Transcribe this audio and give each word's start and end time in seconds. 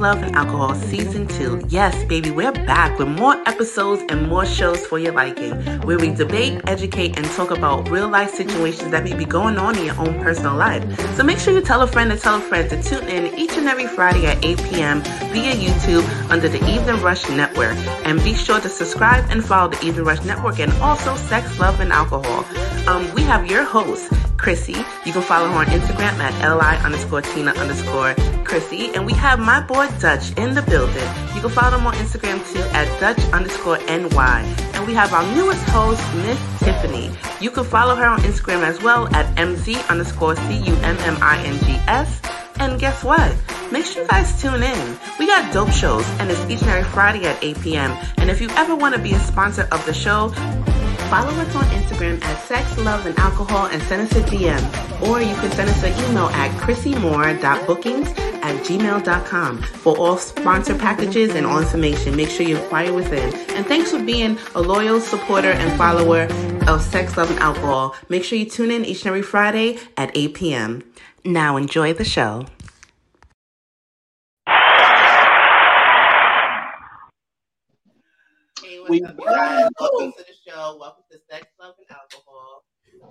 Love, 0.00 0.22
and 0.22 0.34
Alcohol 0.34 0.74
Season 0.74 1.26
2. 1.26 1.66
Yes, 1.68 2.04
baby, 2.04 2.30
we're 2.30 2.52
back 2.52 2.98
with 2.98 3.08
more 3.08 3.34
episodes 3.46 4.02
and 4.08 4.28
more 4.28 4.46
shows 4.46 4.86
for 4.86 4.98
your 4.98 5.12
liking, 5.12 5.52
where 5.82 5.98
we 5.98 6.10
debate, 6.14 6.58
educate, 6.66 7.18
and 7.18 7.26
talk 7.32 7.50
about 7.50 7.88
real 7.90 8.08
life 8.08 8.30
situations 8.30 8.90
that 8.92 9.04
may 9.04 9.14
be 9.14 9.26
going 9.26 9.58
on 9.58 9.76
in 9.76 9.84
your 9.84 10.00
own 10.00 10.18
personal 10.20 10.56
life. 10.56 10.82
So 11.16 11.22
make 11.22 11.38
sure 11.38 11.52
you 11.52 11.60
tell 11.60 11.82
a 11.82 11.86
friend 11.86 12.10
to 12.10 12.16
tell 12.16 12.36
a 12.36 12.40
friend 12.40 12.70
to 12.70 12.82
tune 12.82 13.06
in 13.08 13.38
each 13.38 13.52
and 13.58 13.68
every 13.68 13.86
Friday 13.86 14.26
at 14.26 14.42
8 14.42 14.58
p.m. 14.70 15.02
via 15.02 15.54
YouTube 15.54 16.30
under 16.30 16.48
the 16.48 16.64
Evening 16.66 17.02
Rush 17.02 17.28
Network. 17.28 17.76
And 18.06 18.24
be 18.24 18.34
sure 18.34 18.58
to 18.58 18.68
subscribe 18.70 19.26
and 19.28 19.44
follow 19.44 19.70
the 19.70 19.86
Evening 19.86 20.06
Rush 20.06 20.24
Network 20.24 20.60
and 20.60 20.72
also 20.80 21.14
Sex, 21.16 21.58
Love, 21.60 21.78
and 21.80 21.92
Alcohol. 21.92 22.46
Um, 22.88 23.12
we 23.14 23.22
have 23.24 23.50
your 23.50 23.64
host, 23.64 24.10
Chrissy. 24.40 24.76
You 25.04 25.12
can 25.12 25.20
follow 25.22 25.48
her 25.48 25.58
on 25.58 25.66
Instagram 25.66 26.18
at 26.18 26.32
li 26.56 26.76
underscore 26.84 27.20
Tina 27.20 27.50
underscore 27.52 28.14
Chrissy. 28.44 28.90
And 28.94 29.04
we 29.04 29.12
have 29.12 29.38
my 29.38 29.60
boy 29.60 29.86
Dutch 30.00 30.32
in 30.38 30.54
the 30.54 30.62
building. 30.62 31.08
You 31.34 31.42
can 31.42 31.50
follow 31.50 31.76
him 31.76 31.86
on 31.86 31.94
Instagram 31.94 32.40
too 32.50 32.62
at 32.72 32.88
Dutch 33.00 33.20
underscore 33.32 33.78
NY. 33.84 34.40
And 34.74 34.86
we 34.86 34.94
have 34.94 35.12
our 35.12 35.26
newest 35.34 35.62
host, 35.68 36.02
Miss 36.16 36.40
Tiffany. 36.60 37.10
You 37.40 37.50
can 37.50 37.64
follow 37.64 37.94
her 37.94 38.06
on 38.06 38.20
Instagram 38.20 38.62
as 38.62 38.82
well 38.82 39.14
at 39.14 39.26
MZ 39.36 39.86
underscore 39.90 40.36
C-U-M-M-I-N-G-S. 40.36 42.20
And 42.60 42.80
guess 42.80 43.04
what? 43.04 43.36
Make 43.70 43.84
sure 43.84 44.02
you 44.02 44.08
guys 44.08 44.40
tune 44.40 44.62
in. 44.62 44.98
We 45.18 45.26
got 45.26 45.52
dope 45.52 45.70
shows, 45.70 46.06
and 46.18 46.30
it's 46.30 46.40
each 46.50 46.60
and 46.62 46.70
every 46.70 46.84
Friday 46.90 47.24
at 47.26 47.42
8 47.42 47.60
p.m. 47.60 47.92
And 48.18 48.28
if 48.28 48.40
you 48.40 48.50
ever 48.50 48.74
want 48.74 48.94
to 48.94 49.00
be 49.00 49.12
a 49.12 49.18
sponsor 49.20 49.66
of 49.72 49.84
the 49.86 49.94
show, 49.94 50.32
Follow 51.10 51.30
us 51.30 51.54
on 51.56 51.64
Instagram 51.64 52.22
at 52.22 52.40
Sex, 52.44 52.78
Love, 52.78 53.04
and 53.04 53.18
Alcohol 53.18 53.66
and 53.66 53.82
send 53.82 54.02
us 54.02 54.16
a 54.16 54.22
DM. 54.22 55.08
Or 55.08 55.20
you 55.20 55.34
can 55.34 55.50
send 55.50 55.68
us 55.68 55.82
an 55.82 55.92
email 56.08 56.26
at 56.26 56.52
chrissymore.bookings 56.60 58.08
at 58.42 58.64
gmail.com 58.64 59.62
for 59.62 59.98
all 59.98 60.16
sponsor 60.16 60.78
packages 60.78 61.34
and 61.34 61.44
all 61.46 61.58
information. 61.58 62.14
Make 62.14 62.28
sure 62.30 62.46
you 62.46 62.58
inquire 62.58 62.92
within. 62.92 63.34
And 63.56 63.66
thanks 63.66 63.90
for 63.90 64.00
being 64.00 64.38
a 64.54 64.60
loyal 64.60 65.00
supporter 65.00 65.50
and 65.50 65.76
follower 65.76 66.28
of 66.68 66.80
Sex, 66.80 67.16
Love, 67.16 67.32
and 67.32 67.40
Alcohol. 67.40 67.96
Make 68.08 68.22
sure 68.22 68.38
you 68.38 68.48
tune 68.48 68.70
in 68.70 68.84
each 68.84 69.00
and 69.00 69.08
every 69.08 69.22
Friday 69.22 69.80
at 69.96 70.16
8 70.16 70.34
p.m. 70.34 70.84
Now 71.24 71.56
enjoy 71.56 71.92
the 71.92 72.04
show. 72.04 72.46
Hey, 78.62 79.02
what's 80.50 80.58
up, 80.58 80.72
guys? 80.72 80.74
Welcome 80.74 80.74
to 80.74 80.74
show. 80.74 80.76
Welcome 80.80 81.04
to 81.10 81.18
Sex, 81.30 81.46
Love, 81.60 81.74
and 81.78 81.86
Alcohol. 81.90 82.64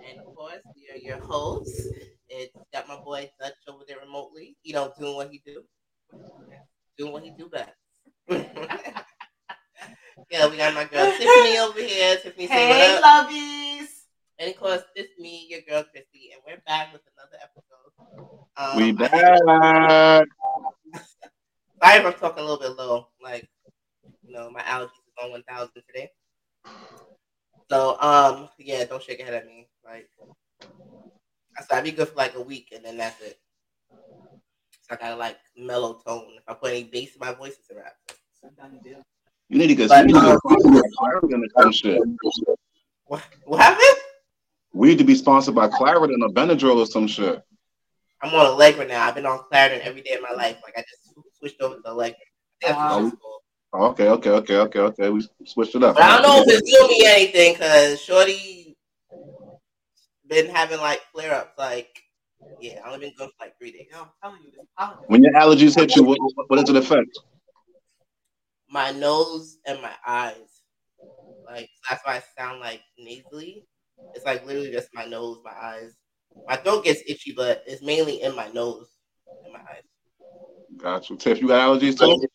And 0.09 0.19
of 0.19 0.35
course, 0.35 0.61
we 0.75 0.89
are 0.93 0.97
your 0.97 1.19
hosts. 1.25 1.87
It's 2.29 2.53
got 2.73 2.87
my 2.87 2.97
boy 2.97 3.29
Dutch 3.39 3.53
over 3.67 3.83
there 3.87 3.97
remotely. 4.05 4.57
You 4.63 4.73
know, 4.73 4.91
doing 4.99 5.15
what 5.15 5.31
he 5.31 5.41
do, 5.45 5.63
doing 6.97 7.13
what 7.13 7.23
he 7.23 7.31
do 7.31 7.49
best. 7.49 7.71
yeah, 8.29 8.51
we 10.49 10.57
got 10.57 10.73
my 10.73 10.83
girl 10.85 11.11
Tiffany 11.11 11.59
over 11.59 11.79
here. 11.79 12.17
Tiffany, 12.17 12.47
say 12.47 12.67
hey, 12.67 12.99
lovies. 13.03 13.87
And 14.37 14.49
of 14.49 14.57
course, 14.57 14.81
it's 14.95 15.17
me, 15.19 15.47
your 15.49 15.61
girl 15.67 15.83
Christy, 15.91 16.31
and 16.33 16.41
we're 16.47 16.61
back 16.65 16.93
with 16.93 17.01
another 17.17 17.37
episode. 17.43 17.91
Um, 18.57 18.77
we 18.77 18.91
back. 18.91 19.11
Sorry 21.81 21.99
if 21.99 22.05
I'm 22.05 22.13
talking 22.13 22.43
a 22.43 22.47
little 22.47 22.59
bit 22.59 22.75
low. 22.77 23.07
Like, 23.21 23.49
you 24.25 24.33
know, 24.33 24.49
my 24.51 24.61
allergies 24.61 24.85
is 24.85 25.23
on 25.23 25.31
1,000 25.31 25.71
today. 25.87 26.09
So, 27.69 27.99
um, 28.01 28.49
yeah, 28.57 28.83
don't 28.85 29.01
shake 29.01 29.19
your 29.19 29.27
head 29.27 29.35
at 29.35 29.45
me. 29.45 29.67
Like, 29.85 30.09
I 31.57 31.61
said 31.61 31.77
I'd 31.77 31.83
be 31.83 31.91
good 31.91 32.07
for 32.09 32.15
like 32.15 32.35
a 32.35 32.41
week, 32.41 32.71
and 32.73 32.83
then 32.83 32.97
that's 32.97 33.21
it. 33.21 33.39
So 33.91 34.91
I 34.91 34.95
gotta 34.95 35.15
like 35.15 35.37
mellow 35.57 35.99
tone. 36.05 36.31
If 36.37 36.43
I 36.47 36.53
put 36.53 36.71
any 36.71 36.83
bass 36.85 37.13
in 37.13 37.19
my 37.19 37.33
voice, 37.33 37.55
it's 37.59 37.69
a 37.69 37.75
rap. 37.75 37.93
You 39.49 39.57
need 39.57 39.67
to 39.67 39.75
get 39.75 39.89
some 39.89 40.15
um, 40.15 41.71
shit. 41.71 41.99
What, 43.05 43.21
what 43.45 43.59
happened? 43.59 44.03
We 44.73 44.89
need 44.89 44.97
to 44.99 45.03
be 45.03 45.15
sponsored 45.15 45.55
by 45.55 45.67
Claritin 45.67 46.21
or 46.21 46.29
Benadryl 46.29 46.77
or 46.77 46.85
some 46.85 47.07
shit. 47.07 47.41
I'm 48.21 48.33
on 48.33 48.45
Allegra 48.45 48.87
now. 48.87 49.05
I've 49.07 49.15
been 49.15 49.25
on 49.25 49.39
Claritin 49.51 49.79
every 49.81 50.01
day 50.01 50.13
of 50.13 50.21
my 50.21 50.35
life. 50.35 50.57
Like 50.63 50.77
I 50.77 50.81
just 50.81 51.13
switched 51.37 51.61
over 51.61 51.75
to 51.75 51.89
Allegra. 51.89 52.17
Wow. 53.71 53.91
Okay, 53.91 54.07
okay, 54.07 54.29
okay, 54.31 54.57
okay, 54.57 54.79
okay. 54.79 55.09
We 55.09 55.27
switched 55.45 55.75
it 55.75 55.83
up. 55.83 55.95
But 55.95 56.03
I 56.05 56.21
don't 56.21 56.23
know 56.23 56.41
if 56.41 56.59
it's 56.59 56.71
doing 56.71 56.89
me 56.89 57.05
anything 57.05 57.53
because 57.53 58.01
Shorty 58.01 58.75
been 60.27 60.47
having 60.47 60.79
like 60.79 61.01
flare 61.13 61.33
ups. 61.33 61.57
Like, 61.57 61.89
yeah, 62.59 62.79
I 62.83 62.87
only 62.87 62.99
been 63.07 63.15
good 63.17 63.29
for 63.29 63.45
like 63.45 63.53
three 63.59 63.71
days. 63.71 63.87
Yo, 63.91 63.99
I'm 64.01 64.07
telling 64.23 64.41
you 64.43 64.51
this. 64.51 64.65
When 65.07 65.23
your 65.23 65.33
allergies 65.33 65.75
hit 65.75 65.95
you, 65.95 66.03
what, 66.03 66.17
what 66.47 66.59
does 66.59 66.69
it 66.69 66.75
affect? 66.75 67.17
My 68.69 68.91
nose 68.91 69.57
and 69.65 69.81
my 69.81 69.93
eyes. 70.05 70.61
Like 71.47 71.69
that's 71.89 72.01
why 72.05 72.17
I 72.17 72.23
sound 72.37 72.59
like 72.59 72.81
nasally. 72.97 73.65
It's 74.13 74.25
like 74.25 74.45
literally 74.45 74.71
just 74.71 74.89
my 74.93 75.05
nose, 75.05 75.39
my 75.43 75.51
eyes. 75.51 75.95
My 76.47 76.55
throat 76.55 76.85
gets 76.85 77.01
itchy, 77.07 77.33
but 77.35 77.63
it's 77.67 77.83
mainly 77.83 78.21
in 78.21 78.35
my 78.35 78.47
nose 78.49 78.87
and 79.43 79.53
my 79.53 79.59
eyes. 79.59 79.83
Got 80.77 81.09
you. 81.09 81.17
Tiff, 81.17 81.41
you 81.41 81.47
got 81.47 81.61
allergies 81.61 81.99
too? 81.99 82.27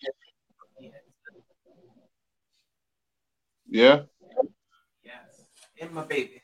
Yeah. 3.69 4.03
Yes. 5.05 5.47
And 5.81 5.93
my 5.93 6.05
babies 6.05 6.43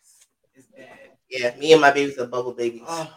is 0.54 0.66
dead. 0.76 0.88
Yeah, 1.28 1.54
me 1.56 1.72
and 1.72 1.80
my 1.80 1.92
babies 1.92 2.18
are 2.18 2.26
bubble 2.26 2.54
babies. 2.54 2.82
Oh. 2.86 3.12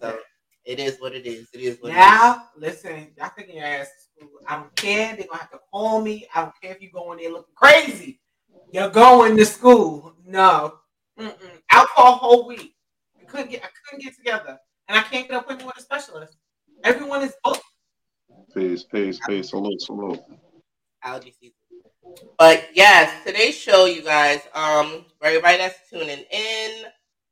So 0.00 0.18
it 0.64 0.78
is 0.78 1.00
what 1.00 1.14
it 1.14 1.26
is. 1.26 1.48
It 1.52 1.60
is 1.60 1.78
what 1.80 1.92
now, 1.92 2.44
listen, 2.56 3.08
y'all 3.18 3.30
taking 3.36 3.56
your 3.56 3.66
ass 3.66 3.88
to 3.88 4.26
school. 4.26 4.38
I 4.46 4.56
don't 4.56 4.74
care. 4.76 5.16
They're 5.16 5.26
gonna 5.26 5.40
have 5.40 5.50
to 5.50 5.60
call 5.70 6.00
me. 6.00 6.26
I 6.34 6.42
don't 6.42 6.54
care 6.62 6.72
if 6.72 6.82
you 6.82 6.90
go 6.90 7.12
in 7.12 7.18
there 7.18 7.30
looking 7.30 7.54
crazy. 7.54 8.20
You're 8.72 8.90
going 8.90 9.36
to 9.36 9.44
school. 9.44 10.14
No. 10.24 10.74
Mm-mm. 11.18 11.34
Out 11.72 11.88
for 11.96 12.06
a 12.06 12.12
whole 12.12 12.46
week. 12.46 12.74
I 13.20 13.24
couldn't 13.24 13.50
get 13.50 13.64
I 13.64 13.68
couldn't 13.84 14.04
get 14.04 14.16
together. 14.16 14.58
And 14.88 14.98
I 14.98 15.02
can't 15.02 15.28
get 15.28 15.36
up 15.36 15.48
with 15.48 15.60
a 15.60 15.80
specialist. 15.80 16.36
Everyone 16.84 17.22
is 17.22 17.34
booked. 17.44 17.62
Peace, 18.54 18.84
peace, 18.84 19.18
peace. 19.26 19.50
Salute, 19.50 19.80
salute. 19.80 20.20
Allergy 21.04 21.34
season. 21.38 21.54
But 22.38 22.68
yes, 22.74 23.24
today's 23.24 23.56
show, 23.56 23.84
you 23.84 24.02
guys, 24.02 24.40
um, 24.54 25.04
for 25.18 25.26
everybody 25.26 25.58
that's 25.58 25.88
tuning 25.90 26.24
in, 26.30 26.84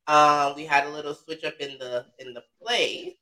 um, 0.06 0.54
we 0.54 0.64
had 0.64 0.86
a 0.86 0.90
little 0.90 1.14
switch 1.14 1.44
up 1.44 1.54
in 1.60 1.78
the 1.78 2.06
in 2.18 2.34
the 2.34 2.42
play. 2.62 3.16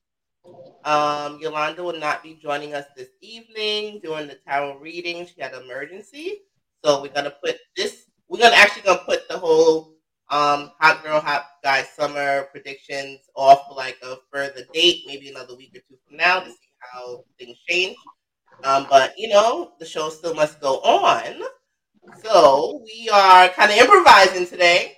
Um, 0.85 1.39
Yolanda 1.41 1.83
will 1.83 1.99
not 1.99 2.23
be 2.23 2.35
joining 2.35 2.75
us 2.75 2.87
this 2.97 3.09
evening 3.21 4.01
during 4.03 4.29
the 4.29 4.39
tarot 4.47 4.79
reading. 4.79 5.27
She 5.27 5.41
had 5.41 5.55
an 5.55 5.63
emergency, 5.63 6.43
so 6.85 7.03
we're 7.03 7.13
gonna 7.13 7.35
put 7.45 7.57
this. 7.77 8.05
We're 8.29 8.41
gonna 8.41 8.57
actually 8.57 8.83
gonna 8.83 9.03
put 9.07 9.29
the 9.29 9.39
whole 9.39 9.95
um 10.31 10.73
hot 10.81 11.05
girl 11.05 11.21
hot 11.21 11.47
guy 11.63 11.83
summer 11.83 12.49
predictions 12.51 13.21
off 13.37 13.63
like 13.75 13.97
a 14.03 14.17
further 14.33 14.63
date, 14.73 15.03
maybe 15.07 15.29
another 15.29 15.57
week 15.57 15.71
or 15.75 15.81
two 15.89 15.99
from 16.07 16.17
now 16.17 16.41
to 16.41 16.51
see 16.51 16.71
how 16.81 17.25
things 17.39 17.57
change. 17.69 17.97
Um, 18.65 18.87
but 18.89 19.15
you 19.17 19.29
know, 19.29 19.73
the 19.79 19.85
show 19.85 20.09
still 20.09 20.35
must 20.35 20.61
go 20.61 20.77
on. 20.81 21.43
So 22.23 22.83
we 22.85 23.09
are 23.13 23.49
kind 23.51 23.71
of 23.71 23.79
improvising 23.79 24.47
today. 24.47 24.93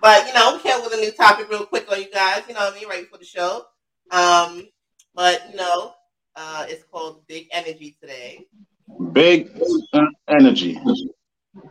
But 0.00 0.26
you 0.26 0.34
know, 0.34 0.54
we 0.54 0.62
came 0.62 0.82
with 0.82 0.94
a 0.94 0.96
new 0.96 1.12
topic 1.12 1.50
real 1.50 1.66
quick 1.66 1.90
on 1.90 2.00
you 2.00 2.10
guys, 2.10 2.42
you 2.48 2.54
know 2.54 2.60
what 2.60 2.74
I 2.74 2.78
mean, 2.78 2.88
right 2.88 3.02
before 3.02 3.18
the 3.18 3.24
show. 3.24 3.64
Um, 4.10 4.68
but 5.14 5.42
you 5.50 5.56
know, 5.56 5.92
uh, 6.36 6.66
it's 6.68 6.84
called 6.84 7.26
Big 7.26 7.48
Energy 7.52 7.96
today. 8.00 8.46
Big 9.12 9.50
energy. 10.28 10.80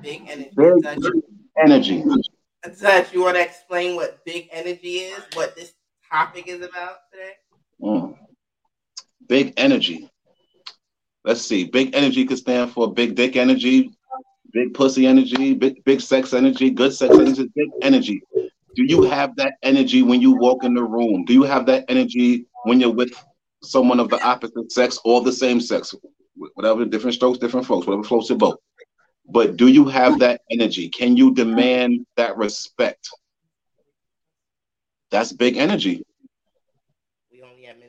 Big 0.02 0.24
energy. 0.28 0.52
Big 0.56 1.24
energy. 1.58 2.04
Dutch, 2.82 3.14
you 3.14 3.24
want 3.24 3.38
to 3.38 3.42
explain 3.42 3.96
what 3.96 4.24
big 4.26 4.50
energy 4.52 4.98
is? 4.98 5.24
What 5.34 5.56
this 5.56 5.74
topic 6.12 6.48
is 6.48 6.62
about 6.62 6.98
today? 7.12 7.32
Mm. 7.82 8.18
Big 9.28 9.54
energy 9.58 10.10
let's 11.26 11.42
see, 11.42 11.66
big 11.66 11.96
energy 11.96 12.26
could 12.26 12.38
stand 12.38 12.72
for 12.72 12.94
big 12.94 13.16
dick 13.16 13.36
energy, 13.36 13.92
big 14.52 14.74
pussy 14.74 15.06
energy, 15.06 15.54
big 15.54 15.84
big 15.84 16.02
sex 16.02 16.34
energy, 16.34 16.70
good 16.70 16.94
sex 16.94 17.14
energy, 17.16 17.48
big 17.56 17.70
energy. 17.82 18.22
Do 18.76 18.84
you 18.84 19.04
have 19.04 19.36
that 19.38 19.54
energy 19.64 20.04
when 20.04 20.22
you 20.22 20.32
walk 20.32 20.64
in 20.64 20.74
the 20.74 20.84
room? 20.84 21.26
Do 21.26 21.34
you 21.34 21.44
have 21.44 21.66
that 21.66 21.86
energy 21.90 22.46
when 22.64 22.80
you're 22.80 22.94
with 22.94 23.12
someone 23.62 24.00
of 24.00 24.10
the 24.10 24.24
opposite 24.24 24.72
sex 24.72 25.00
or 25.04 25.22
the 25.22 25.34
same 25.34 25.60
sex? 25.60 25.94
Whatever, 26.54 26.86
different 26.86 27.16
strokes, 27.16 27.40
different 27.40 27.66
folks, 27.66 27.86
whatever 27.86 28.04
floats 28.04 28.30
your 28.30 28.38
boat. 28.38 28.62
But 29.32 29.58
do 29.58 29.68
you 29.68 29.86
have 29.86 30.20
that 30.20 30.42
energy? 30.50 30.90
Can 30.90 31.18
you 31.18 31.34
demand 31.34 32.06
that 32.16 32.38
respect? 32.38 33.10
That's 35.12 35.34
big 35.34 35.58
energy. 35.58 36.04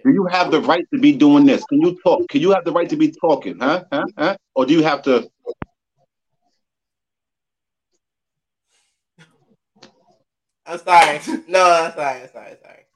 Do 0.04 0.12
you 0.12 0.26
have 0.26 0.50
the 0.50 0.60
right 0.60 0.86
to 0.92 1.00
be 1.00 1.12
doing 1.12 1.44
this? 1.44 1.64
Can 1.64 1.80
you 1.80 1.98
talk? 2.02 2.28
Can 2.28 2.40
you 2.40 2.52
have 2.52 2.64
the 2.64 2.72
right 2.72 2.88
to 2.88 2.96
be 2.96 3.10
talking? 3.10 3.58
Huh? 3.58 3.84
Huh? 3.92 4.04
Huh? 4.16 4.36
Or 4.54 4.66
do 4.66 4.72
you 4.72 4.82
have 4.82 5.02
to? 5.02 5.30
I'm 10.66 10.78
sorry. 10.78 11.20
No, 11.48 11.62
I'm 11.62 11.92
sorry. 11.92 12.22
I'm 12.22 12.30
sorry. 12.32 12.56
Sorry. 12.62 12.86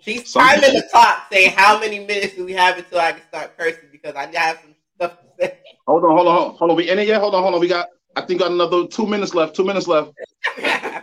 She's 0.00 0.32
timing 0.32 0.74
the 0.74 0.88
clock, 0.90 1.26
saying 1.30 1.52
how 1.56 1.78
many 1.78 2.00
minutes 2.00 2.34
do 2.34 2.44
we 2.44 2.54
have 2.54 2.78
until 2.78 2.98
I 2.98 3.12
can 3.12 3.22
start 3.28 3.56
cursing 3.58 3.90
because 3.92 4.14
I 4.14 4.26
have 4.34 4.60
some 4.60 4.74
stuff 4.96 5.20
to 5.20 5.26
say. 5.38 5.58
Hold 5.86 6.04
on, 6.04 6.16
hold 6.16 6.28
on, 6.28 6.54
hold 6.54 6.70
on. 6.70 6.76
We 6.76 6.88
in 6.88 6.98
it 6.98 7.06
yet? 7.06 7.20
Hold 7.20 7.34
on, 7.34 7.42
hold 7.42 7.54
on. 7.54 7.60
We 7.60 7.68
got. 7.68 7.86
I 8.16 8.22
think 8.22 8.40
got 8.40 8.50
another 8.50 8.86
two 8.86 9.06
minutes 9.06 9.34
left. 9.34 9.54
Two 9.54 9.64
minutes 9.64 9.86
left. 9.86 10.12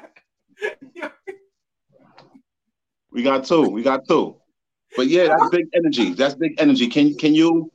We 3.09 3.23
got 3.23 3.45
two. 3.45 3.67
We 3.69 3.81
got 3.81 4.07
two. 4.07 4.35
But 4.95 5.07
yeah, 5.07 5.27
that's 5.27 5.49
big 5.49 5.67
energy. 5.73 6.13
That's 6.13 6.35
big 6.35 6.55
energy. 6.59 6.87
Can 6.87 7.15
can 7.15 7.35
you, 7.35 7.71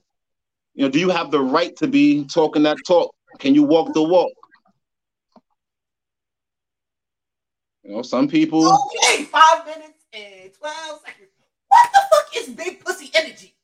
you 0.75 0.85
know, 0.85 0.89
do 0.89 0.99
you 0.99 1.11
have 1.11 1.31
the 1.31 1.41
right 1.41 1.75
to 1.77 1.87
be 1.87 2.25
talking 2.25 2.63
that 2.65 2.79
talk? 2.87 3.15
Can 3.39 3.55
you 3.55 3.63
walk 3.63 3.93
the 3.95 4.03
walk? 4.03 4.33
You 7.85 7.97
know, 7.97 8.03
some 8.03 8.29
people. 8.29 8.67
okay, 8.67 9.25
five 9.25 9.67
minutes 9.67 10.05
and 10.13 10.53
twelve 10.55 11.01
seconds. 11.05 11.29
What 11.69 11.91
the 11.93 12.01
fuck 12.11 12.37
is 12.37 12.55
big 12.55 12.85
pussy 12.85 13.11
energy? 13.15 13.55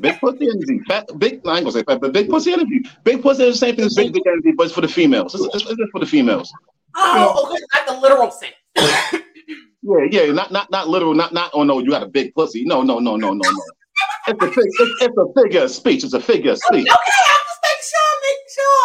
Big 0.00 0.20
pussy 0.20 0.48
energy. 0.48 0.80
Fat, 0.86 1.08
big, 1.18 1.46
I 1.46 1.56
ain't 1.56 1.64
gonna 1.64 1.72
say 1.72 1.82
fat, 1.82 2.00
but 2.00 2.12
big 2.12 2.28
pussy 2.28 2.52
energy. 2.52 2.82
Big 3.04 3.22
pussy 3.22 3.44
is 3.44 3.54
the 3.54 3.58
same 3.58 3.76
thing 3.76 3.86
as 3.86 3.94
big 3.94 4.12
dick 4.12 4.22
energy, 4.26 4.52
but 4.52 4.64
it's 4.64 4.74
for 4.74 4.80
the 4.80 4.88
females. 4.88 5.34
It's, 5.34 5.44
it's, 5.54 5.70
it's 5.70 5.90
for 5.92 6.00
the 6.00 6.06
females. 6.06 6.52
Oh, 6.96 7.50
okay, 7.50 7.62
not 7.74 7.86
the 7.86 8.00
literal 8.00 8.30
sense. 8.30 8.54
Yeah, 9.86 10.06
yeah, 10.10 10.32
not 10.32 10.50
not 10.50 10.70
not 10.70 10.88
literal, 10.88 11.12
not 11.14 11.34
not. 11.34 11.50
Oh 11.52 11.62
no, 11.62 11.78
you 11.78 11.90
got 11.90 12.02
a 12.02 12.08
big 12.08 12.34
pussy. 12.34 12.64
No, 12.64 12.82
no, 12.82 12.98
no, 13.00 13.16
no, 13.16 13.34
no, 13.34 13.50
no. 13.50 13.64
It's 14.26 14.42
a 14.42 14.46
fig, 14.46 14.56
it's, 14.78 15.02
it's 15.02 15.16
a 15.18 15.42
figure 15.42 15.62
of 15.64 15.70
speech. 15.70 16.04
It's 16.04 16.14
a 16.14 16.20
figure 16.20 16.52
of 16.52 16.58
speech. 16.58 16.88
Okay, 16.88 16.90
speech. 16.90 17.28
I'm 17.28 17.44
just 17.44 17.60
making 17.68 17.84
sure, 17.92 18.16
making 18.24 18.50
sure. 18.56 18.80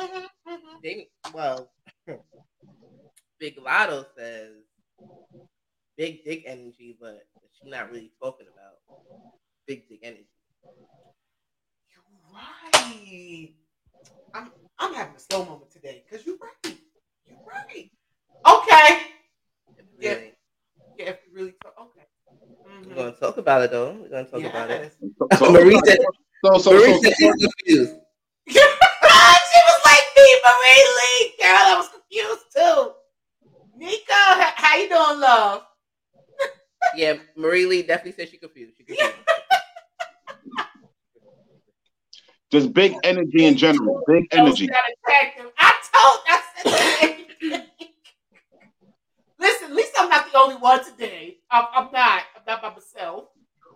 Okay, 0.00 0.08
okay. 0.08 0.22
Mhm, 0.24 0.26
mhm. 0.48 0.82
They, 0.82 1.08
well, 1.34 1.70
Big 3.38 3.58
Latto 3.58 4.06
says 4.16 4.52
big 5.98 6.24
dick 6.24 6.44
energy, 6.46 6.96
but 6.98 7.26
she's 7.52 7.70
not 7.70 7.90
really 7.90 8.12
talking 8.22 8.46
about 8.50 8.78
big 9.66 9.86
dick 9.90 10.00
energy. 10.02 10.26
You're 11.90 12.34
right. 12.34 13.50
I'm 14.32 14.50
I'm 14.78 14.94
having 14.94 15.16
a 15.16 15.20
slow 15.20 15.44
moment 15.44 15.70
today 15.70 16.02
because 16.08 16.26
you're 16.26 16.38
right. 16.38 16.78
You're 17.26 17.36
right. 17.46 17.90
Okay. 18.46 18.98
Yeah. 20.00 20.14
Really. 20.14 20.32
Yeah, 20.98 21.10
if 21.10 21.18
you 21.26 21.34
really 21.34 21.54
talk, 21.62 21.74
okay. 21.80 22.06
We're 22.64 22.92
Mhm. 22.92 22.96
gonna 22.96 23.12
talk 23.12 23.36
about 23.38 23.62
it 23.62 23.70
though. 23.70 23.92
We're 23.92 24.08
gonna 24.08 24.24
talk 24.24 24.42
about 24.42 24.70
it. 24.70 24.92
Yes. 25.00 25.10
So, 25.38 25.46
so, 25.46 25.52
Marie 25.52 25.80
said- 25.84 25.98
so, 26.44 26.58
so, 26.58 26.72
Marie 26.72 26.92
so, 26.94 27.00
said 27.02 27.14
she's 27.18 27.34
confused. 27.34 27.94
she 28.48 28.58
was 28.60 29.80
like 29.84 30.06
me, 30.16 30.28
Marie 30.46 30.86
Lee. 30.98 31.34
Girl, 31.40 31.56
I 31.56 31.74
was 31.76 31.88
confused 31.88 32.46
too. 32.54 32.92
Nika, 33.76 34.20
h- 34.38 34.54
how 34.56 34.76
you 34.76 34.88
doing, 34.88 35.20
love? 35.20 35.62
Yeah, 36.96 37.18
Marie 37.36 37.66
Lee 37.66 37.82
definitely 37.82 38.12
said 38.12 38.28
she 38.30 38.38
confused. 38.38 38.76
She 38.78 38.84
confused. 38.84 39.12
just 42.50 42.72
big 42.72 42.96
energy 43.04 43.44
in 43.44 43.56
general. 43.56 44.02
Big 44.06 44.26
energy. 44.32 44.68
I 44.72 45.74
told. 45.92 46.20
I 46.26 46.42
said. 46.62 47.66
Listen, 49.38 49.70
at 49.70 49.76
least 49.76 49.92
I'm 49.98 50.08
not 50.08 50.30
the 50.30 50.38
only 50.38 50.56
one 50.56 50.84
today. 50.84 51.38
I'm, 51.50 51.64
I'm 51.74 51.92
not. 51.92 52.22
I'm 52.36 52.42
not 52.46 52.62
by 52.62 52.70
myself. 52.70 53.24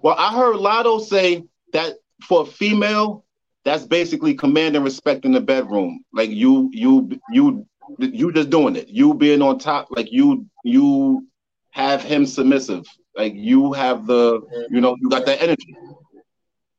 Well, 0.02 0.16
I 0.18 0.34
heard 0.34 0.56
Latto 0.56 1.00
say 1.00 1.44
that 1.72 1.94
for 2.22 2.42
a 2.42 2.46
female, 2.46 3.24
that's 3.64 3.84
basically 3.84 4.34
command 4.34 4.74
and 4.74 4.84
respect 4.84 5.24
in 5.24 5.32
the 5.32 5.40
bedroom. 5.40 6.04
Like 6.12 6.30
you, 6.30 6.68
you, 6.72 7.20
you, 7.30 7.66
you 7.98 8.32
just 8.32 8.50
doing 8.50 8.74
it. 8.74 8.88
You 8.88 9.14
being 9.14 9.42
on 9.42 9.58
top, 9.58 9.88
like 9.90 10.10
you, 10.10 10.46
you 10.64 11.26
have 11.70 12.02
him 12.02 12.26
submissive. 12.26 12.84
Like 13.16 13.34
you 13.36 13.72
have 13.72 14.06
the, 14.06 14.40
you 14.70 14.80
know, 14.80 14.96
you 15.00 15.08
got 15.08 15.26
that 15.26 15.40
energy. 15.40 15.76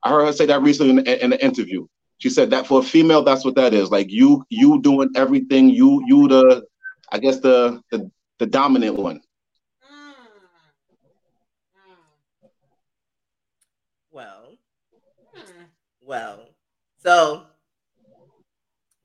I 0.04 0.10
heard 0.10 0.26
her 0.26 0.34
say 0.34 0.46
that 0.48 0.62
recently 0.62 0.92
in, 0.92 1.08
in 1.08 1.34
an 1.34 1.40
interview. 1.40 1.88
She 2.18 2.30
said 2.30 2.50
that 2.50 2.68
for 2.68 2.80
a 2.80 2.84
female, 2.84 3.24
that's 3.24 3.46
what 3.46 3.56
that 3.56 3.74
is. 3.74 3.90
Like 3.90 4.12
you, 4.12 4.46
you 4.50 4.82
doing 4.82 5.10
everything. 5.16 5.70
You, 5.70 6.04
you 6.06 6.28
the, 6.28 6.66
I 7.12 7.20
guess 7.20 7.40
the 7.40 7.82
the, 7.92 8.10
the 8.40 8.46
dominant 8.46 8.96
one. 8.96 9.22
Mm. 9.92 10.14
Well, 14.12 14.58
Mm. 15.36 15.42
Mm. 15.44 15.66
well. 16.02 16.50
So 16.98 17.46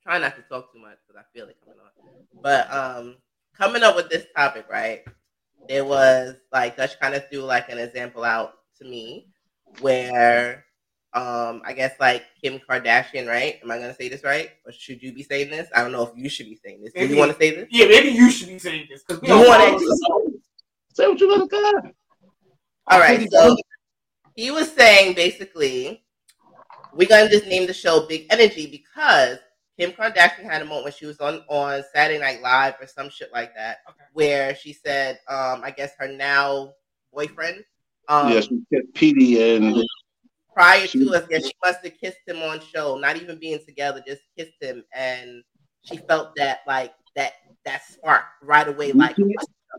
try 0.02 0.18
not 0.18 0.36
to 0.36 0.42
talk 0.42 0.72
too 0.72 0.78
much 0.80 0.98
because 1.06 1.22
I 1.22 1.38
feel 1.38 1.48
it 1.48 1.56
coming 1.64 1.80
on. 1.80 1.90
But 2.42 2.72
um 2.72 3.16
coming 3.56 3.82
up 3.82 3.96
with 3.96 4.08
this 4.10 4.26
topic, 4.36 4.66
right? 4.70 5.04
It 5.68 5.84
was 5.84 6.36
like 6.52 6.76
Dutch 6.76 6.98
kind 7.00 7.14
of 7.14 7.28
threw 7.28 7.42
like 7.42 7.68
an 7.68 7.78
example 7.78 8.24
out 8.24 8.54
to 8.78 8.84
me 8.84 9.28
where 9.80 10.64
um 11.14 11.62
I 11.64 11.72
guess 11.72 11.94
like 11.98 12.24
Kim 12.42 12.58
Kardashian, 12.58 13.26
right? 13.26 13.58
Am 13.62 13.70
I 13.70 13.78
gonna 13.78 13.94
say 13.94 14.08
this 14.08 14.24
right? 14.24 14.50
Or 14.66 14.72
should 14.72 15.02
you 15.02 15.12
be 15.12 15.22
saying 15.22 15.50
this? 15.50 15.68
I 15.74 15.82
don't 15.82 15.92
know 15.92 16.02
if 16.02 16.10
you 16.16 16.28
should 16.28 16.46
be 16.46 16.58
saying 16.62 16.82
this. 16.82 16.92
Do 16.92 17.06
you 17.06 17.16
want 17.18 17.32
to 17.32 17.38
say 17.38 17.50
this? 17.54 17.68
Yeah, 17.70 17.86
maybe 17.86 18.08
you 18.10 18.30
should 18.30 18.48
be 18.48 18.58
saying 18.58 18.86
this 18.90 19.02
because 19.04 19.22
we 19.22 19.28
You 19.28 19.34
don't 19.34 19.46
want 19.48 19.72
want 19.72 19.82
it- 19.82 20.40
Say 20.94 21.06
what 21.08 21.20
you 21.20 21.28
gonna 21.28 21.46
got. 21.46 21.84
All 22.88 22.98
right. 22.98 23.30
So 23.30 23.56
he 24.34 24.50
was 24.50 24.70
saying 24.72 25.14
basically, 25.14 26.04
we're 26.92 27.08
gonna 27.08 27.30
just 27.30 27.46
name 27.46 27.66
the 27.66 27.72
show 27.74 28.06
Big 28.06 28.26
Energy 28.30 28.66
because 28.66 29.38
Kim 29.78 29.92
Kardashian 29.92 30.42
had 30.42 30.60
a 30.60 30.64
moment 30.64 30.84
when 30.84 30.92
she 30.92 31.06
was 31.06 31.20
on 31.20 31.42
on 31.48 31.82
Saturday 31.94 32.18
Night 32.20 32.42
Live 32.42 32.74
or 32.80 32.86
some 32.86 33.08
shit 33.10 33.30
like 33.32 33.54
that, 33.54 33.78
Okay. 33.88 34.04
where 34.12 34.54
she 34.56 34.72
said, 34.72 35.20
um, 35.28 35.62
I 35.64 35.70
guess 35.70 35.92
her 35.98 36.08
now 36.08 36.72
boyfriend, 37.12 37.64
um, 38.08 38.30
yes, 38.32 38.48
yeah, 38.50 38.58
she 38.58 38.76
kissed 38.80 38.94
Petey 38.94 39.56
and 39.56 39.76
prior 40.52 40.86
she- 40.86 41.04
to 41.04 41.14
us, 41.14 41.26
yeah, 41.30 41.38
she 41.38 41.52
must 41.64 41.84
have 41.84 41.98
kissed 41.98 42.18
him 42.26 42.42
on 42.42 42.60
show, 42.60 42.98
not 42.98 43.16
even 43.16 43.38
being 43.38 43.58
together, 43.64 44.02
just 44.06 44.22
kissed 44.36 44.60
him, 44.60 44.84
and 44.94 45.42
she 45.82 45.96
felt 45.96 46.34
that 46.36 46.60
like 46.66 46.94
that 47.16 47.34
that 47.64 47.82
spark 47.84 48.24
right 48.42 48.68
away, 48.68 48.92
like 48.92 49.16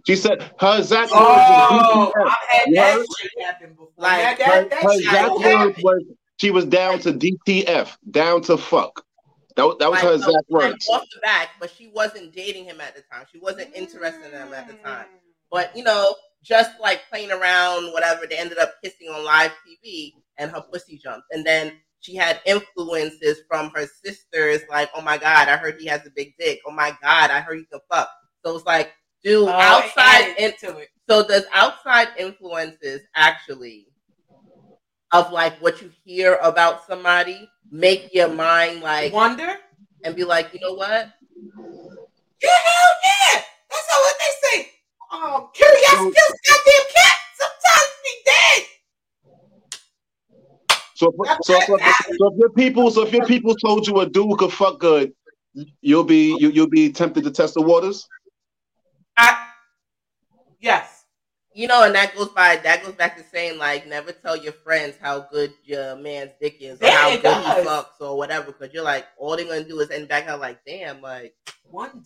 she 0.06 0.16
said 0.16 0.52
her 0.60 0.78
exact 0.78 1.12
Oh, 1.14 2.06
words 2.06 2.16
was 2.16 2.28
I've 2.28 2.50
had 2.50 2.68
Yeah. 2.68 2.98
that 2.98 3.08
shit 3.20 3.32
happen 3.44 3.70
before. 3.72 3.90
Like, 3.98 4.38
that, 4.38 4.48
her, 4.48 4.62
that, 4.62 4.70
that 4.70 4.84
her 4.84 4.94
shit 4.94 5.06
exact 5.06 5.40
words 5.40 5.84
was 5.84 6.04
she 6.38 6.52
was 6.52 6.66
down 6.66 7.00
to 7.00 7.14
DTF, 7.14 7.98
down 8.12 8.42
to 8.44 8.58
fuck. 8.58 9.04
That, 9.56 9.66
was- 9.66 9.78
that 9.80 9.92
was 9.92 10.02
like, 10.02 10.04
her 10.04 10.10
no, 10.10 10.16
exact 10.16 10.36
like, 10.50 10.64
words. 10.72 10.90
off 10.90 11.04
the 11.14 11.20
back, 11.22 11.50
but 11.60 11.70
she 11.70 11.92
wasn't 11.94 12.34
dating 12.34 12.66
him 12.66 12.80
at 12.80 12.96
the 12.96 13.02
time. 13.12 13.26
She 13.32 13.40
wasn't 13.40 13.76
interested 13.76 14.34
in 14.34 14.48
him 14.48 14.54
at 14.54 14.68
the 14.68 14.76
mm. 14.76 14.84
time. 14.84 15.06
But 15.52 15.76
you 15.76 15.84
know, 15.84 16.16
just 16.44 16.80
like 16.80 17.02
playing 17.10 17.32
around, 17.32 17.92
whatever, 17.92 18.26
they 18.26 18.38
ended 18.38 18.58
up 18.58 18.76
kissing 18.84 19.10
on 19.10 19.26
live 19.26 19.52
TV 19.68 20.14
and 20.40 20.50
her 20.52 20.62
pussy 20.62 20.98
jumped. 20.98 21.28
And 21.32 21.46
then 21.46 21.74
she 22.00 22.16
had 22.16 22.42
influences 22.46 23.42
from 23.48 23.72
her 23.76 23.86
sisters, 24.04 24.62
like, 24.70 24.90
oh 24.96 25.02
my 25.02 25.18
God, 25.18 25.48
I 25.50 25.58
heard 25.58 25.76
he 25.80 25.86
has 25.88 26.06
a 26.08 26.12
big 26.16 26.34
dick. 26.40 26.60
Oh 26.66 26.72
my 26.72 26.96
God, 27.04 27.30
I 27.30 27.42
heard 27.42 27.58
he 27.60 27.66
can 27.66 27.80
fuck. 27.92 28.10
So 28.46 28.56
it's 28.56 28.66
like, 28.66 28.92
do 29.24 29.46
Oh, 29.48 29.50
outside 29.52 30.32
added 30.32 30.36
in- 30.40 30.54
to 30.72 30.78
it. 30.78 30.90
so 31.10 31.28
does 31.28 31.44
outside 31.54 32.08
influences 32.18 33.02
actually 33.16 33.88
of 35.12 35.32
like 35.34 35.58
what 35.62 35.82
you 35.82 35.92
hear 36.06 36.36
about 36.42 36.86
somebody 36.88 37.50
make 37.72 38.14
your 38.14 38.30
mind 38.30 38.82
like 38.82 39.12
Wonder? 39.12 39.58
and 40.06 40.16
be 40.16 40.24
like, 40.24 40.54
you 40.54 40.60
know 40.62 40.74
what? 40.76 41.12
Yeah, 42.42 42.50
hell 42.50 42.94
yeah. 43.04 43.42
That's 43.70 43.88
how 43.92 44.00
what 44.02 44.16
they 44.20 44.48
say. 44.58 44.70
Um, 45.12 45.50
curiosity 45.54 46.16
kills 46.16 46.40
goddamn 46.48 46.88
cat. 46.96 47.18
Sometimes 47.36 47.92
be 48.04 48.14
dead. 48.26 48.64
So, 51.00 51.14
if- 51.18 51.38
so, 51.44 51.58
so, 51.62 51.76
if- 51.80 52.18
so 52.18 52.34
if 52.34 52.38
your 52.38 52.50
people, 52.50 52.92
so 52.92 53.04
if 53.04 53.14
your 53.14 53.26
people 53.26 53.56
told 53.56 53.88
you 53.88 54.02
a 54.02 54.06
dude 54.06 54.38
could 54.38 54.52
fuck 54.52 54.80
good, 54.80 55.14
you'll 55.80 56.04
be 56.04 56.36
you, 56.40 56.50
you'll 56.50 56.68
be 56.68 56.92
tempted 56.92 57.24
to 57.24 57.32
test 57.32 57.54
the 57.54 57.62
waters. 57.62 58.06
I, 59.16 59.48
yes. 60.60 61.06
You 61.54 61.70
know, 61.70 61.84
and 61.84 61.96
that 61.96 62.16
goes 62.18 62.28
by 62.28 62.58
that 62.58 62.84
goes 62.84 62.96
back 62.96 63.16
to 63.16 63.24
saying 63.24 63.58
like 63.58 63.88
never 63.88 64.12
tell 64.12 64.36
your 64.36 64.52
friends 64.52 64.98
how 65.02 65.22
good 65.32 65.54
your 65.64 65.96
man's 65.96 66.32
dick 66.42 66.58
is 66.60 66.82
or 66.82 66.86
Yeah, 66.86 66.98
how 66.98 67.10
it 67.12 67.22
good 67.22 67.34
he 67.34 67.70
fucks 67.70 68.02
or 68.02 68.18
whatever, 68.18 68.48
because 68.48 68.74
you're 68.74 68.84
like 68.84 69.08
all 69.18 69.38
they're 69.38 69.46
gonna 69.46 69.64
do 69.64 69.80
is 69.80 69.90
end 69.92 70.10
back 70.10 70.28
out 70.28 70.42
like, 70.42 70.60
damn, 70.68 71.02
like 71.02 71.34
Wonder. 71.72 71.98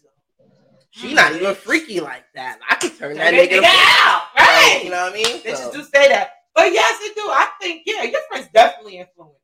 she 0.91 1.15
not 1.15 1.31
mm. 1.31 1.37
even 1.41 1.55
freaky 1.55 1.99
like 1.99 2.25
that. 2.35 2.59
I 2.69 2.75
could 2.75 2.95
turn 2.95 3.17
that 3.17 3.31
Turn 3.31 3.39
nigga 3.39 3.61
that 3.61 4.05
out. 4.05 4.39
Like, 4.39 4.47
Right. 4.47 4.83
you 4.83 4.91
know 4.91 5.03
what 5.03 5.13
I 5.13 5.15
mean? 5.15 5.41
Bitches 5.41 5.71
So- 5.71 5.73
do 5.73 5.83
say 5.83 6.09
that. 6.09 6.33
But 6.55 6.71
yes, 6.71 6.99
it 7.01 7.15
do. 7.15 7.21
I 7.21 7.49
think, 7.61 7.83
yeah, 7.85 8.03
your 8.03 8.21
friends 8.29 8.47
definitely 8.53 8.97
influence. 8.97 9.37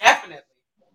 Definitely. 0.00 0.42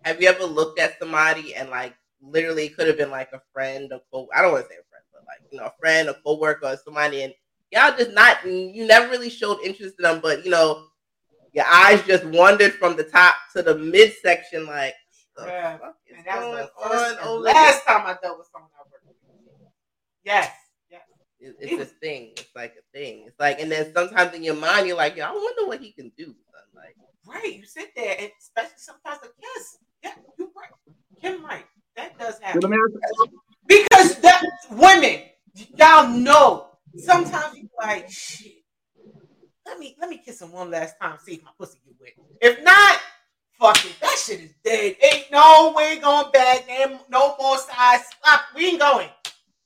have 0.03 0.21
you 0.21 0.27
ever 0.29 0.43
looked 0.43 0.79
at 0.79 0.99
somebody 0.99 1.55
and 1.55 1.69
like 1.69 1.95
literally 2.21 2.69
could 2.69 2.87
have 2.87 2.97
been 2.97 3.09
like 3.09 3.29
a 3.33 3.41
friend, 3.53 3.91
a 3.91 4.01
co 4.11 4.27
I 4.35 4.41
don't 4.41 4.51
want 4.51 4.65
to 4.65 4.69
say 4.69 4.75
a 4.75 4.85
friend, 4.89 5.03
but 5.11 5.23
like 5.25 5.51
you 5.51 5.59
know, 5.59 5.65
a 5.65 5.73
friend, 5.79 6.09
a 6.09 6.13
coworker, 6.23 6.67
or 6.67 6.77
somebody, 6.83 7.23
and 7.23 7.33
y'all 7.71 7.95
just 7.97 8.11
not 8.11 8.45
you 8.45 8.85
never 8.85 9.09
really 9.09 9.29
showed 9.29 9.59
interest 9.63 9.95
in 9.97 10.03
them, 10.03 10.19
but 10.21 10.45
you 10.45 10.51
know, 10.51 10.85
your 11.53 11.65
eyes 11.65 12.03
just 12.03 12.25
wandered 12.25 12.73
from 12.73 12.95
the 12.95 13.03
top 13.03 13.35
to 13.55 13.61
the 13.63 13.75
midsection, 13.77 14.65
like 14.67 14.93
Yeah. 15.39 15.77
And 16.15 16.25
that 16.25 16.39
was 16.39 16.59
the 16.59 16.71
first 16.89 17.13
on 17.13 17.17
and 17.17 17.27
over 17.27 17.39
last 17.39 17.85
time 17.85 18.05
I 18.05 18.15
dealt 18.21 18.37
with 18.37 18.47
someone 18.51 18.69
I 18.77 18.83
worked 18.91 19.07
with. 19.07 19.15
Yes. 20.23 20.51
Yes. 21.41 21.53
It, 21.59 21.69
it's 21.69 21.77
this 21.77 21.91
thing. 22.01 22.31
It's 22.37 22.55
like 22.55 22.75
a 22.77 22.97
thing. 22.97 23.25
It's 23.27 23.39
like, 23.39 23.59
and 23.59 23.71
then 23.71 23.93
sometimes 23.93 24.33
in 24.35 24.43
your 24.43 24.55
mind, 24.55 24.87
you're 24.87 24.97
like, 24.97 25.15
yo, 25.15 25.25
I 25.25 25.31
wonder 25.31 25.67
what 25.67 25.79
he 25.81 25.91
can 25.91 26.11
do. 26.17 26.25
Son. 26.25 26.35
Like, 26.75 26.95
right, 27.27 27.53
you 27.53 27.65
sit 27.65 27.91
there, 27.95 28.15
and 28.19 28.31
especially 28.39 28.71
sometimes 28.77 29.19
a 29.23 29.27
kiss. 29.41 29.77
Yeah, 30.03 30.13
you 30.37 30.51
right. 30.55 30.71
Kim 31.21 31.43
right. 31.43 31.65
That 31.95 32.17
does 32.17 32.39
happen. 32.39 32.61
Because 33.67 34.19
that 34.19 34.43
women, 34.71 35.21
y'all 35.77 36.07
know. 36.09 36.67
Sometimes 36.97 37.57
you 37.57 37.69
like 37.79 38.09
shit. 38.09 38.63
Let 39.65 39.79
me 39.79 39.95
let 39.99 40.09
me 40.09 40.17
kiss 40.17 40.41
him 40.41 40.51
one 40.51 40.71
last 40.71 40.95
time, 40.99 41.17
see 41.23 41.35
if 41.35 41.43
my 41.43 41.51
pussy 41.57 41.79
get 41.85 41.95
wet. 41.99 42.13
If 42.41 42.63
not, 42.63 42.99
fuck 43.59 43.85
it. 43.85 43.95
That 44.01 44.17
shit 44.17 44.41
is 44.41 44.53
dead. 44.63 44.95
Ain't 45.01 45.31
no 45.31 45.73
way 45.75 45.99
going 45.99 46.31
back. 46.31 46.65
Ain't 46.69 46.99
no 47.09 47.35
more 47.39 47.57
size. 47.57 48.01
Stop. 48.19 48.41
We 48.55 48.67
ain't 48.67 48.79
going. 48.79 49.07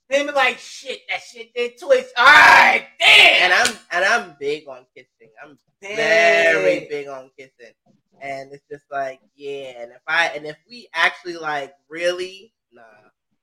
Then 0.10 0.28
be 0.28 0.34
like, 0.34 0.60
shit, 0.60 1.00
that 1.10 1.22
shit 1.22 1.54
did 1.56 1.80
twitch. 1.80 2.06
All 2.18 2.26
right, 2.26 2.86
damn. 3.00 3.44
And 3.44 3.54
I'm 3.54 3.76
and 3.92 4.06
I'm 4.06 4.36
big 4.40 4.68
on 4.68 4.86
kissing. 4.96 5.32
I'm 5.44 5.58
very 5.82 6.88
big 6.90 7.08
on 7.08 7.32
kissing. 7.38 7.74
And 8.22 8.54
it's 8.54 8.64
just 8.72 8.86
like, 8.92 9.20
yeah. 9.36 9.82
And 9.82 9.92
if 9.92 10.02
I 10.08 10.28
and 10.36 10.46
if 10.46 10.58
we 10.70 10.88
actually 10.94 11.38
like 11.38 11.74
really, 11.90 12.54
nah, 12.72 12.82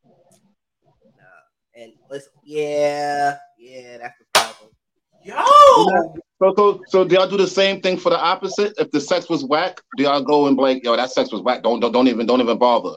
nah. 0.04 1.22
And 1.74 1.92
let's, 2.10 2.28
yeah, 2.44 3.36
yeah, 3.58 3.98
that's 3.98 4.18
the 4.18 4.24
problem. 4.34 4.70
Yo. 5.24 6.14
So, 6.38 6.54
so, 6.56 6.82
so 6.88 7.04
do 7.04 7.14
y'all 7.14 7.28
do 7.28 7.36
the 7.36 7.46
same 7.46 7.80
thing 7.80 7.96
for 7.96 8.10
the 8.10 8.20
opposite? 8.20 8.74
If 8.76 8.90
the 8.90 9.00
sex 9.00 9.28
was 9.28 9.44
whack, 9.44 9.80
do 9.96 10.02
y'all 10.02 10.22
go 10.22 10.48
and 10.48 10.56
be 10.56 10.62
like, 10.62 10.84
yo, 10.84 10.96
that 10.96 11.10
sex 11.10 11.32
was 11.32 11.40
whack. 11.40 11.62
Don't, 11.62 11.80
don't, 11.80 11.92
don't 11.92 12.08
even, 12.08 12.26
don't 12.26 12.40
even 12.40 12.58
bother. 12.58 12.96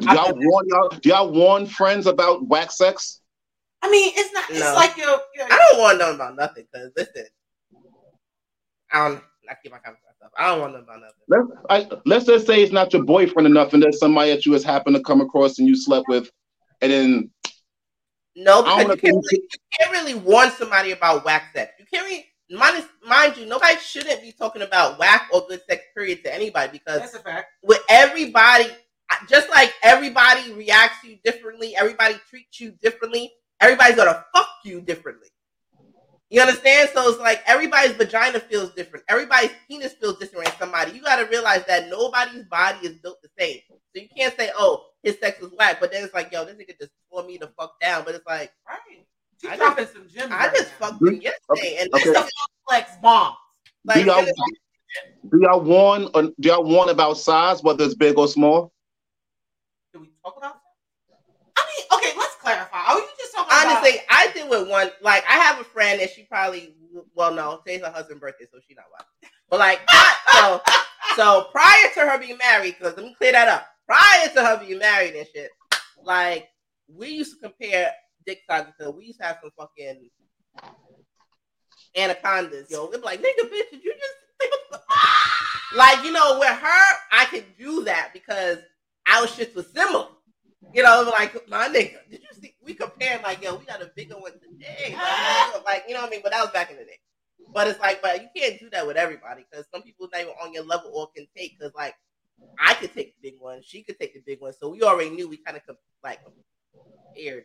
Do 0.00 0.06
y'all 0.12 0.34
warn 0.34 0.66
y'all? 0.68 0.88
Do 0.88 1.08
y'all 1.08 1.30
warn 1.32 1.66
friends 1.66 2.06
about 2.06 2.46
whack 2.48 2.70
sex? 2.72 3.20
I 3.82 3.90
mean, 3.90 4.12
it's 4.16 4.32
not. 4.32 4.50
It's 4.50 4.60
No. 4.60 4.74
like 4.74 4.96
you're. 4.96 5.06
you're 5.36 5.46
I 5.52 5.64
don't 5.70 5.80
want 5.80 6.00
to 6.00 6.06
know 6.06 6.14
about 6.14 6.36
nothing 6.36 6.66
because 6.72 6.90
listen, 6.96 7.26
I 8.92 9.08
don't. 9.08 9.22
I 9.48 9.54
keep 9.62 9.72
my 9.72 9.78
comments 9.78 10.02
to 10.02 10.24
myself. 10.24 10.32
I 10.38 10.46
don't 10.48 10.60
want 10.60 10.72
to 10.72 10.78
know 10.78 10.84
about 10.84 11.00
nothing. 11.28 11.58
Let's, 11.68 11.92
I, 11.94 11.98
let's 12.06 12.24
just 12.24 12.46
say 12.46 12.62
it's 12.62 12.72
not 12.72 12.92
your 12.94 13.04
boyfriend 13.04 13.46
enough, 13.46 13.74
and 13.74 13.82
there's 13.82 13.98
somebody 13.98 14.30
that 14.30 14.46
you 14.46 14.52
just 14.52 14.64
happened 14.64 14.96
to 14.96 15.02
come 15.02 15.20
across 15.20 15.58
and 15.58 15.68
you 15.68 15.76
slept 15.76 16.08
with, 16.08 16.30
and 16.80 16.90
then 16.90 17.30
No, 18.34 18.64
I 18.64 18.84
because 18.84 18.96
you 18.96 19.00
can't, 19.00 19.14
know 19.14 19.20
really, 19.20 19.42
you 19.52 19.58
can't 19.78 19.92
really 19.92 20.14
warn 20.14 20.50
somebody 20.52 20.92
about 20.92 21.24
whack 21.26 21.50
sex. 21.54 21.72
You 21.78 21.84
can't 21.92 22.06
really, 22.06 22.24
mind, 22.50 22.86
mind 23.06 23.36
you, 23.36 23.44
nobody 23.44 23.76
shouldn't 23.76 24.22
be 24.22 24.32
talking 24.32 24.62
about 24.62 24.98
whack 24.98 25.28
or 25.30 25.44
good 25.46 25.60
sex, 25.68 25.84
period, 25.94 26.24
to 26.24 26.34
anybody 26.34 26.72
because 26.72 27.00
That's 27.00 27.14
a 27.16 27.18
fact. 27.18 27.48
with 27.62 27.80
everybody, 27.90 28.70
just 29.28 29.48
like 29.50 29.72
everybody 29.82 30.52
reacts 30.52 31.00
to 31.02 31.08
you 31.10 31.18
differently, 31.24 31.76
everybody 31.76 32.14
treats 32.28 32.60
you 32.60 32.72
differently, 32.82 33.32
everybody's 33.60 33.96
gonna 33.96 34.24
fuck 34.34 34.48
you 34.64 34.80
differently. 34.80 35.28
You 36.30 36.40
understand? 36.40 36.90
So 36.92 37.08
it's 37.08 37.20
like 37.20 37.42
everybody's 37.46 37.92
vagina 37.92 38.40
feels 38.40 38.72
different. 38.74 39.04
Everybody's 39.08 39.52
penis 39.68 39.92
feels 39.92 40.18
different 40.18 40.48
in 40.48 40.54
somebody. 40.58 40.92
You 40.92 41.02
got 41.02 41.16
to 41.16 41.26
realize 41.26 41.64
that 41.66 41.88
nobody's 41.88 42.44
body 42.46 42.78
is 42.86 42.96
built 42.96 43.18
the 43.22 43.28
same. 43.38 43.60
So 43.68 44.02
you 44.02 44.08
can't 44.16 44.36
say, 44.36 44.50
"Oh, 44.56 44.84
his 45.04 45.16
sex 45.20 45.40
was 45.40 45.52
whack," 45.52 45.78
but 45.80 45.92
then 45.92 46.02
it's 46.02 46.14
like, 46.14 46.32
"Yo, 46.32 46.44
this 46.44 46.56
nigga 46.56 46.76
just 46.80 46.90
tore 47.08 47.24
me 47.24 47.36
the 47.36 47.52
fuck 47.58 47.78
down." 47.80 48.04
But 48.04 48.16
it's 48.16 48.26
like, 48.26 48.52
Right. 48.68 49.06
She 49.40 49.48
I 49.48 49.56
dropping 49.56 49.86
some 49.86 50.08
gems. 50.08 50.32
I 50.32 50.46
right 50.46 50.56
just 50.56 50.70
now. 50.80 50.86
fucked 50.88 51.02
him 51.02 51.20
yesterday, 51.20 51.76
and 51.80 51.94
Okay. 51.94 52.10
It's 52.10 52.18
a 52.18 52.28
flex 52.66 52.96
bomb. 53.02 53.34
like, 53.84 53.96
do 54.00 54.06
y'all 54.06 54.24
do 55.30 55.40
y'all 55.40 55.60
warn? 55.60 56.08
Or 56.14 56.22
do 56.22 56.34
y'all 56.40 56.64
warn 56.64 56.88
about 56.88 57.18
size, 57.18 57.62
whether 57.62 57.84
it's 57.84 57.94
big 57.94 58.18
or 58.18 58.26
small? 58.26 58.72
Did 59.92 60.00
we 60.00 60.06
talk 60.08 60.08
about 60.08 60.08
that? 60.08 60.12
I 60.26 61.64
mean, 61.76 61.86
okay, 61.92 62.18
let's 62.18 62.34
clarify. 62.36 62.78
Are 62.78 62.98
you 62.98 63.08
just 63.18 63.34
talking 63.34 63.46
about? 63.46 63.76
honestly, 63.76 64.00
I 64.08 64.30
did 64.34 64.48
with 64.48 64.68
one. 64.68 64.90
Like, 65.02 65.24
I 65.28 65.34
have 65.34 65.60
a 65.60 65.64
friend, 65.64 66.00
and 66.00 66.10
she 66.10 66.24
probably, 66.24 66.74
well, 67.14 67.34
no, 67.34 67.60
today's 67.64 67.82
her 67.82 67.90
husband's 67.90 68.20
birthday, 68.20 68.46
so 68.50 68.58
she 68.66 68.74
not 68.74 68.86
watching. 68.92 69.32
But 69.50 69.60
like, 69.60 69.80
so, 70.32 70.62
so 71.16 71.48
prior 71.52 71.90
to 71.94 72.00
her 72.00 72.18
being 72.18 72.38
married, 72.38 72.76
because 72.78 72.96
let 72.96 73.04
me 73.04 73.14
clear 73.18 73.32
that 73.32 73.48
up. 73.48 73.66
Prior 73.86 74.28
to 74.34 74.44
her 74.44 74.64
being 74.64 74.78
married 74.78 75.14
and 75.14 75.26
shit, 75.34 75.50
like, 76.02 76.48
we 76.88 77.08
used 77.08 77.32
to 77.34 77.38
compare 77.38 77.92
dick 78.26 78.40
sizes. 78.48 78.72
So 78.80 78.90
we 78.90 79.06
used 79.06 79.20
to 79.20 79.26
have 79.26 79.38
some 79.42 79.50
fucking 79.58 80.08
anacondas. 81.96 82.70
Yo, 82.70 82.88
they're 82.88 83.00
like, 83.00 83.20
nigga, 83.20 83.44
bitch, 83.44 83.70
did 83.70 83.84
you 83.84 83.94
just? 83.94 84.82
like, 85.76 86.04
you 86.04 86.12
know, 86.12 86.38
with 86.38 86.48
her, 86.48 86.96
I 87.12 87.26
could 87.26 87.44
do 87.58 87.84
that 87.84 88.10
because 88.12 88.58
our 89.08 89.26
shit 89.26 89.54
was 89.54 89.66
similar. 89.68 90.08
You 90.72 90.82
know, 90.82 91.10
like 91.12 91.48
my 91.48 91.68
nigga, 91.68 91.98
did 92.10 92.22
you 92.22 92.40
see? 92.40 92.54
We 92.64 92.74
compared 92.74 93.22
like, 93.22 93.42
yo, 93.42 93.56
we 93.56 93.64
got 93.64 93.82
a 93.82 93.90
bigger 93.94 94.14
one 94.14 94.32
today. 94.32 94.96
Like, 94.96 95.64
like, 95.66 95.84
you 95.86 95.94
know 95.94 96.00
what 96.00 96.08
I 96.08 96.10
mean? 96.10 96.20
But 96.22 96.32
that 96.32 96.40
was 96.40 96.50
back 96.50 96.70
in 96.70 96.76
the 96.76 96.84
day. 96.84 96.98
But 97.52 97.68
it's 97.68 97.78
like, 97.78 98.02
but 98.02 98.20
you 98.20 98.28
can't 98.34 98.58
do 98.58 98.70
that 98.70 98.86
with 98.86 98.96
everybody 98.96 99.44
because 99.48 99.66
some 99.72 99.82
people 99.82 100.08
not 100.12 100.22
even 100.22 100.32
on 100.42 100.52
your 100.52 100.64
level 100.64 100.90
or 100.92 101.08
can 101.14 101.26
take. 101.36 101.58
Because 101.58 101.74
like, 101.74 101.94
I 102.58 102.74
could 102.74 102.92
take 102.92 103.14
the 103.20 103.30
big 103.30 103.40
one, 103.40 103.60
she 103.62 103.82
could 103.82 103.98
take 103.98 104.14
the 104.14 104.22
big 104.26 104.40
one, 104.40 104.52
so 104.52 104.70
we 104.70 104.82
already 104.82 105.10
knew 105.10 105.28
we 105.28 105.36
kind 105.36 105.56
of 105.56 105.76
like 106.02 106.20
compared. 106.24 107.44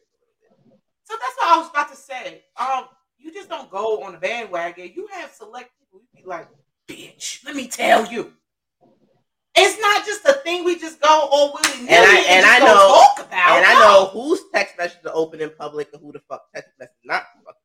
So 1.03 1.15
that's 1.19 1.35
what 1.37 1.47
I 1.47 1.57
was 1.59 1.69
about 1.69 1.89
to 1.89 1.95
say. 1.95 2.43
Um, 2.59 2.85
you 3.17 3.33
just 3.33 3.49
don't 3.49 3.69
go 3.69 4.03
on 4.03 4.13
the 4.13 4.17
bandwagon. 4.17 4.91
You 4.95 5.07
have 5.11 5.31
select 5.31 5.71
people. 5.79 6.01
You 6.13 6.23
be 6.23 6.29
like, 6.29 6.47
bitch, 6.87 7.43
let 7.45 7.55
me 7.55 7.67
tell 7.67 8.05
you. 8.11 8.33
It's 9.55 9.79
not 9.81 10.05
just 10.05 10.23
a 10.25 10.33
thing 10.43 10.63
we 10.63 10.77
just 10.79 11.01
go 11.01 11.07
all 11.09 11.53
willy 11.53 11.77
nilly 11.83 11.89
And 11.89 12.05
I- 12.05 12.25
and 12.29 12.45
I 12.45 12.59
just 12.59 12.61
go 12.61 12.65
know- 12.67 12.87
talk 13.15 13.19
about. 13.27 13.57
and 13.57 13.65
I 13.65 13.73
know 13.73 14.05
whose 14.07 14.41
text 14.53 14.77
messages 14.77 15.05
are 15.05 15.15
open 15.15 15.41
in 15.41 15.49
public 15.51 15.89
and 15.93 16.01
who 16.01 16.11
the 16.11 16.19
fuck 16.29 16.43
text 16.53 16.71
messages 16.79 16.97
not 17.03 17.23
open. 17.47 17.55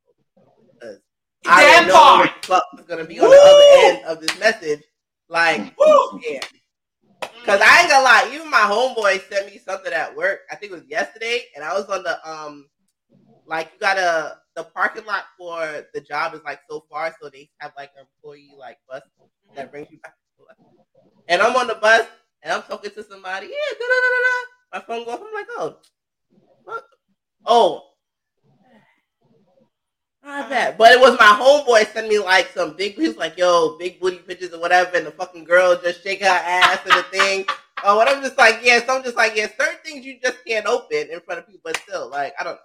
Because 1.41 1.57
I 1.59 1.75
don't 1.77 1.87
know 1.87 1.93
what 1.93 2.41
the 2.41 2.47
fuck 2.47 2.63
is 2.79 2.85
gonna 2.85 3.05
be 3.05 3.19
on 3.19 3.29
the 3.29 3.37
other 3.37 3.87
end 3.87 4.05
of 4.05 4.19
this 4.19 4.37
message. 4.39 4.81
Like, 5.29 5.77
Woo. 5.77 6.19
yeah. 6.27 6.41
Cause 7.45 7.61
I 7.63 7.81
ain't 7.81 7.89
gonna 7.89 8.03
lie, 8.03 8.31
even 8.33 8.49
my 8.49 8.61
homeboy 8.61 9.27
sent 9.29 9.45
me 9.47 9.59
something 9.59 9.93
at 9.93 10.15
work. 10.15 10.39
I 10.51 10.55
think 10.55 10.71
it 10.71 10.75
was 10.75 10.87
yesterday, 10.87 11.43
and 11.55 11.63
I 11.63 11.73
was 11.73 11.85
on 11.85 12.01
the 12.03 12.17
um, 12.29 12.67
like 13.45 13.71
you 13.73 13.79
gotta 13.79 14.37
the 14.55 14.63
parking 14.63 15.05
lot 15.05 15.25
for 15.37 15.85
the 15.93 16.01
job 16.01 16.33
is 16.33 16.41
like 16.43 16.59
so 16.69 16.83
far, 16.89 17.15
so 17.21 17.29
they 17.29 17.49
have 17.59 17.71
like 17.77 17.91
an 17.97 18.05
employee 18.07 18.53
like 18.57 18.79
bus 18.89 19.03
that 19.55 19.69
brings 19.71 19.91
you 19.91 19.99
back. 19.99 20.15
And 21.27 21.41
I'm 21.41 21.55
on 21.55 21.67
the 21.67 21.75
bus, 21.75 22.07
and 22.43 22.53
I'm 22.53 22.63
talking 22.63 22.91
to 22.91 23.03
somebody. 23.03 23.47
Yeah, 23.47 23.77
da 23.79 23.85
da 23.85 23.97
da 24.03 24.19
da. 24.25 24.35
My 24.73 24.79
phone 24.85 25.05
goes. 25.05 25.19
I'm 25.25 25.33
like, 25.33 25.47
oh, 25.57 25.77
what? 26.63 26.83
Oh, 27.45 27.83
not 30.25 30.39
uh-huh. 30.39 30.49
bad. 30.49 30.77
But 30.77 30.91
it 30.91 30.99
was 30.99 31.17
my 31.19 31.37
homeboy 31.39 31.93
sent 31.93 32.07
me 32.09 32.19
like 32.19 32.49
some 32.49 32.75
big. 32.75 32.95
He 32.95 33.07
was 33.07 33.17
like, 33.17 33.37
"Yo, 33.37 33.77
big 33.77 33.99
booty 33.99 34.17
pictures 34.17 34.53
or 34.53 34.59
whatever," 34.59 34.97
and 34.97 35.05
the 35.05 35.11
fucking 35.11 35.43
girl 35.43 35.79
just 35.79 36.03
shaking 36.03 36.25
her 36.25 36.33
ass 36.33 36.79
and 36.83 36.93
the 36.93 37.03
thing. 37.03 37.45
Oh, 37.83 37.99
and 37.99 38.09
I'm 38.09 38.23
just 38.23 38.37
like, 38.37 38.59
yeah. 38.63 38.83
So 38.83 38.97
I'm 38.97 39.03
just 39.03 39.15
like, 39.15 39.35
yeah. 39.35 39.47
Certain 39.59 39.77
things 39.83 40.05
you 40.05 40.19
just 40.19 40.43
can't 40.45 40.65
open 40.65 41.09
in 41.11 41.19
front 41.21 41.39
of 41.39 41.47
people, 41.47 41.61
but 41.63 41.77
still, 41.77 42.09
like, 42.09 42.33
I 42.39 42.43
don't 42.43 42.53
know. 42.55 42.59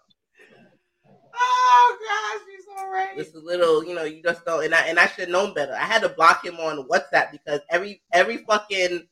Oh 1.41 1.99
gosh, 2.07 2.43
she's 2.47 2.65
all 2.79 2.91
right. 2.91 3.09
It's 3.17 3.35
a 3.35 3.39
little, 3.39 3.85
you 3.85 3.95
know, 3.95 4.05
you 4.05 4.23
just 4.23 4.45
don't. 4.45 4.65
And 4.65 4.75
I 4.75 4.83
and 4.83 4.99
I 4.99 5.07
should 5.07 5.21
have 5.21 5.29
known 5.31 5.55
better. 5.55 5.75
I 5.75 5.85
had 5.85 6.03
to 6.03 6.09
block 6.11 6.45
him 6.45 6.57
on 6.57 6.87
WhatsApp 6.89 7.33
because 7.33 7.61
every 7.71 8.03
every 8.13 8.39
fucking 8.39 9.07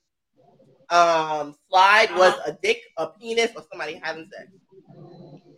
um 0.90 1.56
slide 1.68 2.10
was 2.16 2.34
a 2.46 2.52
dick, 2.62 2.80
a 2.96 3.06
penis, 3.08 3.50
or 3.56 3.64
somebody 3.70 4.00
having 4.02 4.28
sex. 4.32 4.48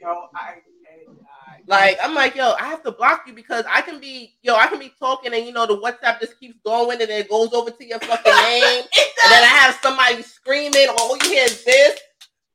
Yo, 0.01 0.09
I, 0.35 0.55
I, 0.55 1.61
Like 1.67 1.99
I'm 2.03 2.15
like, 2.15 2.35
yo, 2.37 2.55
I 2.59 2.65
have 2.65 2.83
to 2.85 2.93
block 2.93 3.25
you 3.27 3.35
because 3.35 3.65
I 3.69 3.81
can 3.83 4.01
be, 4.01 4.37
yo, 4.43 4.55
I 4.55 4.67
can 4.67 4.79
be 4.79 4.93
talking 4.99 5.35
and 5.35 5.45
you 5.45 5.53
know 5.53 5.67
the 5.67 5.77
WhatsApp 5.77 6.21
just 6.21 6.39
keeps 6.41 6.59
going 6.65 7.01
and 7.01 7.11
then 7.11 7.21
it 7.21 7.29
goes 7.29 7.53
over 7.53 7.71
to 7.71 7.85
your 7.85 7.99
fucking 8.01 8.33
name, 8.43 8.85
and 8.85 9.33
then 9.33 9.43
I 9.43 9.53
have 9.61 9.79
somebody 9.83 10.23
screaming, 10.23 10.87
all 10.99 11.17
you 11.19 11.31
hear 11.31 11.45
is 11.45 11.65
this. 11.65 12.01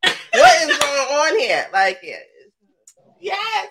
What 0.04 0.70
is 0.70 0.78
going 0.78 1.08
on 1.14 1.40
here? 1.40 1.68
Like, 1.72 2.00
yeah, 2.04 2.18
yes. 3.20 3.68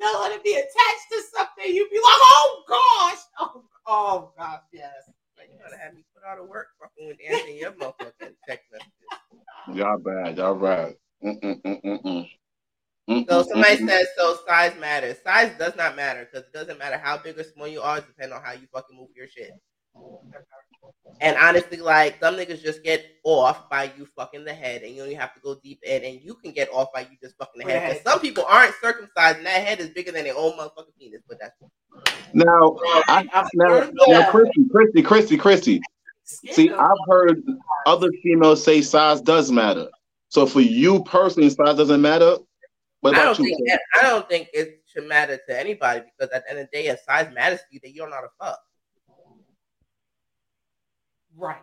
Don't 0.00 0.20
want 0.20 0.34
to 0.34 0.40
be 0.40 0.54
attached 0.54 1.08
to 1.10 1.22
something. 1.36 1.74
you'd 1.74 1.90
be 1.90 1.96
like, 1.96 2.04
oh 2.04 2.62
gosh, 2.68 3.18
oh, 3.40 3.64
oh 3.86 4.32
gosh, 4.36 4.60
yes. 4.72 4.90
like, 5.36 5.48
you 5.52 5.58
gotta 5.62 5.76
have 5.76 5.94
me 5.94 6.04
put 6.14 6.24
out 6.26 6.38
of 6.38 6.48
work 6.48 6.68
fucking 6.80 7.06
with 7.06 7.18
answering 7.28 7.58
your 7.58 7.72
motherfucking 7.72 8.34
text 8.48 8.66
messages. 8.72 9.78
Y'all 9.78 9.98
bad. 9.98 10.38
Y'all 10.38 10.54
bad. 10.54 10.94
So 13.28 13.42
somebody 13.42 13.86
says, 13.86 14.06
so 14.16 14.38
size 14.46 14.72
matters. 14.80 15.16
Size 15.24 15.50
does 15.58 15.74
not 15.76 15.96
matter 15.96 16.28
because 16.30 16.46
it 16.46 16.52
doesn't 16.52 16.78
matter 16.78 16.96
how 16.96 17.18
big 17.18 17.38
or 17.38 17.44
small 17.44 17.66
you 17.66 17.80
are. 17.80 17.98
It 17.98 18.06
depends 18.06 18.32
on 18.32 18.42
how 18.42 18.52
you 18.52 18.68
fucking 18.72 18.96
move 18.96 19.08
your 19.16 19.26
shit. 19.26 19.50
And 21.20 21.36
honestly, 21.36 21.78
like 21.78 22.18
some 22.20 22.34
niggas 22.34 22.62
just 22.62 22.82
get 22.82 23.04
off 23.24 23.68
by 23.68 23.92
you 23.96 24.06
fucking 24.16 24.44
the 24.44 24.54
head, 24.54 24.82
and 24.82 24.94
you 24.94 25.02
only 25.02 25.14
have 25.14 25.34
to 25.34 25.40
go 25.40 25.56
deep 25.62 25.80
in, 25.82 26.02
and 26.02 26.20
you 26.22 26.34
can 26.34 26.52
get 26.52 26.70
off 26.72 26.88
by 26.94 27.00
you 27.00 27.16
just 27.22 27.36
fucking 27.36 27.62
the 27.62 27.70
head. 27.70 27.88
Because 27.88 28.02
some 28.02 28.20
people 28.20 28.44
aren't 28.48 28.74
circumcised, 28.80 29.38
and 29.38 29.46
that 29.46 29.62
head 29.62 29.80
is 29.80 29.90
bigger 29.90 30.12
than 30.12 30.24
their 30.24 30.36
own 30.36 30.52
motherfucking 30.52 30.96
penis. 30.98 31.20
But 31.28 31.38
that's 31.40 31.54
Now, 32.32 32.76
I, 33.08 33.28
now, 33.54 33.90
now, 34.06 34.30
Christy, 34.30 34.64
Christy, 34.70 35.02
Christy, 35.02 35.36
Christy. 35.36 35.80
See, 36.24 36.70
I've 36.70 36.90
heard 37.08 37.42
other 37.86 38.10
females 38.22 38.62
say 38.62 38.80
size 38.80 39.20
does 39.20 39.50
matter. 39.50 39.88
So 40.28 40.46
for 40.46 40.60
you 40.60 41.02
personally, 41.04 41.50
size 41.50 41.76
doesn't 41.76 42.00
matter. 42.00 42.36
What 43.00 43.14
I 43.14 43.24
don't 43.24 43.38
you? 43.38 43.44
think 43.44 43.80
I 43.96 44.02
don't 44.02 44.28
think 44.28 44.48
it 44.52 44.82
should 44.86 45.08
matter 45.08 45.38
to 45.48 45.58
anybody 45.58 46.00
because 46.00 46.32
at 46.32 46.44
the 46.44 46.50
end 46.50 46.60
of 46.60 46.68
the 46.70 46.78
day, 46.78 46.86
if 46.86 47.00
size 47.00 47.32
matters 47.34 47.60
to 47.60 47.66
you, 47.70 47.80
then 47.82 47.92
you 47.92 48.00
don't 48.00 48.10
know 48.10 48.16
how 48.16 48.22
to 48.22 48.28
fuck. 48.38 48.60
Right. 51.36 51.56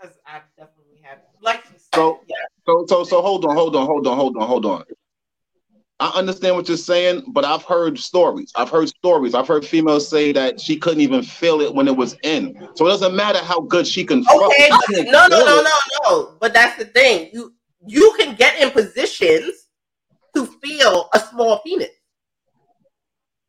Because 0.00 0.16
I 0.26 0.40
definitely 0.56 1.00
have, 1.02 1.18
like 1.40 1.62
you 1.70 1.78
said, 1.78 1.94
So- 1.94 2.20
yeah. 2.28 2.36
So 2.64 2.84
so 2.86 3.02
so 3.04 3.22
hold 3.22 3.44
on, 3.44 3.56
hold 3.56 3.74
on, 3.74 3.86
hold 3.86 4.06
on, 4.06 4.16
hold 4.16 4.36
on, 4.36 4.46
hold 4.46 4.66
on. 4.66 4.84
I 5.98 6.10
understand 6.18 6.56
what 6.56 6.66
you're 6.66 6.76
saying, 6.76 7.24
but 7.28 7.44
I've 7.44 7.62
heard 7.62 7.96
stories. 7.96 8.50
I've 8.56 8.68
heard 8.70 8.88
stories. 8.88 9.34
I've 9.34 9.46
heard 9.46 9.64
females 9.64 10.08
say 10.08 10.32
that 10.32 10.60
she 10.60 10.76
couldn't 10.76 11.00
even 11.00 11.22
feel 11.22 11.60
it 11.60 11.72
when 11.72 11.86
it 11.86 11.96
was 11.96 12.16
in. 12.24 12.68
So 12.74 12.86
it 12.86 12.90
doesn't 12.90 13.14
matter 13.14 13.38
how 13.38 13.60
good 13.60 13.86
she 13.86 14.04
can 14.04 14.24
fuck. 14.24 14.42
Okay, 14.42 14.68
she 14.88 15.02
no, 15.04 15.28
no, 15.28 15.44
no, 15.44 15.62
no, 15.62 15.70
no. 16.04 16.36
But 16.40 16.54
that's 16.54 16.76
the 16.76 16.86
thing. 16.86 17.30
You 17.32 17.54
you 17.86 18.14
can 18.18 18.34
get 18.34 18.60
in 18.60 18.70
positions 18.70 19.68
to 20.34 20.46
feel 20.46 21.08
a 21.14 21.20
small 21.20 21.60
penis. 21.60 21.90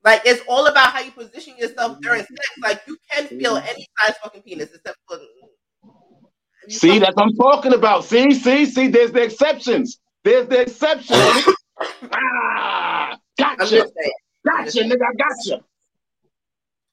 Like 0.04 0.22
it's 0.26 0.44
all 0.50 0.68
about 0.68 0.92
how 0.92 1.00
you 1.00 1.12
position 1.12 1.56
yourself 1.58 2.00
during 2.02 2.22
sex. 2.22 2.50
Like 2.62 2.82
you 2.88 2.98
can 3.12 3.28
feel 3.28 3.58
any 3.58 3.88
size 4.00 4.16
fucking 4.22 4.42
penis 4.42 4.70
except 4.74 4.98
for. 5.08 5.20
See, 6.70 7.00
that's 7.00 7.16
what 7.16 7.26
I'm 7.26 7.36
talking 7.36 7.74
about. 7.74 8.06
See, 8.06 8.34
see, 8.34 8.66
see, 8.66 8.88
there's 8.88 9.12
the 9.12 9.24
exceptions. 9.24 10.00
There's 10.24 10.48
the 10.48 10.62
exceptions. 10.62 11.10
ah, 12.14 13.18
gotcha. 13.38 13.86
Gotcha, 14.46 14.84
nigga, 14.84 15.02
I 15.02 15.14
gotcha. 15.16 15.64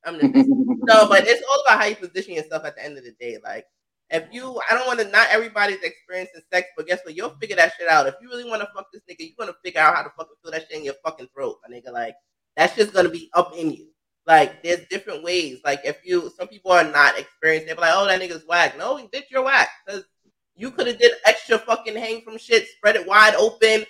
I'm 0.04 0.20
just. 0.20 0.48
No, 0.82 1.06
but 1.08 1.26
it's 1.26 1.42
all 1.48 1.62
about 1.66 1.80
how 1.80 1.86
you 1.86 1.96
position 1.96 2.34
yourself 2.34 2.64
at 2.64 2.74
the 2.74 2.84
end 2.84 2.96
of 2.96 3.04
the 3.04 3.12
day. 3.20 3.38
Like, 3.44 3.66
if 4.08 4.24
you, 4.32 4.60
I 4.68 4.74
don't 4.74 4.86
want 4.86 4.98
to, 5.00 5.08
not 5.08 5.28
everybody's 5.30 5.82
experiencing 5.82 6.40
sex, 6.52 6.68
but 6.76 6.86
guess 6.86 7.00
what? 7.04 7.14
You'll 7.14 7.36
figure 7.40 7.56
that 7.56 7.74
shit 7.78 7.88
out. 7.88 8.06
If 8.06 8.14
you 8.20 8.28
really 8.28 8.48
want 8.48 8.62
to 8.62 8.68
fuck 8.74 8.86
this 8.92 9.02
nigga, 9.08 9.30
you're 9.36 9.46
to 9.46 9.54
figure 9.64 9.80
out 9.80 9.94
how 9.94 10.02
to 10.02 10.10
fucking 10.16 10.34
feel 10.42 10.52
that 10.52 10.62
shit 10.62 10.78
in 10.78 10.84
your 10.84 10.94
fucking 11.04 11.28
throat, 11.34 11.58
my 11.68 11.76
nigga. 11.76 11.92
Like, 11.92 12.14
that's 12.56 12.76
just 12.76 12.92
going 12.92 13.06
to 13.06 13.10
be 13.10 13.30
up 13.34 13.54
in 13.56 13.70
you. 13.72 13.86
Like, 14.26 14.62
there's 14.62 14.86
different 14.88 15.24
ways. 15.24 15.60
Like, 15.64 15.80
if 15.84 15.98
you, 16.04 16.30
some 16.36 16.48
people 16.48 16.70
are 16.72 16.84
not 16.84 17.18
experienced, 17.18 17.66
they're 17.66 17.76
like, 17.76 17.92
oh, 17.94 18.06
that 18.06 18.20
nigga's 18.20 18.44
whack. 18.46 18.76
No, 18.78 18.96
bitch, 19.12 19.24
you're 19.30 19.42
whack. 19.42 19.68
Because 19.86 20.04
you 20.54 20.70
could 20.70 20.86
have 20.86 20.98
did 20.98 21.12
extra 21.26 21.58
fucking 21.58 21.96
hang 21.96 22.20
from 22.22 22.38
shit, 22.38 22.66
spread 22.68 22.96
it 22.96 23.06
wide 23.06 23.34
open, 23.36 23.84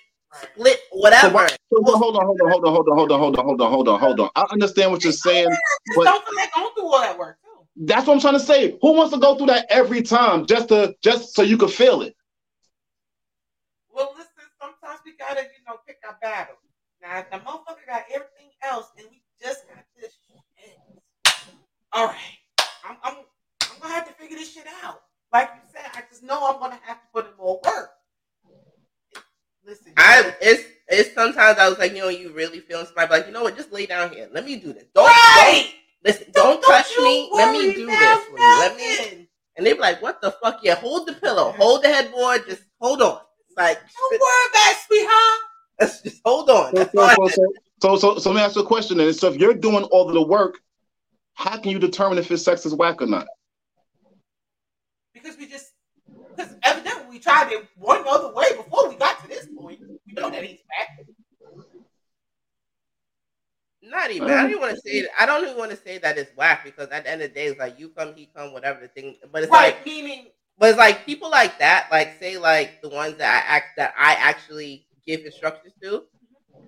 split, 0.55 0.79
So 0.93 0.99
whatever. 0.99 1.35
why- 1.35 1.49
so 1.49 1.83
hold 1.85 2.17
on, 2.17 2.25
hold 2.27 2.41
on, 2.41 2.51
hold 2.51 2.65
on, 2.67 2.73
hold 2.73 2.89
on, 2.89 2.97
hold 2.97 3.13
on, 3.13 3.19
hold 3.19 3.37
on, 3.37 3.45
hold 3.45 3.61
on, 3.61 3.71
hold 3.71 3.89
on, 3.89 4.01
hold 4.01 4.21
on. 4.21 4.31
I 4.37 4.47
understand 4.53 4.93
what 4.93 5.05
you're 5.05 5.13
saying. 5.13 5.49
But- 5.97 6.05
don't 6.05 6.25
feel 6.25 6.37
like 6.37 6.53
going 6.55 6.75
through 6.75 6.85
all 6.87 7.01
that 7.01 7.19
work 7.19 7.39
too. 7.43 7.85
That's 7.87 8.07
what 8.07 8.15
I'm 8.15 8.21
trying 8.21 8.35
to 8.35 8.41
say. 8.41 8.79
Who 8.83 8.93
wants 8.93 9.13
to 9.13 9.19
go 9.21 9.37
through 9.37 9.47
that 9.49 9.67
every 9.69 10.03
time 10.03 10.47
just 10.47 10.69
to 10.69 10.95
just 11.03 11.35
so 11.35 11.43
you 11.43 11.57
can 11.59 11.69
feel 11.69 12.03
it? 12.03 12.15
Well, 13.93 14.13
listen, 14.17 14.31
sometimes 14.61 15.01
we 15.05 15.17
gotta, 15.17 15.43
you 15.43 15.65
know, 15.69 15.77
pick 15.87 15.99
our 16.07 16.17
battle. 16.23 16.57
Now, 17.03 17.19
if 17.19 17.31
the 17.31 17.39
motherfucker 17.39 17.87
got 17.87 18.05
everything 18.13 18.40
else 18.69 18.87
and 18.99 19.07
we 19.11 19.23
just 19.43 19.69
got 19.69 19.85
this 20.01 20.13
shit, 20.27 20.77
all 21.93 22.07
right, 22.07 22.17
I'm, 22.85 22.97
I'm, 23.03 23.15
I'm 23.63 23.81
gonna 23.81 23.95
have 23.95 24.07
to 24.07 24.15
figure 24.15 24.37
this 24.37 24.53
shit 24.53 24.67
out. 24.85 25.03
Like 25.33 25.51
you 25.55 25.61
said, 25.73 25.91
I 25.95 26.03
just 26.09 26.23
know 26.23 26.49
I'm 26.49 26.61
gonna 26.61 26.79
have 26.83 27.01
to 27.01 27.07
put 27.13 27.27
in 27.27 27.37
more 27.37 27.61
work. 27.65 27.91
Listen, 29.65 29.93
I 29.97 30.35
it's 30.41 30.65
it's 30.89 31.15
sometimes 31.15 31.59
I 31.59 31.69
was 31.69 31.79
like, 31.79 31.93
you 31.93 31.99
know, 31.99 32.09
you 32.09 32.33
really 32.33 32.61
feeling 32.61 32.87
somebody 32.87 33.09
but 33.09 33.19
like, 33.19 33.27
you 33.27 33.33
know 33.33 33.43
what, 33.43 33.57
just 33.57 33.73
lay 33.73 33.87
down 33.87 34.13
here. 34.13 34.29
Let 34.33 34.45
me 34.45 34.57
do 34.57 34.73
this. 34.73 34.85
Don't, 34.95 35.07
right. 35.07 35.67
don't 36.03 36.15
listen, 36.17 36.27
don't, 36.33 36.63
touch 36.63 36.91
you 36.97 37.05
me. 37.05 37.31
Let 37.33 37.53
me 37.53 37.75
do 37.75 37.85
about 37.85 37.99
this 37.99 38.25
for 38.27 38.39
you. 38.39 38.59
Let 38.59 38.77
me 38.77 38.99
nothing. 38.99 39.27
and 39.57 39.67
they 39.67 39.73
be 39.73 39.79
like, 39.79 40.03
what 40.03 40.21
the 40.21 40.33
fuck? 40.43 40.61
Yeah, 40.63 40.75
hold 40.77 41.07
the 41.07 41.13
pillow, 41.15 41.53
hold 41.53 41.83
the 41.83 41.89
headboard, 41.89 42.47
just 42.49 42.63
hold 42.81 43.03
on. 43.03 43.21
Like 43.57 43.79
Don't 43.97 44.21
worry 44.21 44.49
about 44.51 44.71
it, 44.71 44.77
sweetheart. 44.87 46.03
just 46.05 46.23
hold 46.25 46.51
on. 46.51 46.71
So, 46.71 46.79
That's 46.79 46.93
so, 46.93 47.01
all 47.01 47.11
I 47.11 47.31
so, 47.31 47.53
so, 47.81 47.97
so, 47.97 48.19
so 48.19 48.31
let 48.31 48.37
me 48.37 48.43
ask 48.43 48.57
you 48.57 48.63
a 48.63 48.67
question 48.67 48.99
then. 48.99 49.13
So 49.13 49.29
if 49.33 49.37
you're 49.37 49.55
doing 49.55 49.85
all 49.85 50.09
of 50.09 50.15
the 50.15 50.23
work, 50.23 50.59
how 51.35 51.57
can 51.59 51.71
you 51.71 51.79
determine 51.79 52.19
if 52.19 52.29
his 52.29 52.45
sex 52.45 52.67
is 52.67 52.75
whack 52.75 53.01
or 53.01 53.07
not? 53.07 53.27
Because 55.15 55.37
we 55.39 55.47
just, 55.47 55.73
because 56.37 56.55
evidently 56.63 57.07
we 57.09 57.19
tried 57.19 57.53
it 57.53 57.67
one 57.77 58.03
other 58.07 58.33
way 58.35 58.47
before 58.57 58.89
we 58.89 58.97
got 58.97 59.21
to 59.23 59.29
this 59.29 59.49
point. 59.57 59.81
We 60.07 60.13
know 60.15 60.31
that 60.31 60.43
he's 60.43 60.61
back. 60.69 61.07
Not 63.83 64.11
even. 64.11 64.29
Uh-huh. 64.29 64.39
I 64.39 64.43
don't 64.43 64.51
even 64.51 64.61
want 64.61 64.75
to 64.75 64.81
say. 64.81 65.09
I 65.19 65.27
don't 65.27 65.43
even 65.43 65.57
want 65.57 65.71
to 65.73 65.77
say 65.77 65.99
that 65.99 66.17
it's 66.17 66.31
whack 66.37 66.65
because 66.65 66.89
at 66.91 67.05
the 67.05 67.11
end 67.11 67.23
of 67.23 67.31
the 67.31 67.35
day, 67.35 67.47
it's 67.47 67.59
like 67.59 67.79
you 67.79 67.89
come, 67.89 68.15
he 68.15 68.31
come, 68.37 68.53
whatever 68.53 68.81
the 68.81 68.89
thing. 68.89 69.17
But 69.33 69.43
it's 69.43 69.51
Right, 69.51 69.75
like, 69.75 69.87
meaning 69.87 70.27
but 70.61 70.69
it's 70.69 70.79
like 70.79 71.07
people 71.07 71.31
like 71.31 71.59
that, 71.59 71.89
like 71.91 72.19
say 72.21 72.37
like 72.37 72.83
the 72.83 72.91
ones 72.91 73.17
that 73.17 73.43
I 73.43 73.57
act 73.57 73.79
that 73.79 73.95
I 73.99 74.13
actually 74.13 74.87
give 75.07 75.25
instructions 75.25 75.73
to. 75.83 76.05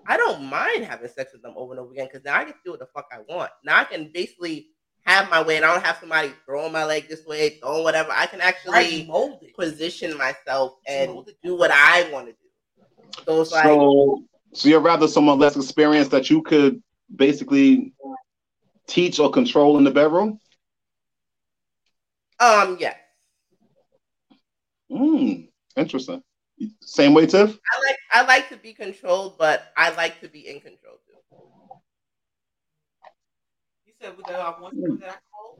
I 0.07 0.17
don't 0.17 0.45
mind 0.45 0.85
having 0.85 1.09
sex 1.09 1.33
with 1.33 1.43
them 1.43 1.55
over 1.57 1.73
and 1.73 1.81
over 1.81 1.93
again 1.93 2.09
because 2.11 2.25
now 2.25 2.39
I 2.41 2.45
can 2.45 2.55
do 2.65 2.73
what 2.73 2.81
the 2.81 2.87
fuck 2.87 3.07
I 3.13 3.19
want. 3.29 3.51
Now 3.65 3.81
I 3.81 3.85
can 3.85 4.11
basically 4.13 4.69
have 5.05 5.31
my 5.31 5.43
way, 5.43 5.57
and 5.57 5.65
I 5.65 5.73
don't 5.75 5.85
have 5.85 5.99
somebody 5.99 6.33
throwing 6.47 6.73
my 6.73 6.85
leg 6.85 7.09
this 7.09 7.25
way, 7.27 7.59
throwing 7.61 7.85
whatever. 7.85 8.11
I 8.13 8.27
can 8.27 8.41
actually 8.41 8.73
right, 8.73 9.07
molded. 9.07 9.55
position 9.55 10.17
myself 10.17 10.75
and 10.87 11.25
do 11.43 11.57
what 11.57 11.71
I 11.73 12.09
want 12.13 12.27
to 12.27 12.33
do. 12.33 12.39
So 13.25 13.41
it's 13.43 13.53
like, 13.53 13.65
So, 13.65 14.23
so 14.53 14.69
you're 14.69 14.81
rather 14.81 15.09
someone 15.09 15.39
less 15.39 15.57
experienced 15.57 16.11
that 16.13 16.31
you 16.31 16.43
could 16.43 16.83
basically 17.15 17.93
teach 18.87 19.19
or 19.19 19.31
control 19.31 19.79
in 19.79 19.85
the 19.85 19.91
bedroom? 19.91 20.39
um, 22.41 22.77
yeah, 22.81 22.95
Hmm, 24.91 25.33
interesting. 25.77 26.23
Same 26.81 27.15
way, 27.15 27.27
Tiff? 27.27 27.51
I 27.51 27.89
like 27.89 27.97
I 28.13 28.27
like 28.27 28.49
to 28.51 28.57
be 28.57 28.73
controlled, 28.73 29.39
but 29.39 29.73
I 29.77 29.95
like 29.95 30.21
to 30.21 30.29
be 30.29 30.49
in 30.49 30.61
control 30.61 30.97
too. 31.07 31.37
You 33.87 33.93
said 34.01 34.17
with 34.17 34.27
the 34.27 34.39
uh, 34.39 34.53
one 34.55 34.73
that 35.01 35.09
I 35.09 35.15
called? 35.33 35.59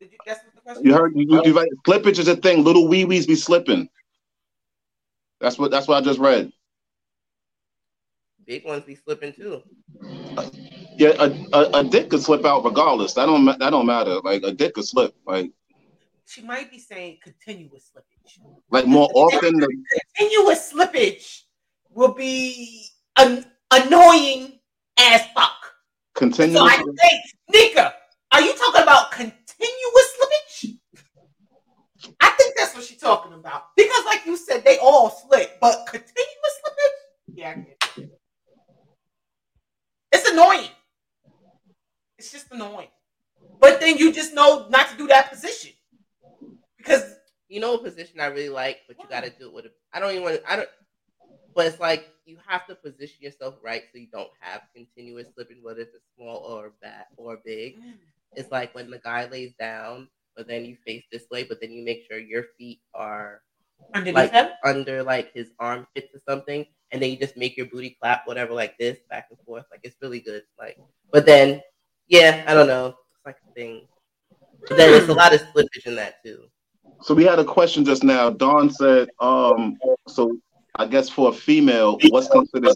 Did 0.00 0.12
you, 0.12 0.18
that's 0.26 0.44
what 0.44 0.54
the 0.54 0.60
question 0.60 0.84
You 0.84 0.94
heard 0.94 1.12
you, 1.16 1.26
you, 1.28 1.42
you 1.44 1.56
right. 1.56 1.68
Slippage 1.86 2.18
is 2.18 2.28
a 2.28 2.36
thing. 2.36 2.64
Little 2.64 2.88
wee 2.88 3.04
wees 3.04 3.26
be 3.26 3.34
slipping. 3.34 3.88
That's 5.40 5.58
what 5.58 5.70
that's 5.70 5.86
what 5.86 5.96
I 5.96 6.00
just 6.00 6.18
read. 6.18 6.52
Big 8.46 8.64
ones 8.64 8.84
be 8.84 8.94
slipping 8.94 9.32
too. 9.32 9.62
Yeah, 10.96 11.12
a, 11.18 11.34
a, 11.52 11.70
a 11.80 11.84
dick 11.84 12.10
could 12.10 12.22
slip 12.22 12.44
out 12.44 12.64
regardless. 12.64 13.14
That 13.14 13.26
don't 13.26 13.44
ma- 13.44 13.56
that 13.56 13.70
don't 13.70 13.86
matter. 13.86 14.20
Like 14.20 14.42
a 14.42 14.52
dick 14.52 14.74
could 14.74 14.84
slip. 14.84 15.14
Like 15.26 15.50
She 16.26 16.42
might 16.42 16.70
be 16.70 16.78
saying 16.78 17.18
continuous 17.22 17.90
slippage. 17.94 18.38
like 18.70 18.86
more 18.86 19.08
often 19.14 19.58
than 19.58 19.68
Continuous 20.16 20.72
slippage 20.72 21.42
will 21.90 22.12
be 22.14 22.86
an 23.16 23.44
annoying 23.72 24.58
as 24.98 25.22
fuck. 25.34 25.72
continuous. 26.14 26.58
So 26.60 26.66
I 26.66 26.76
say, 26.76 27.22
Nika, 27.52 27.94
are 28.32 28.40
you 28.40 28.54
talking 28.56 28.82
about 28.82 29.10
continuous 29.12 29.38
slippage? 30.16 30.78
I 32.20 32.30
think 32.30 32.54
that's 32.56 32.74
what 32.74 32.84
she's 32.84 32.98
talking 32.98 33.32
about. 33.34 33.74
Because, 33.76 34.04
like 34.06 34.24
you 34.26 34.36
said, 34.36 34.64
they 34.64 34.78
all 34.78 35.10
slip, 35.10 35.58
but 35.60 35.86
continuous 35.86 36.54
slippage? 36.64 37.34
Yeah, 37.34 37.56
it. 37.96 38.10
It's 40.12 40.28
annoying. 40.30 40.70
It's 42.18 42.32
just 42.32 42.50
annoying. 42.50 42.88
But 43.60 43.80
then 43.80 43.98
you 43.98 44.12
just 44.12 44.34
know 44.34 44.66
not 44.70 44.88
to 44.90 44.96
do 44.96 45.06
that 45.08 45.30
position. 45.30 45.72
Because 46.84 47.14
You 47.48 47.60
know 47.60 47.74
a 47.74 47.78
position 47.78 48.20
I 48.20 48.26
really 48.26 48.48
like, 48.48 48.78
but 48.88 48.98
you 48.98 49.04
gotta 49.08 49.30
do 49.30 49.46
it 49.46 49.52
with 49.52 49.66
a 49.66 49.70
I 49.92 50.00
don't 50.00 50.10
even 50.12 50.22
want 50.22 50.36
to 50.42 50.50
I 50.50 50.56
don't 50.56 50.68
but 51.54 51.66
it's 51.66 51.78
like 51.78 52.08
you 52.24 52.38
have 52.46 52.66
to 52.66 52.74
position 52.74 53.18
yourself 53.20 53.54
right 53.62 53.82
so 53.92 53.98
you 53.98 54.08
don't 54.12 54.30
have 54.40 54.62
continuous 54.74 55.28
slipping, 55.34 55.62
whether 55.62 55.82
it's 55.82 55.96
small 56.16 56.38
or 56.38 56.72
bad 56.82 57.04
or 57.16 57.38
big. 57.44 57.78
Mm. 57.78 57.94
It's 58.34 58.50
like 58.50 58.74
when 58.74 58.90
the 58.90 58.98
guy 58.98 59.28
lays 59.28 59.52
down, 59.58 60.08
but 60.36 60.48
then 60.48 60.64
you 60.64 60.76
face 60.84 61.04
this 61.12 61.26
way, 61.30 61.44
but 61.44 61.60
then 61.60 61.70
you 61.70 61.84
make 61.84 62.04
sure 62.10 62.18
your 62.18 62.44
feet 62.58 62.80
are 62.94 63.42
underneath 63.94 64.14
like 64.14 64.32
him, 64.32 64.48
under 64.64 65.02
like 65.02 65.32
his 65.32 65.50
armpits 65.60 66.12
or 66.14 66.20
something, 66.28 66.66
and 66.90 67.00
then 67.00 67.10
you 67.10 67.16
just 67.16 67.36
make 67.36 67.56
your 67.56 67.66
booty 67.66 67.96
clap, 68.00 68.26
whatever, 68.26 68.52
like 68.52 68.76
this, 68.78 68.98
back 69.08 69.26
and 69.30 69.38
forth. 69.46 69.64
Like 69.70 69.80
it's 69.84 69.96
really 70.02 70.20
good. 70.20 70.42
Like, 70.58 70.78
but 71.12 71.26
then, 71.26 71.60
yeah, 72.08 72.42
I 72.48 72.54
don't 72.54 72.66
know, 72.66 72.86
it's 72.88 73.26
like 73.26 73.36
a 73.48 73.54
thing. 73.54 73.86
But 74.66 74.76
then 74.78 74.90
there's 74.90 75.08
a 75.08 75.14
lot 75.14 75.34
of 75.34 75.40
slippage 75.40 75.86
in 75.86 75.94
that 75.96 76.22
too. 76.24 76.48
So 77.02 77.14
we 77.14 77.24
had 77.24 77.38
a 77.38 77.44
question 77.44 77.84
just 77.84 78.02
now. 78.02 78.30
Dawn 78.30 78.70
said, 78.70 79.08
um, 79.20 79.76
so 80.08 80.36
I 80.76 80.86
guess 80.86 81.08
for 81.08 81.30
a 81.30 81.32
female, 81.32 81.98
what's 82.10 82.28
considered 82.28 82.74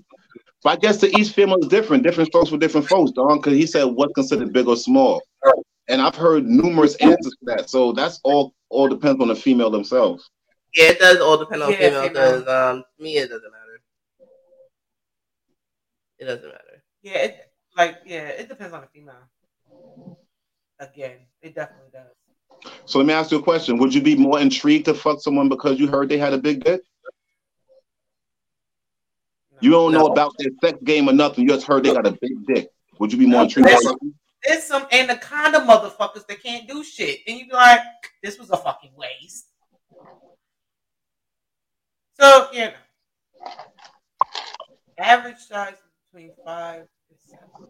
so 0.60 0.70
I 0.70 0.76
guess 0.76 0.98
the 0.98 1.08
each 1.16 1.30
female 1.30 1.58
is 1.58 1.68
different, 1.68 2.02
different 2.02 2.28
strokes 2.28 2.50
for 2.50 2.58
different 2.58 2.88
folks, 2.88 3.12
Dawn, 3.12 3.38
because 3.38 3.52
he 3.52 3.66
said 3.66 3.84
what's 3.84 4.12
considered 4.14 4.52
big 4.52 4.66
or 4.66 4.76
small. 4.76 5.22
And 5.88 6.02
I've 6.02 6.16
heard 6.16 6.46
numerous 6.46 6.96
answers 6.96 7.32
to 7.38 7.44
that. 7.46 7.70
So 7.70 7.92
that's 7.92 8.20
all 8.24 8.54
all 8.68 8.88
depends 8.88 9.20
on 9.22 9.28
the 9.28 9.36
female 9.36 9.70
themselves. 9.70 10.28
Yeah, 10.74 10.88
it 10.90 10.98
does 10.98 11.20
all 11.20 11.38
depend 11.38 11.62
on 11.62 11.72
Yeah, 11.72 11.78
female 11.78 12.02
female. 12.02 12.40
because 12.40 12.48
um, 12.48 12.84
to 12.96 13.02
me 13.02 13.16
it 13.16 13.28
doesn't 13.28 13.50
matter. 13.50 13.80
It 16.18 16.24
doesn't 16.24 16.48
matter. 16.48 16.82
yeah, 17.02 17.18
it, 17.18 17.52
like, 17.76 17.98
yeah, 18.04 18.28
it 18.28 18.48
depends 18.48 18.74
on 18.74 18.80
the 18.80 18.88
female. 18.88 20.18
Again, 20.80 21.18
it 21.40 21.54
definitely 21.54 21.90
does. 21.92 22.17
So 22.86 22.98
let 22.98 23.06
me 23.06 23.12
ask 23.12 23.30
you 23.30 23.38
a 23.38 23.42
question. 23.42 23.78
Would 23.78 23.94
you 23.94 24.02
be 24.02 24.16
more 24.16 24.40
intrigued 24.40 24.86
to 24.86 24.94
fuck 24.94 25.20
someone 25.20 25.48
because 25.48 25.78
you 25.78 25.88
heard 25.88 26.08
they 26.08 26.18
had 26.18 26.32
a 26.32 26.38
big 26.38 26.64
dick? 26.64 26.82
You 29.60 29.70
don't 29.70 29.92
know 29.92 30.06
about 30.06 30.34
their 30.38 30.50
sex 30.62 30.78
game 30.84 31.08
or 31.08 31.12
nothing. 31.12 31.44
You 31.44 31.50
just 31.50 31.66
heard 31.66 31.84
they 31.84 31.92
got 31.92 32.06
a 32.06 32.12
big 32.12 32.46
dick. 32.46 32.70
Would 32.98 33.12
you 33.12 33.18
be 33.18 33.26
more 33.26 33.42
intrigued? 33.42 33.68
There's 33.68 33.84
by 33.84 33.90
some, 33.90 34.14
there's 34.46 34.64
some 34.64 34.86
anaconda 34.92 35.60
motherfuckers 35.60 36.26
that 36.26 36.42
can't 36.42 36.68
do 36.68 36.84
shit. 36.84 37.20
And 37.26 37.38
you'd 37.38 37.48
be 37.48 37.54
like, 37.54 37.80
this 38.22 38.38
was 38.38 38.50
a 38.50 38.56
fucking 38.56 38.92
waste. 38.96 39.46
So, 42.20 42.48
you 42.52 42.60
know. 42.60 42.72
Average 44.98 45.38
size 45.38 45.74
is 45.74 45.78
between 46.12 46.32
five 46.44 46.80
and 46.80 47.18
seven. 47.18 47.68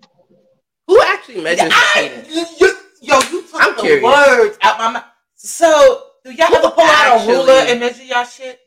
Who 0.87 1.03
actually 1.03 1.43
measures 1.43 1.73
I- 1.73 2.23
penis? 2.25 2.35
you, 2.61 2.67
you, 2.67 2.75
yo, 3.01 3.19
you 3.31 3.43
took 3.43 3.61
I'm 3.63 3.75
the 3.77 3.83
curious. 3.83 4.03
words 4.05 4.59
out 4.63 4.79
my 4.79 4.93
mouth. 4.93 5.05
So, 5.37 6.03
do 6.25 6.33
y'all 6.33 6.55
ever 6.55 6.71
pull 6.71 6.85
out 6.85 7.07
a 7.07 7.15
actually- 7.21 7.35
ruler 7.35 7.53
and 7.53 7.81
measure 7.81 8.03
y'all 8.05 8.25
shit? 8.25 8.59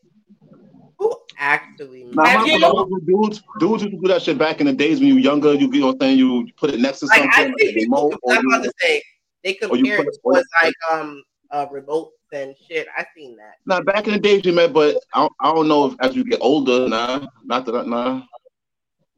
Who 1.00 1.15
actually 1.38 2.04
Nah, 2.13 2.26
Have 2.26 2.41
my 2.41 2.46
you- 2.46 3.02
dudes, 3.06 3.41
dudes 3.60 3.84
used 3.84 3.96
to 3.96 4.02
do 4.02 4.08
that 4.10 4.22
shit 4.22 4.38
back 4.38 4.60
in 4.62 4.67
the 4.67 4.74
days 4.74 5.00
when 5.00 5.08
you 5.10 5.15
were 5.15 5.20
younger. 5.22 5.54
You, 5.54 5.72
you 5.72 5.80
know 5.82 5.88
what 5.88 5.96
I'm 5.96 6.00
saying? 6.02 6.17
You 6.20 6.48
put 6.58 6.70
it 6.72 6.80
next 6.80 7.00
to 7.00 7.06
like 7.08 7.17
something, 7.20 7.32
I 7.34 7.41
like 7.48 7.56
think 7.58 7.72
a 7.72 7.74
people, 7.80 7.98
remote, 8.10 8.20
or 8.24 8.34
I'm 8.34 8.46
about 8.48 8.63
you, 8.63 8.70
to 8.70 8.74
say 8.80 9.04
they 9.44 9.58
or 9.70 9.78
you 9.78 9.84
compare 9.84 9.98
put 9.98 10.08
it 10.08 10.13
it- 10.13 10.20
towards 10.22 10.48
like 10.62 10.74
um 10.91 11.24
uh 11.50 11.65
remotes 11.67 12.12
and 12.34 12.56
shit. 12.67 12.88
I 12.96 13.06
seen 13.15 13.36
that. 13.38 13.56
Nah, 13.65 13.82
back 13.82 14.08
in 14.08 14.13
the 14.13 14.20
days 14.20 14.46
you 14.46 14.54
met, 14.54 14.72
but 14.74 14.98
I, 15.13 15.22
don't- 15.22 15.34
I 15.39 15.54
don't 15.54 15.67
know 15.67 15.88
if 15.88 15.96
as 16.00 16.15
you 16.15 16.24
get 16.24 16.39
older, 16.41 16.88
nah, 16.88 17.26
not 17.44 17.65
that, 17.65 17.88
nah. 17.88 18.22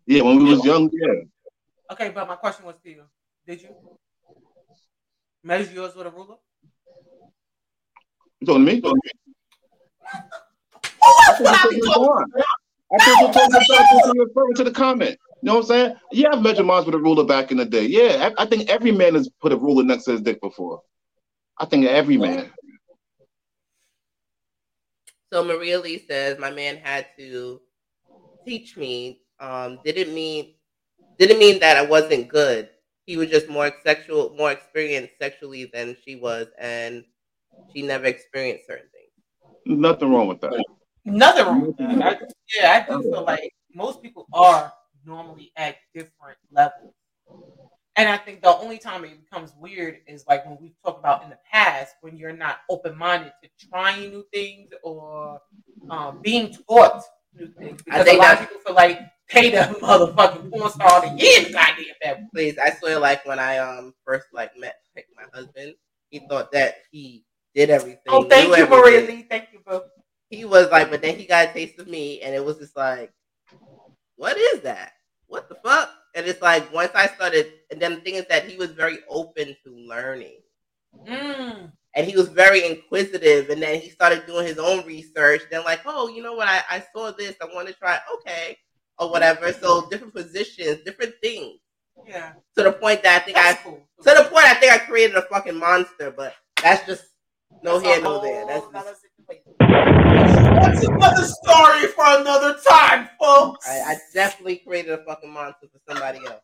Yeah, 0.07 0.21
when 0.23 0.37
we 0.37 0.45
was 0.45 0.63
young, 0.65 0.89
yeah. 0.93 1.21
Okay, 1.91 2.09
but 2.09 2.27
my 2.27 2.35
question 2.35 2.65
was 2.65 2.75
to 2.83 2.89
you. 2.89 3.03
Did 3.45 3.61
you 3.61 3.69
measure 5.43 5.73
yours 5.73 5.95
with 5.95 6.07
a 6.07 6.09
ruler? 6.09 6.35
You 8.39 8.47
talking 8.47 8.65
to 8.65 8.73
me? 8.73 8.81
Well, 8.81 8.93
I 10.11 10.17
that's 11.27 11.37
think 11.37 11.49
what 11.49 11.59
I 11.59 11.63
you're 11.63 11.81
talking 11.81 11.83
talking 11.83 12.31
to 12.33 12.43
I 12.93 12.97
think 12.97 13.19
you're 13.19 13.33
talking 13.33 13.51
to- 13.51 13.73
I 13.73 13.87
think 13.87 14.15
you're 14.15 14.25
referring 14.27 14.53
to 14.55 14.63
the 14.63 14.71
comment. 14.71 15.17
You 15.41 15.47
know 15.47 15.55
what 15.55 15.59
I'm 15.61 15.65
saying? 15.67 15.95
Yeah, 16.11 16.29
I've 16.33 16.41
measured 16.41 16.65
mine 16.65 16.85
with 16.85 16.95
a 16.95 16.97
ruler 16.97 17.25
back 17.25 17.51
in 17.51 17.57
the 17.57 17.65
day. 17.65 17.85
Yeah, 17.85 18.29
I, 18.37 18.43
I 18.43 18.45
think 18.45 18.69
every 18.69 18.91
man 18.91 19.15
has 19.15 19.29
put 19.41 19.51
a 19.51 19.57
ruler 19.57 19.83
next 19.83 20.05
to 20.05 20.11
his 20.13 20.21
dick 20.21 20.39
before. 20.41 20.81
I 21.57 21.65
think 21.65 21.85
every 21.85 22.17
man. 22.17 22.49
So 25.33 25.43
Maria 25.43 25.79
Lee 25.79 25.99
says 26.07 26.39
my 26.39 26.51
man 26.51 26.77
had 26.77 27.07
to 27.17 27.59
teach 28.45 28.77
me. 28.77 29.21
Um, 29.39 29.79
didn't 29.83 30.13
mean 30.13 30.53
didn't 31.17 31.39
mean 31.39 31.59
that 31.59 31.77
I 31.77 31.81
wasn't 31.85 32.27
good. 32.29 32.69
He 33.05 33.17
was 33.17 33.29
just 33.29 33.49
more 33.49 33.71
sexual, 33.83 34.33
more 34.37 34.51
experienced 34.51 35.13
sexually 35.19 35.69
than 35.73 35.95
she 36.05 36.15
was, 36.15 36.47
and 36.57 37.03
she 37.73 37.81
never 37.81 38.05
experienced 38.05 38.67
certain 38.67 38.87
things. 38.93 39.79
Nothing 39.79 40.11
wrong 40.11 40.27
with 40.27 40.41
that. 40.41 40.63
Nothing 41.05 41.45
wrong 41.45 41.61
with 41.67 41.77
that. 41.77 42.21
I, 42.21 42.27
yeah, 42.55 42.85
I 42.87 42.89
do 42.89 43.01
feel 43.01 43.23
like 43.23 43.53
most 43.73 44.01
people 44.01 44.27
are 44.33 44.71
normally 45.05 45.51
at 45.57 45.77
different 45.93 46.37
levels. 46.51 46.93
And 47.95 48.09
I 48.09 48.17
think 48.17 48.41
the 48.41 48.57
only 48.57 48.79
time 48.79 49.05
it 49.05 49.19
becomes 49.23 49.53
weird 49.59 49.99
is 50.07 50.25
like 50.27 50.45
when 50.45 50.57
we've 50.59 50.73
talked 50.83 50.99
about 50.99 51.23
in 51.23 51.29
the 51.29 51.37
past 51.51 51.95
when 52.01 52.17
you're 52.17 52.35
not 52.35 52.59
open 52.69 52.97
minded 52.97 53.33
to 53.43 53.67
trying 53.69 54.09
new 54.09 54.25
things 54.33 54.71
or 54.83 55.39
um, 55.89 56.19
being 56.23 56.51
taught 56.67 57.03
new 57.35 57.47
things. 57.59 57.81
I 57.91 57.99
Because 57.99 58.01
a 58.01 58.03
think 58.05 58.19
lot 58.19 58.33
of 58.33 58.39
people 58.39 58.61
feel 58.65 58.75
like 58.75 58.99
pay 59.33 59.49
the 59.49 59.75
motherfucking 59.81 60.51
porn 60.51 60.71
star 60.71 61.01
get 61.17 61.47
the 61.47 61.53
goddamn 61.53 61.85
that. 62.01 62.31
Please, 62.31 62.57
I 62.57 62.71
swear, 62.71 62.99
like 62.99 63.25
when 63.25 63.39
I 63.39 63.57
um 63.57 63.93
first 64.05 64.27
like 64.31 64.51
met 64.57 64.75
like 64.95 65.07
my 65.15 65.23
husband, 65.33 65.73
he 66.09 66.19
thought 66.19 66.51
that 66.51 66.75
he 66.91 67.25
did 67.55 67.69
everything. 67.69 68.01
Oh, 68.09 68.23
thank 68.23 68.55
you, 68.55 68.67
Maria. 68.67 69.01
Lee. 69.07 69.25
Thank 69.29 69.49
you, 69.51 69.59
boo. 69.65 69.81
He 70.29 70.45
was 70.45 70.69
like, 70.69 70.89
but 70.89 71.01
then 71.01 71.17
he 71.17 71.25
got 71.25 71.49
a 71.49 71.53
taste 71.53 71.79
of 71.79 71.87
me, 71.87 72.21
and 72.21 72.33
it 72.33 72.43
was 72.43 72.57
just 72.57 72.75
like, 72.75 73.11
what 74.15 74.37
is 74.37 74.61
that? 74.61 74.93
What 75.27 75.49
the 75.49 75.55
fuck? 75.55 75.89
And 76.15 76.25
it's 76.27 76.41
like 76.41 76.71
once 76.73 76.91
I 76.93 77.07
started, 77.07 77.51
and 77.71 77.79
then 77.81 77.95
the 77.95 78.01
thing 78.01 78.15
is 78.15 78.25
that 78.27 78.49
he 78.49 78.57
was 78.57 78.71
very 78.71 78.99
open 79.09 79.55
to 79.65 79.75
learning. 79.75 80.37
Mm. 81.09 81.71
and 81.95 82.07
he 82.07 82.15
was 82.15 82.29
very 82.29 82.67
inquisitive 82.67 83.49
and 83.49 83.59
then 83.59 83.81
he 83.81 83.89
started 83.89 84.27
doing 84.27 84.45
his 84.45 84.59
own 84.59 84.85
research 84.85 85.41
then 85.49 85.63
like 85.63 85.81
oh 85.87 86.07
you 86.07 86.21
know 86.21 86.33
what 86.33 86.47
i, 86.47 86.61
I 86.69 86.83
saw 86.93 87.11
this 87.11 87.35
i 87.41 87.45
want 87.45 87.67
to 87.67 87.73
try 87.73 87.97
okay 88.13 88.57
or 89.03 89.11
whatever 89.11 89.51
so 89.53 89.87
different 89.89 90.13
positions 90.13 90.79
different 90.85 91.13
things 91.21 91.59
Yeah. 92.07 92.33
to 92.57 92.63
the 92.63 92.71
point 92.73 93.03
that 93.03 93.21
i 93.21 93.25
think 93.25 93.37
That's 93.37 93.59
i 93.59 93.63
cool. 93.63 93.81
to 94.03 94.09
the 94.23 94.29
point 94.31 94.45
i 94.45 94.53
think 94.55 94.71
i 94.73 94.77
created 94.79 95.15
a 95.15 95.21
fucking 95.23 95.57
monster 95.57 96.11
but 96.11 96.33
that's 96.61 96.85
just 96.85 97.03
no 97.63 97.79
That's 97.79 97.85
here 97.95 98.01
no 98.01 98.21
there 98.21 98.45
that's 98.47 98.71
nother 98.71 98.89
just. 98.91 99.01
That's 99.59 100.85
another 100.87 101.23
story 101.25 101.87
for 101.87 102.03
another 102.19 102.57
time, 102.67 103.09
folks. 103.19 103.67
I, 103.67 103.79
I 103.93 103.95
definitely 104.13 104.57
created 104.57 104.91
a 104.91 105.03
fucking 105.05 105.29
monster 105.31 105.67
for 105.71 105.79
somebody 105.89 106.19
else 106.25 106.41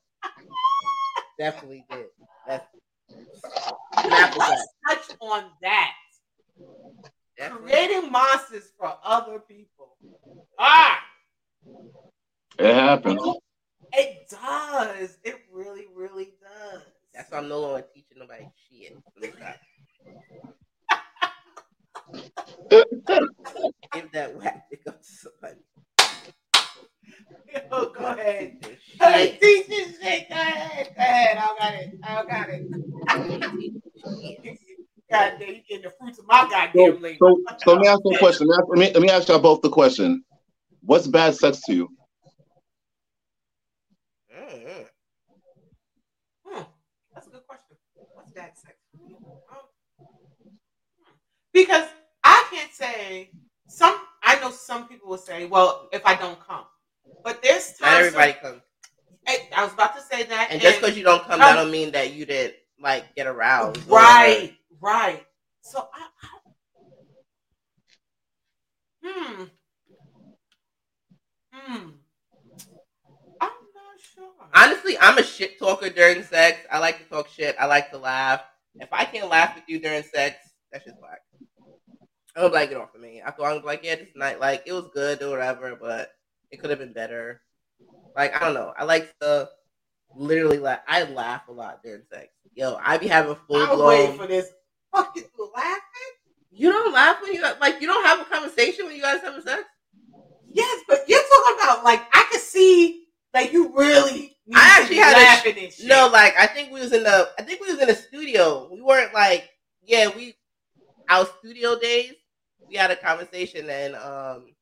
definitely 1.37 1.85
did 1.89 2.05
that's 2.47 2.65
Let's 4.05 4.67
touch 4.87 5.17
on 5.21 5.45
that. 5.61 5.93
Definitely. 7.37 7.71
Creating 7.71 8.11
monsters 8.11 8.71
for 8.77 8.95
other 9.03 9.39
people. 9.39 9.97
Ah, 10.59 10.99
It 12.59 12.75
happens. 12.75 13.21
it 13.93 14.29
does. 14.29 15.17
It 15.23 15.35
really, 15.51 15.85
really 15.95 16.33
does. 16.41 16.81
that's 17.13 17.31
why 17.31 17.39
i'm 17.39 17.47
no 17.49 17.59
longer 17.61 17.85
teaching 17.93 18.17
nobody 18.19 18.45
shit 18.69 18.97
give 23.93 24.11
that 24.11 24.35
whack 24.37 24.69
dick 24.69 24.81
up 24.87 25.01
to 25.01 25.07
somebody 25.07 25.55
Oh, 27.71 27.91
go 27.97 28.05
ahead. 28.05 28.57
Teach 28.61 28.79
Hey, 28.99 29.31
shit. 29.31 29.41
teach 29.41 29.67
this 29.67 29.99
shit. 30.01 30.29
Go 30.29 30.35
ahead. 30.35 30.87
Go 30.95 31.01
ahead. 31.01 31.37
I 31.37 31.55
got 31.59 31.73
it. 31.75 31.99
I 32.03 32.25
got 32.25 32.49
it. 32.49 33.73
God 35.11 35.33
damn, 35.39 35.49
you 35.49 35.61
getting 35.67 35.83
the 35.83 35.93
fruits 35.99 36.19
of 36.19 36.25
my 36.27 36.41
So, 36.41 36.49
goddamn 36.51 37.01
labor. 37.01 37.19
so, 37.21 37.39
so 37.59 37.71
let 37.73 37.81
me 37.81 37.87
ask 37.87 38.01
you 38.05 38.11
a 38.15 38.19
question. 38.19 38.47
Let 38.47 38.67
me, 38.69 38.91
let 38.93 39.01
me 39.01 39.09
ask 39.09 39.27
y'all 39.27 39.39
both 39.39 39.61
the 39.61 39.69
question. 39.69 40.23
What's 40.83 41.07
bad 41.07 41.35
sex 41.35 41.61
to 41.65 41.73
you? 41.73 41.89
Mm-mm. 44.35 44.85
Hmm, 46.45 46.63
that's 47.13 47.27
a 47.27 47.29
good 47.31 47.47
question. 47.47 47.77
What's 48.13 48.31
that 48.33 48.57
sex? 48.57 48.75
for 48.91 49.09
you? 49.09 49.15
Um, 49.51 49.57
hmm. 51.03 51.11
Because 51.53 51.87
I 52.23 52.45
can't 52.51 52.71
say 52.71 53.31
some. 53.67 53.95
I 54.23 54.39
know 54.39 54.51
some 54.51 54.87
people 54.87 55.09
will 55.09 55.17
say, 55.17 55.45
"Well, 55.45 55.89
if 55.91 56.05
I 56.05 56.15
don't 56.15 56.39
come," 56.45 56.65
but 57.23 57.41
there's 57.41 57.79
Not 57.81 57.87
times. 57.89 58.05
everybody 58.07 58.33
comes. 58.33 58.61
I, 59.27 59.47
I 59.55 59.63
was 59.63 59.73
about 59.73 59.95
to 59.95 60.01
say 60.01 60.23
that, 60.23 60.47
And 60.51 60.61
just 60.61 60.79
because 60.81 60.97
you 60.97 61.03
don't 61.03 61.23
come, 61.23 61.39
No. 61.39 61.45
that 61.45 61.55
don't 61.55 61.71
mean 61.71 61.91
that 61.91 62.13
you 62.13 62.25
didn't 62.25 62.55
like 62.79 63.13
get 63.15 63.27
aroused. 63.27 63.87
right, 63.87 64.55
right. 64.81 65.25
So 65.61 65.87
I, 65.93 66.07
I 66.23 66.27
hmm, 69.03 69.43
hmm. 71.51 71.89
I'm 73.41 73.49
not 73.49 73.99
sure. 74.15 74.31
Honestly, 74.55 74.97
I'm 74.99 75.17
a 75.17 75.23
shit 75.23 75.59
talker 75.59 75.89
during 75.89 76.23
sex. 76.23 76.59
I 76.71 76.79
like 76.79 76.97
to 76.99 77.03
talk 77.05 77.27
shit. 77.29 77.55
I 77.59 77.65
like 77.65 77.91
to 77.91 77.97
laugh. 77.97 78.41
If 78.75 78.89
I 78.91 79.05
can't 79.05 79.29
laugh 79.29 79.55
with 79.55 79.65
you 79.67 79.79
during 79.79 80.03
sex, 80.03 80.37
that's 80.71 80.85
just 80.85 81.01
whack. 81.01 81.21
I'm 82.35 82.51
like, 82.51 82.69
get 82.69 82.77
off 82.77 82.95
of 82.95 83.01
me. 83.01 83.21
After 83.21 83.43
I'm 83.43 83.63
like, 83.63 83.83
yeah, 83.83 83.95
this 83.95 84.09
night, 84.15 84.39
like, 84.39 84.63
it 84.65 84.73
was 84.73 84.89
good 84.93 85.21
or 85.21 85.31
whatever, 85.31 85.77
but 85.79 86.11
it 86.51 86.57
could 86.61 86.69
have 86.69 86.79
been 86.79 86.93
better. 86.93 87.41
Like, 88.15 88.35
I 88.35 88.45
don't 88.45 88.53
know. 88.53 88.73
I 88.77 88.83
like 88.85 89.13
the 89.19 89.49
literally 90.15 90.59
laugh. 90.59 90.79
I 90.87 91.03
laugh 91.03 91.47
a 91.47 91.51
lot 91.51 91.81
during 91.83 92.03
sex. 92.11 92.27
Yo, 92.53 92.77
I 92.83 92.97
be 92.97 93.07
having 93.07 93.35
full 93.47 93.57
I 93.57 93.69
was 93.69 93.77
blown. 93.77 94.17
for 94.17 94.27
this. 94.27 94.49
Fucking 94.93 95.23
laughing. 95.55 95.81
You 96.51 96.71
don't 96.71 96.93
laugh 96.93 97.21
when 97.21 97.33
you 97.33 97.41
like. 97.61 97.79
You 97.79 97.87
don't 97.87 98.05
have 98.05 98.19
a 98.19 98.25
conversation 98.25 98.85
when 98.85 98.95
you 98.95 99.01
guys 99.01 99.21
having 99.21 99.41
sex. 99.41 99.63
Yes, 100.51 100.83
but 100.87 101.07
you're 101.07 101.21
talking 101.21 101.63
about 101.63 101.83
like 101.83 102.01
I 102.11 102.27
could 102.31 102.41
see 102.41 103.05
like 103.33 103.53
you 103.53 103.71
really. 103.75 104.35
I 104.53 104.79
actually 104.79 104.97
had 104.97 105.15
a 105.15 105.19
laughing 105.19 105.63
and 105.63 105.71
shit. 105.71 105.85
No, 105.85 106.09
like 106.11 106.33
I 106.37 106.47
think 106.47 106.71
we 106.71 106.79
was 106.79 106.91
in 106.91 107.03
the 107.03 107.29
I 107.37 107.43
think 107.43 107.61
we 107.61 107.71
was 107.71 107.79
in 107.79 107.87
the 107.87 107.95
studio. 107.95 108.67
We 108.71 108.81
weren't 108.81 109.13
like 109.13 109.47
yeah, 109.85 110.09
we 110.15 110.35
our 111.09 111.27
studio 111.39 111.77
days, 111.79 112.13
we 112.67 112.75
had 112.75 112.91
a 112.91 112.95
conversation 112.95 113.69
and 113.69 113.95
um 113.95 114.53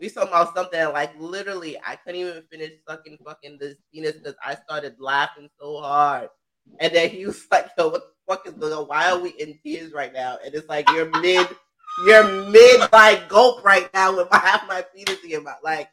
we 0.00 0.08
talking 0.08 0.28
about 0.28 0.54
something 0.54 0.80
like 0.92 1.12
literally 1.18 1.76
I 1.84 1.96
couldn't 1.96 2.20
even 2.20 2.42
finish 2.50 2.72
sucking 2.88 3.18
fucking 3.24 3.58
this 3.60 3.76
penis 3.92 4.12
because 4.12 4.36
I 4.44 4.54
started 4.54 4.96
laughing 5.00 5.48
so 5.60 5.80
hard. 5.80 6.28
And 6.78 6.94
then 6.94 7.10
he 7.10 7.26
was 7.26 7.44
like, 7.50 7.70
yo, 7.76 7.88
what 7.88 8.02
the 8.02 8.34
fuck 8.34 8.46
is 8.46 8.54
going 8.54 8.72
on? 8.72 8.86
Why 8.86 9.10
are 9.10 9.18
we 9.18 9.30
in 9.30 9.58
tears 9.64 9.92
right 9.92 10.12
now? 10.12 10.38
And 10.44 10.54
it's 10.54 10.68
like 10.68 10.88
you're 10.90 11.10
mid 11.20 11.48
you're 12.06 12.48
mid 12.50 12.80
like 12.92 13.28
gulp 13.28 13.64
right 13.64 13.88
now 13.92 14.16
with 14.16 14.30
my 14.30 14.38
half 14.38 14.68
my 14.68 14.84
penis 14.94 15.22
in 15.24 15.30
your 15.30 15.42
mouth. 15.42 15.58
Like 15.64 15.88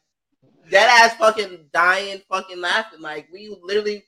dead 0.70 0.90
ass 0.90 1.16
fucking 1.18 1.70
dying, 1.74 2.22
fucking 2.30 2.62
laughing. 2.62 3.02
Like 3.02 3.28
we 3.32 3.58
literally, 3.64 4.04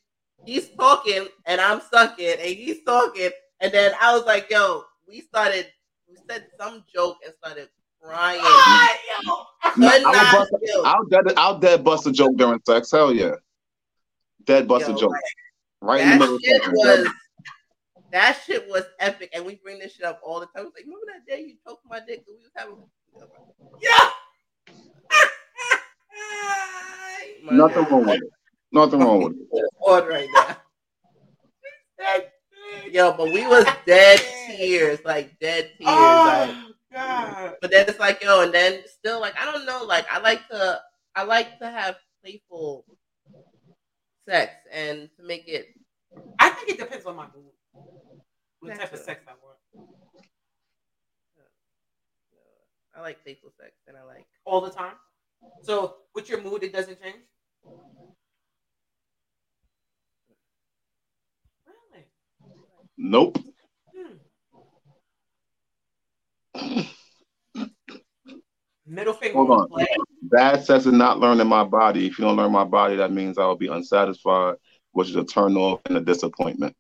he's 0.46 0.70
talking 0.70 1.28
and 1.46 1.62
I'm 1.62 1.82
sucking, 1.82 2.36
and 2.40 2.42
he's 2.42 2.84
talking, 2.84 3.30
and 3.60 3.72
then 3.72 3.94
I 4.02 4.16
was 4.16 4.26
like, 4.26 4.50
"Yo," 4.50 4.84
we 5.08 5.22
started, 5.22 5.68
we 6.10 6.18
said 6.30 6.48
some 6.60 6.84
joke 6.94 7.18
and 7.26 7.34
started 7.44 7.70
crying. 8.02 8.42
Yo. 8.42 9.34
Nah, 9.78 9.90
I'll, 10.06 10.32
bust, 10.32 10.52
chill. 10.66 10.86
I'll 10.86 11.06
dead 11.06 11.24
I'll 11.38 11.60
dead 11.60 11.84
bust 11.84 12.08
a 12.08 12.12
joke 12.12 12.36
during 12.38 12.60
sex. 12.66 12.92
Hell 12.92 13.14
yeah. 13.14 13.36
Dead 14.46 14.68
bust 14.68 14.88
Yo, 14.88 14.96
a 14.96 15.00
joke. 15.00 15.12
like, 15.12 15.22
Right 15.82 16.02
in 16.02 16.10
the 16.10 16.16
middle 16.18 16.36
of 16.36 16.42
shit 16.44 16.64
sex. 16.64 16.74
was 16.74 17.08
that 18.12 18.42
shit 18.46 18.68
was 18.70 18.84
epic, 19.00 19.30
and 19.34 19.46
we 19.46 19.56
bring 19.56 19.80
this 19.80 19.94
shit 19.94 20.06
up 20.06 20.22
all 20.24 20.40
the 20.40 20.46
time. 20.48 20.66
It's 20.68 20.76
like, 20.76 20.86
remember 20.86 21.06
that 21.08 21.26
day 21.28 21.42
you 21.42 21.56
choked 21.68 21.84
my 21.90 22.00
dick? 22.00 22.24
and 22.28 22.38
We 22.38 22.44
was 22.44 22.52
having 22.56 22.78
Yeah. 23.82 24.10
Nothing 27.52 27.84
God. 27.84 27.92
wrong 27.92 28.06
with 28.06 28.16
it. 28.16 28.30
Nothing 28.72 29.00
wrong 29.00 29.24
with 29.24 29.34
it. 29.34 29.48
It's 29.52 30.08
right 30.08 30.28
now. 30.34 30.57
Yo, 32.92 33.14
but 33.16 33.32
we 33.32 33.46
was 33.48 33.66
dead 33.86 34.20
tears, 34.48 35.00
like 35.06 35.38
dead 35.40 35.72
tears. 35.78 35.90
Oh, 35.90 36.24
like, 36.26 36.56
Oh 36.56 36.74
God. 36.94 37.56
but 37.62 37.72
then 37.72 37.86
it's 37.88 38.00
like, 38.00 38.24
yo, 38.24 38.42
and 38.42 38.54
then 38.54 38.82
still 38.88 39.20
like 39.20 39.36
I 39.40 39.46
don't 39.46 39.66
know, 39.66 39.84
like 39.84 40.06
I 40.12 40.20
like 40.20 40.48
to 40.50 40.80
I 41.16 41.24
like 41.24 41.60
to 41.60 41.70
have 41.70 41.96
playful 42.24 42.86
sex 44.28 44.54
and 44.72 45.10
to 45.18 45.24
make 45.24 45.48
it 45.48 45.68
I 46.40 46.50
think 46.50 46.70
it 46.70 46.78
depends 46.80 47.06
on 47.06 47.16
my 47.16 47.28
mood. 47.36 47.52
What 48.60 48.76
type 48.76 48.94
of 48.94 49.00
sex 49.00 49.22
I 49.28 49.32
want. 49.44 49.58
I 52.96 53.02
like 53.02 53.24
playful 53.24 53.52
sex 53.60 53.74
and 53.88 53.96
I 53.96 54.04
like 54.04 54.26
All 54.46 54.62
the 54.62 54.72
time. 54.72 54.96
So 55.62 55.98
with 56.16 56.30
your 56.30 56.42
mood, 56.42 56.64
it 56.64 56.74
doesn't 56.74 57.02
change. 57.02 57.24
Really? 61.66 62.06
Nope. 62.98 63.38
Hmm. 66.56 66.82
Middle 68.86 69.14
finger. 69.14 69.38
Hold 69.38 69.52
on. 69.52 69.68
play. 69.68 69.88
Bad 70.24 70.64
sex 70.64 70.86
is 70.86 70.94
not 70.94 71.20
learning 71.20 71.48
my 71.48 71.64
body. 71.64 72.08
If 72.08 72.18
you 72.18 72.26
don't 72.26 72.38
learn 72.38 72.52
my 72.52 72.64
body, 72.64 72.96
that 72.96 73.12
means 73.12 73.38
I 73.38 73.46
will 73.46 73.58
be 73.58 73.68
unsatisfied, 73.68 74.56
which 74.94 75.10
is 75.10 75.16
a 75.16 75.24
turn 75.24 75.56
off 75.58 75.82
and 75.86 75.98
a 75.98 76.02
disappointment. 76.02 76.76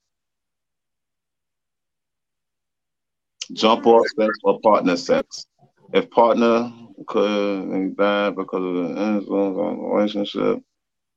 Jump 3.53 3.86
off 3.86 4.08
sex 4.17 4.38
or 4.43 4.60
partner 4.62 4.97
sex. 4.97 5.45
If 5.93 6.10
partner 6.10 6.71
could 7.08 7.71
be 7.71 7.88
bad 7.93 8.36
because 8.36 8.63
of 8.63 8.95
the 8.95 9.32
on 9.32 9.80
relationship, 9.80 10.62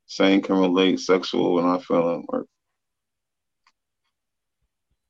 same 0.05 0.41
can 0.41 0.57
relate 0.57 0.99
sexual 0.99 1.59
and 1.59 1.67
not 1.67 1.83
feeling 1.83 2.25
work. 2.29 2.47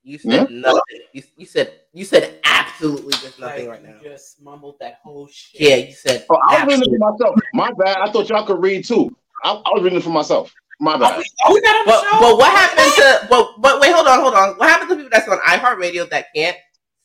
You 0.04 0.18
said 0.18 0.50
nothing. 0.50 0.82
You, 1.14 1.24
you 1.38 1.46
said 1.46 1.74
you 1.94 2.06
said 2.06 2.40
absolutely 2.44 3.12
just 3.14 3.40
nothing 3.40 3.68
Like, 3.68 3.82
right 3.82 3.84
now. 3.84 4.00
you 4.02 4.10
just 4.10 4.42
mumbled 4.42 4.78
that 4.80 5.00
whole 5.04 5.28
shit. 5.28 5.62
Yeah, 5.62 5.76
you 5.76 5.94
said 5.94 6.26
Oh, 6.30 6.40
I 6.50 6.66
was 6.66 6.78
reading 6.80 6.94
it 6.94 6.98
for 7.00 7.12
myself. 7.12 7.40
My 7.54 7.72
bad. 7.74 7.98
I 7.98 8.12
thought 8.12 8.30
y'all 8.30 8.46
could 8.46 8.62
read 8.62 8.86
too. 8.86 9.16
I, 9.44 9.52
I 9.52 9.70
was 9.74 9.84
reading 9.84 10.00
it 10.00 10.04
for 10.04 10.10
myself. 10.10 10.54
My 10.80 10.94
Are 10.96 11.00
bad. 11.00 11.18
we, 11.18 11.24
are 11.46 11.54
we 11.54 11.60
not 11.62 11.76
on 11.76 11.86
the 11.86 11.92
But, 11.92 12.04
show? 12.04 12.20
but 12.20 12.38
what 12.38 12.52
happened 12.52 12.94
to 12.96 13.28
but 13.30 13.62
but 13.62 13.80
wait, 13.82 13.94
hold 13.94 14.08
on, 14.08 14.20
hold 14.20 14.34
on. 14.34 14.58
What 14.58 14.70
happened 14.70 14.90
to 14.90 14.96
people 14.96 15.10
that's 15.12 15.28
on 15.28 15.38
iHeartRadio 15.40 16.10
that 16.10 16.28
can't 16.36 16.58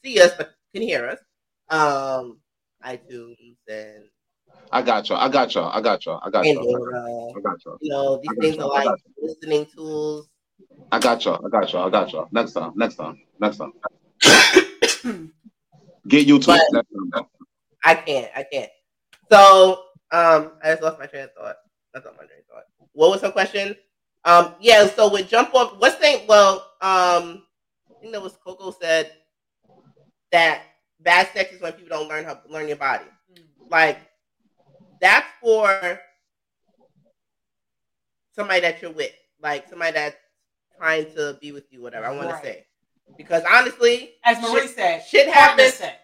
see 0.03 0.21
us 0.21 0.33
but 0.37 0.53
can 0.75 0.83
hear 0.83 1.07
us? 1.07 1.19
Um 1.69 2.39
iTunes 2.85 3.57
and 3.69 4.05
I 4.73 4.83
got 4.83 5.09
y'all. 5.09 5.19
I 5.19 5.29
got 5.29 5.55
y'all. 5.55 5.71
I 5.71 5.81
got 5.81 6.05
y'all. 6.07 6.21
I 6.25 6.31
got 6.31 6.45
y'all. 6.45 6.55
Pandora. 6.65 7.03
I 7.37 7.41
got 7.41 7.65
y'all. 7.65 7.79
You 7.81 7.91
know, 7.91 8.17
these 8.17 8.31
I 8.31 8.35
got 8.35 8.41
things 8.43 8.57
you, 8.57 8.63
are 8.63 8.69
like 8.69 9.01
listening 9.21 9.67
tools. 9.67 10.29
I 10.93 10.99
got 10.99 11.25
y'all. 11.25 11.45
I 11.45 11.49
got 11.49 11.73
y'all. 11.73 11.87
I 11.87 11.91
got 11.91 12.13
y'all. 12.13 12.29
Next 12.31 12.53
time. 12.53 12.73
Next 12.77 12.97
time. 12.97 13.21
Next 13.41 13.59
time. 13.59 13.73
Get 16.09 16.27
you 16.27 16.39
to 16.39 16.47
But- 16.47 16.61
it. 16.61 16.73
Next 16.73 16.89
time. 17.15 17.27
I 17.85 17.95
can't, 17.95 18.31
I 18.35 18.43
can't. 18.43 18.71
So 19.31 19.83
um 20.11 20.53
I 20.63 20.71
just 20.71 20.83
lost 20.83 20.99
my 20.99 21.07
train 21.07 21.25
of 21.25 21.33
thought. 21.35 21.57
That's 21.93 22.05
not 22.05 22.15
my 22.17 22.25
train 22.25 22.41
of 22.41 22.47
thought. 22.47 22.65
What 22.93 23.11
was 23.11 23.21
her 23.23 23.31
question? 23.31 23.77
Um 24.25 24.55
yeah, 24.61 24.87
so 24.87 25.11
with 25.13 25.29
jump 25.29 25.55
off 25.55 25.75
what's 25.79 25.97
the 25.97 26.23
well 26.29 26.57
um 26.81 27.43
I 27.91 28.01
think 28.01 28.13
that 28.13 28.23
was 28.23 28.37
Coco 28.45 28.71
said 28.73 29.13
that 30.33 30.63
bad 31.01 31.29
sex 31.33 31.53
is 31.53 31.61
when 31.61 31.73
people 31.73 31.97
don't 31.97 32.09
learn 32.09 32.25
how 32.25 32.35
to 32.35 32.53
learn 32.53 32.67
your 32.69 32.77
body. 32.77 33.05
like 33.71 33.99
that's 35.01 35.27
for 35.41 36.01
somebody 38.35 38.61
that 38.61 38.81
you're 38.83 38.93
with, 38.93 39.13
like 39.41 39.69
somebody 39.69 39.93
that's 39.93 40.17
trying 40.79 41.13
to 41.15 41.39
be 41.41 41.53
with 41.53 41.65
you, 41.73 41.83
whatever 41.83 42.07
I 42.07 42.11
want 42.13 42.29
Right. 42.31 42.43
to 42.43 42.49
say. 42.49 42.67
Because 43.17 43.43
honestly, 43.49 44.15
As 44.25 44.41
Marie 44.43 44.63
shit, 44.63 44.71
said, 44.75 45.05
shit 45.05 45.33
partner 45.33 45.63
happens. 45.63 45.75
sex. 45.75 45.97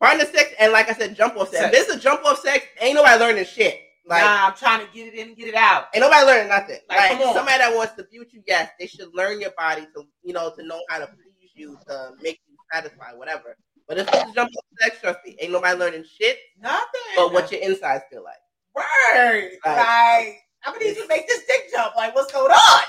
Partner 0.00 0.24
sex, 0.26 0.50
and 0.58 0.72
like 0.72 0.88
I 0.90 0.94
said, 0.94 1.14
jump 1.14 1.36
off 1.36 1.50
sex. 1.50 1.60
Sex. 1.62 1.76
If 1.76 1.82
it's 1.88 1.94
a 1.96 1.98
jump 2.00 2.24
off 2.24 2.40
sex, 2.40 2.64
ain't 2.80 2.94
nobody 2.94 3.18
learning 3.18 3.44
shit. 3.44 3.80
Like, 4.06 4.24
nah, 4.24 4.46
I'm 4.48 4.54
trying 4.54 4.84
to 4.84 4.92
get 4.92 5.08
it 5.08 5.14
in 5.14 5.28
and 5.28 5.36
get 5.36 5.48
it 5.48 5.54
out. 5.54 5.88
ain't 5.94 6.00
nobody 6.02 6.26
learning 6.26 6.48
nothing. 6.48 6.78
Like, 6.88 7.12
Like, 7.12 7.34
somebody 7.34 7.58
that 7.58 7.72
wants 7.74 7.94
to 7.94 8.04
be 8.04 8.18
with 8.18 8.32
you, 8.34 8.42
yes, 8.46 8.70
they 8.80 8.86
should 8.86 9.14
learn 9.14 9.40
your 9.40 9.52
body 9.56 9.86
to, 9.94 10.04
you 10.22 10.32
know, 10.32 10.50
to 10.56 10.62
know 10.64 10.80
how 10.88 10.98
to 10.98 11.06
please 11.06 11.50
you, 11.54 11.78
to 11.86 12.12
make 12.20 12.40
you 12.48 12.56
satisfied, 12.72 13.16
whatever. 13.16 13.56
But 13.86 13.98
if 13.98 14.08
it's 14.12 14.32
jump 14.32 14.50
off 14.56 14.64
sex, 14.80 14.96
trust 15.00 15.18
me, 15.26 15.36
ain't 15.38 15.52
nobody 15.52 15.78
learning 15.78 16.04
shit, 16.04 16.38
Nothing. 16.60 16.80
but 17.16 17.32
what 17.32 17.52
your 17.52 17.60
insides 17.60 18.04
feel 18.10 18.24
like. 18.24 18.34
word? 18.74 18.84
Right. 19.14 19.50
Like, 19.66 20.38
I'm 20.64 20.72
gonna 20.74 20.84
need 20.84 20.96
you 20.96 21.02
to 21.02 21.08
make 21.08 21.26
this 21.28 21.44
dick 21.46 21.70
jump. 21.72 21.94
Like, 21.96 22.14
what's 22.14 22.32
going 22.32 22.50
on? 22.50 22.82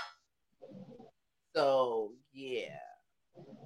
So 1.56 2.12
yeah, 2.34 2.78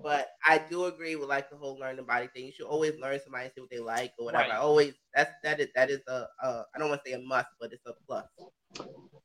but 0.03 0.29
I 0.45 0.59
do 0.69 0.85
agree 0.85 1.15
with 1.15 1.29
like 1.29 1.49
the 1.49 1.57
whole 1.57 1.77
learn 1.79 1.95
the 1.95 2.03
body 2.03 2.27
thing. 2.33 2.45
You 2.45 2.51
should 2.51 2.67
always 2.67 2.93
learn 2.99 3.19
somebody 3.23 3.49
see 3.55 3.61
what 3.61 3.69
they 3.69 3.79
like 3.79 4.13
or 4.19 4.25
whatever. 4.25 4.43
Right. 4.43 4.53
I 4.53 4.57
always 4.57 4.93
that's 5.13 5.31
that 5.43 5.59
is 5.59 5.69
that 5.75 5.89
is 5.89 6.01
a 6.07 6.27
uh, 6.43 6.63
don't 6.77 6.89
want 6.89 7.01
to 7.03 7.09
say 7.09 7.15
a 7.15 7.19
must, 7.19 7.47
but 7.59 7.71
it's 7.73 7.85
a 7.85 7.93
plus. 8.07 8.25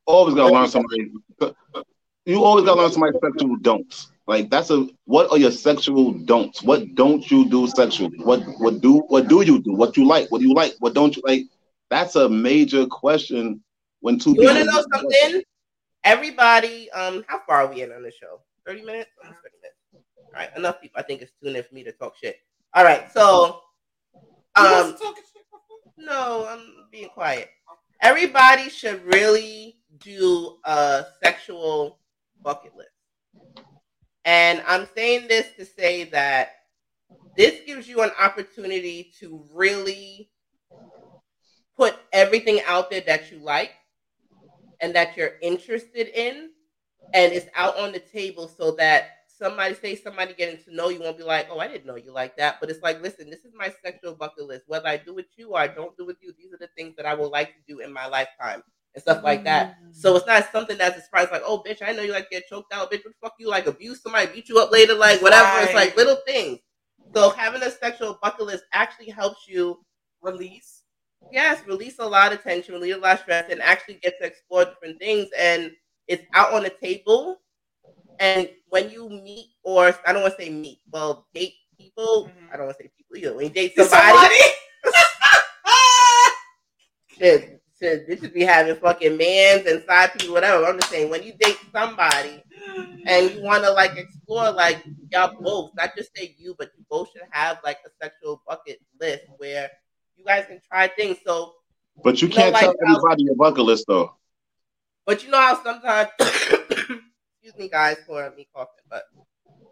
Always 0.05 0.35
gotta 0.35 0.53
learn 0.53 0.67
somebody. 0.67 1.11
You 2.25 2.43
always 2.43 2.65
gotta 2.65 2.81
learn 2.81 2.91
somebody's 2.91 3.19
sexual 3.21 3.57
don'ts. 3.57 4.11
Like 4.27 4.49
that's 4.49 4.69
a 4.69 4.87
what 5.05 5.31
are 5.31 5.37
your 5.37 5.51
sexual 5.51 6.13
don'ts? 6.13 6.61
What 6.63 6.95
don't 6.95 7.29
you 7.29 7.49
do 7.49 7.67
sexually? 7.67 8.17
What 8.19 8.41
what 8.59 8.81
do 8.81 8.99
what 9.07 9.27
do 9.27 9.41
you 9.41 9.61
do? 9.61 9.73
What 9.73 9.97
you 9.97 10.05
like? 10.05 10.31
What 10.31 10.41
do 10.41 10.47
you 10.47 10.53
like? 10.53 10.73
What 10.79 10.93
don't 10.93 11.15
you 11.15 11.21
like? 11.25 11.43
That's 11.89 12.15
a 12.15 12.29
major 12.29 12.85
question 12.85 13.61
when 13.99 14.17
two 14.17 14.33
You 14.33 14.45
want 14.45 14.57
to 14.57 14.65
know 14.65 14.83
something? 14.93 15.43
Everybody, 16.03 16.89
um, 16.91 17.23
how 17.27 17.41
far 17.45 17.57
are 17.57 17.67
we 17.67 17.83
in 17.83 17.91
on 17.91 18.01
the 18.01 18.11
show? 18.11 18.41
Thirty 18.65 18.81
minutes. 18.81 19.09
Almost 19.23 19.41
Thirty 19.43 19.55
minutes. 19.61 19.77
All 20.33 20.39
right, 20.39 20.49
enough 20.57 20.81
people. 20.81 20.99
I 20.99 21.03
think 21.03 21.21
it's 21.21 21.31
too 21.41 21.49
in 21.49 21.63
for 21.63 21.75
me 21.75 21.83
to 21.83 21.91
talk 21.91 22.15
shit. 22.21 22.37
All 22.73 22.83
right, 22.83 23.11
so 23.11 23.61
um, 24.55 24.95
talking? 24.97 25.23
No, 25.97 26.47
I'm 26.49 26.87
being 26.91 27.09
quiet. 27.09 27.49
Everybody 28.01 28.69
should 28.69 29.03
really 29.05 29.77
do 29.99 30.57
a 30.65 31.05
sexual 31.23 31.99
bucket 32.41 32.75
list. 32.75 32.89
And 34.25 34.63
I'm 34.67 34.87
saying 34.95 35.27
this 35.27 35.47
to 35.57 35.65
say 35.65 36.05
that 36.05 36.49
this 37.37 37.61
gives 37.65 37.87
you 37.87 38.01
an 38.01 38.11
opportunity 38.19 39.11
to 39.19 39.45
really 39.53 40.29
put 41.77 41.95
everything 42.11 42.61
out 42.65 42.89
there 42.89 43.01
that 43.01 43.31
you 43.31 43.39
like 43.39 43.71
and 44.81 44.95
that 44.95 45.15
you're 45.15 45.33
interested 45.41 46.07
in 46.07 46.49
and 47.13 47.33
it's 47.33 47.47
out 47.55 47.77
on 47.77 47.91
the 47.91 47.99
table 47.99 48.47
so 48.47 48.71
that 48.75 49.09
somebody 49.27 49.73
say 49.73 49.95
somebody 49.95 50.33
getting 50.33 50.63
to 50.63 50.75
know 50.75 50.89
you 50.89 50.99
won't 50.99 51.17
be 51.17 51.23
like, 51.23 51.47
oh, 51.49 51.59
I 51.59 51.67
didn't 51.67 51.85
know 51.85 51.95
you 51.95 52.13
like 52.13 52.37
that. 52.37 52.57
But 52.59 52.69
it's 52.69 52.81
like, 52.81 53.01
listen, 53.01 53.29
this 53.29 53.43
is 53.45 53.53
my 53.55 53.73
sexual 53.83 54.15
bucket 54.15 54.45
list. 54.45 54.65
Whether 54.67 54.87
I 54.87 54.97
do 54.97 55.13
with 55.13 55.25
you 55.35 55.51
or 55.51 55.59
I 55.59 55.67
don't 55.67 55.97
do 55.97 56.05
with 56.05 56.17
you, 56.21 56.33
these 56.37 56.53
are 56.53 56.57
the 56.57 56.69
things 56.77 56.95
that 56.97 57.05
I 57.05 57.13
would 57.13 57.31
like 57.31 57.49
to 57.49 57.61
do 57.67 57.79
in 57.79 57.91
my 57.91 58.05
lifetime 58.07 58.61
and 58.93 59.01
stuff 59.01 59.23
like 59.23 59.43
that. 59.45 59.77
Mm. 59.83 59.95
So 59.95 60.15
it's 60.15 60.27
not 60.27 60.51
something 60.51 60.77
that's 60.77 60.97
a 60.97 61.01
surprise, 61.01 61.29
like, 61.31 61.43
oh, 61.45 61.63
bitch, 61.65 61.81
I 61.85 61.91
know 61.91 62.03
you 62.03 62.11
like 62.11 62.29
to 62.29 62.35
get 62.35 62.47
choked 62.47 62.73
out, 62.73 62.91
bitch. 62.91 63.03
What 63.03 63.13
the 63.13 63.27
fuck 63.27 63.33
you 63.39 63.49
like 63.49 63.65
abuse 63.67 64.01
somebody, 64.01 64.31
beat 64.31 64.49
you 64.49 64.59
up 64.59 64.71
later, 64.71 64.93
like 64.93 65.21
whatever. 65.21 65.65
It's 65.65 65.73
like 65.73 65.95
little 65.97 66.17
things. 66.25 66.59
So 67.13 67.31
having 67.31 67.63
a 67.63 67.71
sexual 67.71 68.19
bucket 68.21 68.45
list 68.45 68.63
actually 68.73 69.09
helps 69.09 69.47
you 69.47 69.79
Release. 70.21 70.83
yes, 71.31 71.65
release 71.65 71.97
a 71.97 72.05
lot 72.05 72.31
of 72.31 72.43
tension, 72.43 72.75
release 72.75 72.95
a 72.95 72.99
lot 72.99 73.15
of 73.15 73.19
stress, 73.21 73.49
and 73.49 73.59
actually 73.61 73.95
get 73.95 74.19
to 74.19 74.27
explore 74.27 74.65
different 74.65 74.99
things. 74.99 75.29
And 75.37 75.71
it's 76.11 76.23
out 76.33 76.53
on 76.53 76.63
the 76.63 76.69
table. 76.69 77.37
And 78.19 78.49
when 78.69 78.89
you 78.91 79.09
meet, 79.09 79.47
or 79.63 79.95
I 80.05 80.13
don't 80.13 80.21
want 80.21 80.35
to 80.37 80.43
say 80.43 80.49
meet, 80.51 80.79
well, 80.91 81.25
date 81.33 81.53
people. 81.77 82.29
Mhm. 82.29 82.53
I 82.53 82.57
don't 82.57 82.65
want 82.67 82.77
to 82.77 82.83
say 82.83 82.91
people 82.97 83.17
either. 83.17 83.35
When 83.35 83.45
you 83.45 83.51
date 83.51 83.73
Somebody. 83.75 84.07
somebody, 84.11 84.35
shit, 87.17 87.61
shit, 87.79 88.07
this 88.07 88.19
should 88.19 88.33
be 88.33 88.43
having 88.43 88.75
fucking 88.75 89.17
mans 89.17 89.65
and 89.65 89.83
side 89.85 90.11
people, 90.17 90.35
whatever. 90.35 90.65
I'm 90.65 90.77
just 90.79 90.91
saying, 90.91 91.09
when 91.09 91.23
you 91.23 91.33
date 91.39 91.57
somebody 91.73 92.43
and 93.07 93.31
you 93.31 93.41
want 93.43 93.63
to 93.63 93.71
like 93.71 93.97
explore, 93.97 94.51
like 94.51 94.83
y'all 95.11 95.33
both, 95.41 95.71
not 95.75 95.95
just 95.95 96.15
say 96.15 96.35
you, 96.37 96.55
but 96.59 96.71
you 96.77 96.83
both 96.89 97.09
should 97.11 97.23
have 97.31 97.57
like 97.63 97.77
a 97.85 97.89
sexual 98.03 98.41
bucket 98.47 98.79
list 98.99 99.23
where 99.37 99.69
you 100.15 100.23
guys 100.25 100.45
can 100.47 100.59
try 100.69 100.87
things. 100.89 101.17
So 101.25 101.53
But 102.03 102.21
you 102.21 102.27
You 102.27 102.33
can't 102.33 102.53
like 102.53 102.61
tell 102.63 102.75
how- 102.85 102.95
everybody 102.97 103.23
your 103.23 103.35
bucket 103.35 103.63
list 103.65 103.85
though. 103.87 104.15
But 105.05 105.23
you 105.23 105.29
know 105.31 105.39
how 105.41 105.61
sometimes, 105.63 106.09
excuse 106.19 107.57
me, 107.57 107.69
guys, 107.69 107.97
for 108.05 108.31
me 108.37 108.47
coughing, 108.53 108.85
but 108.89 109.03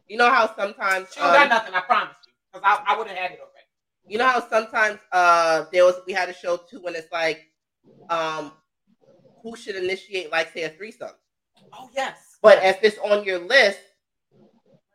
you 0.07 0.17
know 0.17 0.29
how 0.29 0.53
sometimes, 0.55 1.09
She 1.13 1.19
don't 1.19 1.33
got 1.33 1.43
um, 1.43 1.49
nothing, 1.49 1.73
I 1.75 1.81
promise 1.81 2.15
you. 2.25 2.33
Because 2.51 2.63
I, 2.65 2.93
I 2.93 2.97
would 2.97 3.07
have 3.07 3.17
had 3.17 3.31
it 3.31 3.39
already. 3.39 3.67
you 4.07 4.17
know 4.17 4.27
how 4.27 4.49
sometimes 4.49 4.99
uh 5.11 5.65
there 5.71 5.85
was 5.85 5.95
we 6.07 6.13
had 6.13 6.29
a 6.29 6.33
show 6.33 6.57
too 6.57 6.81
when 6.81 6.95
it's 6.95 7.11
like 7.11 7.45
um 8.09 8.51
who 9.43 9.55
should 9.55 9.75
initiate 9.75 10.31
like 10.31 10.51
say 10.51 10.63
a 10.63 10.69
threesome. 10.69 11.11
Oh 11.73 11.89
yes. 11.95 12.37
But 12.41 12.63
if 12.63 12.83
it's 12.83 12.97
on 12.99 13.23
your 13.23 13.37
list, 13.39 13.79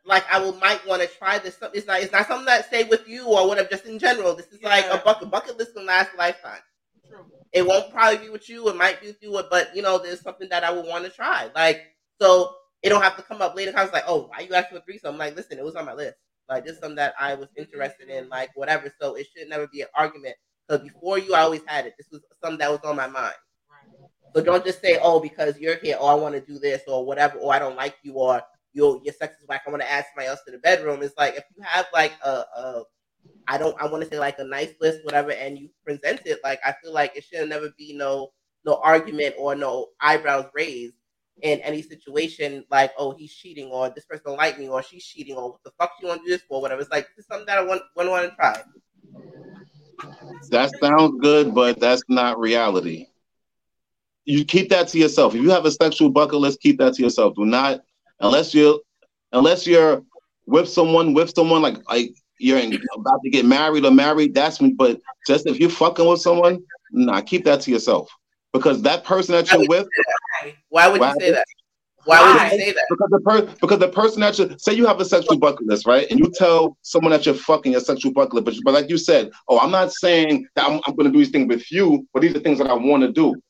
like 0.04 0.24
I 0.32 0.40
will 0.40 0.54
might 0.54 0.84
want 0.86 1.00
to 1.02 1.08
try 1.08 1.38
this. 1.38 1.58
It's 1.72 1.86
not 1.86 2.00
it's 2.02 2.12
not 2.12 2.26
something 2.26 2.46
that 2.46 2.66
stay 2.66 2.84
with 2.84 3.08
you 3.08 3.26
or 3.26 3.46
whatever. 3.46 3.68
Just 3.68 3.86
in 3.86 3.98
general, 4.00 4.34
this 4.34 4.46
is 4.48 4.58
yeah. 4.60 4.68
like 4.68 4.86
a 4.86 4.98
bucket 5.04 5.30
bucket 5.30 5.58
list 5.58 5.74
can 5.74 5.86
last 5.86 6.10
a 6.14 6.18
lifetime. 6.18 6.60
It 7.54 7.64
won't 7.64 7.92
probably 7.92 8.18
be 8.18 8.30
with 8.30 8.48
you. 8.48 8.68
It 8.68 8.76
might 8.76 9.00
be 9.00 9.06
with 9.06 9.22
you, 9.22 9.40
but 9.48 9.74
you 9.74 9.80
know, 9.80 9.96
there's 9.96 10.20
something 10.20 10.48
that 10.50 10.64
I 10.64 10.72
would 10.72 10.86
want 10.86 11.04
to 11.04 11.10
try. 11.10 11.48
Like 11.54 11.82
so, 12.20 12.52
it 12.82 12.88
don't 12.88 13.02
have 13.02 13.16
to 13.16 13.22
come 13.22 13.40
up 13.40 13.54
later. 13.54 13.72
I 13.76 13.84
was 13.84 13.92
like, 13.92 14.04
oh, 14.08 14.28
why 14.28 14.40
you 14.40 14.52
asking 14.54 14.78
for 14.78 14.84
threesome? 14.84 15.14
I'm 15.14 15.18
like, 15.18 15.36
listen, 15.36 15.58
it 15.58 15.64
was 15.64 15.76
on 15.76 15.86
my 15.86 15.94
list. 15.94 16.16
Like 16.48 16.64
this 16.64 16.74
is 16.74 16.80
something 16.80 16.96
that 16.96 17.14
I 17.18 17.34
was 17.34 17.48
interested 17.56 18.08
in, 18.08 18.28
like 18.28 18.50
whatever. 18.56 18.92
So 19.00 19.14
it 19.14 19.28
should 19.34 19.48
never 19.48 19.68
be 19.68 19.82
an 19.82 19.88
argument. 19.94 20.34
Because 20.66 20.82
before 20.82 21.18
you, 21.18 21.34
I 21.34 21.42
always 21.42 21.62
had 21.66 21.86
it. 21.86 21.94
This 21.96 22.08
was 22.10 22.22
something 22.42 22.58
that 22.58 22.70
was 22.70 22.80
on 22.84 22.96
my 22.96 23.06
mind. 23.06 23.34
So 24.34 24.42
don't 24.42 24.64
just 24.64 24.80
say, 24.80 24.98
oh, 25.00 25.20
because 25.20 25.56
you're 25.58 25.76
here, 25.76 25.96
or 25.96 26.10
oh, 26.10 26.12
I 26.12 26.14
want 26.14 26.34
to 26.34 26.40
do 26.40 26.58
this, 26.58 26.82
or 26.88 27.06
whatever, 27.06 27.38
or 27.38 27.54
I 27.54 27.60
don't 27.60 27.76
like 27.76 27.94
you, 28.02 28.14
or 28.14 28.42
your 28.72 29.00
your 29.04 29.14
sex 29.14 29.36
is 29.40 29.46
whack. 29.46 29.62
I 29.66 29.70
want 29.70 29.82
to 29.82 29.90
add 29.90 30.06
somebody 30.10 30.28
else 30.28 30.40
to 30.46 30.52
the 30.52 30.58
bedroom. 30.58 31.02
It's 31.02 31.16
like 31.16 31.36
if 31.36 31.44
you 31.56 31.62
have 31.62 31.86
like 31.94 32.12
a, 32.24 32.30
a 32.30 32.84
I 33.46 33.58
don't 33.58 33.80
I 33.80 33.86
want 33.86 34.02
to 34.02 34.08
say 34.08 34.18
like 34.18 34.38
a 34.38 34.44
nice 34.44 34.74
list, 34.80 35.04
whatever, 35.04 35.32
and 35.32 35.58
you 35.58 35.68
present 35.84 36.22
it, 36.24 36.40
like 36.42 36.60
I 36.64 36.74
feel 36.82 36.92
like 36.92 37.16
it 37.16 37.24
should 37.24 37.48
never 37.48 37.70
be 37.76 37.94
no 37.94 38.32
no 38.64 38.80
argument 38.82 39.34
or 39.38 39.54
no 39.54 39.88
eyebrows 40.00 40.46
raised 40.54 40.94
in 41.42 41.60
any 41.60 41.82
situation 41.82 42.64
like, 42.70 42.92
oh, 42.98 43.14
he's 43.16 43.34
cheating 43.34 43.68
or 43.70 43.90
this 43.90 44.04
person 44.04 44.22
don't 44.26 44.36
like 44.36 44.58
me 44.58 44.68
or 44.68 44.82
she's 44.82 45.04
cheating 45.04 45.36
or 45.36 45.50
what 45.50 45.62
the 45.64 45.72
fuck 45.78 45.92
you 46.00 46.08
want 46.08 46.20
to 46.20 46.26
do 46.26 46.30
this 46.30 46.42
for, 46.48 46.62
whatever. 46.62 46.80
It's 46.80 46.90
like 46.90 47.08
this 47.16 47.24
is 47.24 47.26
something 47.26 47.46
that 47.46 47.58
I 47.58 47.62
want 47.62 47.82
want, 47.96 48.10
want 48.10 48.30
to 48.30 48.36
try. 48.36 48.62
That 50.50 50.70
sounds 50.80 51.20
good, 51.20 51.54
but 51.54 51.80
that's 51.80 52.02
not 52.08 52.38
reality. 52.38 53.08
You 54.24 54.44
keep 54.44 54.70
that 54.70 54.88
to 54.88 54.98
yourself. 54.98 55.34
If 55.34 55.42
you 55.42 55.50
have 55.50 55.66
a 55.66 55.70
sexual 55.70 56.08
bucket 56.08 56.38
list, 56.38 56.60
keep 56.60 56.78
that 56.78 56.94
to 56.94 57.02
yourself. 57.02 57.34
Do 57.34 57.44
not 57.44 57.82
unless 58.20 58.54
you're 58.54 58.80
unless 59.32 59.66
you're 59.66 60.02
with 60.46 60.68
someone 60.68 61.14
with 61.14 61.34
someone 61.34 61.62
like 61.62 61.78
like 61.88 62.14
you're 62.38 62.58
in, 62.58 62.78
about 62.94 63.20
to 63.24 63.30
get 63.30 63.44
married 63.44 63.84
or 63.84 63.90
married. 63.90 64.34
That's 64.34 64.60
me. 64.60 64.72
But 64.72 65.00
just 65.26 65.46
if 65.46 65.58
you're 65.58 65.70
fucking 65.70 66.06
with 66.06 66.20
someone, 66.20 66.62
nah, 66.90 67.20
keep 67.20 67.44
that 67.44 67.60
to 67.62 67.70
yourself 67.70 68.10
because 68.52 68.82
that 68.82 69.04
person 69.04 69.32
that 69.34 69.50
you're 69.52 69.66
with. 69.68 69.88
Why 70.68 70.88
would 70.88 71.00
you 71.00 71.14
say 71.18 71.30
that? 71.32 71.46
Why, 72.04 72.20
Why, 72.20 72.32
would 72.32 72.52
you 72.52 72.58
say 72.58 72.72
that? 72.72 72.84
Because 72.90 73.10
the 73.10 73.20
per- 73.20 73.54
because 73.60 73.78
the 73.78 73.88
person 73.88 74.20
that 74.20 74.38
you 74.38 74.54
say 74.58 74.74
you 74.74 74.86
have 74.86 75.00
a 75.00 75.04
sexual 75.04 75.38
bucket 75.38 75.66
list, 75.66 75.86
right? 75.86 76.06
And 76.10 76.20
you 76.20 76.30
tell 76.34 76.76
someone 76.82 77.12
that 77.12 77.24
you're 77.24 77.34
fucking 77.34 77.74
a 77.76 77.80
sexual 77.80 78.12
bucket 78.12 78.34
list, 78.34 78.44
but, 78.44 78.54
but 78.64 78.74
like 78.74 78.90
you 78.90 78.98
said, 78.98 79.30
oh, 79.48 79.58
I'm 79.58 79.70
not 79.70 79.90
saying 79.92 80.46
that 80.54 80.66
I'm, 80.66 80.80
I'm 80.86 80.94
going 80.94 81.06
to 81.06 81.12
do 81.12 81.18
these 81.18 81.30
things 81.30 81.48
with 81.48 81.70
you, 81.72 82.06
but 82.12 82.20
these 82.20 82.34
are 82.34 82.40
things 82.40 82.58
that 82.58 82.68
I 82.68 82.74
want 82.74 83.02
to 83.04 83.12
do. 83.12 83.40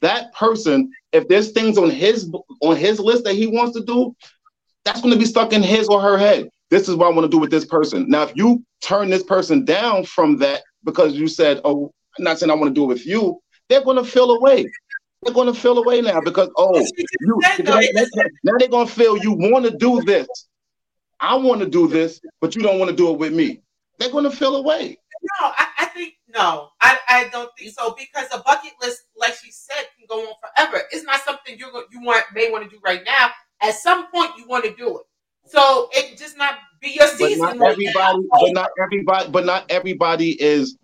That 0.00 0.32
person, 0.32 0.90
if 1.12 1.28
there's 1.28 1.52
things 1.52 1.76
on 1.76 1.90
his 1.90 2.32
on 2.62 2.76
his 2.76 2.98
list 2.98 3.24
that 3.24 3.34
he 3.34 3.46
wants 3.46 3.76
to 3.76 3.84
do, 3.84 4.16
that's 4.84 5.02
going 5.02 5.12
to 5.12 5.18
be 5.18 5.26
stuck 5.26 5.52
in 5.52 5.62
his 5.62 5.86
or 5.88 6.00
her 6.00 6.16
head. 6.16 6.48
This 6.70 6.88
is 6.88 6.96
what 6.96 7.06
I 7.06 7.14
want 7.14 7.24
to 7.24 7.30
do 7.30 7.38
with 7.38 7.50
this 7.50 7.64
person. 7.64 8.08
Now, 8.08 8.24
if 8.24 8.32
you 8.36 8.64
turn 8.82 9.08
this 9.10 9.22
person 9.22 9.64
down 9.64 10.04
from 10.04 10.36
that 10.38 10.62
because 10.84 11.14
you 11.14 11.28
said, 11.28 11.60
"Oh, 11.64 11.92
I'm 12.18 12.24
not 12.24 12.38
saying 12.38 12.50
I 12.50 12.54
want 12.54 12.74
to 12.74 12.74
do 12.74 12.84
it 12.84 12.88
with 12.88 13.06
you," 13.06 13.40
they're 13.68 13.84
going 13.84 13.96
to 13.96 14.04
feel 14.04 14.30
away. 14.30 14.66
They're 15.22 15.34
going 15.34 15.52
to 15.52 15.58
feel 15.58 15.78
away 15.78 16.00
now 16.00 16.20
because 16.20 16.48
oh, 16.56 16.78
you, 17.20 17.40
now 17.64 18.54
they're 18.58 18.68
going 18.68 18.86
to 18.86 18.92
feel 18.92 19.16
you 19.18 19.32
want 19.32 19.64
to 19.64 19.76
do 19.76 20.00
this. 20.02 20.28
I 21.20 21.34
want 21.34 21.60
to 21.60 21.68
do 21.68 21.88
this, 21.88 22.20
but 22.40 22.54
you 22.54 22.62
don't 22.62 22.78
want 22.78 22.90
to 22.90 22.96
do 22.96 23.10
it 23.10 23.18
with 23.18 23.32
me. 23.32 23.62
They're 23.98 24.12
going 24.12 24.24
to 24.24 24.30
feel 24.30 24.56
away. 24.56 24.96
No, 25.40 25.46
I, 25.46 25.66
I 25.80 25.86
think 25.86 26.14
no, 26.32 26.68
I, 26.80 26.98
I 27.08 27.28
don't 27.32 27.50
think 27.58 27.74
so 27.74 27.96
because 27.98 28.28
a 28.32 28.38
bucket 28.38 28.72
list, 28.80 29.02
like 29.16 29.34
she 29.34 29.50
said, 29.50 29.86
can 29.96 30.06
go 30.08 30.20
on 30.20 30.34
forever. 30.40 30.84
It's 30.92 31.04
not 31.04 31.20
something 31.22 31.58
you're, 31.58 31.72
you 31.90 32.00
want 32.02 32.24
may 32.32 32.50
want 32.52 32.62
to 32.64 32.70
do 32.70 32.80
right 32.84 33.02
now. 33.04 33.30
At 33.60 33.74
some 33.74 34.08
point, 34.12 34.30
you 34.38 34.46
want 34.46 34.64
to 34.64 34.74
do 34.76 34.98
it. 34.98 35.06
So 35.48 35.88
it 35.92 36.18
just 36.18 36.36
not 36.36 36.54
be 36.80 36.90
your 36.90 37.08
season. 37.08 37.40
But 37.40 37.56
not 37.56 37.72
everybody, 37.72 38.18
but 38.30 38.52
not 38.52 38.70
everybody, 38.80 39.30
but 39.30 39.44
not 39.46 39.70
everybody 39.70 40.42
is 40.42 40.76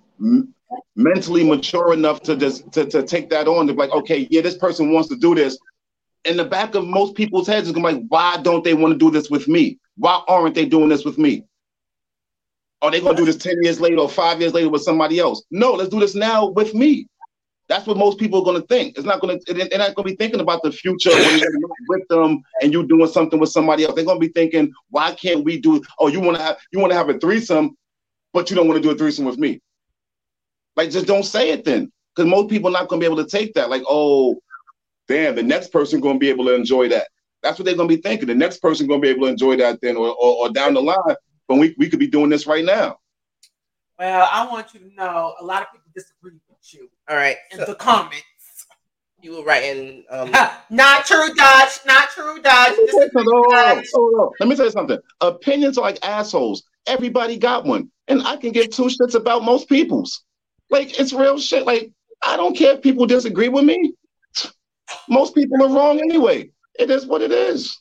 mentally 0.96 1.44
mature 1.44 1.92
enough 1.92 2.22
to 2.22 2.36
just 2.36 2.70
to, 2.72 2.86
to 2.86 3.02
take 3.02 3.30
that 3.30 3.46
on 3.48 3.66
to 3.66 3.72
be 3.72 3.78
like, 3.78 3.92
okay, 3.92 4.26
yeah, 4.30 4.40
this 4.40 4.56
person 4.56 4.92
wants 4.92 5.08
to 5.10 5.16
do 5.16 5.34
this. 5.34 5.58
In 6.24 6.36
the 6.36 6.44
back 6.44 6.74
of 6.74 6.86
most 6.86 7.14
people's 7.14 7.46
heads 7.46 7.66
is 7.66 7.72
going 7.74 7.84
to 7.84 7.92
be 7.92 7.96
like, 8.00 8.06
why 8.08 8.42
don't 8.42 8.64
they 8.64 8.74
want 8.74 8.92
to 8.92 8.98
do 8.98 9.10
this 9.10 9.28
with 9.28 9.46
me? 9.46 9.78
Why 9.96 10.22
aren't 10.26 10.54
they 10.54 10.64
doing 10.64 10.88
this 10.88 11.04
with 11.04 11.18
me? 11.18 11.44
Are 12.80 12.90
they 12.90 13.00
going 13.00 13.16
to 13.16 13.22
do 13.22 13.26
this 13.26 13.36
10 13.42 13.62
years 13.62 13.80
later 13.80 13.98
or 13.98 14.08
five 14.08 14.40
years 14.40 14.52
later 14.52 14.68
with 14.68 14.82
somebody 14.82 15.18
else? 15.18 15.44
No, 15.50 15.72
let's 15.72 15.90
do 15.90 16.00
this 16.00 16.14
now 16.14 16.48
with 16.48 16.74
me. 16.74 17.06
That's 17.68 17.86
what 17.86 17.96
most 17.96 18.18
people 18.18 18.40
are 18.40 18.44
going 18.44 18.60
to 18.60 18.66
think. 18.66 18.98
It's 18.98 19.06
not 19.06 19.20
going 19.20 19.40
to. 19.40 19.54
They're 19.54 19.78
not 19.78 19.94
going 19.94 20.08
to 20.08 20.12
be 20.12 20.16
thinking 20.16 20.40
about 20.40 20.62
the 20.62 20.70
future 20.70 21.10
when 21.10 21.38
you're 21.38 21.50
with 21.88 22.06
them 22.08 22.42
and 22.60 22.72
you 22.72 22.86
doing 22.86 23.08
something 23.08 23.40
with 23.40 23.50
somebody 23.50 23.84
else. 23.84 23.94
They're 23.94 24.04
going 24.04 24.20
to 24.20 24.26
be 24.26 24.32
thinking, 24.32 24.70
why 24.90 25.12
can't 25.14 25.44
we 25.44 25.58
do? 25.58 25.82
Oh, 25.98 26.08
you 26.08 26.20
want 26.20 26.36
to 26.36 26.42
have 26.42 26.58
you 26.72 26.78
want 26.78 26.92
to 26.92 26.96
have 26.96 27.08
a 27.08 27.18
threesome, 27.18 27.76
but 28.34 28.50
you 28.50 28.56
don't 28.56 28.68
want 28.68 28.82
to 28.82 28.86
do 28.86 28.90
a 28.90 28.96
threesome 28.96 29.24
with 29.24 29.38
me. 29.38 29.60
Like, 30.76 30.90
just 30.90 31.06
don't 31.06 31.24
say 31.24 31.50
it 31.50 31.64
then, 31.64 31.90
because 32.14 32.28
most 32.28 32.50
people 32.50 32.68
are 32.68 32.72
not 32.72 32.88
going 32.88 33.00
to 33.00 33.08
be 33.08 33.12
able 33.12 33.24
to 33.24 33.30
take 33.30 33.54
that. 33.54 33.70
Like, 33.70 33.82
oh, 33.88 34.40
damn, 35.08 35.34
the 35.34 35.42
next 35.42 35.72
person 35.72 36.00
going 36.00 36.16
to 36.16 36.20
be 36.20 36.28
able 36.28 36.44
to 36.46 36.54
enjoy 36.54 36.88
that. 36.88 37.08
That's 37.42 37.58
what 37.58 37.64
they're 37.64 37.76
going 37.76 37.88
to 37.88 37.96
be 37.96 38.02
thinking. 38.02 38.26
The 38.26 38.34
next 38.34 38.58
person 38.58 38.86
going 38.86 39.00
to 39.00 39.06
be 39.06 39.10
able 39.10 39.26
to 39.26 39.32
enjoy 39.32 39.56
that 39.56 39.80
then, 39.80 39.96
or, 39.96 40.08
or, 40.08 40.36
or 40.46 40.50
down 40.50 40.74
the 40.74 40.82
line. 40.82 40.98
But 41.48 41.56
we, 41.56 41.74
we 41.78 41.88
could 41.88 41.98
be 41.98 42.08
doing 42.08 42.28
this 42.30 42.46
right 42.46 42.64
now. 42.64 42.98
Well, 43.98 44.28
I 44.32 44.46
want 44.46 44.74
you 44.74 44.80
to 44.80 44.94
know 44.94 45.34
a 45.40 45.44
lot 45.44 45.62
of 45.62 45.70
people 45.70 45.88
disagree 45.94 46.40
you. 46.72 46.88
All 47.08 47.16
right. 47.16 47.36
In 47.52 47.58
so, 47.58 47.64
the 47.66 47.74
comments. 47.74 48.22
You 49.20 49.38
were 49.38 49.44
writing. 49.44 50.04
Um, 50.10 50.30
not 50.70 51.06
true, 51.06 51.34
Dodge. 51.34 51.78
Not 51.86 52.10
true, 52.10 52.40
Dodge. 52.42 52.74
Let 52.92 53.14
Let 53.14 54.48
me 54.48 54.56
tell 54.56 54.66
you 54.66 54.70
something. 54.70 54.98
Opinions 55.20 55.78
are 55.78 55.82
like 55.82 55.98
assholes. 56.04 56.64
Everybody 56.86 57.38
got 57.38 57.64
one. 57.64 57.90
And 58.08 58.22
I 58.22 58.36
can 58.36 58.52
give 58.52 58.70
two 58.70 58.84
shits 58.84 59.14
about 59.14 59.42
most 59.42 59.68
people's. 59.68 60.24
Like, 60.68 60.98
it's 60.98 61.12
real 61.12 61.38
shit. 61.38 61.64
Like, 61.64 61.90
I 62.22 62.36
don't 62.36 62.56
care 62.56 62.74
if 62.74 62.82
people 62.82 63.06
disagree 63.06 63.48
with 63.48 63.64
me. 63.64 63.94
Most 65.08 65.34
people 65.34 65.62
are 65.62 65.74
wrong 65.74 66.00
anyway. 66.00 66.50
It 66.78 66.90
is 66.90 67.06
what 67.06 67.22
it 67.22 67.32
is. 67.32 67.80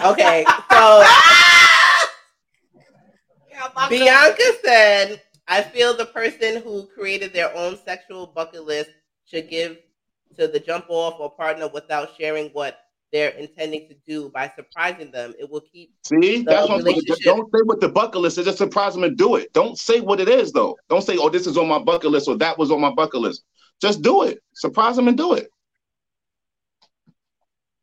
Okay, 0.00 0.44
so 0.70 1.04
Bianca 3.88 4.42
said, 4.64 5.22
I 5.48 5.62
feel 5.62 5.96
the 5.96 6.06
person 6.06 6.62
who 6.62 6.86
created 6.86 7.32
their 7.32 7.54
own 7.56 7.78
sexual 7.84 8.26
bucket 8.26 8.64
list 8.64 8.90
should 9.24 9.48
give 9.48 9.78
to 10.38 10.46
the 10.46 10.60
jump 10.60 10.86
off 10.88 11.18
or 11.18 11.30
partner 11.30 11.68
without 11.68 12.10
sharing 12.18 12.48
what 12.50 12.78
they're 13.12 13.30
intending 13.30 13.88
to 13.88 13.96
do 14.06 14.28
by 14.28 14.52
surprising 14.54 15.10
them. 15.10 15.34
It 15.38 15.50
will 15.50 15.62
keep 15.62 15.94
see 16.06 16.42
that's 16.42 16.68
what 16.68 16.84
don't 16.84 17.50
say 17.54 17.62
what 17.64 17.80
the 17.80 17.88
bucket 17.88 18.20
list 18.20 18.38
is, 18.38 18.44
just 18.44 18.58
surprise 18.58 18.94
them 18.94 19.04
and 19.04 19.16
do 19.16 19.36
it. 19.36 19.52
Don't 19.54 19.78
say 19.78 20.00
what 20.00 20.20
it 20.20 20.28
is 20.28 20.52
though. 20.52 20.76
Don't 20.90 21.02
say, 21.02 21.16
oh, 21.16 21.30
this 21.30 21.46
is 21.46 21.56
on 21.56 21.66
my 21.66 21.78
bucket 21.78 22.10
list 22.10 22.28
or 22.28 22.36
that 22.36 22.58
was 22.58 22.70
on 22.70 22.80
my 22.80 22.92
bucket 22.92 23.20
list. 23.20 23.44
Just 23.80 24.02
do 24.02 24.24
it. 24.24 24.42
Surprise 24.52 24.96
them 24.96 25.08
and 25.08 25.16
do 25.16 25.32
it. 25.32 25.50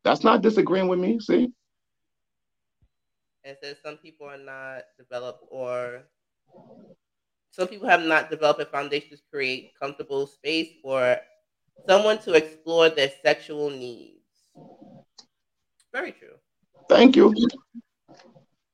That's 0.04 0.22
not 0.22 0.42
disagreeing 0.42 0.86
with 0.86 1.00
me. 1.00 1.18
See? 1.18 1.48
and 3.46 3.56
says 3.62 3.76
some 3.82 3.96
people 3.98 4.26
are 4.26 4.36
not 4.36 4.82
developed 4.98 5.44
or 5.50 6.02
some 7.50 7.68
people 7.68 7.88
have 7.88 8.02
not 8.02 8.30
developed 8.30 8.60
a 8.60 8.66
foundation 8.66 9.10
to 9.10 9.22
create 9.32 9.72
comfortable 9.80 10.26
space 10.26 10.72
for 10.82 11.16
someone 11.88 12.18
to 12.18 12.34
explore 12.34 12.88
their 12.88 13.10
sexual 13.22 13.70
needs. 13.70 14.12
Very 15.92 16.12
true. 16.12 16.34
Thank 16.88 17.16
you. 17.16 17.34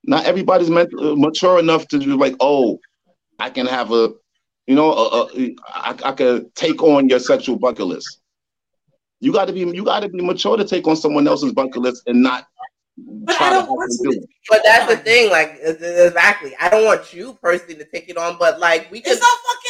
Not 0.05 0.25
everybody's 0.25 0.71
uh, 0.71 0.87
mature 1.17 1.59
enough 1.61 1.87
to 1.89 1.99
be 1.99 2.07
like, 2.07 2.35
oh, 2.41 2.81
I 3.39 3.51
can 3.51 3.67
have 3.67 3.93
a, 3.93 4.13
you 4.67 4.75
know, 4.75 4.93
a, 4.93 5.29
a, 5.37 5.55
I, 5.69 5.97
I 6.05 6.13
could 6.13 6.55
take 6.55 6.83
on 6.83 7.09
your 7.09 7.21
sexual 7.21 7.59
bucket 7.59 7.87
list. 7.87 8.21
You 9.21 9.33
got 9.33 9.47
to 9.47 9.53
be, 9.53 9.61
you 9.61 9.85
got 9.85 10.01
to 10.01 10.09
be 10.09 10.21
mature 10.21 10.57
to 10.57 10.65
take 10.65 10.87
on 10.89 10.97
someone 10.97 11.29
else's 11.29 11.53
bucket 11.53 11.81
list 11.81 12.03
and 12.07 12.23
not 12.23 12.47
but 12.99 13.41
I 13.41 13.51
don't 13.51 13.69
want 13.69 13.91
you. 14.03 14.13
To, 14.13 14.27
but 14.51 14.61
that's 14.65 14.93
the 14.93 14.99
thing, 14.99 15.31
like 15.31 15.59
exactly. 15.63 16.55
I 16.61 16.69
don't 16.69 16.85
want 16.85 17.13
you 17.15 17.39
personally 17.43 17.77
to 17.77 17.85
take 17.85 18.09
it 18.09 18.19
on, 18.19 18.37
but 18.39 18.61
like 18.61 18.91
we 18.91 19.01
can, 19.01 19.19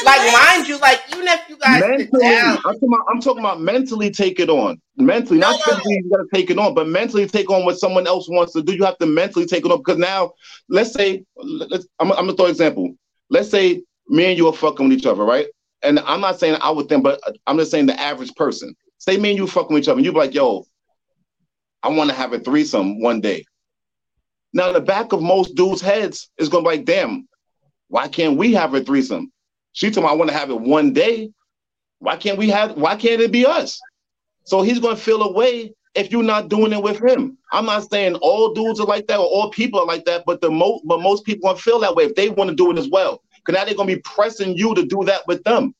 like 0.04 0.20
list. 0.22 0.32
mind 0.32 0.68
you, 0.68 0.78
like 0.78 1.00
even 1.12 1.28
if 1.28 1.40
you 1.48 1.56
guys 1.56 1.80
mentally, 1.80 2.20
down, 2.20 2.58
I'm 2.64 2.74
talking, 2.74 2.88
about, 2.88 3.06
I'm 3.08 3.20
talking 3.20 3.38
about 3.40 3.60
mentally 3.60 4.10
take 4.10 4.40
it 4.40 4.50
on. 4.50 4.80
Mentally, 4.96 5.38
no, 5.38 5.50
not 5.50 5.60
no, 5.60 5.72
physically, 5.72 6.00
you 6.04 6.10
gotta 6.10 6.28
take 6.34 6.50
it 6.50 6.58
on, 6.58 6.74
but 6.74 6.88
mentally 6.88 7.26
take 7.26 7.48
on 7.48 7.64
what 7.64 7.78
someone 7.78 8.06
else 8.06 8.28
wants 8.28 8.52
to 8.54 8.62
do. 8.62 8.74
You 8.74 8.84
have 8.84 8.98
to 8.98 9.06
mentally 9.06 9.46
take 9.46 9.64
it 9.64 9.70
on 9.70 9.78
because 9.78 9.98
now, 9.98 10.32
let's 10.68 10.92
say, 10.92 11.24
let's, 11.36 11.86
I'm, 12.00 12.10
I'm 12.12 12.26
gonna 12.26 12.34
throw 12.34 12.46
an 12.46 12.50
example. 12.50 12.92
Let's 13.30 13.50
say 13.50 13.82
me 14.08 14.26
and 14.26 14.36
you 14.36 14.48
are 14.48 14.52
fucking 14.52 14.88
with 14.88 14.98
each 14.98 15.06
other, 15.06 15.24
right? 15.24 15.46
And 15.84 16.00
I'm 16.00 16.20
not 16.20 16.40
saying 16.40 16.58
I 16.60 16.70
would 16.70 16.88
think, 16.88 17.04
but 17.04 17.20
I'm 17.46 17.58
just 17.58 17.70
saying 17.70 17.86
the 17.86 17.98
average 18.00 18.34
person. 18.34 18.74
Say 18.98 19.16
me 19.16 19.30
and 19.30 19.38
you 19.38 19.46
fucking 19.46 19.74
with 19.74 19.84
each 19.84 19.88
other, 19.88 19.98
and 19.98 20.04
you 20.04 20.12
be 20.12 20.18
like, 20.18 20.34
yo, 20.34 20.66
I 21.82 21.88
want 21.88 22.10
to 22.10 22.16
have 22.16 22.32
a 22.32 22.38
threesome 22.38 23.00
one 23.00 23.20
day. 23.20 23.44
Now, 24.52 24.72
the 24.72 24.80
back 24.80 25.12
of 25.12 25.22
most 25.22 25.54
dudes' 25.54 25.80
heads 25.80 26.30
is 26.38 26.48
gonna 26.48 26.62
be 26.62 26.76
like, 26.76 26.84
damn, 26.84 27.26
why 27.88 28.08
can't 28.08 28.36
we 28.36 28.52
have 28.52 28.74
a 28.74 28.82
threesome? 28.82 29.32
She 29.72 29.90
told 29.90 30.04
me 30.04 30.10
I 30.10 30.14
want 30.14 30.30
to 30.30 30.36
have 30.36 30.50
it 30.50 30.60
one 30.60 30.92
day. 30.92 31.30
Why 31.98 32.16
can't 32.16 32.38
we 32.38 32.50
have 32.50 32.76
why 32.76 32.96
can't 32.96 33.20
it 33.20 33.32
be 33.32 33.46
us? 33.46 33.80
So 34.44 34.62
he's 34.62 34.78
gonna 34.78 34.96
feel 34.96 35.22
a 35.22 35.32
way 35.32 35.72
if 35.94 36.10
you're 36.10 36.22
not 36.22 36.48
doing 36.48 36.72
it 36.72 36.82
with 36.82 37.02
him. 37.02 37.38
I'm 37.52 37.66
not 37.66 37.90
saying 37.90 38.16
all 38.16 38.54
dudes 38.54 38.80
are 38.80 38.86
like 38.86 39.06
that 39.06 39.18
or 39.18 39.26
all 39.26 39.50
people 39.50 39.80
are 39.80 39.86
like 39.86 40.04
that, 40.06 40.24
but 40.26 40.40
the 40.40 40.50
most 40.50 40.82
but 40.86 41.00
most 41.00 41.24
people 41.24 41.48
gonna 41.48 41.58
feel 41.58 41.78
that 41.80 41.94
way 41.94 42.04
if 42.04 42.14
they 42.14 42.28
want 42.28 42.50
to 42.50 42.56
do 42.56 42.70
it 42.70 42.78
as 42.78 42.88
well. 42.88 43.22
Because 43.36 43.58
now 43.58 43.64
they're 43.64 43.74
gonna 43.74 43.94
be 43.94 44.02
pressing 44.04 44.56
you 44.56 44.74
to 44.74 44.84
do 44.84 45.04
that 45.04 45.26
with 45.26 45.42
them. 45.44 45.74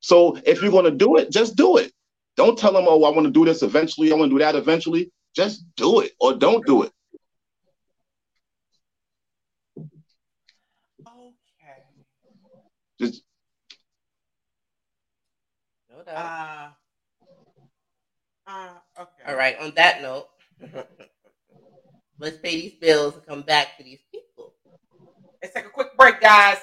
So 0.00 0.38
if 0.44 0.62
you're 0.62 0.70
gonna 0.70 0.90
do 0.90 1.16
it, 1.16 1.30
just 1.30 1.56
do 1.56 1.76
it. 1.76 1.92
Don't 2.38 2.56
tell 2.56 2.72
them, 2.72 2.84
oh, 2.86 3.02
I 3.02 3.10
want 3.10 3.26
to 3.26 3.32
do 3.32 3.44
this 3.44 3.64
eventually, 3.64 4.12
I 4.12 4.14
want 4.14 4.30
to 4.30 4.34
do 4.36 4.38
that 4.38 4.54
eventually. 4.54 5.10
Just 5.34 5.64
do 5.74 5.98
it 6.02 6.12
or 6.20 6.34
don't 6.34 6.64
do 6.64 6.84
it. 6.84 6.92
Okay. 9.76 9.88
Just 13.00 13.22
No 15.90 16.04
doubt. 16.04 16.74
Uh, 18.46 18.50
uh, 18.50 18.68
okay. 19.00 19.10
All 19.26 19.34
right. 19.34 19.58
On 19.58 19.72
that 19.74 20.00
note, 20.00 20.28
let's 22.20 22.36
pay 22.38 22.60
these 22.60 22.74
bills 22.80 23.14
and 23.14 23.26
come 23.26 23.42
back 23.42 23.76
to 23.78 23.82
these 23.82 23.98
people. 24.12 24.54
Let's 25.42 25.54
take 25.54 25.66
a 25.66 25.70
quick 25.70 25.96
break, 25.96 26.20
guys. 26.20 26.58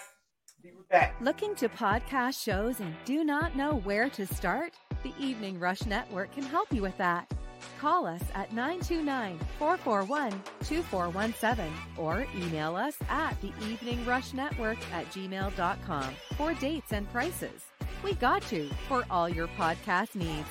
Be 0.64 0.70
right 0.70 0.88
back. 0.88 1.16
Looking 1.20 1.54
to 1.56 1.68
podcast 1.68 2.42
shows 2.42 2.80
and 2.80 2.96
do 3.04 3.26
not 3.26 3.58
know 3.58 3.76
where 3.76 4.10
to 4.12 4.26
start? 4.26 4.72
The 5.06 5.14
Evening 5.24 5.60
Rush 5.60 5.86
Network 5.86 6.34
can 6.34 6.42
help 6.42 6.74
you 6.74 6.82
with 6.82 6.98
that. 6.98 7.32
Call 7.80 8.08
us 8.08 8.24
at 8.34 8.52
929 8.54 9.38
441 9.60 10.32
2417 10.64 11.72
or 11.96 12.26
email 12.36 12.76
us 12.76 12.98
at 13.08 13.40
the 13.40 13.52
Evening 13.70 14.04
Rush 14.04 14.34
Network 14.34 14.80
at 14.92 15.06
gmail.com 15.12 16.16
for 16.36 16.56
dates 16.56 16.92
and 16.92 17.08
prices. 17.12 17.68
We 18.04 18.16
got 18.16 18.52
you 18.52 18.68
for 18.88 19.06
all 19.12 19.30
your 19.30 19.48
podcast 19.50 20.16
needs. 20.16 20.50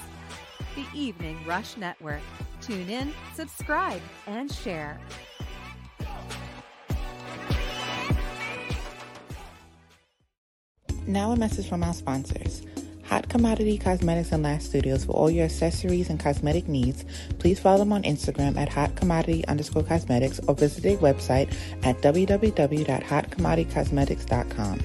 The 0.76 0.86
Evening 0.96 1.44
Rush 1.44 1.76
Network. 1.76 2.22
Tune 2.60 2.88
in, 2.88 3.12
subscribe, 3.34 4.02
and 4.28 4.52
share. 4.52 5.00
Now 11.08 11.32
a 11.32 11.36
message 11.36 11.68
from 11.68 11.82
our 11.82 11.92
sponsors. 11.92 12.62
Hot 13.06 13.28
Commodity 13.28 13.78
Cosmetics 13.78 14.32
and 14.32 14.42
Lash 14.42 14.64
Studios 14.64 15.04
for 15.04 15.12
all 15.12 15.30
your 15.30 15.44
accessories 15.44 16.10
and 16.10 16.18
cosmetic 16.18 16.66
needs. 16.68 17.04
Please 17.38 17.60
follow 17.60 17.78
them 17.78 17.92
on 17.92 18.02
Instagram 18.02 18.56
at 18.56 18.68
hot 18.68 18.96
commodity 18.96 19.46
underscore 19.46 19.82
cosmetics 19.82 20.40
or 20.48 20.54
visit 20.54 20.82
their 20.82 20.96
website 20.96 21.54
at 21.84 22.00
www.hotcommoditycosmetics.com. 22.00 24.80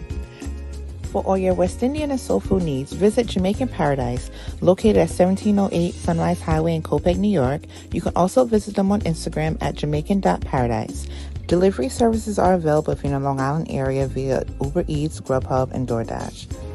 For 1.11 1.23
all 1.23 1.39
your 1.39 1.55
West 1.55 1.81
Indian 1.81 2.11
and 2.11 2.19
soul 2.19 2.39
food 2.39 2.61
needs, 2.61 2.93
visit 2.93 3.25
Jamaican 3.25 3.69
Paradise, 3.69 4.29
located 4.61 4.97
at 4.97 5.09
1708 5.09 5.95
Sunrise 5.95 6.39
Highway 6.39 6.75
in 6.75 6.83
Copiague, 6.83 7.17
New 7.17 7.29
York. 7.29 7.63
You 7.91 8.01
can 8.01 8.13
also 8.15 8.45
visit 8.45 8.75
them 8.75 8.91
on 8.91 9.01
Instagram 9.01 9.57
at 9.59 9.73
jamaican.paradise. 9.73 11.07
Delivery 11.47 11.89
services 11.89 12.37
are 12.37 12.53
available 12.53 12.93
if 12.93 13.03
you're 13.03 13.11
in 13.11 13.19
the 13.19 13.27
Long 13.27 13.39
Island 13.39 13.71
area 13.71 14.05
via 14.05 14.43
Uber 14.61 14.85
Eats, 14.87 15.19
Grubhub, 15.19 15.71
and 15.71 15.87
DoorDash. 15.87 16.68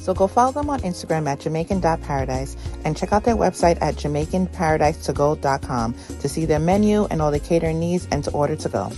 So 0.00 0.14
go 0.14 0.26
follow 0.26 0.52
them 0.52 0.70
on 0.70 0.80
Instagram 0.80 1.28
at 1.28 1.40
jamaican.paradise 1.40 2.56
and 2.84 2.96
check 2.96 3.12
out 3.12 3.24
their 3.24 3.36
website 3.36 3.80
at 3.82 3.96
jamaicanparadisetogo.com 3.96 5.94
to 6.20 6.28
see 6.28 6.46
their 6.46 6.58
menu 6.58 7.04
and 7.04 7.20
all 7.20 7.30
the 7.30 7.38
catering 7.38 7.78
needs 7.78 8.08
and 8.10 8.24
to 8.24 8.30
order 8.30 8.56
to 8.56 8.68
go. 8.70 8.90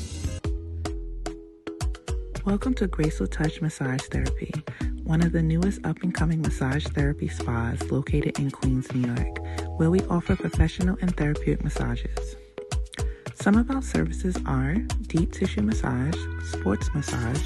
Welcome 2.46 2.74
to 2.74 2.86
Graceful 2.86 3.26
Touch 3.26 3.60
Massage 3.60 4.02
Therapy, 4.02 4.52
one 5.02 5.22
of 5.22 5.32
the 5.32 5.42
newest 5.42 5.84
up 5.84 6.02
and 6.02 6.14
coming 6.14 6.40
massage 6.40 6.86
therapy 6.86 7.28
spas 7.28 7.82
located 7.90 8.38
in 8.38 8.52
Queens, 8.52 8.92
New 8.94 9.12
York, 9.12 9.38
where 9.78 9.90
we 9.90 10.00
offer 10.02 10.36
professional 10.36 10.96
and 11.00 11.16
therapeutic 11.16 11.64
massages. 11.64 12.36
Some 13.34 13.56
of 13.56 13.70
our 13.72 13.82
services 13.82 14.36
are 14.46 14.74
deep 15.08 15.32
tissue 15.32 15.62
massage, 15.62 16.16
sports 16.44 16.88
massage, 16.94 17.42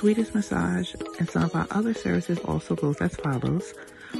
Swedish 0.00 0.32
massage, 0.32 0.94
and 1.18 1.28
some 1.28 1.42
of 1.42 1.54
our 1.54 1.66
other 1.72 1.92
services 1.92 2.38
also 2.46 2.74
goes 2.74 2.96
as 3.02 3.14
follows 3.16 3.74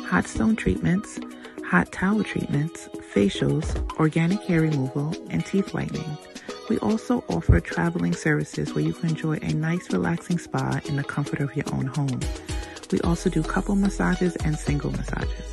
hot 0.05 0.27
stone 0.27 0.55
treatments, 0.55 1.19
hot 1.65 1.91
towel 1.91 2.23
treatments, 2.23 2.87
facials, 3.15 3.65
organic 3.99 4.39
hair 4.43 4.61
removal, 4.61 5.15
and 5.31 5.47
teeth 5.47 5.73
whitening. 5.73 6.19
We 6.69 6.77
also 6.81 7.25
offer 7.31 7.61
traveling 7.61 8.13
services 8.13 8.75
where 8.75 8.85
you 8.85 8.93
can 8.93 9.09
enjoy 9.09 9.39
a 9.39 9.55
nice, 9.55 9.91
relaxing 9.91 10.39
spa 10.39 10.83
in 10.85 10.97
the 10.97 11.03
comfort 11.03 11.41
of 11.41 11.57
your 11.57 11.65
own 11.73 11.87
home. 11.87 12.21
We 12.93 13.01
also 13.01 13.31
do 13.31 13.43
couple 13.43 13.75
massages 13.75 14.37
and 14.37 14.59
single 14.59 14.91
massages. 14.91 15.47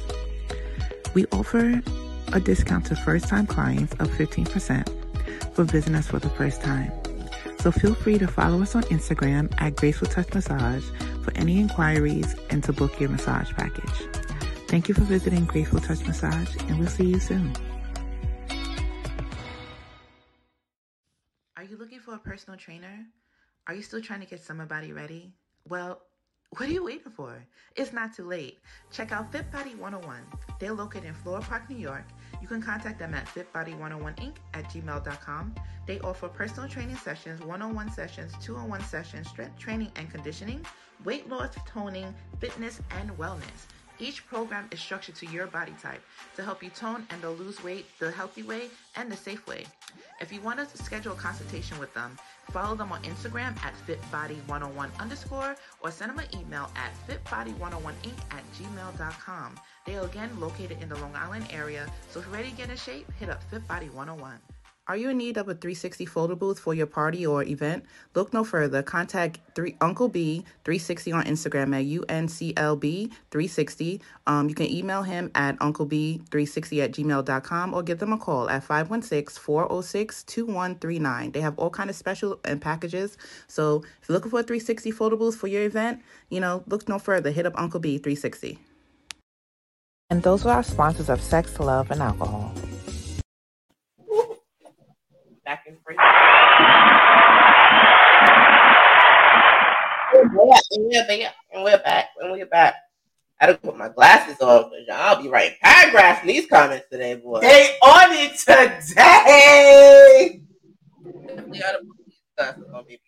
We 1.14 1.26
offer 1.32 1.82
a 2.34 2.40
discount 2.42 2.88
to 2.88 2.98
first 2.98 3.30
time 3.30 3.48
clients 3.48 3.94
of 3.94 4.10
15% 4.10 5.54
for 5.54 5.64
visiting 5.64 5.96
us 5.96 6.08
for 6.08 6.20
the 6.20 6.30
first 6.32 6.62
time. 6.62 6.92
So 7.60 7.72
feel 7.72 7.96
free 7.96 8.18
to 8.20 8.28
follow 8.28 8.62
us 8.62 8.76
on 8.76 8.84
Instagram 8.84 9.54
at 9.60 9.76
Graceful 9.76 10.08
Touch 10.08 10.34
Massage 10.34 10.86
for 11.24 11.36
any 11.36 11.60
inquiries 11.60 12.36
and 12.50 12.64
to 12.64 12.72
book 12.72 13.00
your 13.00 13.10
massage 13.10 13.52
package. 13.54 14.08
Thank 14.68 14.88
you 14.88 14.94
for 14.94 15.02
visiting 15.02 15.46
Graceful 15.46 15.80
Touch 15.80 16.06
Massage, 16.06 16.56
and 16.68 16.78
we'll 16.78 16.88
see 16.88 17.06
you 17.06 17.20
soon. 17.20 17.54
Are 21.58 21.64
you 21.64 21.78
looking 21.78 22.00
for 22.00 22.14
a 22.14 22.20
personal 22.20 22.58
trainer? 22.60 23.06
Are 23.68 23.74
you 23.74 23.82
still 23.82 24.02
trying 24.02 24.22
to 24.22 24.26
get 24.26 24.42
summer 24.42 24.66
body 24.66 24.94
ready? 24.94 25.34
Well, 25.68 26.02
what 26.52 26.70
are 26.70 26.72
you 26.72 26.86
waiting 26.86 27.12
for? 27.12 27.36
It's 27.76 27.92
not 27.92 28.14
too 28.16 28.24
late. 28.24 28.60
Check 28.92 29.12
out 29.12 29.32
Fit 29.32 29.52
Body 29.52 29.76
101. 29.76 30.22
They're 30.60 30.74
located 30.74 31.06
in 31.06 31.14
Floral 31.14 31.42
Park, 31.42 31.70
New 31.70 31.78
York. 31.78 32.06
You 32.42 32.48
can 32.48 32.62
contact 32.62 33.00
them 33.00 33.14
at 33.14 33.26
fitbody101inc 33.26 34.34
at 34.54 34.66
gmail.com. 34.66 35.56
They 35.86 36.00
offer 36.02 36.28
personal 36.28 36.70
training 36.70 36.98
sessions, 36.98 37.42
one-on-one 37.42 37.92
sessions, 37.92 38.34
two-on-one 38.42 38.84
sessions, 38.84 39.30
strength 39.30 39.58
training 39.58 39.92
and 39.96 40.12
conditioning, 40.12 40.66
weight 41.04 41.30
loss, 41.30 41.56
toning, 41.66 42.14
fitness, 42.40 42.82
and 43.00 43.10
wellness. 43.18 43.68
Each 44.00 44.26
program 44.28 44.68
is 44.72 44.80
structured 44.80 45.16
to 45.16 45.26
your 45.26 45.48
body 45.48 45.74
type 45.82 46.02
to 46.36 46.44
help 46.44 46.62
you 46.62 46.70
tone 46.70 47.08
and 47.10 47.22
to 47.22 47.30
lose 47.32 47.64
weight 47.64 47.88
the 48.00 48.12
healthy 48.12 48.44
way 48.44 48.70
and 48.96 49.12
the 49.12 49.18
safe 49.18 49.46
way. 49.48 49.66
If 50.22 50.32
you 50.32 50.40
want 50.42 50.60
to 50.60 50.84
schedule 50.84 51.14
a 51.14 51.16
consultation 51.16 51.80
with 51.80 51.94
them, 51.96 52.18
follow 52.52 52.76
them 52.76 52.92
on 52.92 53.02
Instagram 53.04 53.56
at 53.64 53.74
fitbody101 53.88 54.90
underscore 55.00 55.56
or 55.82 55.92
send 55.92 56.12
them 56.12 56.20
an 56.20 56.40
email 56.40 56.72
at 56.76 56.92
fitbody101inc 57.08 58.14
at 58.32 58.44
gmail.com. 58.54 59.56
They 59.86 59.96
are 59.98 60.06
again 60.06 60.40
located 60.40 60.82
in 60.82 60.90
the 60.90 60.98
Long 60.98 61.16
Island 61.16 61.48
area, 61.52 61.88
so 62.10 62.20
if 62.20 62.26
you're 62.26 62.36
ready 62.36 62.50
to 62.50 62.56
get 62.56 62.70
in 62.70 62.78
shape, 62.78 63.12
hit 63.20 63.30
up 63.30 63.42
FitBody101. 63.52 64.57
Are 64.90 64.96
you 64.96 65.10
in 65.10 65.18
need 65.18 65.36
of 65.36 65.50
a 65.50 65.54
360 65.54 66.06
photo 66.06 66.34
booth 66.34 66.58
for 66.58 66.74
your 66.74 66.86
party 66.88 67.28
or 67.28 67.44
event? 67.44 67.84
Look 68.16 68.34
no 68.34 68.46
further. 68.46 68.82
Contact 68.82 69.40
three, 69.54 69.76
Uncle 69.82 70.08
B 70.08 70.46
360 70.64 71.12
on 71.12 71.26
Instagram 71.26 71.76
at 71.76 71.84
UNCLB 71.86 73.12
360. 73.30 74.02
Um, 74.28 74.48
you 74.48 74.56
can 74.56 74.72
email 74.72 75.04
him 75.04 75.30
at 75.36 75.60
UncleB360 75.60 76.84
at 76.84 76.92
gmail.com 76.94 77.74
or 77.74 77.84
give 77.84 78.00
them 78.00 78.14
a 78.14 78.18
call 78.18 78.50
at 78.50 78.64
516 78.64 79.44
406 79.44 80.24
2139. 80.24 81.32
They 81.32 81.42
have 81.42 81.60
all 81.60 81.70
kind 81.70 81.90
of 81.90 81.96
special 81.98 82.40
and 82.46 82.62
packages. 82.62 83.18
So 83.48 83.84
if 84.02 84.08
you're 84.08 84.14
looking 84.14 84.32
for 84.32 84.40
a 84.40 84.44
360 84.44 84.92
photo 84.92 85.18
booth 85.18 85.36
for 85.36 85.48
your 85.48 85.64
event, 85.64 86.02
you 86.30 86.40
know, 86.40 86.64
look 86.66 86.88
no 86.88 86.98
further. 86.98 87.32
Hit 87.32 87.46
up 87.46 87.54
Uncle 87.58 87.82
B 87.82 87.98
360. 87.98 88.58
And 90.10 90.24
those 90.24 90.46
were 90.46 90.52
our 90.52 90.64
sponsors 90.64 91.10
of 91.10 91.22
Sex, 91.22 91.60
Love, 91.60 91.92
and 91.92 92.02
Alcohol. 92.02 92.54
Back 95.48 95.64
in 95.66 95.78
free. 95.78 95.96
And 100.28 100.36
we're 100.36 100.50
back, 100.50 100.64
and 100.72 100.84
we're 100.84 101.08
back, 101.08 101.36
and 101.54 101.64
we're 101.64 101.78
back, 101.78 102.10
and 102.20 102.32
we're 102.32 102.46
back. 102.46 102.76
I 103.40 103.46
had 103.46 103.54
to 103.54 103.58
put 103.60 103.78
my 103.78 103.88
glasses 103.88 104.42
on 104.42 104.70
because 104.70 104.88
I'll 104.92 105.22
be 105.22 105.30
writing 105.30 105.58
paragraphs 105.62 106.22
in 106.24 106.28
these 106.28 106.48
comments 106.48 106.86
today, 106.92 107.16
boy. 107.16 107.40
They 107.40 107.78
on 107.82 108.10
it 108.12 108.38
today. 108.38 108.82
Definitely 111.28 111.64
ought 111.64 111.72
to 111.72 111.78
put 111.78 112.06
these 112.06 112.16
glasses 112.36 112.66
on, 112.74 112.84
baby. 112.84 113.00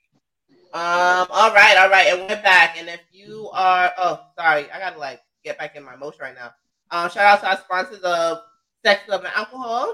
Um, 0.71 1.27
all 1.29 1.53
right, 1.53 1.75
all 1.77 1.89
right, 1.89 2.07
and 2.07 2.21
we're 2.21 2.41
back. 2.41 2.77
And 2.79 2.87
if 2.87 3.01
you 3.11 3.49
are, 3.53 3.91
oh, 3.97 4.21
sorry, 4.37 4.71
I 4.71 4.79
gotta 4.79 4.97
like 4.97 5.19
get 5.43 5.57
back 5.57 5.75
in 5.75 5.83
my 5.83 5.97
motion 5.97 6.21
right 6.21 6.35
now. 6.35 6.51
Um, 6.91 7.09
shout 7.09 7.25
out 7.25 7.41
to 7.41 7.49
our 7.49 7.57
sponsors 7.57 8.01
of 8.01 8.39
Sex, 8.85 9.01
Love, 9.09 9.25
and 9.25 9.33
Alcohol. 9.35 9.93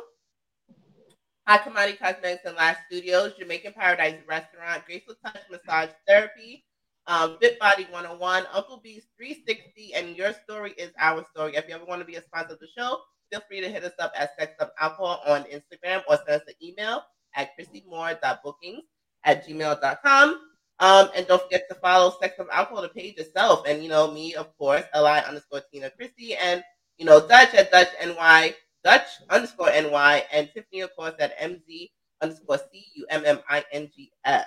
Hot 1.47 1.63
Commodity 1.63 1.97
Cosmetics 1.97 2.45
and 2.45 2.55
Lash 2.55 2.78
Studios, 2.88 3.34
Jamaican 3.39 3.73
Paradise 3.73 4.15
Restaurant, 4.28 4.86
Graceful 4.86 5.15
Touch 5.23 5.41
Massage 5.49 5.89
Therapy, 6.07 6.64
um, 7.07 7.37
Fit 7.39 7.59
Body 7.59 7.87
101, 7.91 8.45
Uncle 8.53 8.77
B's 8.83 9.05
360, 9.17 9.93
and 9.93 10.17
Your 10.17 10.33
Story 10.33 10.73
is 10.77 10.91
Our 10.99 11.25
Story. 11.31 11.55
If 11.55 11.67
you 11.67 11.75
ever 11.75 11.85
want 11.85 12.01
to 12.01 12.05
be 12.05 12.15
a 12.15 12.21
sponsor 12.21 12.53
of 12.53 12.59
the 12.59 12.67
show, 12.75 12.99
feel 13.31 13.41
free 13.47 13.61
to 13.61 13.69
hit 13.69 13.83
us 13.83 13.93
up 13.99 14.11
at 14.17 14.31
Sex 14.39 14.53
Up 14.59 14.73
Alcohol 14.79 15.21
on 15.27 15.43
Instagram 15.43 16.03
or 16.09 16.17
send 16.17 16.41
us 16.41 16.47
an 16.47 16.55
email 16.61 17.03
at 17.35 17.51
christymore.bookings 17.57 18.83
at 19.23 19.47
gmail.com. 19.47 20.39
Um, 20.79 21.09
and 21.15 21.25
don't 21.27 21.41
forget 21.41 21.63
to 21.69 21.75
follow 21.75 22.13
Sex 22.21 22.35
of 22.39 22.47
Alcohol, 22.51 22.81
the 22.81 22.89
page 22.89 23.17
itself. 23.17 23.65
And, 23.67 23.83
you 23.83 23.89
know, 23.89 24.11
me, 24.11 24.35
of 24.35 24.55
course, 24.57 24.83
Li 24.93 25.19
underscore 25.27 25.61
Tina 25.71 25.89
Christie, 25.91 26.35
and, 26.35 26.63
you 26.97 27.05
know, 27.05 27.25
Dutch 27.25 27.53
at 27.53 27.71
Dutch 27.71 27.89
NY, 28.03 28.55
Dutch 28.83 29.07
underscore 29.29 29.69
NY, 29.69 30.23
and 30.33 30.49
Tiffany, 30.53 30.81
of 30.81 30.95
course, 30.95 31.13
at 31.19 31.37
MZ 31.39 31.91
underscore 32.21 32.57
C 32.57 32.85
U 32.95 33.05
M 33.09 33.23
M 33.25 33.39
I 33.49 33.63
N 33.71 33.89
G 33.95 34.11
S. 34.25 34.45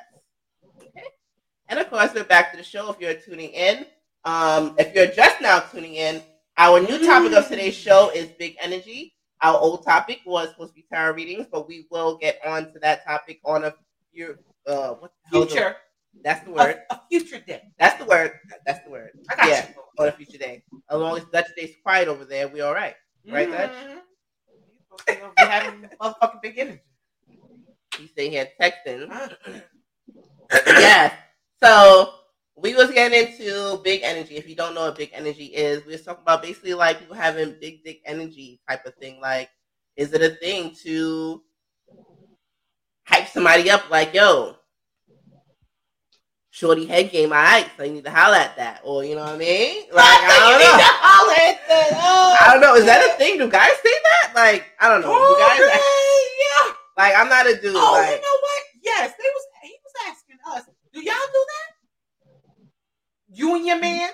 Okay. 0.78 1.04
And 1.69 1.79
of 1.79 1.91
course, 1.91 2.14
we're 2.14 2.25
back 2.25 2.51
to 2.53 2.57
the 2.57 2.64
show 2.64 2.91
if 2.91 2.99
you're 2.99 3.14
tuning 3.14 3.51
in. 3.51 3.85
Um, 4.25 4.75
if 4.79 4.95
you're 4.95 5.07
just 5.07 5.41
now 5.41 5.61
tuning 5.61 5.95
in, 5.95 6.23
our 6.57 6.81
new 6.81 7.05
topic 7.05 7.33
of 7.33 7.47
today's 7.47 7.75
show 7.75 8.11
is 8.14 8.29
big 8.39 8.57
energy. 8.62 9.14
Our 9.43 9.59
old 9.59 9.85
topic 9.85 10.21
was 10.25 10.49
supposed 10.49 10.71
to 10.71 10.75
be 10.75 10.87
tarot 10.91 11.14
readings, 11.14 11.47
but 11.51 11.69
we 11.69 11.87
will 11.91 12.16
get 12.16 12.41
on 12.45 12.73
to 12.73 12.79
that 12.81 13.05
topic 13.05 13.41
on 13.45 13.64
a 13.64 13.69
uh, 13.69 13.73
the 14.66 15.11
Future. 15.31 15.77
That's 16.25 16.45
the 16.45 16.51
word. 16.51 16.79
A, 16.91 16.95
a 16.95 17.01
future 17.09 17.39
day. 17.39 17.62
That's 17.79 17.99
the 18.03 18.05
word. 18.09 18.33
That's 18.66 18.85
the 18.85 18.91
word. 18.91 19.11
I 19.31 19.37
got 19.37 19.49
yeah, 19.49 19.69
you. 19.69 20.03
on 20.03 20.09
a 20.09 20.12
future 20.12 20.39
day. 20.39 20.64
As 20.91 20.99
long 20.99 21.16
as 21.16 21.25
Dutch 21.27 21.47
stays 21.53 21.75
quiet 21.83 22.09
over 22.09 22.25
there, 22.25 22.49
we 22.49 22.61
all 22.61 22.75
right. 22.75 22.95
Right, 23.31 23.51
Dutch? 23.51 23.71
Mhm. 23.71 23.95
You 23.95 24.99
supposed 24.99 25.07
to 25.07 25.33
be 25.37 25.43
having 25.45 25.89
motherfucking 26.01 26.43
big 26.43 26.59
energy. 26.59 26.81
He's 27.97 28.11
sitting 28.16 28.33
here 28.33 28.49
texting. 28.61 29.11
Yes. 30.66 31.12
So 31.62 32.14
we 32.56 32.74
was 32.74 32.90
getting 32.90 33.28
into 33.28 33.80
big 33.82 34.02
energy. 34.02 34.36
If 34.36 34.48
you 34.48 34.54
don't 34.54 34.74
know 34.74 34.86
what 34.86 34.96
big 34.96 35.11
energy 35.12 35.46
is, 35.46 35.84
we 35.84 35.92
was 35.92 36.02
talking 36.02 36.22
about 36.22 36.42
basically 36.42 36.74
like 36.74 37.00
people 37.00 37.16
having 37.16 37.56
big 37.61 37.84
dick 37.84 38.00
energy 38.04 38.61
type 38.68 38.84
of 38.86 38.94
thing. 38.96 39.20
Like, 39.20 39.50
is 39.96 40.12
it 40.12 40.22
a 40.22 40.36
thing 40.36 40.74
to 40.84 41.42
hype 43.04 43.28
somebody 43.28 43.70
up? 43.70 43.90
Like, 43.90 44.14
yo, 44.14 44.56
shorty 46.50 46.86
head 46.86 47.11
game, 47.11 47.32
all 47.32 47.38
right, 47.38 47.68
so 47.76 47.84
you 47.84 47.92
need 47.92 48.04
to 48.04 48.11
holler 48.11 48.36
at 48.36 48.56
that, 48.56 48.80
or 48.82 49.04
you 49.04 49.14
know 49.14 49.22
what 49.22 49.34
I 49.34 49.38
mean? 49.38 49.84
Like, 49.92 50.04
I 50.06 50.38
don't 50.50 50.61
know. 50.61 52.36
I 52.40 52.52
don't 52.52 52.61
know. 52.61 52.74
Is 52.74 52.84
that 52.86 53.04
a 53.06 53.18
thing? 53.18 53.38
Do 53.38 53.48
guys 53.48 53.70
say 53.82 53.94
that? 54.02 54.32
Like, 54.34 54.66
I 54.80 54.88
don't 54.88 55.02
know. 55.02 55.11
Do 55.11 55.36
guys? 55.38 55.61
yeah. 55.61 56.72
Like, 56.96 57.14
I'm 57.16 57.28
not 57.28 57.46
a 57.46 57.54
dude. 57.54 57.74
Oh, 57.74 57.92
like, 57.98 58.11
you 58.11 58.22
know 58.22 58.38
what? 58.42 58.62
Yes, 58.82 59.12
they 59.18 59.24
was. 59.24 59.44
He 59.62 59.76
was 59.82 59.94
asking 60.06 60.38
us. 60.46 60.64
Do 60.99 61.05
y'all 61.05 61.14
do 61.32 61.46
that? 61.46 63.36
You 63.36 63.55
and 63.55 63.66
your 63.66 63.78
mans? 63.78 64.12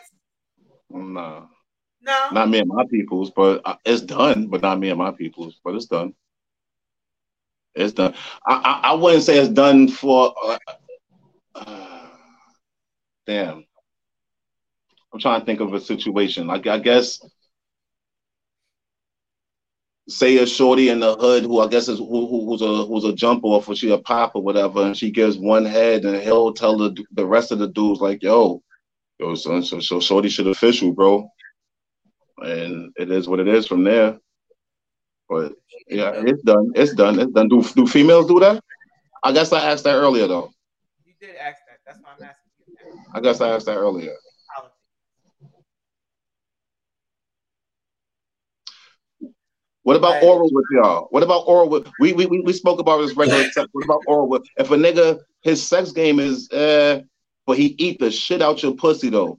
Nah, 0.91 1.47
No. 2.03 2.29
not 2.33 2.51
me 2.51 2.59
and 2.59 2.69
my 2.69 2.85
peoples, 2.91 3.31
but 3.31 3.63
it's 3.87 4.03
done. 4.03 4.49
But 4.49 4.61
not 4.61 4.79
me 4.79 4.91
and 4.91 4.99
my 4.99 5.13
peoples, 5.13 5.59
but 5.65 5.75
it's 5.75 5.87
done. 5.87 6.15
It's 7.75 7.95
done. 7.95 8.15
I 8.47 8.81
I, 8.85 8.91
I 8.91 8.93
wouldn't 8.95 9.23
say 9.23 9.39
it's 9.39 9.49
done 9.49 9.89
for. 9.89 10.35
Uh, 10.45 10.59
uh, 11.55 12.07
damn. 13.27 13.65
I'm 15.13 15.21
trying 15.21 15.41
to 15.41 15.47
think 15.47 15.61
of 15.61 15.73
a 15.73 15.81
situation. 15.81 16.47
Like 16.47 16.67
I 16.67 16.79
guess, 16.79 17.19
say 20.09 20.37
a 20.39 20.47
shorty 20.47 20.89
in 20.89 21.01
the 21.01 21.15
hood 21.17 21.45
who 21.45 21.61
I 21.61 21.69
guess 21.69 21.89
is 21.89 21.99
who, 21.99 22.27
who, 22.27 22.47
who's 22.47 22.63
a 22.63 22.85
who's 22.87 23.05
a 23.05 23.15
jump 23.15 23.45
off 23.45 23.69
or 23.69 23.75
she 23.75 23.91
a 23.91 23.99
pop 23.99 24.33
or 24.35 24.43
whatever, 24.43 24.83
and 24.83 24.97
she 24.97 25.11
gives 25.11 25.39
one 25.39 25.65
head, 25.65 26.05
and 26.05 26.21
he'll 26.23 26.53
tell 26.53 26.77
the 26.77 26.95
the 27.13 27.27
rest 27.27 27.53
of 27.53 27.59
the 27.59 27.69
dudes 27.69 28.01
like, 28.01 28.23
"Yo, 28.23 28.63
yo, 29.19 29.35
son, 29.35 29.63
so 29.63 29.81
so 29.81 30.01
shorty 30.01 30.29
should 30.29 30.47
official, 30.47 30.93
bro." 30.93 31.29
And 32.39 32.93
it 32.97 33.11
is 33.11 33.29
what 33.29 33.41
it 33.41 33.49
is 33.49 33.67
from 33.67 33.85
there. 33.85 34.19
But 35.29 35.55
yeah, 35.89 36.13
it's 36.15 36.43
done. 36.43 36.73
It's 36.75 36.93
done. 36.95 37.19
It's 37.19 37.33
done. 37.33 37.49
Do 37.49 37.63
do 37.63 37.87
females 37.87 38.27
do 38.27 38.41
that? 38.41 38.63
I 39.23 39.33
guess 39.33 39.53
I 39.53 39.71
asked 39.71 39.85
that 39.85 39.95
earlier 39.95 40.27
though. 40.27 40.51
You 41.07 41.15
did 41.21 41.37
ask 41.37 41.59
that. 41.67 41.79
That's 41.87 41.99
why 42.03 42.11
I'm 42.19 42.23
asking 42.23 42.51
you. 42.67 43.01
I 43.15 43.21
guess 43.21 43.41
I 43.41 43.49
asked 43.51 43.67
that 43.67 43.77
earlier. 43.77 44.13
What 49.85 49.97
about 49.97 50.15
Right. 50.15 50.23
oral 50.25 50.51
with 50.51 50.65
y'all? 50.71 51.07
What 51.11 51.23
about 51.23 51.45
oral 51.47 51.69
with 51.69 51.87
we 52.01 52.13
we 52.15 52.27
we, 52.27 52.41
we 52.41 52.53
spoke 52.53 52.81
about 52.81 52.99
this 52.99 53.15
regular 53.17 53.45
sex. 53.53 53.69
What 53.73 53.85
about 53.85 54.03
oral 54.07 54.29
with 54.29 54.43
if 54.59 54.71
a 54.71 54.77
nigga 54.77 55.21
his 55.43 55.67
sex 55.67 55.93
game 55.93 56.19
is 56.19 56.51
uh 56.51 57.03
but 57.47 57.59
he 57.59 57.75
eat 57.79 57.99
the 58.01 58.11
shit 58.11 58.41
out 58.43 58.63
your 58.63 58.75
pussy 58.75 59.11
though. 59.11 59.39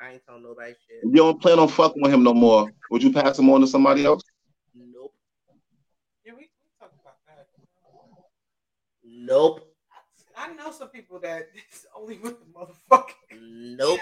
I 0.00 0.12
ain't 0.12 0.24
telling 0.26 0.44
nobody 0.44 0.72
shit. 0.86 1.00
You 1.02 1.12
don't 1.16 1.40
plan 1.42 1.58
on 1.58 1.68
fucking 1.68 2.00
with 2.02 2.12
him 2.12 2.22
no 2.22 2.32
more. 2.34 2.70
Would 2.90 3.02
you 3.02 3.12
pass 3.12 3.38
him 3.38 3.50
on 3.50 3.60
to 3.62 3.66
somebody 3.66 4.04
else? 4.04 4.22
Nope. 4.76 5.12
Yeah, 6.24 6.32
we, 6.34 6.42
we 6.42 6.48
talked 6.78 6.94
about 7.02 7.16
that. 7.26 7.48
Nope. 9.04 9.74
I 10.36 10.52
know 10.54 10.70
some 10.70 10.88
people 10.88 11.18
that 11.20 11.48
it's 11.54 11.84
only 11.96 12.18
with 12.18 12.36
the 12.38 12.46
motherfucker. 12.46 13.14
Nope. 13.40 13.98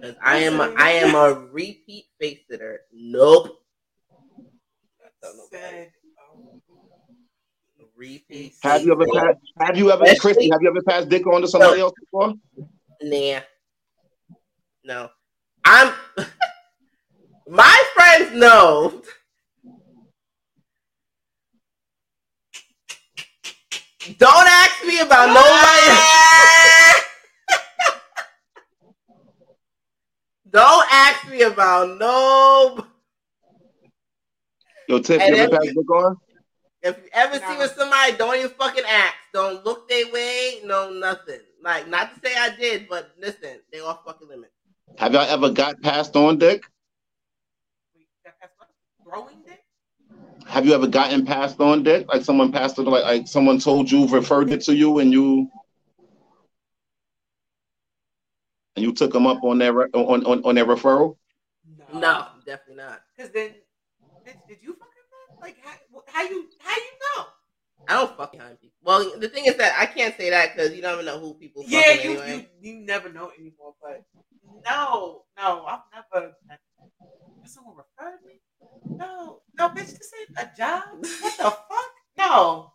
'Cause 0.00 0.14
I 0.22 0.38
am 0.38 0.60
a, 0.60 0.72
I 0.76 0.90
am 0.90 1.14
a 1.16 1.48
repeat 1.50 2.06
face 2.20 2.40
sitter. 2.48 2.82
Nope. 2.92 3.58
Don't 5.22 5.36
know. 5.36 5.44
Said, 5.50 5.90
um, 6.34 6.60
Repeat. 7.96 8.54
Have 8.62 8.82
you 8.84 8.92
ever 8.92 9.04
face 9.04 9.14
passed 9.14 9.38
have 9.60 9.76
you 9.76 9.90
ever 9.90 10.02
Especially- 10.04 10.20
Christy, 10.20 10.50
have 10.50 10.60
you 10.62 10.68
ever 10.70 10.82
passed 10.82 11.08
dick 11.08 11.26
on 11.26 11.40
to 11.42 11.48
somebody 11.48 11.80
else 11.80 11.92
before? 11.98 12.34
Nah. 13.02 13.40
No. 14.84 15.08
I'm 15.64 15.92
my 17.48 17.82
friends 17.94 18.34
know. 18.38 19.02
Don't 24.16 24.48
ask 24.48 24.86
me 24.86 25.00
about 25.00 25.28
nobody. 25.28 25.90
Don't 30.50 30.86
ask 30.90 31.28
me 31.28 31.42
about 31.42 31.98
no. 31.98 32.86
Yo, 34.88 34.98
Tiff, 34.98 35.20
And 35.20 35.36
you 35.36 35.42
ever 35.42 35.54
if 35.54 35.60
passed 35.60 35.74
you- 35.74 35.82
on? 35.82 36.16
If 36.80 36.96
you 36.96 37.08
ever 37.12 37.34
see 37.34 37.40
Nah. 37.42 37.58
with 37.58 37.72
somebody, 37.72 38.12
don't 38.16 38.36
even 38.36 38.50
fucking 38.50 38.84
ask. 38.86 39.14
Don't 39.34 39.64
look 39.64 39.88
their 39.88 40.10
way. 40.10 40.60
No, 40.64 40.90
nothing. 40.90 41.40
Like, 41.60 41.88
not 41.88 42.14
to 42.14 42.20
say 42.28 42.34
I 42.36 42.50
did, 42.56 42.88
but 42.88 43.10
listen, 43.18 43.60
they 43.70 43.80
off 43.80 44.04
fucking 44.04 44.28
limit. 44.28 44.50
Have 44.96 45.12
y'all 45.12 45.22
ever 45.22 45.50
got 45.50 45.80
passed 45.82 46.16
on 46.16 46.38
dick? 46.38 46.62
wait, 47.94 48.06
that- 48.24 48.36
that's 48.40 48.52
what? 48.58 48.70
Throwing 49.04 49.42
dick? 49.44 49.62
Have 50.46 50.64
you 50.64 50.72
ever 50.72 50.86
gotten 50.86 51.26
passed 51.26 51.60
on 51.60 51.82
dick? 51.82 52.08
Like 52.08 52.22
someone 52.22 52.52
passed 52.52 52.78
it, 52.78 52.82
like 52.82 53.04
like 53.04 53.28
someone 53.28 53.58
told 53.58 53.90
you, 53.90 54.06
referred 54.06 54.50
it 54.50 54.62
to 54.62 54.74
you, 54.74 54.98
and 55.00 55.12
you 55.12 55.50
and 58.76 58.84
you 58.84 58.92
took 58.92 59.12
them 59.12 59.26
up 59.26 59.42
on 59.44 59.58
their 59.58 59.94
on 59.94 60.24
on, 60.24 60.44
on 60.44 60.54
their 60.54 60.64
referral. 60.64 61.18
No, 61.92 62.28
definitely 62.46 62.76
not. 62.84 63.02
Because 63.16 63.30
then, 63.32 63.50
bitch, 63.50 63.54
did 64.48 64.62
you 64.62 64.72
fucking 64.72 65.06
know? 65.12 65.46
Like, 65.46 65.56
how, 65.62 65.74
how 66.06 66.22
you 66.22 66.46
how 66.58 66.74
you 66.74 66.92
know? 67.16 67.24
I 67.86 67.92
don't 67.94 68.16
fuck 68.16 68.32
behind 68.32 68.60
people. 68.60 68.76
Well, 68.82 69.18
the 69.18 69.28
thing 69.28 69.44
is 69.46 69.56
that 69.56 69.74
I 69.78 69.86
can't 69.86 70.16
say 70.16 70.30
that 70.30 70.54
because 70.54 70.74
you 70.74 70.82
don't 70.82 71.04
know 71.04 71.18
who 71.18 71.34
people. 71.34 71.64
Yeah, 71.66 71.92
you, 71.92 72.18
anyway. 72.18 72.48
you 72.62 72.72
you 72.72 72.86
never 72.86 73.12
know 73.12 73.30
anymore. 73.38 73.74
But 73.82 74.02
no, 74.66 75.22
no, 75.38 75.66
I've 75.66 75.80
never. 75.94 76.32
Did 77.42 77.50
someone 77.50 77.76
referred 77.76 78.18
me? 78.26 78.40
No, 78.98 79.42
no, 79.58 79.68
bitch, 79.68 79.96
this 79.98 80.10
ain't 80.18 80.48
a 80.48 80.56
job. 80.56 80.82
What 81.20 81.36
the 81.36 81.44
fuck? 81.44 81.92
No. 82.16 82.72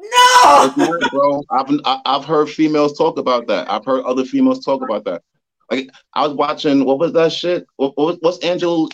No. 0.00 0.74
Bro. 1.12 1.42
I've 1.50 1.80
I- 1.84 2.00
I've 2.06 2.24
heard 2.24 2.48
females 2.48 2.96
talk 2.96 3.18
about 3.18 3.46
that. 3.48 3.70
I've 3.70 3.84
heard 3.84 4.04
other 4.04 4.24
females 4.24 4.64
talk 4.64 4.82
about 4.82 5.04
that. 5.04 5.22
Like 5.70 5.88
I 6.14 6.26
was 6.26 6.36
watching, 6.36 6.84
what 6.84 6.98
was 6.98 7.12
that 7.12 7.32
shit? 7.32 7.66
What, 7.76 7.96
what 7.96 8.18
what's 8.22 8.42
Angel 8.44 8.88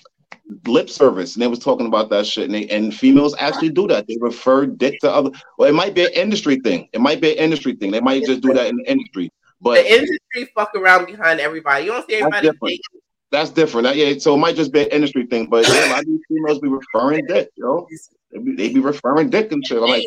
lip 0.67 0.89
service? 0.91 1.35
And 1.35 1.43
they 1.43 1.49
was 1.49 1.59
talking 1.59 1.87
about 1.87 2.11
that 2.11 2.27
shit. 2.27 2.45
And 2.47 2.55
they, 2.55 2.67
and 2.69 2.95
females 2.95 3.35
actually 3.39 3.71
do 3.71 3.87
that. 3.89 4.07
They 4.07 4.17
refer 4.21 4.67
dick 4.67 5.01
to 5.01 5.11
other. 5.11 5.31
Well, 5.59 5.69
it 5.69 5.75
might 5.75 5.95
be 5.95 6.05
an 6.05 6.13
industry 6.13 6.57
thing. 6.57 6.89
It 6.93 7.01
might 7.01 7.21
be 7.21 7.33
an 7.33 7.39
industry 7.39 7.75
thing. 7.75 7.91
They 7.91 8.01
might 8.01 8.25
just 8.25 8.41
do 8.43 8.53
that 8.55 8.67
in 8.67 8.77
the 8.77 8.91
industry. 8.91 9.31
But 9.61 9.75
the 9.83 9.93
industry 9.93 10.51
fuck 10.55 10.75
around 10.75 11.07
behind 11.07 11.41
everybody. 11.41 11.85
You 11.87 11.93
don't 11.93 12.07
see 12.09 12.17
everybody. 12.17 12.47
different. 12.47 12.61
dating. 12.73 13.01
that's 13.31 13.51
different. 13.51 13.85
That- 13.85 13.97
yeah, 13.97 14.19
so 14.19 14.35
it 14.35 14.39
might 14.39 14.55
just 14.57 14.73
be 14.73 14.83
an 14.83 14.89
industry 14.89 15.27
thing. 15.27 15.47
But 15.47 15.67
yeah, 15.67 15.89
a 15.89 15.91
lot 15.91 16.01
of 16.01 16.07
these 16.07 16.21
females 16.29 16.59
be 16.59 16.69
referring 16.69 17.25
dick, 17.27 17.49
yo. 17.57 17.87
They 18.33 18.39
be, 18.39 18.55
they 18.55 18.73
be 18.75 18.81
referring 18.81 19.31
dick 19.31 19.53
and 19.53 19.67
shit. 19.67 19.79
I'm 19.79 19.89
like, 19.89 20.05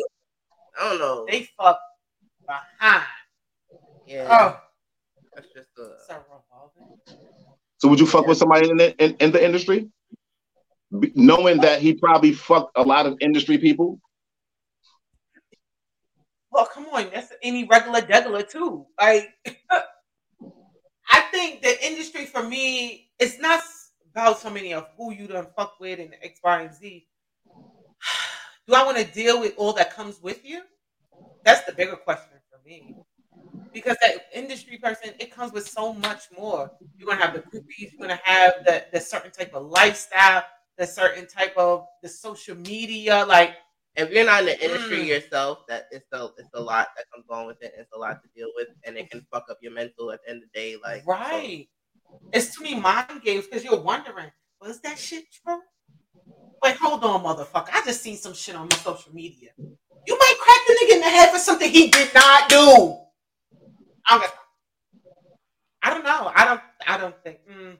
I 0.80 0.88
don't 0.90 0.98
know. 0.98 1.26
They 1.28 1.48
fuck 1.58 1.80
behind. 2.46 3.02
yeah, 4.06 4.28
Oh, 4.30 4.60
that's 5.34 5.48
just 5.52 5.68
uh, 5.78 6.14
a 6.14 6.20
revolving. 6.20 6.98
so 7.78 7.88
would 7.88 7.98
you 8.00 8.06
fuck 8.06 8.26
with 8.26 8.38
somebody 8.38 8.70
in 8.70 8.76
the 8.76 8.96
in, 9.04 9.14
in 9.20 9.32
the 9.32 9.44
industry, 9.44 9.80
Be- 9.80 9.90
knowing 10.90 11.58
that 11.60 11.80
he 11.80 11.94
probably 11.94 12.32
fucked 12.32 12.72
a 12.76 12.82
lot 12.82 13.06
of 13.06 13.16
industry 13.20 13.58
people? 13.58 14.00
Well, 16.50 16.66
come 16.66 16.86
on, 16.86 17.10
that's 17.12 17.32
any 17.42 17.64
regular 17.64 18.00
degular 18.00 18.48
too. 18.48 18.86
Like, 19.00 19.30
I 21.10 21.20
think 21.32 21.62
the 21.62 21.86
industry 21.86 22.26
for 22.26 22.42
me, 22.42 23.10
it's 23.18 23.38
not 23.38 23.62
about 24.12 24.40
so 24.40 24.50
many 24.50 24.74
of 24.74 24.88
who 24.96 25.12
you 25.12 25.28
done 25.28 25.46
fuck 25.56 25.78
with 25.78 26.00
and 26.00 26.14
X, 26.22 26.40
Y, 26.42 26.62
and 26.62 26.74
Z. 26.74 27.06
do 28.66 28.74
I 28.74 28.84
want 28.84 28.98
to 28.98 29.04
deal 29.04 29.40
with 29.40 29.54
all 29.56 29.72
that 29.74 29.94
comes 29.94 30.20
with 30.20 30.44
you? 30.44 30.62
That's 31.44 31.64
the 31.64 31.72
bigger 31.72 31.96
question 31.96 32.38
for 32.50 32.58
me. 32.68 32.96
Because 33.72 33.96
that 34.02 34.26
industry 34.34 34.78
person, 34.78 35.10
it 35.20 35.32
comes 35.32 35.52
with 35.52 35.68
so 35.68 35.92
much 35.92 36.22
more. 36.36 36.70
You're 36.96 37.08
gonna 37.08 37.24
have 37.24 37.34
the 37.34 37.40
groupies, 37.40 37.92
you're 37.92 38.00
gonna 38.08 38.20
have 38.24 38.54
the, 38.66 38.84
the 38.92 39.00
certain 39.00 39.30
type 39.30 39.54
of 39.54 39.66
lifestyle, 39.66 40.42
the 40.80 40.86
certain 40.86 41.26
type 41.26 41.54
of 41.58 41.84
the 42.02 42.08
social 42.08 42.56
media, 42.56 43.24
like 43.28 43.52
if 43.96 44.10
you're 44.10 44.24
not 44.24 44.40
in 44.40 44.46
the 44.46 44.64
industry 44.64 45.00
Mm. 45.00 45.06
yourself, 45.08 45.66
that 45.68 45.88
it's 45.92 46.06
a 46.12 46.30
it's 46.38 46.48
a 46.54 46.60
lot 46.60 46.88
that 46.96 47.04
comes 47.12 47.26
along 47.28 47.48
with 47.48 47.62
it. 47.62 47.74
It's 47.76 47.92
a 47.92 47.98
lot 47.98 48.22
to 48.22 48.28
deal 48.34 48.48
with, 48.56 48.68
and 48.84 48.96
it 48.96 49.10
can 49.10 49.24
fuck 49.30 49.44
up 49.50 49.58
your 49.60 49.72
mental 49.72 50.10
at 50.10 50.20
the 50.24 50.30
end 50.30 50.42
of 50.42 50.48
the 50.52 50.58
day. 50.58 50.76
Like 50.82 51.02
so- 51.04 51.12
right. 51.12 51.68
It's 52.32 52.56
too 52.56 52.64
many 52.64 52.80
mind 52.80 53.22
games 53.22 53.44
because 53.46 53.62
you're 53.62 53.80
wondering, 53.80 54.30
was 54.60 54.80
that 54.80 54.98
shit 54.98 55.24
true? 55.32 55.60
Wait, 56.62 56.76
hold 56.76 57.04
on, 57.04 57.22
motherfucker. 57.24 57.68
I 57.72 57.82
just 57.84 58.02
seen 58.02 58.16
some 58.16 58.34
shit 58.34 58.54
on 58.56 58.68
your 58.70 58.78
social 58.78 59.14
media. 59.14 59.50
You 59.58 60.18
might 60.18 60.36
crack 60.40 60.58
the 60.66 60.74
nigga 60.74 60.94
in 60.96 61.00
the 61.00 61.08
head 61.10 61.30
for 61.30 61.38
something 61.38 61.70
he 61.70 61.88
did 61.88 62.12
not 62.14 62.48
do. 62.48 62.96
I 64.08 64.18
don't, 64.18 64.32
I 65.82 65.90
don't 65.90 66.04
know. 66.04 66.32
I 66.34 66.44
don't. 66.46 66.60
I 66.86 66.96
don't 66.98 67.22
think. 67.22 67.38
Mm. 67.50 67.78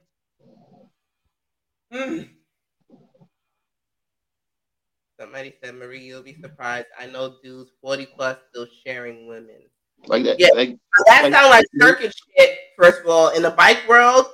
Mm. 1.92 2.28
Somebody 5.20 5.54
said, 5.62 5.74
Marie, 5.74 6.00
you'll 6.04 6.22
be 6.22 6.36
surprised. 6.40 6.86
I 6.98 7.06
know 7.06 7.34
dudes 7.42 7.70
forty 7.82 8.06
plus 8.06 8.38
still 8.50 8.66
sharing 8.86 9.26
women. 9.28 9.56
Like 10.06 10.24
that. 10.24 10.40
Yeah. 10.40 10.48
Like, 10.54 10.76
That 11.06 11.24
Like- 11.24 11.32
sounds 11.34 11.50
like 11.50 11.64
circus 11.78 12.14
shit. 12.38 12.58
First 12.78 13.00
of 13.00 13.08
all, 13.08 13.28
in 13.30 13.42
the 13.42 13.50
bike 13.50 13.80
world, 13.86 14.26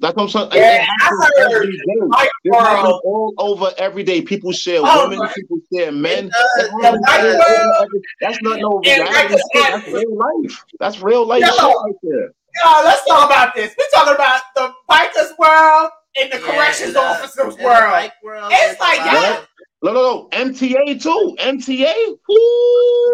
that's 0.00 0.14
what 0.14 0.22
I'm 0.24 0.28
saying. 0.28 0.50
Yeah, 0.52 0.82
It 0.82 0.88
happens 1.00 1.20
I 1.38 1.50
heard. 1.50 2.10
Bike 2.10 2.30
world. 2.44 3.00
all 3.04 3.34
over 3.38 3.72
every 3.78 4.04
day. 4.04 4.22
People 4.22 4.52
share 4.52 4.80
Oh, 4.84 5.04
women, 5.08 5.18
right. 5.18 5.34
people 5.34 5.58
share 5.74 5.90
men. 5.90 6.26
It 6.26 6.30
does. 6.30 6.64
It 6.64 7.00
Bike 7.04 7.22
world. 7.24 7.88
That's 8.20 8.38
not 8.42 8.60
no 8.60 8.80
Yeah, 8.84 8.98
reality 9.02 9.28
shit. 9.34 9.38
that's 9.54 9.84
That's 9.84 9.86
real 9.88 10.16
life. 10.16 10.64
That's 10.78 11.00
real 11.00 11.26
life 11.26 11.40
Yeah. 11.40 11.50
shit 11.50 11.60
right 11.62 11.94
there. 12.02 12.30
Yo, 12.64 12.80
let's 12.84 13.04
talk 13.06 13.26
about 13.30 13.54
this. 13.56 13.74
We're 13.76 13.88
talking 13.92 14.14
about 14.14 14.40
the 14.54 14.72
bikers 14.90 15.36
world 15.38 15.90
and 16.20 16.32
the 16.32 16.38
Yeah, 16.38 16.52
corrections 16.52 16.94
officers 16.96 17.56
world. 17.58 17.90
bike 17.92 18.12
world, 18.22 18.50
It's 18.54 18.78
like, 18.80 18.98
lot 18.98 19.12
yeah. 19.12 19.38
of- 19.38 19.47
No, 19.80 19.92
no, 19.92 20.02
no. 20.02 20.28
MTA 20.30 21.00
too. 21.00 21.36
MTA. 21.38 21.94
Oh, 21.96 22.18
Woo! 22.28 22.36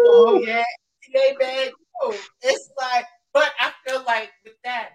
Oh 0.07 0.43
yeah, 0.45 0.63
TA 1.13 1.37
bag. 1.39 1.71
Oh, 2.01 2.15
it's 2.41 2.69
like, 2.77 3.05
but 3.33 3.51
I 3.59 3.71
feel 3.85 4.03
like 4.05 4.31
with 4.43 4.55
that, 4.63 4.89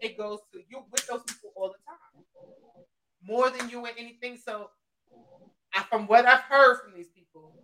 it 0.00 0.18
goes 0.18 0.38
to 0.52 0.60
you 0.68 0.82
with 0.90 1.06
those 1.06 1.22
people 1.22 1.52
all 1.56 1.68
the 1.68 1.78
time, 1.86 2.84
more 3.26 3.50
than 3.50 3.68
you 3.70 3.80
with 3.80 3.94
anything. 3.98 4.36
So, 4.36 4.70
I, 5.74 5.82
from 5.84 6.06
what 6.06 6.26
I've 6.26 6.40
heard 6.40 6.80
from 6.82 6.92
these 6.94 7.08
people, 7.08 7.54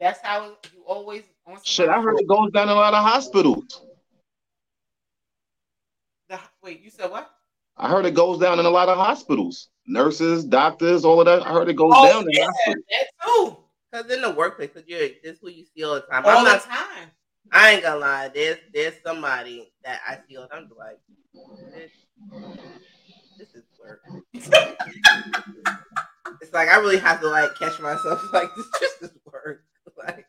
that's 0.00 0.20
how 0.22 0.56
you 0.72 0.84
always. 0.86 1.24
On 1.46 1.58
Shit, 1.64 1.88
I 1.88 2.00
heard 2.00 2.20
it 2.20 2.28
goes 2.28 2.52
down 2.52 2.68
in 2.68 2.76
a 2.76 2.80
lot 2.80 2.94
of 2.94 3.04
hospitals. 3.04 3.82
The, 6.28 6.38
wait, 6.62 6.82
you 6.82 6.90
said 6.90 7.10
what? 7.10 7.30
I 7.76 7.88
heard 7.88 8.06
it 8.06 8.14
goes 8.14 8.38
down 8.38 8.58
in 8.58 8.66
a 8.66 8.70
lot 8.70 8.88
of 8.88 8.96
hospitals. 8.96 9.68
Nurses, 9.88 10.44
doctors, 10.44 11.04
all 11.04 11.20
of 11.20 11.26
that. 11.26 11.44
I 11.46 11.52
heard 11.52 11.68
it 11.68 11.74
goes 11.76 11.92
Oh 11.94 12.08
down 12.08 12.22
in 12.22 12.28
yeah, 12.32 12.44
hospitals. 12.44 12.84
that 12.90 13.06
too. 13.24 13.56
Cause 13.92 14.10
in 14.10 14.20
the 14.20 14.30
workplace, 14.30 14.70
cause 14.74 14.82
you're 14.86 14.98
this 15.00 15.14
is 15.24 15.38
who 15.40 15.48
you 15.48 15.64
see 15.74 15.82
all 15.82 15.94
the 15.94 16.02
time. 16.02 16.24
All 16.26 16.38
I'm 16.38 16.44
the 16.44 16.50
not. 16.50 16.62
time. 16.62 17.10
I 17.50 17.70
ain't 17.72 17.82
gonna 17.82 17.98
lie. 18.00 18.28
There's 18.28 18.58
there's 18.74 18.94
somebody 19.04 19.72
that 19.84 20.00
I 20.06 20.18
see 20.28 20.36
all 20.36 20.42
the 20.42 20.48
time. 20.48 20.68
Like 20.78 20.98
this, 21.72 21.90
this 23.38 23.48
is 23.54 23.64
work. 23.80 24.02
it's 24.34 24.50
like 26.52 26.68
I 26.68 26.76
really 26.78 26.98
have 26.98 27.20
to 27.22 27.28
like 27.28 27.54
catch 27.58 27.80
myself. 27.80 28.22
Like 28.32 28.50
this 28.56 28.66
just 28.80 29.02
is 29.02 29.10
work. 29.32 29.64
Like 29.96 30.26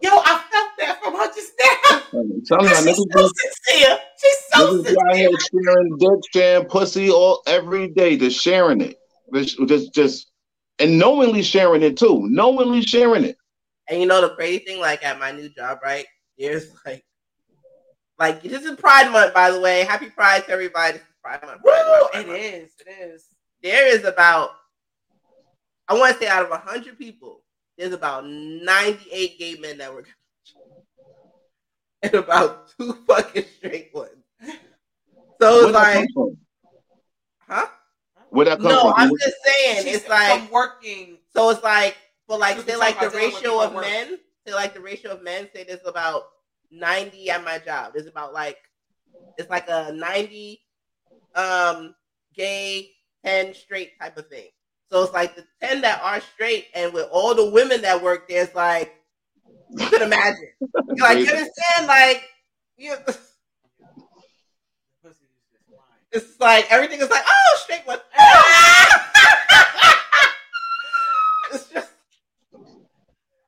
Yo, 0.00 0.10
I 0.12 0.42
felt 0.50 0.70
that 0.78 1.00
from 1.02 1.14
her 1.14 1.26
just 1.34 1.52
now. 1.60 2.02
I'm 2.20 2.42
telling 2.44 2.88
you, 2.88 2.94
She's 2.94 2.96
so 2.96 3.22
be- 3.22 3.30
sincere. 3.34 3.98
She's 4.20 4.38
so 4.52 4.72
niggas 4.72 4.84
be 4.84 4.96
out 5.08 5.16
here 5.16 5.28
sincere. 5.30 5.62
sharing 5.66 5.98
dick, 5.98 6.20
sharing 6.32 6.64
pussy 6.66 7.10
all 7.10 7.42
every 7.46 7.88
day, 7.88 8.16
just 8.16 8.40
sharing 8.40 8.80
it. 8.80 8.96
Just, 9.34 9.58
just, 9.66 9.94
just, 9.94 10.30
and 10.78 10.98
knowingly 10.98 11.42
sharing 11.42 11.82
it 11.82 11.96
too. 11.96 12.26
Knowingly 12.30 12.82
sharing 12.82 13.24
it. 13.24 13.36
And 13.88 14.00
you 14.00 14.06
know 14.06 14.20
the 14.20 14.34
crazy 14.34 14.58
thing, 14.64 14.80
like 14.80 15.04
at 15.04 15.18
my 15.18 15.32
new 15.32 15.48
job, 15.48 15.78
right? 15.82 16.06
There's 16.38 16.66
like, 16.86 17.04
like 18.18 18.42
this 18.42 18.64
is 18.64 18.76
Pride 18.76 19.10
Month, 19.10 19.34
by 19.34 19.50
the 19.50 19.60
way. 19.60 19.84
Happy 19.84 20.10
Pride 20.10 20.44
to 20.44 20.50
everybody. 20.50 20.92
This 20.94 21.02
is 21.02 21.14
Pride 21.22 21.40
Month. 21.44 21.62
Pride 21.62 21.84
Woo, 21.84 21.92
Month, 22.00 22.12
Pride 22.12 22.20
it 22.20 22.28
Month. 22.28 22.38
is. 22.40 22.70
It 22.86 22.90
is. 22.90 23.24
There 23.62 23.86
is 23.94 24.04
about, 24.04 24.50
I 25.88 25.94
want 25.94 26.14
to 26.14 26.22
say 26.22 26.28
out 26.28 26.50
of 26.50 26.60
hundred 26.60 26.98
people, 26.98 27.41
there's 27.78 27.92
about 27.92 28.26
98 28.26 29.38
gay 29.38 29.54
men 29.56 29.78
that 29.78 29.92
work, 29.92 30.08
and 32.02 32.14
about 32.14 32.68
two 32.78 32.92
fucking 33.06 33.44
straight 33.58 33.90
ones. 33.94 34.10
So 35.40 35.50
Where 35.58 35.64
it's 35.64 35.72
like, 35.74 36.08
huh? 37.48 37.66
Where 38.30 38.46
that 38.46 38.58
come 38.60 38.68
No, 38.68 38.80
from? 38.82 38.94
I'm 38.96 39.10
just 39.18 39.36
saying, 39.44 39.82
She's 39.84 39.96
it's 39.96 40.08
like 40.08 40.40
from 40.42 40.50
working. 40.50 41.18
So 41.34 41.50
it's 41.50 41.62
like 41.62 41.96
for 42.26 42.38
like 42.38 42.56
Because 42.56 42.72
say 42.72 42.76
like 42.78 43.00
the 43.00 43.06
talking 43.06 43.18
about 43.18 43.20
dealing 43.20 43.34
with 43.34 43.42
ratio 43.42 43.60
of 43.62 43.74
work. 43.74 43.84
men, 43.84 44.18
say 44.46 44.54
like 44.54 44.74
the 44.74 44.80
ratio 44.80 45.10
of 45.12 45.22
men, 45.22 45.48
say 45.54 45.64
there's 45.64 45.86
about 45.86 46.22
90 46.70 47.30
at 47.30 47.44
my 47.44 47.58
job. 47.58 47.92
There's 47.94 48.06
about 48.06 48.32
like 48.32 48.58
it's 49.36 49.50
like 49.50 49.68
a 49.68 49.92
90 49.92 50.60
um 51.34 51.94
gay, 52.34 52.90
10 53.24 53.54
straight 53.54 53.98
type 54.00 54.16
of 54.16 54.28
thing. 54.28 54.48
So 54.92 55.02
it's 55.04 55.12
like 55.14 55.34
the 55.34 55.46
10 55.62 55.80
that 55.80 56.02
are 56.02 56.20
straight 56.20 56.66
and 56.74 56.92
with 56.92 57.08
all 57.10 57.34
the 57.34 57.48
women 57.48 57.80
that 57.80 58.02
work 58.02 58.28
there, 58.28 58.44
it's 58.44 58.54
like 58.54 58.94
you 59.70 59.86
could 59.86 60.02
imagine. 60.02 60.48
You're 60.60 60.68
like 61.08 61.24
you 61.24 61.30
understand, 61.30 61.86
like 61.86 62.22
you 62.76 62.94
it's 66.12 66.38
like 66.38 66.70
everything 66.70 67.00
is 67.00 67.08
like, 67.08 67.24
oh 67.26 67.58
straight 67.64 67.86
one. 67.86 68.00
it's 71.54 71.70
just 71.70 71.90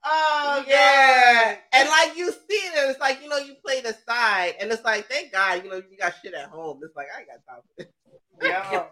Oh 0.03 0.65
Yeah, 0.67 1.59
and 1.75 1.91
like 1.91 2.17
you 2.17 2.31
see 2.31 2.55
it, 2.55 2.73
and 2.79 2.91
it's 2.91 3.01
like 3.01 3.23
you 3.23 3.29
know 3.29 3.37
you 3.37 3.55
play 3.63 3.83
the 3.83 3.95
side, 4.09 4.55
and 4.61 4.73
it's 4.73 4.83
like 4.83 5.11
thank 5.11 5.31
God 5.31 5.63
you 5.63 5.69
know 5.69 5.77
you 5.77 5.99
got 6.01 6.15
shit 6.23 6.33
at 6.33 6.49
home. 6.49 6.81
It's 6.83 6.97
like 6.97 7.09
I 7.15 7.19
ain't 7.21 7.29
got 7.29 7.45
time 7.47 7.61
for 7.77 7.83
this. 7.83 7.93
Yeah. 8.41 8.87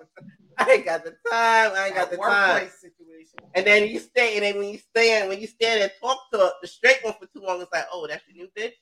I 0.59 0.71
ain't 0.71 0.85
got 0.85 1.05
the 1.05 1.11
time. 1.11 1.73
I 1.75 1.87
ain't 1.87 1.95
got 1.95 2.11
the 2.11 2.17
time. 2.17 2.51
workplace 2.51 2.81
situation. 2.81 3.39
And 3.55 3.67
then 3.67 3.89
you 3.89 3.99
stay, 3.99 4.37
and 4.37 4.45
then 4.45 4.59
when 4.59 4.69
you 4.69 4.79
stand, 4.79 5.29
when 5.29 5.41
you 5.41 5.47
stand 5.47 5.83
and 5.83 5.93
talk 6.01 6.31
to 6.33 6.53
the 6.61 6.69
straight 6.69 6.99
one 7.03 7.15
for 7.15 7.27
too 7.27 7.45
long, 7.45 7.61
it's 7.61 7.73
like, 7.73 7.87
oh, 7.93 8.07
that's 8.07 8.23
your 8.29 8.45
new 8.45 8.51
bitch. 8.59 8.73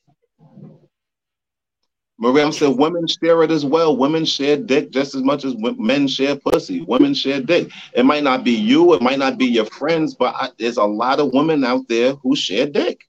Miriam 2.21 2.53
said 2.53 2.77
women 2.77 3.07
share 3.07 3.43
it 3.43 3.51
as 3.51 3.65
well. 3.65 3.97
Women 3.97 4.27
share 4.27 4.59
dick 4.59 4.91
just 4.91 5.15
as 5.15 5.23
much 5.23 5.43
as 5.47 5.55
men 5.57 6.07
share 6.07 6.37
pussy. 6.37 6.83
Women 6.83 7.15
share 7.15 7.41
dick. 7.41 7.71
It 7.95 8.05
might 8.05 8.23
not 8.23 8.45
be 8.45 8.51
you, 8.51 8.93
it 8.93 9.01
might 9.01 9.19
not 9.19 9.39
be 9.39 9.47
your 9.47 9.65
friends, 9.65 10.15
but 10.15 10.35
I, 10.35 10.51
there's 10.59 10.77
a 10.77 10.85
lot 10.85 11.19
of 11.19 11.33
women 11.33 11.65
out 11.65 11.89
there 11.89 12.13
who 12.17 12.37
share 12.37 12.67
dick. 12.67 13.01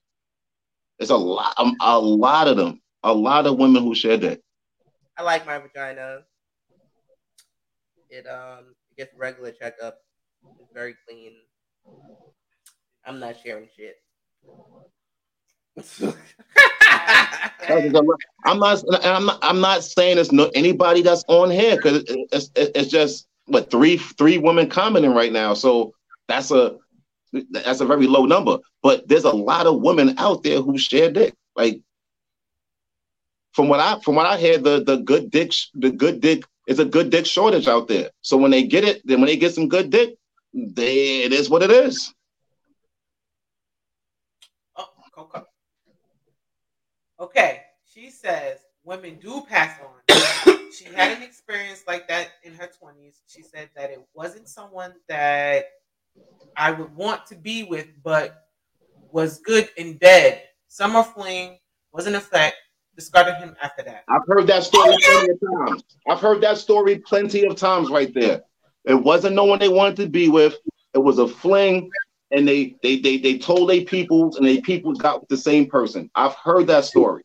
There's 0.98 1.10
a 1.10 1.16
lot, 1.16 1.52
um, 1.58 1.76
a 1.82 1.98
lot 1.98 2.48
of 2.48 2.56
them, 2.56 2.80
a 3.02 3.12
lot 3.12 3.46
of 3.46 3.58
women 3.58 3.82
who 3.82 3.94
share 3.94 4.16
dick. 4.16 4.40
I 5.18 5.22
like 5.22 5.46
my 5.46 5.58
vagina. 5.58 6.20
It 8.12 8.26
um 8.26 8.74
it 8.90 8.98
gets 8.98 9.14
regular 9.16 9.52
checkup. 9.52 9.96
It's 10.60 10.68
very 10.74 10.94
clean. 11.08 11.32
I'm 13.06 13.18
not 13.18 13.36
sharing 13.42 13.68
shit. 13.74 13.96
I'm 17.66 18.58
not, 18.58 18.84
I'm 19.02 19.24
not, 19.24 19.38
I'm 19.40 19.60
not 19.60 19.82
saying 19.82 20.18
it's 20.18 20.30
no 20.30 20.50
anybody 20.54 21.00
that's 21.00 21.24
on 21.26 21.50
here 21.50 21.76
because 21.76 22.04
it's, 22.06 22.50
it's, 22.54 22.90
just 22.90 23.26
what 23.46 23.70
three, 23.70 23.96
three 23.96 24.36
women 24.36 24.68
commenting 24.68 25.14
right 25.14 25.32
now. 25.32 25.54
So 25.54 25.94
that's 26.28 26.50
a, 26.50 26.76
that's 27.50 27.80
a 27.80 27.86
very 27.86 28.06
low 28.06 28.26
number. 28.26 28.58
But 28.82 29.08
there's 29.08 29.24
a 29.24 29.32
lot 29.32 29.66
of 29.66 29.80
women 29.80 30.18
out 30.18 30.42
there 30.42 30.60
who 30.60 30.76
share 30.76 31.10
dick. 31.10 31.34
Like 31.56 31.80
from 33.52 33.68
what 33.68 33.80
I, 33.80 33.98
from 34.00 34.16
what 34.16 34.26
I 34.26 34.36
hear, 34.36 34.58
the 34.58 34.84
the 34.84 34.98
good 34.98 35.30
dick, 35.30 35.52
the 35.74 35.90
good 35.90 36.20
dick 36.20 36.44
is 36.66 36.78
a 36.78 36.84
good 36.84 37.10
dick 37.10 37.26
shortage 37.26 37.68
out 37.68 37.88
there. 37.88 38.10
So 38.20 38.36
when 38.36 38.50
they 38.50 38.64
get 38.64 38.84
it, 38.84 39.02
then 39.04 39.20
when 39.20 39.26
they 39.26 39.36
get 39.36 39.54
some 39.54 39.68
good 39.68 39.90
dick, 39.90 40.16
they 40.54 41.22
it 41.22 41.32
is 41.32 41.50
what 41.50 41.62
it 41.62 41.70
is. 41.70 42.12
Oh, 44.76 44.88
Coco. 45.14 45.46
Okay, 47.20 47.62
she 47.84 48.10
says 48.10 48.58
women 48.84 49.18
do 49.20 49.42
pass 49.48 49.78
on. 49.80 50.68
she 50.72 50.84
had 50.84 51.16
an 51.16 51.22
experience 51.22 51.84
like 51.86 52.08
that 52.08 52.32
in 52.42 52.54
her 52.54 52.66
20s. 52.66 53.20
She 53.26 53.42
said 53.42 53.70
that 53.76 53.90
it 53.90 54.00
wasn't 54.14 54.48
someone 54.48 54.94
that 55.08 55.66
I 56.56 56.70
would 56.72 56.94
want 56.94 57.26
to 57.26 57.34
be 57.34 57.62
with, 57.62 57.86
but 58.02 58.46
was 59.10 59.38
good 59.38 59.68
in 59.76 59.94
bed. 59.94 60.42
Summer 60.68 61.02
fling 61.02 61.58
was 61.92 62.06
an 62.06 62.14
effect. 62.14 62.56
Discarded 62.96 63.36
him 63.36 63.56
after 63.62 63.82
that. 63.84 64.04
I've 64.08 64.26
heard 64.26 64.46
that 64.48 64.64
story 64.64 64.90
oh, 64.92 64.98
plenty 65.02 65.32
of 65.32 65.40
times. 65.40 65.84
I've 66.08 66.20
heard 66.20 66.40
that 66.42 66.58
story 66.58 66.98
plenty 66.98 67.46
of 67.46 67.56
times 67.56 67.90
right 67.90 68.12
there. 68.12 68.42
It 68.84 68.94
wasn't 68.94 69.34
no 69.34 69.44
one 69.44 69.58
they 69.58 69.68
wanted 69.68 69.96
to 69.96 70.08
be 70.08 70.28
with. 70.28 70.56
It 70.92 70.98
was 70.98 71.18
a 71.18 71.26
fling, 71.26 71.90
and 72.30 72.46
they 72.46 72.76
they 72.82 72.98
they 72.98 73.16
they 73.16 73.38
told 73.38 73.70
their 73.70 73.82
peoples 73.82 74.36
and 74.36 74.46
they 74.46 74.60
people 74.60 74.92
got 74.92 75.20
with 75.20 75.28
the 75.30 75.36
same 75.36 75.66
person. 75.66 76.10
I've 76.14 76.34
heard 76.34 76.66
that 76.66 76.84
story. 76.84 77.22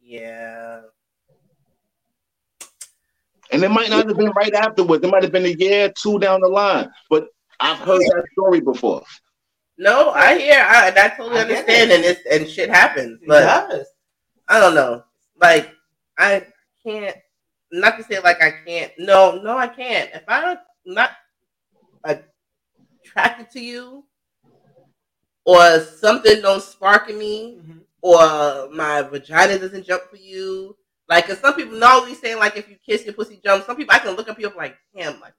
Yeah. 0.00 0.80
And 3.52 3.62
it 3.62 3.70
might 3.70 3.90
not 3.90 4.06
have 4.06 4.16
been 4.16 4.30
right 4.30 4.54
afterwards. 4.54 5.04
It 5.04 5.10
might 5.10 5.24
have 5.24 5.32
been 5.32 5.44
a 5.44 5.48
year, 5.48 5.92
two 6.00 6.18
down 6.18 6.40
the 6.40 6.48
line. 6.48 6.88
But 7.10 7.28
I've 7.58 7.78
heard 7.78 8.00
that 8.00 8.24
story 8.32 8.60
before. 8.60 9.02
No, 9.80 10.10
I 10.10 10.38
hear. 10.38 10.60
I, 10.62 10.88
I 10.94 11.08
totally 11.16 11.38
I 11.38 11.42
understand, 11.42 11.90
it. 11.90 11.94
and 11.96 12.04
it's 12.04 12.20
and 12.30 12.46
shit 12.48 12.68
happens. 12.68 13.18
But. 13.26 13.86
I 14.48 14.58
don't 14.60 14.74
know. 14.74 15.04
Like 15.40 15.72
I 16.18 16.44
can't. 16.84 17.16
Not 17.72 17.96
to 17.96 18.04
say 18.04 18.18
like 18.20 18.42
I 18.42 18.52
can't. 18.66 18.92
No, 18.98 19.40
no, 19.42 19.56
I 19.56 19.68
can't. 19.68 20.10
If 20.12 20.22
I'm 20.28 20.42
not 20.42 21.10
not 22.04 22.18
attracted 23.04 23.50
to 23.52 23.60
you, 23.60 24.04
or 25.44 25.80
something 25.80 26.42
don't 26.42 26.62
spark 26.62 27.08
in 27.08 27.18
me, 27.18 27.60
Mhm. 27.62 27.80
or 28.02 28.68
my 28.74 29.02
vagina 29.02 29.58
doesn't 29.58 29.86
jump 29.86 30.02
for 30.10 30.16
you. 30.16 30.76
Like, 31.08 31.26
cause 31.26 31.38
some 31.38 31.54
people 31.54 31.78
know 31.78 32.04
we 32.04 32.14
saying 32.14 32.38
like 32.38 32.56
if 32.56 32.68
you 32.68 32.76
kiss 32.84 33.04
your 33.04 33.14
pussy 33.14 33.40
jumps. 33.42 33.66
Some 33.66 33.76
people 33.76 33.94
I 33.94 33.98
can 34.00 34.14
look 34.16 34.28
up 34.28 34.36
people 34.36 34.52
like, 34.56 34.76
damn, 34.94 35.20
like. 35.20 35.32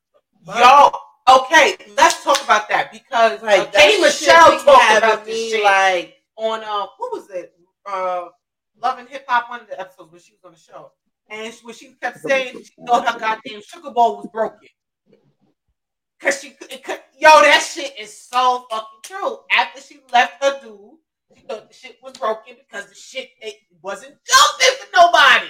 Yo, 0.47 0.89
okay, 1.29 1.77
let's 1.97 2.23
talk 2.23 2.43
about 2.43 2.69
that 2.69 2.91
because 2.91 3.41
like 3.41 3.59
uh, 3.59 3.71
that 3.71 3.99
Michelle 4.01 4.63
talked 4.63 4.97
about 4.97 5.25
this 5.25 5.51
shit 5.51 5.63
Like, 5.63 6.15
on 6.35 6.63
uh, 6.63 6.87
what 6.97 7.11
was 7.11 7.29
it? 7.29 7.53
Uh, 7.85 8.27
Love 8.81 8.99
and 8.99 9.09
Hip 9.09 9.25
Hop, 9.27 9.49
one 9.49 9.61
of 9.61 9.67
the 9.67 9.79
episodes 9.79 10.11
when 10.11 10.21
she 10.21 10.33
was 10.33 10.43
on 10.43 10.53
the 10.53 10.59
show, 10.59 10.91
and 11.29 11.53
she, 11.53 11.65
when 11.65 11.75
she 11.75 11.93
kept 12.01 12.19
saying 12.19 12.63
she 12.63 12.71
thought 12.85 13.07
her 13.07 13.19
goddamn 13.19 13.61
sugar 13.61 13.91
bowl 13.91 14.17
was 14.17 14.27
broken. 14.31 14.67
Cause 16.19 16.39
she, 16.39 16.53
it 16.69 16.83
could, 16.83 16.99
yo, 17.17 17.29
that 17.41 17.67
shit 17.67 17.99
is 17.99 18.15
so 18.15 18.67
fucking 18.69 18.99
true. 19.03 19.39
After 19.51 19.81
she 19.81 19.99
left 20.13 20.43
her 20.43 20.59
dude, 20.61 20.91
she 21.35 21.41
thought 21.47 21.67
the 21.67 21.73
shit 21.73 21.97
was 22.03 22.13
broken 22.13 22.55
because 22.59 22.87
the 22.89 22.95
shit 22.95 23.29
it 23.41 23.55
wasn't 23.81 24.13
jumping 24.23 24.77
for 24.79 24.87
nobody. 24.95 25.47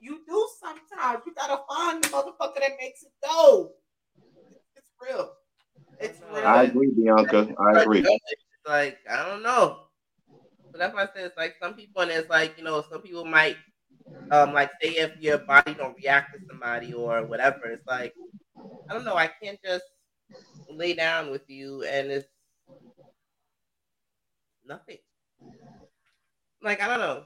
You 0.00 0.20
do 0.26 0.48
sometimes. 0.60 1.22
You 1.26 1.34
gotta 1.34 1.62
find 1.68 2.02
the 2.02 2.08
motherfucker 2.08 2.60
that 2.60 2.72
makes 2.80 3.02
it 3.02 3.12
go. 3.24 3.72
Real. 5.02 5.32
It's 6.00 6.20
real. 6.32 6.46
I 6.46 6.62
agree, 6.64 6.90
Bianca. 6.90 7.54
I 7.58 7.82
agree. 7.82 8.04
Like, 8.66 8.98
I 9.10 9.28
don't 9.28 9.42
know. 9.42 9.80
But 10.72 10.78
that's 10.78 10.94
why 10.94 11.02
I 11.02 11.06
said 11.14 11.26
it's 11.26 11.36
like 11.36 11.56
some 11.60 11.74
people, 11.74 12.02
and 12.02 12.10
it's 12.10 12.30
like 12.30 12.56
you 12.56 12.64
know, 12.64 12.84
some 12.90 13.02
people 13.02 13.24
might, 13.24 13.56
um, 14.30 14.52
like 14.52 14.70
say 14.80 14.90
if 14.90 15.20
your 15.20 15.38
body 15.38 15.74
don't 15.74 15.96
react 15.96 16.32
to 16.32 16.40
somebody 16.48 16.92
or 16.94 17.26
whatever. 17.26 17.66
It's 17.66 17.86
like 17.86 18.14
I 18.88 18.94
don't 18.94 19.04
know. 19.04 19.16
I 19.16 19.30
can't 19.42 19.58
just 19.64 19.84
lay 20.70 20.94
down 20.94 21.30
with 21.30 21.48
you 21.50 21.82
and 21.84 22.10
it's 22.10 22.28
nothing. 24.66 24.98
Like 26.62 26.80
I 26.80 26.88
don't 26.88 27.00
know. 27.00 27.24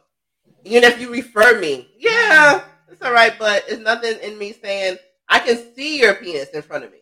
Even 0.64 0.85
if 0.85 1.01
you 1.01 1.11
refer 1.12 1.61
me, 1.61 1.89
yeah, 1.99 2.64
it's 2.91 3.03
all 3.03 3.12
right. 3.12 3.35
But 3.39 3.64
it's 3.68 3.81
nothing 3.81 4.18
in 4.22 4.39
me 4.39 4.53
saying 4.53 4.97
I 5.29 5.39
can 5.39 5.74
see 5.74 6.01
your 6.01 6.14
penis 6.14 6.49
in 6.49 6.62
front 6.62 6.85
of 6.85 6.91
me. 6.91 6.99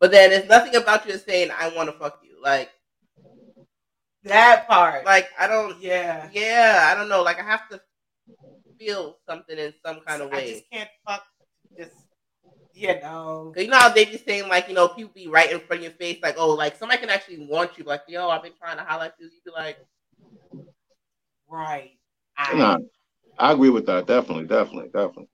But 0.00 0.10
then 0.10 0.32
it's 0.32 0.48
nothing 0.48 0.74
about 0.76 1.06
you 1.06 1.18
saying 1.18 1.50
I 1.56 1.68
want 1.76 1.90
to 1.90 1.98
fuck 1.98 2.20
you. 2.22 2.42
Like, 2.42 2.70
that 4.24 4.66
part. 4.68 5.04
like 5.04 5.28
I 5.38 5.46
don't. 5.46 5.80
yeah. 5.80 6.28
Yeah, 6.32 6.88
I 6.90 6.94
don't 6.94 7.08
know. 7.08 7.22
Like 7.22 7.38
I 7.38 7.44
have 7.44 7.68
to 7.68 7.80
feel 8.78 9.18
something 9.28 9.58
in 9.58 9.72
some 9.84 10.00
kind 10.06 10.22
of 10.22 10.30
way. 10.30 10.36
I 10.36 10.40
way. 10.40 10.52
just 10.52 10.70
can't 10.72 10.90
fuck. 11.06 11.24
Just 11.78 11.92
you 12.74 13.00
know. 13.00 13.52
you 13.56 13.66
know 13.68 13.78
how 13.78 13.90
they 13.90 14.06
be 14.06 14.16
saying 14.16 14.48
like, 14.48 14.68
you 14.68 14.74
know, 14.74 14.88
people 14.88 15.12
be 15.14 15.28
right 15.28 15.52
in 15.52 15.60
front 15.60 15.80
of 15.80 15.84
your 15.84 15.92
face, 15.92 16.18
like, 16.22 16.36
oh, 16.38 16.54
like 16.54 16.78
somebody 16.78 17.00
can 17.00 17.10
actually 17.10 17.46
want 17.46 17.76
you, 17.76 17.84
like, 17.84 18.02
yo, 18.08 18.28
I've 18.30 18.42
been 18.42 18.52
trying 18.58 18.78
to 18.78 18.84
highlight 18.84 19.12
you. 19.18 19.26
You 19.26 19.32
be 19.44 19.50
like, 19.50 19.76
Right. 21.50 21.90
Nah, 22.54 22.78
I 23.38 23.52
agree 23.52 23.70
with 23.70 23.86
that. 23.86 24.06
Definitely, 24.06 24.46
definitely, 24.46 24.88
definitely. 24.94 25.28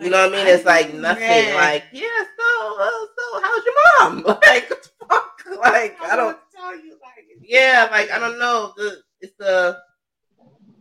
You 0.00 0.10
know 0.10 0.28
what 0.28 0.34
I 0.34 0.44
mean? 0.44 0.46
It's 0.46 0.64
like 0.64 0.92
nothing. 0.94 1.54
Like, 1.54 1.84
yeah, 1.92 2.08
so, 2.38 2.76
uh, 2.78 2.90
so 3.16 3.40
how's 3.42 3.64
your 3.64 3.74
mom? 4.00 4.38
Like, 4.46 4.68
fuck? 5.08 5.32
Like, 5.60 5.96
I 6.02 6.16
don't. 6.16 6.36
tell 6.54 6.76
you 6.76 6.92
like 7.02 7.24
Yeah, 7.40 7.88
like 7.90 8.10
I 8.10 8.18
don't 8.18 8.38
know. 8.38 8.72
The 8.76 8.98
it's 9.20 9.32
the 9.38 9.78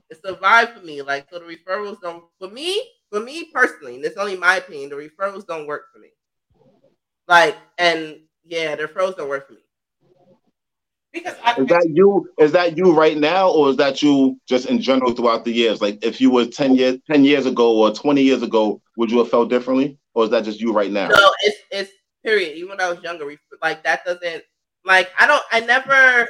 it's 0.09 0.21
the 0.21 0.35
vibe 0.35 0.73
for 0.77 0.85
me. 0.85 1.01
Like, 1.01 1.27
so 1.29 1.39
the 1.39 1.45
referrals 1.45 2.01
don't 2.01 2.23
for 2.39 2.49
me. 2.49 2.81
For 3.11 3.19
me 3.19 3.49
personally, 3.53 3.95
and 3.95 4.03
it's 4.03 4.17
only 4.17 4.35
my 4.35 4.57
opinion. 4.57 4.89
The 4.89 4.95
referrals 4.95 5.45
don't 5.45 5.67
work 5.67 5.83
for 5.93 5.99
me. 5.99 6.09
Like, 7.27 7.55
and 7.77 8.19
yeah, 8.43 8.75
the 8.75 8.83
referrals 8.85 9.15
don't 9.15 9.29
work 9.29 9.47
for 9.47 9.53
me. 9.53 9.59
Because 11.15 11.35
I 11.43 11.59
Is 11.59 11.67
that 11.67 11.89
you? 11.89 12.29
Is 12.37 12.51
that 12.51 12.77
you 12.77 12.93
right 12.93 13.17
now, 13.17 13.49
or 13.49 13.69
is 13.69 13.77
that 13.77 14.03
you 14.03 14.39
just 14.47 14.67
in 14.67 14.81
general 14.81 15.13
throughout 15.13 15.45
the 15.45 15.51
years? 15.51 15.81
Like 15.81 16.03
if 16.03 16.19
you 16.19 16.29
were 16.29 16.45
ten 16.45 16.75
years, 16.75 16.97
ten 17.09 17.23
years 17.23 17.45
ago, 17.45 17.77
or 17.77 17.91
twenty 17.91 18.21
years 18.21 18.43
ago, 18.43 18.81
would 18.97 19.09
you 19.09 19.19
have 19.19 19.29
felt 19.29 19.49
differently, 19.49 19.97
or 20.13 20.25
is 20.25 20.29
that 20.31 20.43
just 20.43 20.59
you 20.59 20.73
right 20.73 20.91
now? 20.91 21.07
No, 21.07 21.31
it's 21.43 21.57
it's 21.71 21.91
period. 22.23 22.57
Even 22.57 22.71
when 22.71 22.81
I 22.81 22.91
was 22.91 23.01
younger, 23.01 23.25
like 23.61 23.83
that 23.83 24.05
doesn't 24.05 24.43
like 24.83 25.09
I 25.17 25.25
don't 25.25 25.43
I 25.51 25.61
never 25.61 26.27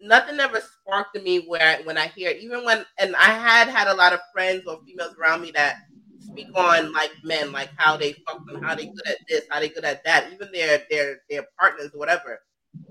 nothing 0.00 0.38
ever 0.38 0.60
sparked 0.60 1.16
in 1.16 1.24
me 1.24 1.40
where 1.40 1.80
when 1.82 1.98
I 1.98 2.06
hear 2.06 2.30
even 2.30 2.64
when 2.64 2.86
and 2.98 3.16
I 3.16 3.30
had 3.30 3.68
had 3.68 3.88
a 3.88 3.94
lot 3.94 4.12
of 4.12 4.20
friends 4.32 4.62
or 4.66 4.78
females 4.86 5.16
around 5.20 5.42
me 5.42 5.50
that 5.56 5.78
speak 6.20 6.48
on 6.54 6.92
like 6.92 7.10
men 7.24 7.50
like 7.50 7.70
how 7.76 7.96
they 7.96 8.12
fuck 8.26 8.46
them, 8.46 8.62
how 8.62 8.76
they 8.76 8.86
good 8.86 9.08
at 9.08 9.16
this, 9.28 9.42
how 9.50 9.58
they 9.58 9.68
good 9.68 9.84
at 9.84 10.04
that, 10.04 10.32
even 10.32 10.48
their 10.52 10.82
their 10.90 11.18
their 11.28 11.44
partners 11.58 11.90
or 11.92 11.98
whatever. 11.98 12.38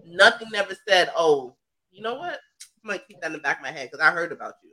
Nothing 0.05 0.49
never 0.51 0.75
said, 0.87 1.11
oh, 1.15 1.55
you 1.91 2.01
know 2.01 2.15
what? 2.15 2.39
I'm 2.83 2.89
gonna 2.89 2.99
keep 3.07 3.19
that 3.21 3.27
in 3.27 3.33
the 3.33 3.39
back 3.39 3.57
of 3.57 3.63
my 3.63 3.71
head 3.71 3.89
because 3.91 4.05
I 4.05 4.11
heard 4.11 4.31
about 4.31 4.53
you. 4.63 4.71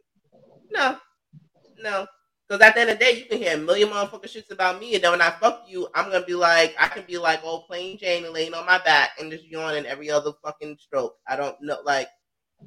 No, 0.71 0.99
no. 1.83 2.07
Because 2.47 2.61
at 2.61 2.75
the 2.75 2.81
end 2.83 2.91
of 2.91 2.99
the 2.99 3.05
day, 3.05 3.19
you 3.19 3.25
can 3.25 3.39
hear 3.39 3.55
a 3.55 3.59
million 3.59 3.89
motherfucking 3.89 4.25
shits 4.25 4.51
about 4.51 4.79
me, 4.79 4.95
and 4.95 5.03
then 5.03 5.13
when 5.13 5.23
I 5.23 5.31
fuck 5.31 5.65
you, 5.67 5.89
I'm 5.95 6.11
gonna 6.11 6.25
be 6.25 6.35
like, 6.35 6.75
I 6.79 6.89
can 6.89 7.05
be 7.07 7.17
like, 7.17 7.41
oh, 7.43 7.65
plain 7.67 7.97
Jane 7.97 8.25
and 8.25 8.35
laying 8.35 8.53
on 8.53 8.67
my 8.67 8.79
back 8.79 9.13
and 9.19 9.31
just 9.31 9.47
yawning 9.47 9.87
every 9.87 10.11
other 10.11 10.33
fucking 10.45 10.77
stroke. 10.79 11.17
I 11.27 11.37
don't 11.37 11.57
know, 11.63 11.79
like, 11.85 12.09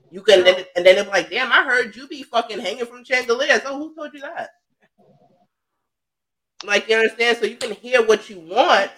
you 0.09 0.21
can, 0.21 0.43
then, 0.43 0.65
and 0.75 0.85
then 0.85 0.97
it's 0.97 1.09
like, 1.09 1.29
damn, 1.29 1.51
I 1.51 1.63
heard 1.63 1.95
you 1.95 2.07
be 2.07 2.23
fucking 2.23 2.59
hanging 2.59 2.85
from 2.85 3.03
chandeliers. 3.03 3.61
Oh, 3.65 3.77
who 3.77 3.95
told 3.95 4.13
you 4.13 4.21
that? 4.21 4.49
Like, 6.65 6.89
you 6.89 6.95
understand? 6.95 7.37
So 7.37 7.45
you 7.45 7.55
can 7.55 7.73
hear 7.73 8.05
what 8.05 8.29
you 8.31 8.39
want, 8.39 8.89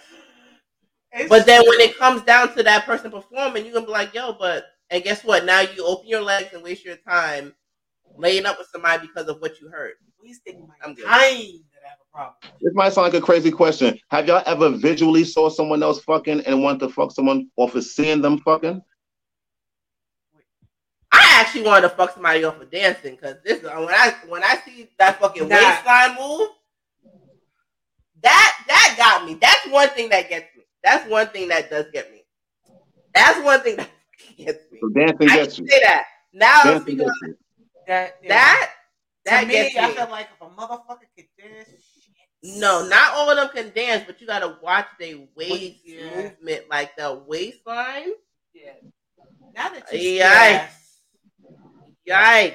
It's- 1.12 1.28
but 1.28 1.44
then 1.46 1.62
when 1.68 1.80
it 1.80 1.96
comes 1.98 2.22
down 2.22 2.54
to 2.56 2.62
that 2.62 2.84
person 2.86 3.10
performing, 3.10 3.64
you're 3.64 3.74
gonna 3.74 3.86
be 3.86 3.92
like, 3.92 4.14
yo, 4.14 4.32
but 4.32 4.66
and 4.90 5.02
guess 5.04 5.22
what? 5.24 5.44
Now 5.44 5.60
you 5.60 5.84
open 5.84 6.08
your 6.08 6.20
legs 6.22 6.52
and 6.52 6.62
waste 6.62 6.84
your 6.84 6.96
time 6.96 7.54
laying 8.16 8.46
up 8.46 8.58
with 8.58 8.68
somebody 8.72 9.06
because 9.06 9.28
of 9.28 9.40
what 9.40 9.60
you 9.60 9.68
heard. 9.68 9.94
wasting 10.22 10.66
my 10.68 10.74
I'm 10.84 10.94
good. 10.94 11.04
time 11.04 11.12
that 11.14 11.82
I 11.84 11.88
have 11.88 11.98
a 12.00 12.14
problem. 12.14 12.34
This 12.60 12.74
might 12.74 12.92
sound 12.92 13.06
like 13.12 13.22
a 13.22 13.24
crazy 13.24 13.50
question. 13.50 13.98
Have 14.10 14.26
y'all 14.28 14.42
ever 14.46 14.68
visually 14.70 15.24
saw 15.24 15.48
someone 15.48 15.82
else 15.82 16.00
fucking 16.04 16.42
and 16.42 16.62
want 16.62 16.78
to 16.80 16.88
fuck 16.90 17.10
someone 17.12 17.48
off 17.56 17.74
of 17.74 17.84
seeing 17.84 18.20
them 18.20 18.38
fucking? 18.38 18.82
I 21.12 21.26
actually 21.40 21.62
wanted 21.62 21.88
to 21.88 21.96
fuck 21.96 22.12
somebody 22.12 22.44
off 22.44 22.60
of 22.60 22.70
dancing 22.70 23.16
because 23.16 23.36
this 23.44 23.64
uh, 23.64 23.70
when 23.80 23.88
I 23.94 24.14
when 24.28 24.44
I 24.44 24.56
see 24.64 24.88
that 24.98 25.18
fucking 25.20 25.48
Nah. 25.48 25.56
waistline 25.56 26.16
move, 26.20 26.48
that 28.22 28.64
that 28.68 28.94
got 28.98 29.24
me. 29.26 29.34
That's 29.34 29.66
one 29.68 29.88
thing 29.90 30.10
that 30.10 30.28
gets 30.28 30.54
me. 30.56 30.59
That's 30.82 31.08
one 31.10 31.28
thing 31.28 31.48
that 31.48 31.70
does 31.70 31.86
get 31.92 32.10
me. 32.12 32.22
That's 33.14 33.42
one 33.44 33.60
thing 33.60 33.76
that 33.76 33.90
gets 34.36 34.58
me. 34.70 34.78
So 34.80 34.88
dancing 34.90 35.28
I 35.30 35.36
gets 35.36 35.58
you. 35.58 35.66
say 35.68 35.80
that. 35.82 36.04
Now 36.32 36.60
I'm 36.62 36.66
Dancing 36.66 36.82
speaking 36.82 36.98
gets 37.06 37.10
of 37.22 37.28
you. 37.28 37.36
That 37.86 38.16
yeah. 38.22 38.28
that. 38.28 38.70
That 39.26 39.40
to 39.42 39.46
me, 39.46 39.52
gets 39.54 39.74
me. 39.74 39.80
I 39.80 39.92
feel 39.92 40.10
like 40.10 40.28
if 40.34 40.40
a 40.40 40.50
motherfucker 40.50 41.06
could 41.16 41.26
dance, 41.38 41.68
shit. 41.68 42.58
No, 42.58 42.86
not 42.88 43.12
all 43.14 43.28
of 43.30 43.36
them 43.36 43.48
can 43.52 43.72
dance, 43.74 44.04
but 44.06 44.20
you 44.20 44.26
gotta 44.26 44.56
watch 44.62 44.86
their 44.98 45.16
waist 45.36 45.80
Yeah. 45.84 46.16
movement, 46.16 46.64
like 46.70 46.96
the 46.96 47.22
waistline. 47.26 48.08
Yeah. 48.54 48.70
Now 49.54 49.68
that 49.68 49.92
you 49.92 50.20
Yikes. 50.22 50.68
Yikes. 52.08 52.54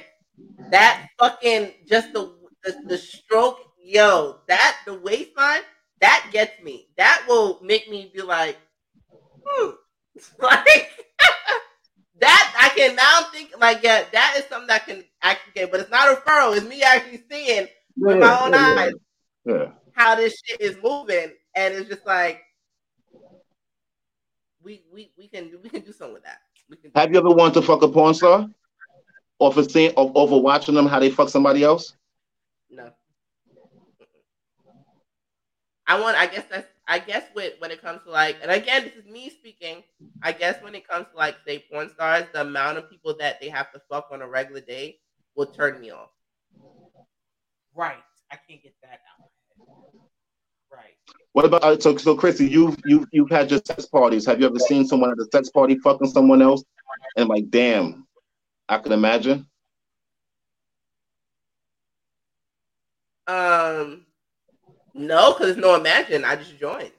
That 0.70 1.08
fucking 1.18 1.72
just 1.86 2.12
the, 2.12 2.34
the 2.64 2.82
the 2.86 2.98
stroke, 2.98 3.58
yo, 3.82 4.40
that 4.48 4.78
the 4.86 4.94
waistline, 4.98 5.60
that 6.06 6.28
gets 6.32 6.62
me. 6.62 6.86
That 6.96 7.24
will 7.28 7.58
make 7.62 7.90
me 7.90 8.10
be 8.14 8.22
like, 8.22 8.56
hmm. 9.44 9.70
Like 10.40 10.90
that 12.20 12.56
I 12.58 12.68
can 12.76 12.96
now 12.96 13.28
think 13.32 13.52
like 13.60 13.82
yeah, 13.82 14.04
that 14.12 14.34
is 14.38 14.44
something 14.44 14.68
that 14.68 14.86
can 14.86 15.04
actually 15.20 15.52
get, 15.54 15.70
but 15.70 15.80
it's 15.80 15.90
not 15.90 16.10
a 16.10 16.16
referral, 16.16 16.56
it's 16.56 16.66
me 16.66 16.82
actually 16.82 17.22
seeing 17.30 17.66
with 17.96 18.18
my 18.18 18.40
own 18.40 18.52
yeah, 18.52 18.76
eyes 18.78 18.92
yeah. 19.44 19.66
how 19.92 20.14
this 20.14 20.40
shit 20.44 20.60
is 20.60 20.78
moving, 20.82 21.32
and 21.54 21.74
it's 21.74 21.88
just 21.88 22.06
like 22.06 22.40
we 24.62 24.82
we 24.92 25.12
we 25.18 25.28
can 25.28 25.50
we 25.62 25.68
can 25.68 25.82
do 25.82 25.92
something 25.92 26.14
with 26.14 26.24
that. 26.24 26.38
Have 26.94 27.12
you 27.12 27.18
ever 27.18 27.30
wanted 27.30 27.54
to 27.54 27.62
fuck 27.62 27.82
a 27.82 27.88
porn 27.88 28.14
star? 28.14 28.48
Or 29.38 29.52
for 29.52 29.64
seeing 29.64 29.92
or 29.98 30.10
over 30.14 30.38
watching 30.38 30.74
them 30.74 30.86
how 30.86 30.98
they 30.98 31.10
fuck 31.10 31.28
somebody 31.28 31.62
else? 31.62 31.94
I 35.86 36.00
want. 36.00 36.16
I 36.16 36.26
guess 36.26 36.44
that's. 36.50 36.68
I 36.88 37.00
guess 37.00 37.24
with 37.34 37.54
when 37.58 37.72
it 37.72 37.82
comes 37.82 38.02
to 38.04 38.10
like, 38.10 38.36
and 38.42 38.50
again, 38.50 38.84
this 38.84 38.94
is 38.94 39.10
me 39.10 39.28
speaking. 39.28 39.82
I 40.22 40.32
guess 40.32 40.62
when 40.62 40.74
it 40.74 40.86
comes 40.86 41.06
to 41.10 41.16
like 41.16 41.36
say 41.46 41.64
porn 41.70 41.90
stars, 41.90 42.24
the 42.32 42.42
amount 42.42 42.78
of 42.78 42.88
people 42.88 43.16
that 43.18 43.40
they 43.40 43.48
have 43.48 43.72
to 43.72 43.80
fuck 43.90 44.08
on 44.12 44.22
a 44.22 44.28
regular 44.28 44.60
day 44.60 44.98
will 45.34 45.46
turn 45.46 45.80
me 45.80 45.90
off. 45.90 46.10
Right. 47.74 47.96
I 48.30 48.36
can't 48.48 48.62
get 48.62 48.74
that 48.82 49.00
out. 49.20 49.28
Right. 50.72 50.94
What 51.32 51.44
about 51.44 51.64
uh, 51.64 51.78
so 51.78 51.96
so 51.96 52.16
Chrissy? 52.16 52.48
You've 52.48 52.76
you've 52.84 53.06
you've 53.12 53.30
had 53.30 53.50
your 53.50 53.60
sex 53.64 53.86
parties. 53.86 54.26
Have 54.26 54.40
you 54.40 54.46
ever 54.46 54.58
seen 54.58 54.86
someone 54.86 55.10
at 55.10 55.18
a 55.18 55.26
sex 55.32 55.50
party 55.50 55.76
fucking 55.78 56.08
someone 56.08 56.40
else 56.40 56.64
and 57.16 57.28
like, 57.28 57.50
damn, 57.50 58.06
I 58.68 58.78
can 58.78 58.92
imagine. 58.92 59.46
Um, 63.26 64.05
no, 64.96 65.32
because 65.32 65.46
there's 65.54 65.56
no 65.58 65.74
imagine. 65.76 66.24
I 66.24 66.36
just 66.36 66.58
joined. 66.58 66.90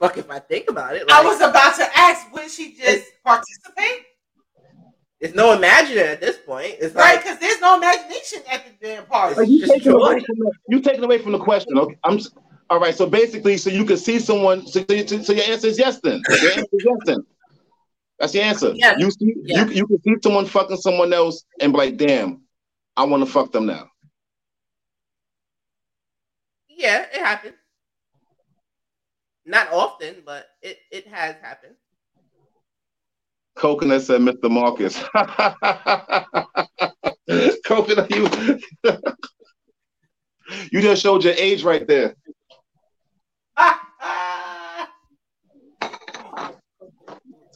Fuck 0.00 0.18
if 0.18 0.30
I 0.30 0.38
think 0.38 0.68
about 0.70 0.94
it. 0.96 1.04
I 1.10 1.22
was 1.24 1.40
about 1.40 1.74
to 1.76 1.98
ask, 1.98 2.30
would 2.32 2.50
she 2.50 2.72
just 2.72 2.88
It's- 2.88 3.06
participate? 3.24 4.04
It's 5.18 5.34
no 5.34 5.52
imagine 5.52 5.96
at 5.98 6.20
this 6.20 6.36
point. 6.36 6.74
It's 6.78 6.94
Right, 6.94 7.14
like 7.14 7.22
because 7.24 7.38
there's 7.38 7.58
no 7.60 7.76
imagination 7.78 8.42
at 8.52 8.64
the 8.66 8.86
damn 8.86 9.06
party. 9.06 9.34
Like, 9.34 9.48
you 9.48 9.60
Just 9.60 9.72
taking 9.72 9.92
away 9.92 10.20
from 10.20 10.36
the 10.38 10.52
you 10.68 10.80
taking 10.80 11.04
away 11.04 11.18
from 11.18 11.32
the 11.32 11.38
question. 11.38 11.78
Okay, 11.78 11.96
I'm 12.04 12.18
s- 12.18 12.28
all 12.68 12.78
right. 12.78 12.94
So 12.94 13.06
basically, 13.06 13.56
so 13.56 13.70
you 13.70 13.86
can 13.86 13.96
see 13.96 14.18
someone. 14.18 14.66
So, 14.66 14.84
so, 14.88 15.22
so 15.22 15.32
your 15.32 15.44
answer 15.46 15.68
is 15.68 15.78
yes. 15.78 16.00
Then 16.02 16.20
your 16.28 16.50
answer 16.50 16.66
is 16.70 16.84
yes. 16.84 16.96
Then 17.06 17.26
that's 18.18 18.34
your 18.34 18.44
answer. 18.44 18.72
Yes. 18.74 18.96
You 19.00 19.10
see, 19.10 19.34
Yes. 19.44 19.68
you 19.70 19.74
you 19.76 19.86
can 19.86 20.02
see 20.02 20.14
someone 20.22 20.44
fucking 20.44 20.76
someone 20.76 21.14
else 21.14 21.44
and 21.60 21.72
be 21.72 21.78
like, 21.78 21.96
damn, 21.96 22.42
I 22.98 23.04
want 23.04 23.24
to 23.24 23.30
fuck 23.30 23.52
them 23.52 23.64
now. 23.64 23.88
Yeah, 26.76 27.06
it 27.12 27.18
happens. 27.18 27.54
Not 29.44 29.72
often, 29.72 30.22
but 30.24 30.46
it 30.60 30.78
it 30.90 31.06
has 31.08 31.36
happened. 31.40 31.74
Coconut 33.56 34.02
said, 34.02 34.20
Mr. 34.20 34.50
Marcus. 34.50 35.02
Coconut, 37.64 38.14
you 38.14 38.28
you 40.70 40.82
just 40.82 41.02
showed 41.02 41.24
your 41.24 41.32
age 41.34 41.64
right 41.64 41.86
there. 41.86 42.14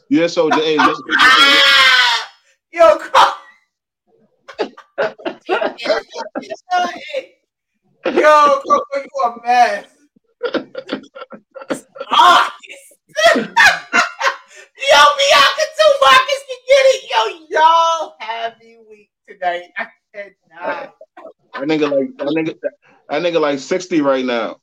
You 0.09 0.19
just 0.19 0.35
showed 0.35 0.55
your 0.55 0.65
age. 0.65 0.81
Yo. 2.73 2.99
Yo, 8.07 8.63
a 9.25 9.37
mess. 9.45 9.87
Marcus. 12.11 12.85
Yo, 13.37 15.03
Bianca 15.19 15.65
too. 15.77 15.93
Marcus 16.01 16.43
can 16.49 16.61
get 16.69 16.85
it. 16.87 17.01
Yo, 17.11 17.21
y'all 17.59 18.15
have 18.21 18.55
me 18.61 18.79
weak 18.89 19.11
tonight. 19.29 19.65
I 19.77 19.87
cannot. 20.15 20.95
That 21.55 21.63
nigga 21.69 21.91
like 21.91 22.17
that 22.19 22.29
nigga 22.29 22.55
that 23.09 23.23
nigga 23.23 23.41
like 23.41 23.59
60 23.59 24.01
right 24.01 24.25
now. 24.25 24.57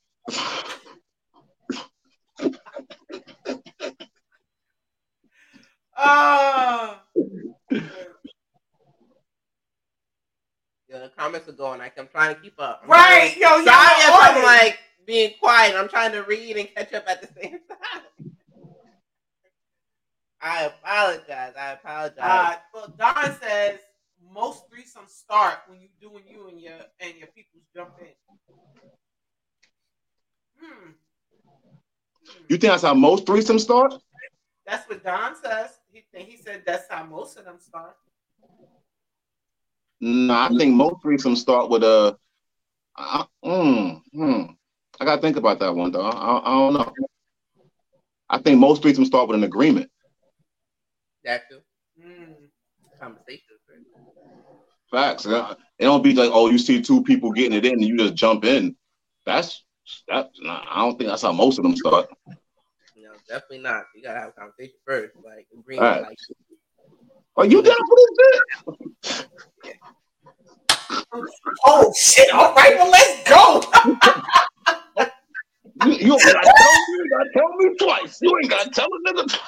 Oh. 5.98 6.98
Yeah, 10.90 11.00
the 11.00 11.12
comments 11.18 11.50
are 11.50 11.54
going. 11.54 11.80
Like 11.80 11.98
I'm 11.98 12.08
trying 12.08 12.36
to 12.36 12.42
keep 12.42 12.60
up. 12.60 12.82
I'm 12.84 12.90
Right, 12.90 13.36
yo, 13.38 13.48
trying- 13.48 13.66
y'all 13.66 13.74
Sorry 13.74 14.02
if 14.02 14.10
on 14.10 14.30
I'm 14.30 14.38
it. 14.38 14.44
like 14.46 14.80
being 15.06 15.34
quiet. 15.48 15.76
I'm 15.78 15.88
trying 15.88 16.12
to 16.12 16.24
read 16.24 16.58
and 16.58 16.68
catch 16.76 16.94
up 16.94 17.06
at 17.08 17.22
the 17.22 17.42
same 17.42 17.60
time. 17.70 18.32
I 20.42 20.66
apologize. 20.66 21.54
I 21.58 21.72
apologize. 21.72 22.18
Uh, 22.20 22.56
well, 22.74 22.94
Don 22.98 23.40
says 23.40 23.80
most 24.34 24.64
threesomes 24.70 25.10
start 25.10 25.60
when 25.68 25.80
you 25.80 25.88
doing 26.02 26.24
you 26.28 26.50
and 26.50 26.60
your 26.62 26.74
and 27.00 27.16
your 27.18 27.28
peoples 27.28 27.64
jump 27.74 27.92
in. 28.00 28.08
Hmm. 30.60 30.90
You 32.50 32.58
think 32.58 32.72
that's 32.72 32.84
how 32.84 32.94
most 32.94 33.26
threesomes 33.26 33.62
start? 33.62 33.94
That's 34.66 34.88
what 34.90 35.04
Don 35.04 35.34
says. 35.42 35.80
He 35.92 36.04
he 36.14 36.38
said 36.38 36.64
that's 36.66 36.86
how 36.90 37.06
most 37.06 37.38
of 37.38 37.46
them 37.46 37.58
start. 37.60 37.96
No, 40.02 40.34
I 40.34 40.50
think 40.50 40.76
most 40.76 41.02
threesomes 41.04 41.38
start 41.38 41.70
with 41.70 41.84
a. 41.84 42.18
I, 45.08 45.12
mm. 45.12 45.14
I 45.14 45.16
gotta 45.16 45.22
think 45.22 45.38
about 45.38 45.60
that 45.60 45.76
one 45.76 45.92
though. 45.92 46.06
I, 46.06 46.38
I 46.40 46.54
don't 46.54 46.74
know. 46.74 46.92
I 48.30 48.38
think 48.40 48.60
most 48.60 48.82
threesomes 48.82 49.06
start 49.06 49.28
with 49.28 49.38
an 49.38 49.44
agreement. 49.44 49.90
that 51.24 51.50
too. 51.50 51.60
Hmm. 52.02 52.34
Conversation. 53.00 53.42
Facts. 54.92 55.26
It 55.26 55.58
don't 55.84 56.04
be 56.04 56.14
like, 56.14 56.32
oh, 56.34 56.50
you 56.50 56.58
see 56.58 56.82
two 56.82 57.04
people 57.04 57.32
getting 57.32 57.54
it 57.54 57.66
in 57.66 57.74
and 57.74 57.84
you 57.86 57.98
just 57.98 58.16
jump 58.16 58.46
in. 58.46 58.76
That's 59.26 59.64
that. 60.08 60.30
Nah, 60.42 60.64
I 60.70 60.80
don't 60.80 60.98
think 60.98 61.10
that's 61.10 61.22
how 61.22 61.32
most 61.32 61.58
of 61.58 61.64
them 61.64 61.76
start. 61.76 62.08
No, 62.96 63.12
definitely 63.28 63.60
not. 63.60 63.84
You 63.96 64.04
gotta 64.04 64.20
have 64.20 64.30
a 64.30 64.32
conversation 64.34 64.76
first. 64.86 65.16
Like 65.24 65.48
agreement. 65.58 65.82
Right. 65.82 66.02
Like 66.02 66.18
Like 67.36 67.52
you 67.52 67.62
down 67.62 67.76
for 67.78 67.98
this 67.98 69.18
shit? 69.18 69.28
Oh 71.66 71.94
shit! 71.98 72.34
All 72.34 72.54
right, 72.56 72.76
well 72.78 72.90
let's 72.90 73.30
go. 73.30 73.62
You, 76.08 76.14
you 76.14 76.20
ain't 76.20 76.34
gotta 76.34 76.54
tell 76.58 76.74
me. 76.74 76.84
You 76.88 77.10
gotta 77.10 77.30
tell 77.34 77.50
me 77.58 77.76
twice. 77.78 78.18
You 78.22 78.38
ain't 78.38 78.50
gotta 78.50 78.70
tell 78.70 78.88
a 78.88 79.14
nigga. 79.14 79.40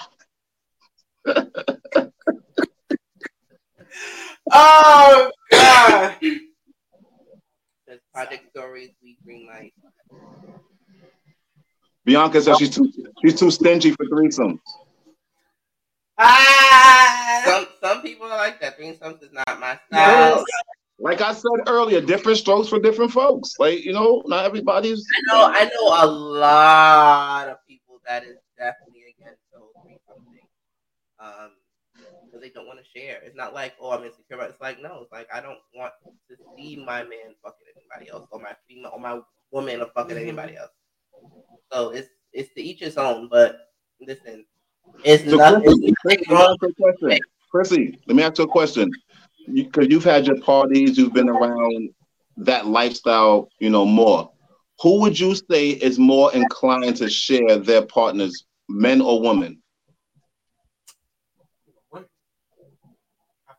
Oh 4.52 5.32
god. 5.52 6.16
the 6.22 8.00
project 8.14 8.50
stories, 8.50 8.90
we 9.04 9.18
green 9.24 9.46
light. 9.48 9.74
Bianca 12.06 12.42
says 12.42 12.58
she's 12.58 12.70
too 12.76 12.92
she's 13.24 13.40
too 13.40 13.52
stingy 13.52 13.92
for 13.92 14.06
threesomes. 14.06 14.60
Ah. 16.18 17.42
Some 17.46 17.68
some 17.82 18.02
people 18.02 18.26
are 18.28 18.38
like 18.38 18.60
that. 18.62 18.80
Threesomes 18.80 19.22
is 19.24 19.32
not 19.32 19.60
my 19.60 19.80
Yes. 19.92 20.34
style. 20.34 20.46
Like 21.00 21.22
I 21.22 21.34
said 21.34 21.50
earlier, 21.68 22.02
different 22.02 22.38
strokes 22.38 22.68
for 22.68 22.80
different 22.80 23.12
folks. 23.12 23.56
Like 23.58 23.84
you 23.86 23.94
know, 23.94 24.22
not 24.26 24.46
everybody's. 24.46 25.06
I 25.16 25.22
know 25.34 25.46
I 25.46 25.64
know 25.66 26.06
a 26.06 26.08
lot 26.12 27.48
of 27.50 27.58
people 27.68 28.02
that 28.08 28.24
is 28.24 28.38
definitely 28.58 29.16
against 29.18 29.42
the 29.54 29.60
whole 29.60 29.74
threesome 29.84 30.22
thing. 30.32 30.48
Um 31.20 31.52
because 32.32 32.42
they 32.44 32.50
don't 32.50 32.68
want 32.68 32.80
to 32.80 33.00
share. 33.00 33.20
It's 33.24 33.36
not 33.36 33.54
like, 33.56 33.74
oh, 33.82 33.92
I'm 33.92 34.04
insecure. 34.04 34.38
But 34.38 34.50
it's 34.52 34.62
like, 34.62 34.82
no, 34.82 35.00
it's 35.02 35.12
like 35.12 35.28
I 35.34 35.40
don't 35.42 35.58
want 35.74 35.94
to 36.30 36.36
see 36.56 36.76
my 36.76 37.02
man 37.04 37.34
fucking 37.44 37.66
anybody 37.76 38.12
else, 38.12 38.28
or 38.32 38.40
my 38.40 38.56
female, 38.68 38.92
or 38.94 39.00
my 39.00 39.20
woman, 39.52 39.82
or 39.82 39.88
fucking 39.96 40.16
Mhm. 40.18 40.22
anybody 40.22 40.58
else. 40.58 40.72
So 41.72 41.90
it's 41.92 42.10
it's 42.34 42.54
to 42.56 42.62
each 42.62 42.82
his 42.82 42.98
own. 42.98 43.30
But 43.30 43.70
listen, 44.02 44.46
it's 45.04 45.24
So 45.30 45.38
not. 45.38 45.64
Chrissy, 45.64 45.86
It's 45.88 46.06
let 46.06 46.20
me 46.20 46.36
ask 46.36 46.62
you 46.62 46.68
a 46.70 46.74
question. 46.74 47.20
Chrissy, 47.52 48.00
let 48.06 48.16
me 48.16 48.24
ask 48.24 48.38
you 48.38 48.44
a 48.44 48.48
question. 48.48 48.92
Because 49.54 49.88
you, 49.90 50.00
have 50.00 50.04
had 50.04 50.28
your 50.28 50.40
parties, 50.42 50.98
you've 50.98 51.14
been 51.14 51.30
around 51.30 51.90
that 52.38 52.68
lifestyle, 52.68 53.50
you 53.60 53.70
know, 53.70 53.86
more. 53.86 54.32
Who 54.82 55.02
would 55.02 55.20
you 55.20 55.36
say 55.36 55.70
is 55.70 56.00
more 56.00 56.34
inclined 56.34 56.96
to 56.98 57.10
share 57.10 57.58
their 57.58 57.86
partners, 57.86 58.46
men 58.70 59.02
or 59.02 59.22
women? 59.22 59.62
I 61.94 61.98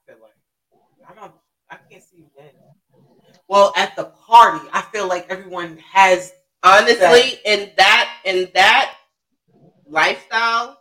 feel 0.07 0.17
like 0.23 0.33
I 1.09 1.15
don't. 1.15 1.33
I 1.69 1.77
can't 1.91 2.03
see 2.03 2.25
when. 2.35 2.47
Well, 3.49 3.73
at 3.77 3.97
the 3.97 4.05
party, 4.05 4.67
I 4.73 4.83
feel 4.83 5.09
like 5.09 5.27
everyone 5.29 5.79
has. 5.93 6.33
honestly 6.63 7.39
in 7.45 7.71
that 7.77 8.11
in 8.25 8.49
that 8.55 8.95
lifestyle. 9.87 10.81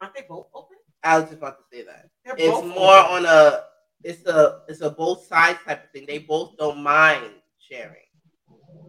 Aren't 0.00 0.14
they 0.14 0.24
both 0.28 0.46
open? 0.54 0.76
I 1.02 1.18
was 1.18 1.28
just 1.28 1.38
about 1.38 1.58
to 1.58 1.64
say 1.76 1.84
that. 1.84 2.11
They're 2.24 2.34
it's 2.38 2.64
more 2.66 2.98
open. 2.98 3.26
on 3.26 3.26
a 3.26 3.64
it's 4.04 4.26
a 4.26 4.60
it's 4.68 4.80
a 4.80 4.90
both 4.90 5.26
sides 5.26 5.58
type 5.64 5.84
of 5.84 5.90
thing. 5.90 6.06
They 6.06 6.18
both 6.18 6.56
don't 6.56 6.82
mind 6.82 7.30
sharing. 7.58 7.96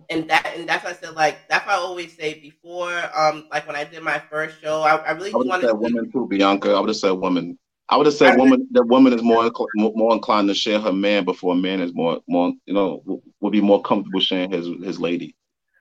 And 0.09 0.29
that 0.29 0.53
and 0.55 0.67
that's 0.67 0.83
why 0.83 0.91
I 0.91 0.93
said 0.93 1.15
like 1.15 1.47
that's 1.49 1.65
why 1.65 1.73
I 1.73 1.77
always 1.77 2.15
say 2.15 2.39
before 2.39 2.91
um 3.15 3.47
like 3.51 3.65
when 3.67 3.75
I 3.75 3.83
did 3.83 4.03
my 4.03 4.19
first 4.19 4.61
show 4.61 4.81
I, 4.81 4.97
I 4.97 5.11
really 5.11 5.33
I 5.33 5.37
would 5.37 5.45
have 5.47 5.49
wanted 5.51 5.67
said 5.67 5.71
to 5.71 5.75
women 5.75 6.11
too, 6.11 6.27
Bianca. 6.27 6.71
I 6.73 6.79
would 6.79 6.89
have 6.89 6.97
said 6.97 7.11
woman 7.11 7.57
I 7.89 7.97
would 7.97 8.05
have 8.05 8.15
said 8.15 8.37
woman. 8.37 8.67
That 8.71 8.85
woman 8.87 9.13
is 9.13 9.21
more 9.21 9.49
incl- 9.49 9.67
more 9.75 10.13
inclined 10.13 10.47
to 10.47 10.53
share 10.53 10.79
her 10.79 10.93
man 10.93 11.25
before 11.25 11.53
a 11.53 11.57
man 11.57 11.81
is 11.81 11.93
more 11.93 12.21
more 12.27 12.53
you 12.65 12.73
know 12.73 12.99
w- 13.05 13.21
would 13.41 13.51
be 13.51 13.61
more 13.61 13.81
comfortable 13.81 14.19
sharing 14.19 14.51
his 14.51 14.67
his 14.83 14.99
lady. 14.99 15.35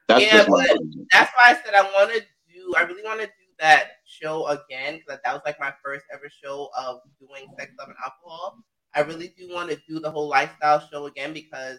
That's 0.09 0.25
Yeah, 0.25 0.39
just 0.39 0.49
but- 0.49 0.79
that's 1.13 1.33
why 1.35 1.53
I 1.53 1.55
said 1.65 1.75
I 1.75 1.83
want 1.83 2.13
to 2.13 2.21
do 2.53 2.75
I 2.77 2.83
really 2.83 3.03
want 3.03 3.21
to 3.21 3.27
do 3.27 3.33
that 3.61 3.93
show 4.13 4.47
again 4.49 4.99
because 4.99 5.21
that 5.25 5.33
was 5.33 5.43
like 5.47 5.59
my 5.61 5.73
first 5.85 6.05
ever 6.13 6.29
show 6.31 6.69
of 6.79 7.01
doing 7.21 7.47
sex 7.59 7.73
love 7.79 7.89
and 7.89 7.97
alcohol. 8.05 8.59
I 8.95 9.01
really 9.01 9.35
do 9.39 9.53
want 9.53 9.71
to 9.71 9.79
do 9.89 10.01
the 10.01 10.11
whole 10.11 10.29
lifestyle 10.29 10.87
show 10.93 11.07
again 11.07 11.33
because 11.33 11.79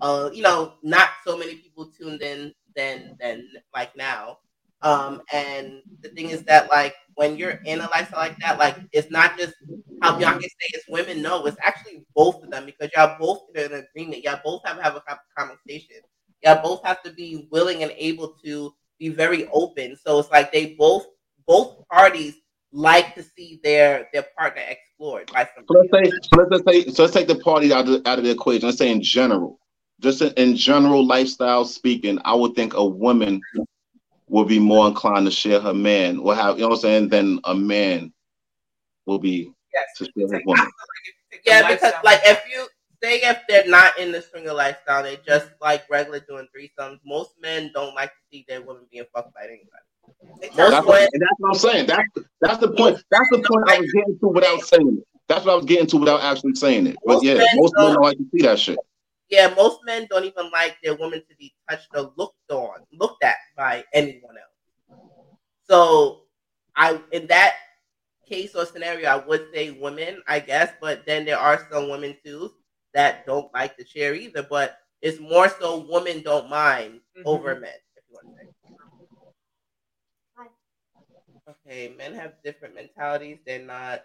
uh 0.00 0.30
you 0.32 0.42
know 0.42 0.74
not 0.82 1.10
so 1.26 1.36
many 1.36 1.56
people 1.56 1.90
tuned 1.98 2.22
in 2.22 2.52
then 2.76 3.16
than 3.20 3.46
like 3.74 3.96
now. 3.96 4.38
Um, 4.82 5.22
and 5.32 5.82
the 6.02 6.08
thing 6.10 6.30
is 6.30 6.42
that 6.44 6.70
like 6.70 6.94
when 7.14 7.36
you're 7.36 7.60
in 7.66 7.80
a 7.80 7.88
lifestyle 7.90 8.20
like 8.20 8.38
that, 8.40 8.58
like 8.58 8.76
it's 8.92 9.10
not 9.10 9.36
just 9.38 9.54
how 10.02 10.16
Bianca 10.18 10.42
say 10.42 10.68
it's 10.72 10.86
women. 10.88 11.20
No, 11.22 11.44
it's 11.46 11.58
actually 11.62 12.04
both 12.14 12.42
of 12.42 12.50
them 12.50 12.64
because 12.66 12.90
y'all 12.96 13.16
both 13.18 13.42
in 13.54 13.72
an 13.72 13.84
agreement. 13.90 14.24
Y'all 14.24 14.40
both 14.42 14.62
have 14.64 14.76
to 14.78 14.82
have 14.82 14.96
a 14.96 15.02
conversation. 15.38 15.96
Y'all 16.42 16.62
both 16.62 16.82
have 16.84 17.02
to 17.02 17.12
be 17.12 17.48
willing 17.50 17.82
and 17.82 17.92
able 17.96 18.36
to 18.44 18.72
be 18.98 19.08
very 19.08 19.48
open. 19.52 19.96
So 19.96 20.18
it's 20.18 20.30
like 20.30 20.52
they 20.52 20.74
both 20.78 21.06
both 21.50 21.84
parties 21.88 22.36
like 22.72 23.12
to 23.16 23.24
see 23.24 23.58
their 23.64 24.08
their 24.12 24.24
partner 24.38 24.62
explored 24.68 25.30
by 25.32 25.48
somebody. 25.52 25.88
So 25.90 25.98
let's 25.98 26.10
say 26.10 26.18
so 26.32 26.46
let's 26.48 26.64
say 26.64 26.92
so 26.92 27.02
let's 27.02 27.14
take 27.14 27.26
the 27.26 27.40
party 27.40 27.72
out 27.72 27.88
of 27.88 28.06
out 28.06 28.18
of 28.18 28.24
the 28.24 28.30
equation. 28.30 28.66
Let's 28.66 28.78
say 28.78 28.92
in 28.92 29.02
general, 29.02 29.58
just 29.98 30.22
in, 30.22 30.32
in 30.34 30.56
general 30.56 31.04
lifestyle 31.04 31.64
speaking, 31.64 32.20
I 32.24 32.34
would 32.34 32.54
think 32.54 32.74
a 32.74 32.84
woman 32.84 33.40
will 34.28 34.44
be 34.44 34.60
more 34.60 34.86
inclined 34.86 35.26
to 35.26 35.32
share 35.32 35.60
her 35.60 35.74
man 35.74 36.22
will 36.22 36.36
have 36.36 36.56
you 36.56 36.62
know 36.62 36.68
what 36.68 36.76
I'm 36.76 36.82
saying 36.82 37.08
than 37.08 37.40
a 37.44 37.54
man 37.54 38.12
will 39.06 39.18
be 39.18 39.52
yes. 39.74 39.84
to 39.98 40.04
share 40.04 40.32
his 40.32 40.46
woman. 40.46 40.70
Yeah, 41.44 41.68
because 41.68 41.94
like 42.04 42.20
if 42.24 42.40
you 42.48 42.68
say 43.02 43.16
if 43.22 43.38
they're 43.48 43.66
not 43.66 43.98
in 43.98 44.12
the 44.12 44.22
swinger 44.22 44.52
lifestyle, 44.52 45.02
they 45.02 45.18
just 45.26 45.48
like 45.60 45.82
regular 45.90 46.20
doing 46.20 46.46
threesomes. 46.56 47.00
Most 47.04 47.32
men 47.42 47.72
don't 47.74 47.96
like 47.96 48.10
to 48.10 48.20
see 48.30 48.44
their 48.46 48.62
women 48.62 48.86
being 48.92 49.06
fucked 49.12 49.34
by 49.34 49.40
anybody. 49.42 49.89
That's 50.56 50.86
what, 50.86 51.08
and 51.12 51.22
that's 51.22 51.34
what 51.38 51.48
I'm 51.48 51.54
saying. 51.54 51.86
That's 51.86 52.08
that's 52.40 52.58
the 52.58 52.72
point. 52.72 53.02
That's 53.10 53.28
the 53.30 53.38
point 53.38 53.70
I 53.70 53.80
was 53.80 53.92
getting 53.92 54.18
to 54.18 54.28
without 54.28 54.62
saying 54.62 54.98
it. 54.98 55.06
That's 55.28 55.44
what 55.44 55.52
I 55.52 55.56
was 55.56 55.66
getting 55.66 55.86
to 55.88 55.96
without 55.98 56.22
actually 56.22 56.54
saying 56.54 56.86
it. 56.86 56.96
But 57.04 57.22
yeah, 57.22 57.42
most 57.54 57.74
men 57.76 57.94
don't 57.94 58.02
like 58.02 58.16
to 58.16 58.24
see 58.32 58.42
that 58.42 58.58
shit 58.58 58.78
yeah, 59.30 59.54
most 59.56 59.78
men 59.84 60.06
don't 60.10 60.24
even 60.24 60.50
like 60.50 60.76
their 60.82 60.96
women 60.96 61.22
to 61.28 61.36
be 61.36 61.54
touched 61.68 61.88
or 61.94 62.12
looked 62.16 62.50
on, 62.50 62.80
looked 62.92 63.22
at 63.22 63.36
by 63.56 63.84
anyone 63.94 64.34
else. 64.36 64.98
So 65.68 66.22
I 66.76 67.00
in 67.12 67.28
that 67.28 67.54
case 68.28 68.54
or 68.56 68.66
scenario, 68.66 69.08
I 69.08 69.24
would 69.24 69.46
say 69.54 69.70
women, 69.70 70.20
I 70.26 70.40
guess, 70.40 70.72
but 70.80 71.06
then 71.06 71.24
there 71.24 71.38
are 71.38 71.66
some 71.70 71.88
women 71.88 72.16
too 72.24 72.52
that 72.92 73.24
don't 73.24 73.52
like 73.54 73.76
to 73.76 73.86
share 73.86 74.14
either. 74.14 74.42
But 74.42 74.76
it's 75.00 75.20
more 75.20 75.48
so 75.48 75.86
women 75.88 76.22
don't 76.22 76.50
mind 76.50 76.94
mm-hmm. 77.16 77.22
over 77.24 77.54
men, 77.54 77.70
if 77.96 78.02
you 78.08 78.14
want 78.14 78.36
to 78.36 78.44
say. 78.44 78.48
Okay, 81.50 81.94
men 81.96 82.14
have 82.14 82.34
different 82.44 82.74
mentalities. 82.74 83.38
They're 83.46 83.64
not 83.64 84.02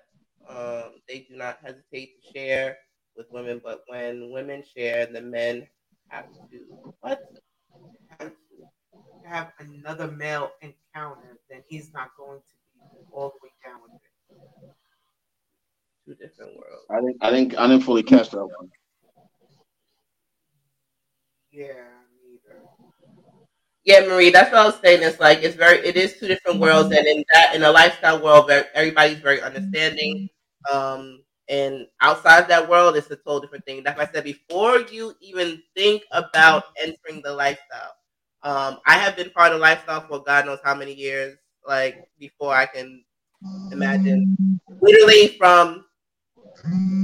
um, 0.49 1.01
they 1.07 1.27
do 1.29 1.37
not 1.37 1.59
hesitate 1.63 2.11
to 2.21 2.39
share 2.39 2.77
with 3.17 3.27
women, 3.31 3.61
but 3.63 3.83
when 3.87 4.31
women 4.31 4.63
share, 4.75 5.05
the 5.07 5.21
men 5.21 5.67
have 6.09 6.25
to 6.51 6.59
what? 7.01 7.21
Have 8.19 8.31
to 8.31 9.29
have 9.29 9.53
another 9.59 10.11
male 10.11 10.51
encounter, 10.61 11.37
then 11.49 11.63
he's 11.69 11.93
not 11.93 12.09
going 12.17 12.39
to 12.39 12.45
be 12.99 13.05
all 13.11 13.29
the 13.29 13.47
way 13.47 13.51
down 13.65 13.81
with 13.83 13.91
it. 13.93 14.11
Two 16.05 16.15
different 16.15 16.53
worlds. 16.57 16.85
I 16.91 17.01
didn't. 17.01 17.17
I 17.21 17.31
didn't. 17.31 17.59
I 17.59 17.67
didn't 17.67 17.83
fully 17.83 18.03
catch 18.03 18.31
that 18.31 18.45
one. 18.45 18.71
Yeah. 21.51 22.04
Yeah, 23.85 24.01
Marie, 24.07 24.31
that's 24.31 24.51
what 24.51 24.61
I 24.61 24.65
was 24.65 24.79
saying. 24.83 25.03
It's 25.03 25.19
like 25.19 25.43
it's 25.43 25.55
very, 25.55 25.77
it 25.85 25.95
is 25.95 26.17
two 26.17 26.27
different 26.27 26.59
worlds, 26.59 26.89
and 26.91 27.05
in 27.05 27.23
that, 27.33 27.53
in 27.53 27.63
a 27.63 27.71
lifestyle 27.71 28.21
world, 28.21 28.49
everybody's 28.73 29.19
very 29.19 29.41
understanding. 29.41 30.27
Um, 30.71 31.21
and 31.47 31.85
outside 32.01 32.47
that 32.47 32.67
world, 32.67 32.95
it's 32.95 33.11
a 33.11 33.15
total 33.15 33.41
different 33.41 33.63
thing. 33.65 33.83
Like 33.83 33.99
I 33.99 34.07
said, 34.07 34.23
before 34.23 34.79
you 34.79 35.13
even 35.21 35.61
think 35.75 36.01
about 36.11 36.63
entering 36.81 37.21
the 37.21 37.33
lifestyle, 37.33 37.93
um, 38.41 38.79
I 38.87 38.97
have 38.97 39.15
been 39.15 39.29
part 39.29 39.53
of 39.53 39.59
lifestyle 39.59 40.01
for 40.01 40.23
God 40.23 40.47
knows 40.47 40.59
how 40.63 40.73
many 40.73 40.93
years. 40.93 41.37
Like 41.67 42.09
before 42.17 42.55
I 42.55 42.65
can 42.65 43.03
imagine, 43.71 44.59
literally 44.81 45.37
from 45.37 45.85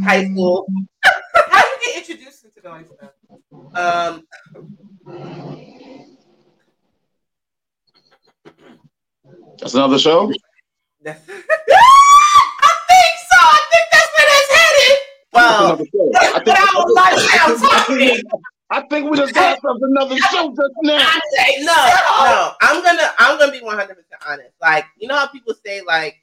high 0.03 0.25
school. 0.31 0.65
how 1.03 1.61
did 1.61 1.69
you 1.71 1.93
get 1.93 2.09
introduced 2.09 2.45
into 2.45 2.61
the 2.61 2.69
lifestyle? 2.69 3.13
Um, 3.75 4.23
That's 9.61 9.75
another 9.75 9.99
show. 9.99 10.23
I 11.05 11.13
think 11.13 11.21
so. 13.29 13.37
I 13.37 13.61
think 13.71 13.85
that's 13.91 14.09
where 14.17 14.27
that's 14.27 14.49
headed. 14.57 14.97
Well, 15.33 15.71
I 15.71 15.75
think, 15.77 16.15
I, 16.97 17.85
think, 17.87 18.25
I 18.71 18.81
think 18.81 19.11
we 19.11 19.17
just 19.17 19.35
got 19.35 19.61
from 19.61 19.77
another 19.83 20.17
show 20.17 20.49
just 20.49 20.73
now. 20.81 20.97
I 20.97 21.19
say 21.37 21.63
no, 21.63 21.75
no. 22.25 22.53
I'm 22.61 22.83
gonna 22.83 23.11
I'm 23.19 23.37
gonna 23.37 23.51
be 23.51 23.61
100 23.61 23.87
percent 23.87 24.21
honest. 24.27 24.55
Like 24.59 24.85
you 24.97 25.07
know 25.07 25.15
how 25.15 25.27
people 25.27 25.53
say 25.63 25.81
like, 25.81 26.15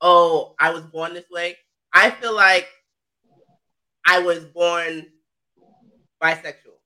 "Oh, 0.00 0.56
I 0.58 0.72
was 0.72 0.82
born 0.82 1.14
this 1.14 1.30
way." 1.30 1.56
I 1.92 2.10
feel 2.10 2.34
like 2.34 2.68
I 4.04 4.18
was 4.18 4.44
born 4.44 5.06
bisexual. 6.20 6.78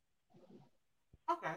Okay. 1.30 1.54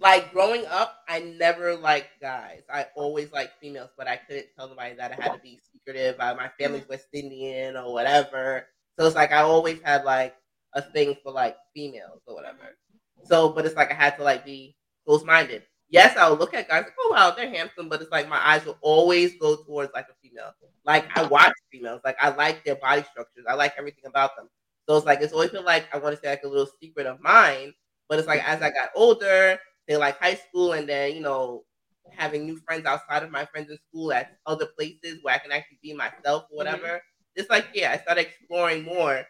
Like 0.00 0.32
growing 0.32 0.64
up, 0.66 0.98
I 1.08 1.20
never 1.20 1.76
liked 1.76 2.20
guys. 2.20 2.62
I 2.72 2.86
always 2.94 3.32
liked 3.32 3.60
females, 3.60 3.90
but 3.96 4.06
I 4.06 4.16
couldn't 4.16 4.46
tell 4.56 4.66
anybody 4.66 4.94
that 4.94 5.12
I 5.12 5.22
had 5.22 5.32
to 5.34 5.40
be 5.40 5.60
secretive. 5.72 6.16
I, 6.20 6.34
my 6.34 6.50
family's 6.58 6.82
mm-hmm. 6.82 6.92
West 6.92 7.08
Indian 7.12 7.76
or 7.76 7.92
whatever. 7.92 8.66
So 8.98 9.06
it's 9.06 9.16
like 9.16 9.32
I 9.32 9.42
always 9.42 9.80
had 9.82 10.04
like 10.04 10.36
a 10.74 10.82
thing 10.82 11.16
for 11.22 11.32
like 11.32 11.56
females 11.74 12.20
or 12.26 12.34
whatever. 12.34 12.76
So, 13.24 13.50
but 13.50 13.66
it's 13.66 13.76
like 13.76 13.90
I 13.90 13.94
had 13.94 14.16
to 14.18 14.22
like 14.22 14.44
be 14.44 14.76
close 15.06 15.24
minded. 15.24 15.62
Yes, 15.90 16.16
I'll 16.18 16.36
look 16.36 16.52
at 16.52 16.68
guys 16.68 16.84
like, 16.84 16.94
oh 17.00 17.12
wow, 17.12 17.30
they're 17.30 17.48
handsome, 17.48 17.88
but 17.88 18.02
it's 18.02 18.10
like 18.10 18.28
my 18.28 18.40
eyes 18.46 18.64
will 18.64 18.78
always 18.82 19.38
go 19.38 19.56
towards 19.56 19.92
like 19.94 20.06
a 20.10 20.14
female. 20.22 20.52
Like 20.84 21.06
I 21.16 21.24
watch 21.24 21.52
females, 21.72 22.02
like 22.04 22.16
I 22.20 22.28
like 22.30 22.64
their 22.64 22.76
body 22.76 23.02
structures, 23.10 23.46
I 23.48 23.54
like 23.54 23.74
everything 23.78 24.04
about 24.06 24.36
them. 24.36 24.48
So 24.88 24.96
it's 24.96 25.06
like 25.06 25.20
it's 25.22 25.32
always 25.32 25.50
been 25.50 25.64
like 25.64 25.86
I 25.92 25.98
want 25.98 26.14
to 26.14 26.20
say 26.20 26.28
like 26.28 26.42
a 26.44 26.48
little 26.48 26.68
secret 26.80 27.06
of 27.06 27.20
mine, 27.20 27.72
but 28.08 28.18
it's 28.18 28.28
like 28.28 28.46
as 28.46 28.60
I 28.60 28.70
got 28.70 28.90
older, 28.94 29.58
say 29.88 29.96
like 29.96 30.18
high 30.20 30.34
school, 30.34 30.72
and 30.72 30.88
then 30.88 31.14
you 31.14 31.20
know 31.20 31.64
having 32.10 32.44
new 32.44 32.58
friends 32.66 32.84
outside 32.84 33.22
of 33.22 33.30
my 33.30 33.44
friends 33.46 33.70
in 33.70 33.78
school 33.88 34.12
at 34.12 34.32
other 34.44 34.66
places 34.76 35.20
where 35.22 35.34
I 35.34 35.38
can 35.38 35.52
actually 35.52 35.78
be 35.82 35.94
myself 35.94 36.44
or 36.50 36.56
whatever. 36.56 36.86
Mm-hmm 36.86 37.08
just 37.38 37.50
like 37.50 37.66
yeah, 37.72 37.92
I 37.92 37.98
started 37.98 38.22
exploring 38.22 38.82
more, 38.82 39.24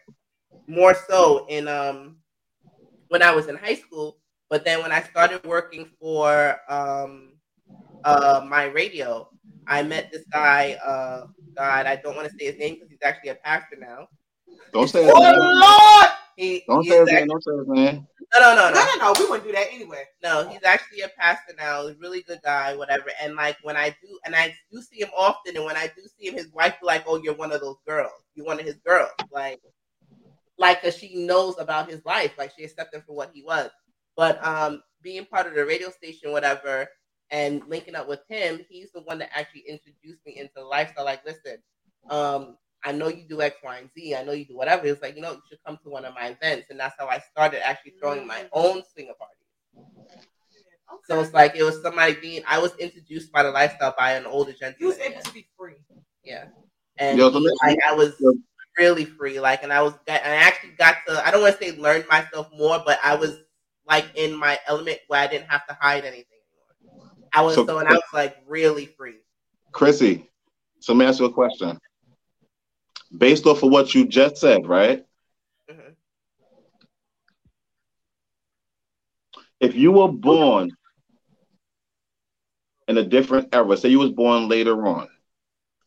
more 0.67 0.95
so 1.07 1.45
in 1.47 1.67
um 1.67 2.17
when 3.07 3.21
I 3.21 3.31
was 3.31 3.47
in 3.47 3.55
high 3.55 3.75
school. 3.75 4.17
But 4.49 4.65
then 4.65 4.81
when 4.81 4.91
I 4.91 5.03
started 5.03 5.45
working 5.45 5.91
for 6.01 6.57
um 6.67 7.33
uh 8.03 8.43
my 8.49 8.65
radio, 8.65 9.29
I 9.67 9.83
met 9.83 10.11
this 10.11 10.25
guy. 10.33 10.75
Uh, 10.83 11.27
God, 11.55 11.85
I 11.85 11.97
don't 11.97 12.15
want 12.15 12.27
to 12.27 12.33
say 12.39 12.45
his 12.51 12.57
name 12.57 12.75
because 12.75 12.89
he's 12.89 12.99
actually 13.03 13.29
a 13.29 13.35
pastor 13.35 13.77
now. 13.79 14.07
Don't 14.73 14.87
say 14.87 15.03
his 15.03 15.13
oh, 15.13 15.21
name. 15.21 15.39
Lord! 15.39 16.07
He, 16.35 16.63
don't 16.67 16.83
say 16.83 16.99
his 16.99 17.11
name. 17.11 17.27
Don't 17.27 17.43
say 17.43 17.57
his 17.57 17.67
name. 17.67 18.07
No, 18.33 18.39
no, 18.39 18.55
no, 18.55 18.69
no, 18.71 18.85
no, 18.85 18.95
no. 18.97 19.13
We 19.19 19.25
wouldn't 19.25 19.47
do 19.47 19.53
that 19.53 19.73
anyway. 19.73 20.03
No, 20.21 20.47
he's 20.47 20.63
actually 20.63 21.01
a 21.01 21.09
pastor 21.17 21.53
now. 21.57 21.87
He's 21.87 21.95
a 21.97 21.99
really 21.99 22.21
good 22.21 22.39
guy, 22.43 22.75
whatever. 22.75 23.09
And 23.21 23.35
like 23.35 23.57
when 23.63 23.75
I 23.75 23.89
do, 23.89 24.19
and 24.25 24.35
I 24.35 24.55
do 24.71 24.81
see 24.81 25.01
him 25.01 25.09
often, 25.17 25.55
and 25.55 25.65
when 25.65 25.75
I 25.75 25.87
do 25.87 26.03
see 26.17 26.27
him, 26.27 26.35
his 26.35 26.51
wife 26.53 26.75
be 26.79 26.85
like, 26.85 27.05
"Oh, 27.07 27.19
you're 27.21 27.33
one 27.35 27.51
of 27.51 27.61
those 27.61 27.77
girls. 27.87 28.11
You're 28.35 28.45
one 28.45 28.59
of 28.59 28.65
his 28.65 28.77
girls." 28.85 29.09
Like, 29.31 29.59
like, 30.59 30.81
cause 30.81 30.95
she 30.95 31.15
knows 31.25 31.57
about 31.57 31.89
his 31.89 32.05
life. 32.05 32.33
Like 32.37 32.51
she 32.55 32.63
accepted 32.63 32.97
him 32.97 33.03
for 33.07 33.15
what 33.15 33.31
he 33.33 33.41
was. 33.41 33.71
But 34.15 34.45
um, 34.45 34.83
being 35.01 35.25
part 35.25 35.47
of 35.47 35.55
the 35.55 35.65
radio 35.65 35.89
station, 35.89 36.31
whatever, 36.31 36.87
and 37.31 37.63
linking 37.67 37.95
up 37.95 38.07
with 38.07 38.21
him, 38.27 38.59
he's 38.69 38.91
the 38.91 39.01
one 39.01 39.17
that 39.19 39.31
actually 39.33 39.63
introduced 39.67 40.23
me 40.25 40.37
into 40.37 40.63
lifestyle. 40.63 41.05
Like, 41.05 41.25
listen, 41.25 41.57
um, 42.09 42.57
I 42.83 42.91
know 42.93 43.07
you 43.07 43.25
do 43.27 43.41
X, 43.41 43.57
Y, 43.63 43.77
and 43.77 43.89
Z. 43.93 44.15
I 44.15 44.23
know 44.23 44.31
you 44.31 44.45
do 44.45 44.55
whatever. 44.55 44.85
It's 44.85 45.01
like, 45.01 45.15
you 45.15 45.21
know, 45.21 45.33
you 45.33 45.41
should 45.49 45.59
come 45.65 45.77
to 45.83 45.89
one 45.89 46.05
of 46.05 46.13
my 46.13 46.27
events. 46.27 46.67
And 46.69 46.79
that's 46.79 46.95
how 46.97 47.07
I 47.07 47.19
started 47.19 47.65
actually 47.65 47.93
throwing 47.99 48.25
my 48.25 48.39
mm. 48.39 48.49
own 48.53 48.83
swinger 48.93 49.13
parties. 49.19 49.39
Okay. 49.77 50.21
So 51.07 51.19
it's 51.19 51.33
like 51.33 51.55
it 51.55 51.63
was 51.63 51.81
somebody 51.81 52.15
being 52.15 52.43
I 52.47 52.59
was 52.59 52.75
introduced 52.77 53.31
by 53.31 53.43
the 53.43 53.51
lifestyle 53.51 53.95
by 53.97 54.13
an 54.13 54.25
older 54.25 54.53
gentleman. 54.53 54.77
You 54.79 54.87
was 54.87 54.99
able 54.99 55.21
to 55.21 55.33
be 55.33 55.47
free. 55.57 55.75
Yeah. 56.23 56.45
And 56.97 57.17
Yo, 57.17 57.29
he, 57.29 57.51
like 57.63 57.77
I 57.87 57.93
was 57.93 58.13
really 58.77 59.05
free. 59.05 59.39
Like 59.39 59.63
and 59.63 59.71
I 59.71 59.81
was 59.81 59.93
I 60.07 60.17
actually 60.17 60.71
got 60.77 60.95
to 61.07 61.25
I 61.25 61.31
don't 61.31 61.41
want 61.41 61.59
to 61.59 61.63
say 61.63 61.77
learn 61.77 62.03
myself 62.09 62.47
more, 62.57 62.81
but 62.85 62.99
I 63.03 63.15
was 63.15 63.37
like 63.87 64.05
in 64.15 64.35
my 64.35 64.57
element 64.67 64.99
where 65.07 65.19
I 65.19 65.27
didn't 65.27 65.49
have 65.49 65.65
to 65.67 65.77
hide 65.79 66.05
anything 66.05 66.25
anymore. 66.83 67.11
I 67.33 67.41
was 67.41 67.55
so, 67.55 67.65
so 67.65 67.77
and 67.79 67.87
I 67.87 67.93
was 67.93 68.01
like 68.13 68.37
really 68.47 68.87
free. 68.87 69.17
Chrissy, 69.71 70.27
so 70.79 70.93
let 70.93 70.99
me 70.99 71.05
ask 71.05 71.19
you 71.19 71.25
a 71.25 71.31
question 71.31 71.79
based 73.15 73.45
off 73.45 73.63
of 73.63 73.71
what 73.71 73.93
you 73.93 74.07
just 74.07 74.37
said, 74.37 74.67
right? 74.67 75.03
Mm-hmm. 75.69 75.91
If 79.59 79.75
you 79.75 79.91
were 79.91 80.11
born 80.11 80.71
in 82.87 82.97
a 82.97 83.03
different 83.03 83.49
era, 83.53 83.77
say 83.77 83.89
you 83.89 83.99
was 83.99 84.11
born 84.11 84.47
later 84.47 84.85
on, 84.87 85.07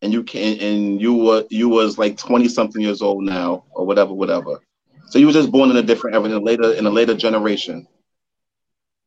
and 0.02 0.12
you 0.12 0.22
can 0.22 0.58
and 0.60 1.00
you 1.00 1.14
were 1.14 1.44
you 1.50 1.68
was 1.68 1.98
like 1.98 2.16
20 2.16 2.48
something 2.48 2.82
years 2.82 3.02
old 3.02 3.24
now 3.24 3.64
or 3.70 3.86
whatever, 3.86 4.12
whatever. 4.12 4.60
So 5.06 5.18
you 5.18 5.26
were 5.26 5.32
just 5.32 5.52
born 5.52 5.70
in 5.70 5.76
a 5.76 5.82
different 5.82 6.16
era 6.16 6.24
in 6.24 6.32
a 6.32 6.40
later 6.40 6.72
in 6.72 6.86
a 6.86 6.90
later 6.90 7.14
generation 7.14 7.86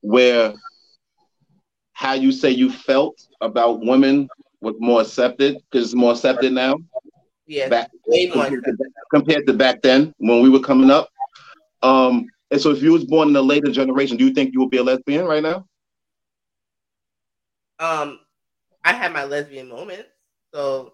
where 0.01 0.53
how 1.93 2.13
you 2.13 2.31
say 2.31 2.51
you 2.51 2.71
felt 2.71 3.27
about 3.41 3.79
women 3.81 4.27
was 4.61 4.75
more 4.79 5.01
accepted 5.01 5.57
because 5.71 5.87
it's 5.87 5.95
more 5.95 6.11
accepted 6.11 6.53
now. 6.53 6.75
Yeah, 7.47 7.69
Back 7.69 7.91
way 8.07 8.25
more 8.33 8.45
compared 8.45 8.63
to, 8.63 8.77
compared 9.11 9.47
to 9.47 9.53
back 9.53 9.81
then 9.83 10.13
when 10.17 10.41
we 10.41 10.49
were 10.49 10.59
coming 10.59 10.89
up. 10.89 11.09
Um, 11.83 12.25
and 12.49 12.59
so 12.59 12.71
if 12.71 12.81
you 12.81 12.91
was 12.91 13.05
born 13.05 13.29
in 13.29 13.35
a 13.35 13.41
later 13.41 13.71
generation, 13.71 14.17
do 14.17 14.25
you 14.25 14.33
think 14.33 14.53
you 14.53 14.59
would 14.61 14.71
be 14.71 14.77
a 14.77 14.83
lesbian 14.83 15.25
right 15.25 15.43
now? 15.43 15.65
Um, 17.79 18.19
I 18.83 18.93
had 18.93 19.13
my 19.13 19.25
lesbian 19.25 19.67
moments, 19.69 20.05
so 20.53 20.93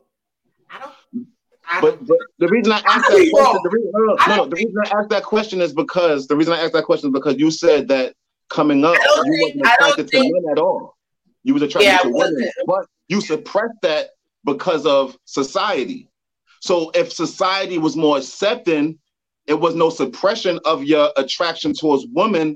I 0.69 0.79
don't. 0.79 1.27
I 1.69 1.79
But, 1.79 1.97
don't 1.99 2.07
but 2.07 2.17
the 2.39 2.47
reason 2.49 2.73
I 2.73 2.77
asked 2.77 2.87
I 2.89 2.97
that 2.97 3.29
question, 3.31 3.33
wrong. 3.37 3.59
the 3.63 3.69
reason, 3.69 3.91
no, 3.93 3.99
no, 4.03 4.15
I 4.19 4.35
no, 4.37 4.45
the 4.45 4.55
reason 4.55 4.73
I 4.83 4.89
asked 4.99 5.09
that 5.09 5.23
question 5.23 5.61
is 5.61 5.73
because 5.73 6.27
the 6.27 6.35
reason 6.35 6.53
I 6.53 6.59
asked 6.61 6.73
that 6.73 6.83
question 6.85 7.09
is 7.09 7.13
because 7.13 7.37
you 7.37 7.51
said 7.51 7.87
that 7.89 8.13
coming 8.49 8.83
up, 8.83 8.95
you 8.95 9.37
think- 9.37 9.55
wasn't 9.55 9.73
attracted 9.73 10.07
to 10.07 10.17
think- 10.19 10.33
men 10.33 10.51
at 10.51 10.59
all. 10.59 10.97
You 11.43 11.53
was 11.53 11.63
attracted 11.63 11.87
Yeah, 11.87 11.99
to 11.99 12.09
women, 12.09 12.51
but 12.67 12.85
you 13.07 13.21
suppressed 13.21 13.81
that 13.83 14.09
because 14.43 14.85
of 14.85 15.17
society. 15.25 16.07
So 16.61 16.91
if 16.93 17.11
society 17.11 17.79
was 17.79 17.97
more 17.97 18.17
accepting, 18.17 18.99
it 19.47 19.55
was 19.55 19.75
no 19.75 19.89
suppression 19.89 20.59
of 20.63 20.83
your 20.83 21.09
attraction 21.17 21.73
towards 21.73 22.05
women. 22.13 22.55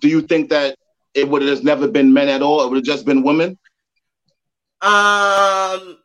Do 0.00 0.08
you 0.08 0.20
think 0.20 0.50
that 0.50 0.76
it 1.14 1.28
would 1.28 1.42
have 1.42 1.62
never 1.62 1.86
been 1.86 2.12
men 2.12 2.28
at 2.28 2.42
all? 2.42 2.64
It 2.64 2.68
would 2.68 2.78
have 2.78 2.84
just 2.84 3.06
been 3.06 3.22
women? 3.22 3.56
Um, 4.82 5.98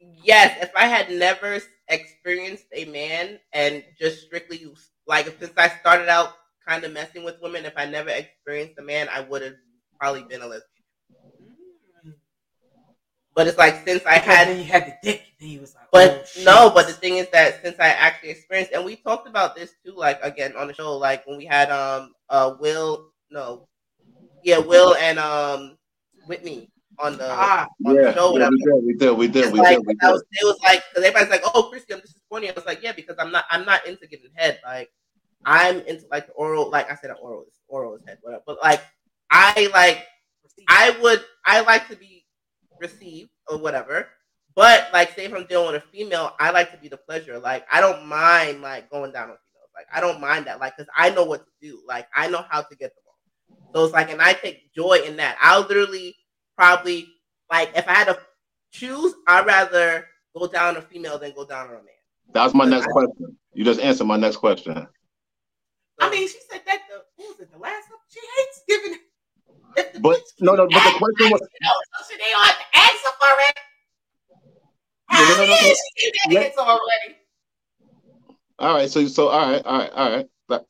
yes, 0.00 0.58
if 0.60 0.72
I 0.76 0.86
had 0.86 1.08
never 1.08 1.60
experienced 1.88 2.66
a 2.72 2.84
man 2.86 3.38
and 3.52 3.84
just 3.98 4.22
strictly 4.26 4.66
like 5.06 5.26
since 5.38 5.52
I 5.56 5.68
started 5.68 6.08
out 6.08 6.34
kind 6.66 6.82
of 6.82 6.92
messing 6.92 7.22
with 7.22 7.40
women, 7.40 7.64
if 7.64 7.74
I 7.76 7.86
never 7.86 8.10
experienced 8.10 8.74
a 8.78 8.82
man, 8.82 9.08
I 9.14 9.20
would 9.20 9.42
have 9.42 9.54
probably 10.00 10.24
been 10.24 10.42
a 10.42 10.46
lesbian. 10.46 10.73
But 13.34 13.48
it's 13.48 13.58
like 13.58 13.86
since 13.86 14.04
I 14.06 14.18
had 14.18 14.48
then 14.48 14.58
you 14.58 14.64
had 14.64 14.86
the 14.86 14.94
dick, 15.02 15.22
then 15.40 15.48
you 15.48 15.60
was 15.60 15.74
like, 15.74 15.88
But 15.90 16.22
oh, 16.22 16.24
shit. 16.24 16.44
no, 16.44 16.70
but 16.72 16.86
the 16.86 16.92
thing 16.92 17.16
is 17.16 17.28
that 17.30 17.62
since 17.62 17.76
I 17.80 17.88
actually 17.88 18.30
experienced, 18.30 18.72
and 18.72 18.84
we 18.84 18.96
talked 18.96 19.26
about 19.28 19.56
this 19.56 19.72
too, 19.84 19.94
like 19.96 20.20
again 20.22 20.54
on 20.56 20.68
the 20.68 20.74
show, 20.74 20.96
like 20.96 21.26
when 21.26 21.38
we 21.38 21.44
had 21.44 21.70
um 21.70 22.14
uh 22.28 22.54
Will, 22.60 23.10
no, 23.30 23.66
yeah, 24.44 24.58
Will 24.58 24.94
and 24.96 25.18
um 25.18 25.76
Whitney 26.26 26.70
on 26.98 27.18
the 27.18 27.28
ah, 27.28 27.66
on 27.86 27.96
Yeah, 27.96 28.02
the 28.02 28.14
show, 28.14 28.26
yeah, 28.26 28.32
whatever. 28.32 28.50
we 28.52 28.58
did, 28.62 28.84
we 28.84 28.94
did, 28.94 29.16
we 29.18 29.28
did, 29.28 29.52
we 29.52 29.58
like 29.58 29.78
did, 29.78 29.86
we 29.86 29.94
did. 29.94 30.10
was, 30.12 30.22
it 30.30 30.44
was 30.44 30.58
like 30.62 30.82
because 30.90 31.04
everybody's 31.04 31.30
like, 31.30 31.42
"Oh, 31.54 31.64
Christy, 31.64 31.94
I'm 31.94 32.00
disappointed." 32.00 32.50
I 32.50 32.54
was 32.54 32.66
like, 32.66 32.82
"Yeah, 32.82 32.92
because 32.92 33.16
I'm 33.18 33.32
not. 33.32 33.46
I'm 33.50 33.64
not 33.64 33.84
into 33.86 34.06
getting 34.06 34.30
head. 34.36 34.60
Like, 34.64 34.90
I'm 35.44 35.80
into 35.80 36.04
like 36.10 36.26
the 36.28 36.32
oral. 36.34 36.70
Like 36.70 36.90
I 36.90 36.94
said, 36.94 37.10
oral 37.20 37.42
is 37.48 37.58
oral 37.66 37.96
is 37.96 38.02
head, 38.06 38.18
whatever. 38.22 38.44
But 38.46 38.58
like, 38.62 38.80
I 39.30 39.68
like 39.72 40.06
I 40.68 40.96
would 41.02 41.24
I 41.44 41.60
like 41.62 41.88
to 41.88 41.96
be 41.96 42.13
received 42.80 43.30
or 43.48 43.58
whatever. 43.58 44.08
But 44.54 44.88
like 44.92 45.14
say 45.14 45.24
if 45.24 45.34
I'm 45.34 45.46
dealing 45.46 45.72
with 45.72 45.82
a 45.82 45.86
female, 45.88 46.32
I 46.38 46.50
like 46.50 46.70
to 46.72 46.78
be 46.78 46.88
the 46.88 46.96
pleasure. 46.96 47.38
Like 47.38 47.66
I 47.70 47.80
don't 47.80 48.06
mind 48.06 48.62
like 48.62 48.90
going 48.90 49.12
down 49.12 49.30
on 49.30 49.36
females. 49.36 49.70
Like 49.74 49.86
I 49.92 50.00
don't 50.00 50.20
mind 50.20 50.46
that. 50.46 50.60
Like 50.60 50.76
because 50.76 50.90
I 50.96 51.10
know 51.10 51.24
what 51.24 51.44
to 51.44 51.52
do. 51.60 51.80
Like 51.86 52.06
I 52.14 52.28
know 52.28 52.44
how 52.48 52.62
to 52.62 52.76
get 52.76 52.92
them 52.94 53.02
on. 53.08 53.74
So 53.74 53.84
it's 53.84 53.92
like 53.92 54.10
and 54.10 54.22
I 54.22 54.32
take 54.34 54.72
joy 54.74 55.00
in 55.06 55.16
that. 55.16 55.36
I'll 55.40 55.62
literally 55.62 56.14
probably 56.56 57.08
like 57.50 57.72
if 57.76 57.88
I 57.88 57.94
had 57.94 58.08
to 58.08 58.18
choose, 58.70 59.14
I'd 59.26 59.46
rather 59.46 60.06
go 60.36 60.46
down 60.46 60.76
on 60.76 60.76
a 60.76 60.82
female 60.82 61.18
than 61.18 61.32
go 61.34 61.44
down 61.44 61.66
on 61.68 61.74
a 61.74 61.76
man. 61.76 61.86
That 62.32 62.44
was 62.44 62.54
my 62.54 62.64
next 62.64 62.86
question. 62.86 63.36
You 63.54 63.64
just 63.64 63.80
answered 63.80 64.06
my 64.06 64.16
next 64.16 64.36
question. 64.36 64.86
I 66.00 66.10
mean, 66.10 66.26
she 66.28 66.38
said 66.50 66.62
that 66.66 66.80
the 66.88 67.02
what 67.16 67.28
was 67.30 67.40
it 67.40 67.52
the 67.52 67.58
last 67.58 67.88
one? 67.90 68.00
She 68.08 68.20
hates 68.20 68.62
giving. 68.68 68.98
But 70.00 70.20
no, 70.40 70.54
no, 70.54 70.66
but 70.66 70.82
the 70.82 70.98
question 70.98 71.30
was 71.30 71.40
so 71.40 72.04
she 72.10 72.16
they 72.16 72.30
to 72.30 72.64
ask 72.74 73.04
for 73.04 73.40
it. 73.40 73.58
No, 75.12 75.20
no, 75.20 75.28
no, 75.28 75.44
no, 75.44 75.46
no. 75.46 75.56
She 75.56 75.74
gave 76.02 76.12
that 76.12 76.34
Let- 76.34 76.46
answer 76.46 76.60
already. 76.60 77.16
all 78.58 78.74
right. 78.74 78.90
So, 78.90 79.06
so 79.06 79.28
all 79.28 79.50
right, 79.52 79.62
all 79.64 79.78
right, 79.78 79.92
all 79.92 80.10
right. 80.16 80.26
That, 80.48 80.64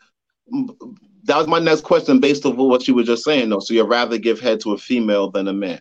that 1.24 1.36
was 1.38 1.46
my 1.46 1.58
next 1.58 1.82
question, 1.82 2.20
based 2.20 2.44
on 2.44 2.56
what 2.56 2.86
you 2.86 2.94
were 2.94 3.02
just 3.02 3.24
saying, 3.24 3.48
though. 3.48 3.60
So 3.60 3.74
you'd 3.74 3.84
rather 3.84 4.18
give 4.18 4.40
head 4.40 4.60
to 4.60 4.72
a 4.72 4.78
female 4.78 5.30
than 5.30 5.48
a 5.48 5.52
man. 5.52 5.80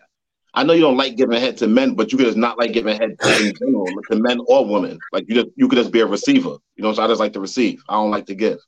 I 0.56 0.62
know 0.62 0.72
you 0.72 0.82
don't 0.82 0.96
like 0.96 1.16
giving 1.16 1.38
head 1.40 1.56
to 1.58 1.66
men, 1.66 1.94
but 1.94 2.12
you 2.12 2.18
could 2.18 2.26
just 2.26 2.38
not 2.38 2.58
like 2.58 2.72
giving 2.72 2.96
head 2.96 3.10
in 3.40 3.52
general 3.58 3.86
to 4.10 4.16
men 4.16 4.38
or 4.46 4.64
women. 4.64 4.98
Like 5.12 5.24
you 5.28 5.34
just 5.34 5.48
you 5.56 5.68
could 5.68 5.78
just 5.78 5.90
be 5.92 6.00
a 6.00 6.06
receiver. 6.06 6.56
You 6.76 6.82
know, 6.84 6.92
so 6.92 7.02
I 7.02 7.08
just 7.08 7.20
like 7.20 7.32
to 7.32 7.40
receive. 7.40 7.82
I 7.88 7.94
don't 7.94 8.10
like 8.12 8.26
to 8.26 8.34
give. 8.34 8.58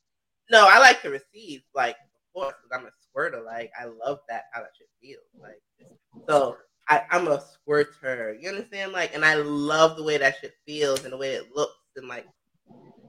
No, 0.50 0.66
I 0.68 0.78
like 0.78 1.00
to 1.02 1.10
receive, 1.10 1.62
like, 1.74 1.96
of 1.96 2.40
course, 2.40 2.54
because 2.62 2.78
I'm 2.80 2.86
a 2.86 2.90
squirter. 3.16 3.42
Like, 3.44 3.70
I 3.80 3.84
love 3.86 4.18
that 4.28 4.44
how 4.52 4.60
that 4.60 4.70
shit 4.76 4.88
feels. 5.00 5.24
Like, 5.40 5.60
so 6.28 6.56
I, 6.88 7.02
I'm 7.10 7.28
a 7.28 7.40
squirter. 7.40 8.36
You 8.40 8.48
understand? 8.50 8.92
Like, 8.92 9.14
and 9.14 9.24
I 9.24 9.34
love 9.36 9.96
the 9.96 10.02
way 10.02 10.18
that 10.18 10.36
shit 10.40 10.52
feels 10.66 11.04
and 11.04 11.12
the 11.12 11.16
way 11.16 11.30
it 11.34 11.48
looks 11.54 11.74
and 11.96 12.08
like. 12.08 12.26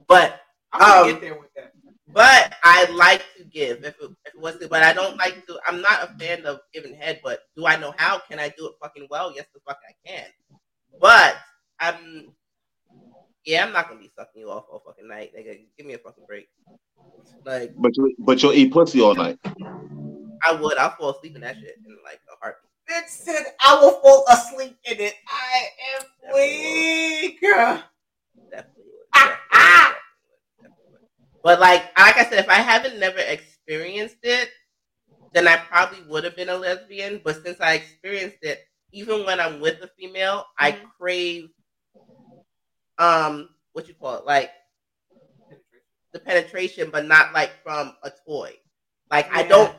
But 0.07 0.39
I'm 0.73 0.79
gonna 0.81 1.01
Um, 1.01 1.11
get 1.11 1.21
there 1.21 1.39
with 1.39 1.53
that. 1.55 1.73
but 2.13 2.55
I 2.63 2.89
like 2.91 3.23
to 3.37 3.43
give 3.43 3.79
if 3.83 3.95
it, 4.01 4.09
if 4.25 4.33
it 4.33 4.39
was 4.39 4.57
to, 4.59 4.67
but 4.67 4.83
I 4.83 4.93
don't 4.93 5.17
like 5.17 5.45
to. 5.47 5.59
I'm 5.67 5.81
not 5.81 6.03
a 6.03 6.17
fan 6.17 6.45
of 6.45 6.59
giving 6.73 6.95
head. 6.95 7.19
But 7.23 7.41
do 7.55 7.65
I 7.65 7.75
know 7.77 7.93
how? 7.97 8.19
Can 8.19 8.39
I 8.39 8.49
do 8.57 8.67
it 8.67 8.73
fucking 8.81 9.07
well? 9.09 9.33
Yes, 9.35 9.45
the 9.53 9.59
fuck 9.67 9.79
I 9.87 9.93
can. 10.09 10.25
But 10.99 11.35
I'm. 11.79 12.33
Yeah, 13.45 13.65
I'm 13.65 13.71
not 13.73 13.87
gonna 13.87 14.01
be 14.01 14.11
sucking 14.17 14.41
you 14.41 14.49
off 14.49 14.65
all 14.71 14.83
fucking 14.85 15.07
night, 15.07 15.31
nigga. 15.37 15.59
Give 15.77 15.85
me 15.85 15.93
a 15.93 15.97
fucking 15.99 16.25
break. 16.27 16.49
Like. 17.45 17.73
But 17.77 17.95
you 17.97 18.15
but 18.19 18.41
you'll 18.43 18.53
eat 18.53 18.71
pussy 18.71 19.01
all 19.01 19.15
night. 19.15 19.39
I 20.47 20.53
would. 20.53 20.77
I'll 20.77 20.91
fall 20.91 21.11
asleep 21.11 21.35
in 21.35 21.41
that 21.41 21.55
shit 21.57 21.75
in 21.85 21.97
like 22.03 22.19
a 22.31 22.35
heartbeat. 22.41 22.63
Bitch 22.89 23.09
said 23.09 23.43
I 23.65 23.79
will 23.81 23.99
fall 24.01 24.23
asleep 24.29 24.77
in 24.85 24.99
it. 24.99 25.13
I 25.27 25.67
am 25.95 26.05
weak. 26.33 27.39
Definitely 27.41 28.83
would. 28.85 29.07
Ah, 29.13 29.39
Definitely 29.39 29.43
ah. 29.51 29.95
would. 30.61 30.69
Definitely 30.69 30.91
would. 30.93 31.41
But 31.43 31.59
like, 31.59 31.83
like 31.99 32.17
I 32.17 32.23
said, 32.29 32.39
if 32.39 32.49
I 32.49 32.55
haven't 32.55 32.99
never 32.99 33.19
experienced 33.19 34.17
it, 34.23 34.49
then 35.33 35.47
I 35.47 35.57
probably 35.57 35.99
would 36.07 36.23
have 36.23 36.35
been 36.37 36.49
a 36.49 36.55
lesbian. 36.55 37.19
But 37.23 37.43
since 37.43 37.59
I 37.59 37.73
experienced 37.73 38.37
it, 38.41 38.59
even 38.93 39.25
when 39.25 39.39
I'm 39.41 39.59
with 39.59 39.81
a 39.83 39.89
female, 39.99 40.45
I 40.57 40.71
Mhm. 40.71 40.81
crave, 40.97 41.49
um, 42.97 43.49
what 43.73 43.87
you 43.89 43.93
call 43.95 44.15
it, 44.19 44.25
like 44.25 44.51
the 46.13 46.19
penetration, 46.19 46.89
but 46.89 47.05
not 47.05 47.33
like 47.33 47.51
from 47.63 47.95
a 48.03 48.11
toy. 48.25 48.53
Like 49.11 49.29
I 49.31 49.43
don't, 49.43 49.75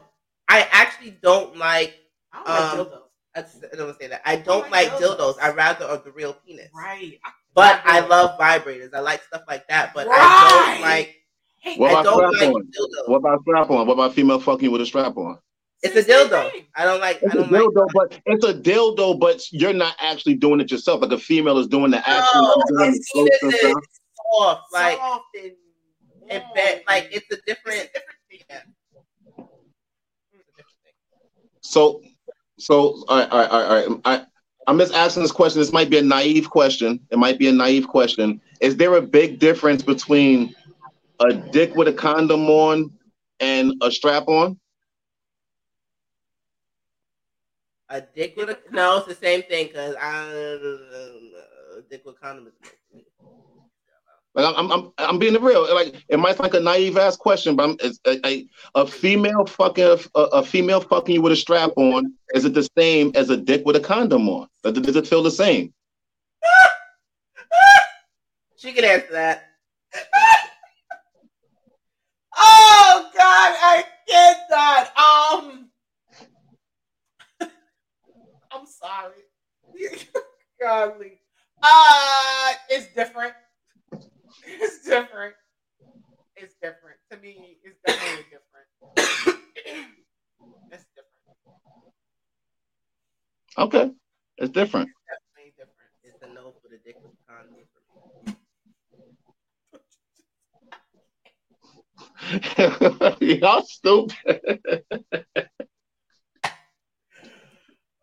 I 0.49 0.67
actually 0.73 1.11
don't 1.23 1.57
like. 1.57 1.95
I 2.33 2.37
don't 2.39 2.49
like 2.49 2.63
Um, 2.73 2.79
dildos. 2.87 3.03
I 3.37 3.41
s- 3.41 3.65
I 3.73 3.77
don't 3.77 3.99
say 4.01 4.07
that. 4.09 4.23
I 4.25 4.37
don't 4.37 4.71
like 4.71 4.91
like 4.91 5.01
dildos. 5.01 5.19
dildos. 5.19 5.43
I 5.43 5.51
rather 5.53 5.85
of 5.85 6.05
the 6.05 6.13
real 6.13 6.33
penis. 6.35 6.71
Right. 6.75 7.19
I 7.25 7.31
But 7.55 7.83
I 7.85 8.01
dildos. 8.03 8.09
love 8.09 8.39
vibrators. 8.41 8.95
I 8.95 9.01
like 9.01 9.23
stuff 9.25 9.43
like 9.49 9.67
that. 9.69 9.93
But 9.95 10.09
I 10.11 10.49
don't 10.77 10.81
like. 10.83 11.15
hate 11.61 11.79
What 11.79 11.95
I 11.95 12.01
about 12.01 12.15
strap 12.17 12.33
like 12.33 12.55
on? 12.55 12.63
dildos. 12.63 13.09
What 13.09 13.17
about 13.19 13.41
strap 13.43 13.71
on? 13.71 13.87
What 13.87 13.93
about 13.95 14.15
female 14.15 14.41
fucking 14.41 14.71
with 14.71 14.81
a 14.81 14.87
strap 14.87 15.17
on? 15.17 15.39
It's 15.83 15.95
a 15.95 16.03
dildo. 16.03 16.51
I 16.75 16.85
don't 16.85 17.01
like. 17.01 17.21
It's 17.23 17.35
I 17.35 17.39
a 17.39 17.41
don't 17.43 17.53
like. 17.53 17.63
dildo, 17.63 17.87
but 17.95 18.21
it's 18.27 18.45
a 18.45 18.55
dildo, 18.55 19.21
but 19.21 19.41
you're 19.53 19.73
not 19.75 19.95
actually 20.01 20.35
doing 20.35 20.61
it 20.61 20.71
yourself. 20.71 21.01
Like 21.03 21.13
a 21.13 21.19
female 21.19 21.59
is 21.59 21.67
doing 21.69 21.91
the 21.93 21.99
action. 22.09 22.41
No, 22.43 22.55
doing 22.69 22.95
it's 22.95 23.13
the 23.13 23.13
close 23.13 23.29
and 23.43 23.53
penis 23.53 23.59
stuff. 23.61 23.83
is 23.83 24.01
soft. 24.33 24.73
Like 24.73 24.97
Soft 24.99 25.25
and 25.37 25.53
it, 26.31 26.43
warm. 26.57 26.81
like 26.89 27.09
it's 27.13 27.31
a 27.33 27.37
different. 27.47 27.91
It's 27.95 27.95
a 27.95 28.01
different 28.01 28.19
thing. 28.31 28.41
Yeah. 28.51 28.61
It's 30.33 30.49
a 30.49 30.53
different 30.57 30.79
thing. 30.85 30.95
So, 31.69 32.03
so 32.59 33.05
right. 33.11 33.29
All 33.31 33.91
right. 33.91 34.01
I, 34.07 34.27
I'm 34.67 34.79
just 34.79 34.95
asking 34.95 35.23
this 35.23 35.33
question. 35.33 35.61
This 35.61 35.73
might 35.73 35.91
be 35.91 35.99
a 35.99 36.03
naive 36.03 36.49
question. 36.49 36.99
It 37.11 37.19
might 37.19 37.39
be 37.39 37.47
a 37.49 37.53
naive 37.53 37.87
question. 37.87 38.41
Is 38.63 38.77
there 38.79 38.95
a 38.97 39.03
big 39.03 39.39
difference 39.39 39.83
between 39.83 40.55
a 41.21 41.35
dick 41.35 41.75
with 41.75 41.89
a 41.89 41.93
condom 41.93 42.49
on 42.49 42.91
and 43.41 43.75
a 43.83 43.91
strap 43.91 44.29
on? 44.29 44.59
A 47.91 48.01
dick 48.01 48.35
with 48.37 48.49
a 48.49 48.59
no, 48.73 48.99
it's 48.99 49.07
the 49.07 49.15
same 49.15 49.43
thing 49.43 49.67
because 49.67 49.95
I 50.01 50.23
a 50.23 51.83
dick 51.91 52.03
with 52.07 52.19
condom 52.19 52.47
is. 52.47 52.71
Like 54.39 54.55
I'm, 54.57 54.71
I'm, 54.71 54.93
I'm, 54.99 55.19
being 55.19 55.35
real. 55.43 55.63
Like 55.75 56.05
it 56.09 56.17
might 56.17 56.37
sound 56.37 56.53
like 56.53 56.61
a 56.61 56.65
naive 56.65 56.97
ass 56.97 57.17
question, 57.17 57.57
but 57.57 57.71
I'm, 57.71 57.77
it's 57.81 57.99
a, 58.07 58.25
a, 58.25 58.47
a 58.77 58.87
female 58.87 59.45
fucking 59.47 59.99
a, 60.15 60.21
a 60.21 60.45
female 60.45 60.81
fucking 60.81 61.17
you 61.17 61.23
with 61.23 61.33
a 61.33 61.37
strap 61.37 61.73
on. 61.75 62.15
Is 62.35 62.45
it 62.45 62.55
the 62.55 62.69
same 62.79 63.11
as 63.17 63.31
a 63.31 63.37
dick 63.37 63.67
with 63.67 63.75
a 63.75 63.81
condom 63.81 64.29
on? 64.29 64.49
Does 64.63 64.95
it- 64.95 65.09
feel 65.09 65.23
the 65.23 65.31
same? 65.31 65.75
She 68.57 68.73
can 68.73 68.85
answer 68.85 69.13
that. 69.13 69.45
Oh 72.41 73.11
God, 73.15 73.57
I 73.61 73.85
cannot. 74.09 75.43
Um, 75.43 75.71
I'm 78.53 78.67
sorry. 78.67 79.23
Godly. 80.61 81.21
Uh, 81.63 82.53
it's 82.71 82.95
different. 82.95 83.35
It's 84.61 84.85
different. 84.85 85.35
It's 86.37 86.55
different. 86.63 86.97
To 87.11 87.19
me, 87.19 87.59
it's 87.65 87.79
definitely 87.87 88.25
different. 88.31 88.69
it's 90.73 90.87
different. 90.95 91.39
Okay, 93.59 93.91
it's 94.39 94.51
different. 94.53 94.89
Definitely 95.09 95.53
different. 95.57 95.93
It's 96.05 96.23
a 96.23 96.29
no 96.35 96.55
for 96.63 96.69
the 96.71 96.79
dick 96.85 96.97
with 97.03 97.13
condom 97.29 97.65
for 97.73 97.83
me. 103.21 103.37
Y'all 103.41 103.65
stupid. 103.65 104.85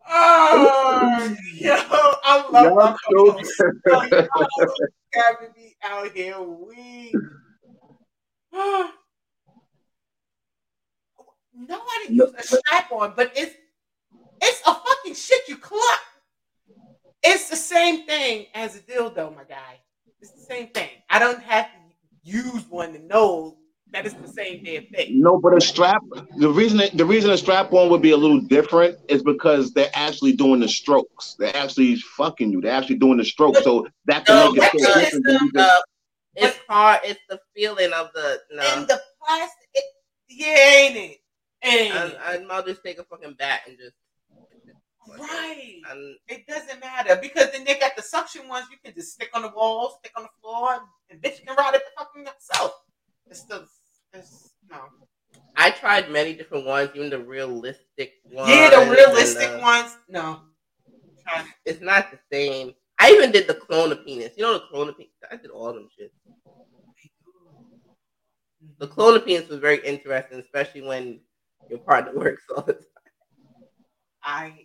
Oh, 0.07 1.35
yo, 1.55 1.75
I 2.35 2.49
love 2.51 2.63
Y'all 2.65 2.75
my 2.75 2.97
co-host. 3.13 3.49
stupid. 3.49 3.75
Yo, 3.85 4.01
y'all 4.01 4.47
having 5.13 5.49
me 5.55 5.75
out 5.83 6.11
here 6.11 6.41
weak. 6.41 7.15
Nobody 11.57 12.09
use 12.09 12.33
a 12.37 12.43
strap 12.43 12.91
on, 12.91 13.13
but 13.15 13.31
it's 13.35 13.55
it's 14.41 14.61
a 14.67 14.73
fucking 14.73 15.13
shit 15.15 15.47
you 15.47 15.57
clock. 15.57 15.99
It's 17.23 17.49
the 17.49 17.55
same 17.55 18.05
thing 18.05 18.47
as 18.53 18.75
a 18.75 18.79
dildo, 18.79 19.33
my 19.35 19.45
guy. 19.45 19.79
It's 20.21 20.31
the 20.31 20.41
same 20.41 20.67
thing. 20.67 20.89
I 21.09 21.19
don't 21.19 21.41
have 21.41 21.67
to 21.67 21.79
use 22.23 22.65
one 22.69 22.91
to 22.93 22.99
know 22.99 23.57
that 23.95 24.05
it's 24.05 24.15
the 24.15 24.27
same 24.27 24.61
damn 24.63 24.85
thing. 24.87 25.21
No, 25.21 25.39
but 25.39 25.55
a 25.55 25.61
strap. 25.61 26.01
The 26.37 26.49
reason 26.49 26.81
the 26.93 27.05
reason 27.05 27.31
a 27.31 27.37
strap 27.37 27.71
on 27.71 27.89
would 27.89 28.01
be 28.01 28.11
a 28.11 28.17
little 28.17 28.41
different 28.41 28.97
is 29.07 29.23
because 29.23 29.71
they're 29.71 29.89
actually 29.93 30.33
doing 30.33 30.59
the 30.59 30.67
strokes. 30.67 31.35
They're 31.39 31.55
actually 31.55 31.95
fucking 31.95 32.51
you. 32.51 32.59
They're 32.61 32.73
actually 32.73 32.97
doing 32.97 33.17
the 33.17 33.25
strokes. 33.25 33.63
So 33.63 33.87
that 34.05 34.25
can 34.25 34.35
No, 34.35 34.51
make 34.51 34.63
it 34.63 34.69
so 34.71 34.77
it's, 34.99 35.11
different 35.11 35.25
the, 35.25 35.49
just- 35.55 35.83
it's 36.35 36.59
hard. 36.67 36.99
It's 37.05 37.21
the 37.29 37.39
feeling 37.55 37.93
of 37.93 38.09
the 38.13 38.39
no. 38.51 38.61
And 38.63 38.87
the 38.87 39.01
plastic, 39.25 39.69
it, 39.73 39.85
yeah, 40.27 40.47
ain't 40.47 40.97
it? 40.97 41.17
Ain't 41.63 41.93
I, 41.95 42.07
it? 42.07 42.41
I 42.41 42.45
might 42.45 42.65
just 42.65 42.83
take 42.83 42.99
a 42.99 43.05
fucking 43.05 43.35
bat 43.39 43.61
and 43.67 43.77
just. 43.77 43.95
Right. 45.07 45.81
And 45.89 46.17
It 46.27 46.45
doesn't 46.47 46.81
matter 46.81 47.17
because 47.21 47.51
then 47.53 47.63
they 47.63 47.75
got 47.75 47.95
the 47.95 48.01
suction 48.01 48.49
ones 48.49 48.65
you 48.71 48.77
can 48.83 48.93
just 48.93 49.13
stick 49.13 49.29
on 49.33 49.43
the 49.43 49.49
wall, 49.55 49.97
stick 49.99 50.11
on 50.17 50.23
the 50.23 50.29
floor, 50.41 50.79
and 51.09 51.21
bitch 51.21 51.45
can 51.45 51.55
ride 51.55 51.75
it 51.75 51.83
the 51.85 52.03
fucking 52.03 52.27
itself. 52.27 52.73
It's 53.29 53.39
still, 53.41 53.65
it's, 54.17 54.51
no. 54.69 54.77
I 55.55 55.71
tried 55.71 56.11
many 56.11 56.33
different 56.33 56.65
ones, 56.65 56.89
even 56.95 57.09
the 57.09 57.19
realistic 57.19 58.13
ones. 58.31 58.49
yeah, 58.49 58.69
the 58.69 58.91
realistic 58.91 59.51
the- 59.51 59.59
ones, 59.59 59.97
no. 60.09 60.41
It's 61.65 61.81
not 61.81 62.11
the 62.11 62.19
same. 62.31 62.73
I 62.99 63.11
even 63.11 63.31
did 63.31 63.47
the 63.47 63.55
clone 63.55 63.91
of 63.91 64.05
penis. 64.05 64.33
You 64.37 64.43
know 64.43 64.53
the 64.53 64.65
clone 64.71 64.89
of 64.89 64.97
penis? 64.97 65.11
I 65.31 65.35
did 65.37 65.49
all 65.49 65.73
them 65.73 65.87
shit. 65.97 66.13
The 68.79 68.87
clone 68.87 69.15
of 69.15 69.25
penis 69.25 69.49
was 69.49 69.59
very 69.59 69.85
interesting, 69.85 70.39
especially 70.39 70.81
when 70.81 71.19
your 71.69 71.79
partner 71.79 72.13
works 72.19 72.43
all 72.55 72.63
the 72.63 72.73
time. 72.73 72.81
I 74.23 74.45
am. 74.45 74.63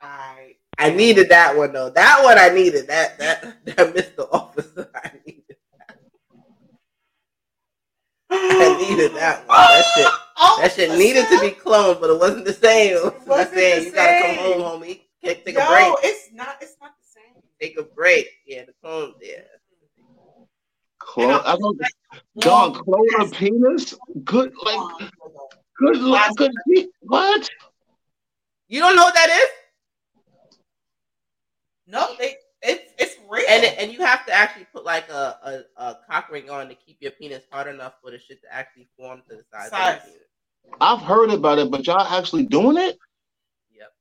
I 0.00 0.54
I 0.78 0.90
needed 0.90 1.28
that 1.30 1.56
one 1.56 1.72
though. 1.72 1.90
That 1.90 2.20
one 2.22 2.38
I 2.38 2.48
needed. 2.50 2.86
That 2.88 3.18
that 3.18 3.64
that 3.66 3.94
Mr. 3.94 4.28
Officer 4.32 4.90
I 4.94 5.10
needed. 5.26 5.33
I 8.34 8.76
needed 8.88 9.14
that 9.14 9.46
one. 9.46 9.56
That 9.58 9.84
shit 9.94 10.08
Oh, 10.36 10.58
that 10.60 10.72
shit 10.72 10.90
needed 10.98 11.26
to 11.28 11.40
be 11.40 11.50
cloned, 11.50 12.00
but 12.00 12.10
it 12.10 12.18
wasn't 12.18 12.44
the 12.44 12.52
same. 12.52 12.96
I'm 12.96 13.12
wasn't 13.26 13.54
saying 13.54 13.80
the 13.80 13.86
you 13.86 13.94
gotta 13.94 14.22
come 14.22 14.36
home, 14.36 14.82
homie. 14.82 15.00
Take, 15.24 15.44
take 15.44 15.54
Yo, 15.54 15.60
a 15.60 15.66
break. 15.68 15.94
it's 16.02 16.32
not. 16.32 16.56
It's 16.60 16.74
not 16.82 16.92
the 16.98 17.06
same. 17.20 17.42
Take 17.60 17.78
a 17.78 17.84
break. 17.84 18.28
Yeah, 18.46 18.64
the 18.64 18.72
clone. 18.82 19.14
Yeah. 19.22 19.40
Clone, 20.98 21.40
I 21.44 21.56
don't, 21.56 21.80
dog, 22.38 22.84
clone 22.84 23.06
a 23.20 23.28
penis? 23.28 23.94
Good, 24.24 24.52
like, 24.64 25.10
good, 25.76 25.98
luck, 25.98 26.34
good. 26.36 26.50
pe- 26.68 26.86
What? 27.02 27.48
You 28.68 28.80
don't 28.80 28.96
know 28.96 29.04
what 29.04 29.14
that 29.14 29.28
is? 29.30 29.48
No, 31.86 32.08
they. 32.18 32.36
It's 32.64 32.92
it's 32.98 33.16
real. 33.28 33.44
And 33.48 33.64
and 33.78 33.92
you 33.92 34.00
have 34.00 34.24
to 34.26 34.32
actually 34.32 34.66
put 34.72 34.84
like 34.84 35.08
a, 35.10 35.64
a, 35.76 35.82
a 35.82 35.96
cock 36.10 36.30
ring 36.30 36.48
on 36.48 36.68
to 36.68 36.74
keep 36.74 36.96
your 37.00 37.10
penis 37.12 37.44
hard 37.50 37.72
enough 37.72 37.94
for 38.02 38.10
the 38.10 38.18
shit 38.18 38.40
to 38.42 38.52
actually 38.52 38.88
form 38.96 39.22
to 39.28 39.36
the 39.36 39.44
size 39.52 39.70
Size. 39.70 39.96
of 39.98 40.04
the 40.04 40.10
penis. 40.12 40.76
I've 40.80 41.00
heard 41.00 41.30
about 41.30 41.58
it, 41.58 41.70
but 41.70 41.86
y'all 41.86 42.00
actually 42.00 42.44
doing 42.46 42.78
it? 42.78 42.98
Yep. 43.70 43.92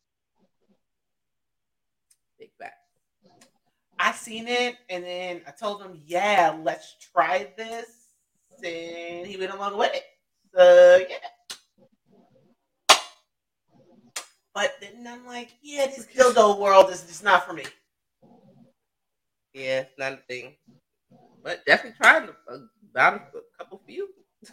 Big 2.39 2.51
fact. 2.57 2.75
I 3.99 4.13
seen 4.13 4.47
it, 4.47 4.77
and 4.89 5.03
then 5.03 5.41
I 5.45 5.51
told 5.51 5.81
him, 5.81 6.01
"Yeah, 6.05 6.57
let's 6.63 6.95
try 7.13 7.51
this," 7.57 7.87
and 8.63 9.27
he 9.27 9.35
went 9.37 9.53
along 9.53 9.77
with 9.77 9.93
it. 9.93 10.03
So 10.55 11.05
yeah. 11.09 12.97
But 14.53 14.73
then 14.79 15.05
I'm 15.05 15.25
like, 15.25 15.49
"Yeah, 15.61 15.87
this 15.87 16.05
dildo 16.05 16.59
world 16.59 16.89
is 16.91 17.03
just 17.03 17.23
not 17.25 17.45
for 17.45 17.53
me." 17.53 17.65
Yeah, 19.53 19.81
it's 19.81 19.97
not 19.97 20.13
a 20.13 20.17
thing. 20.17 20.55
But 21.43 21.65
definitely 21.65 21.97
a- 22.49 22.67
about 22.91 23.15
a 23.35 23.41
couple 23.57 23.81
few. 23.87 24.09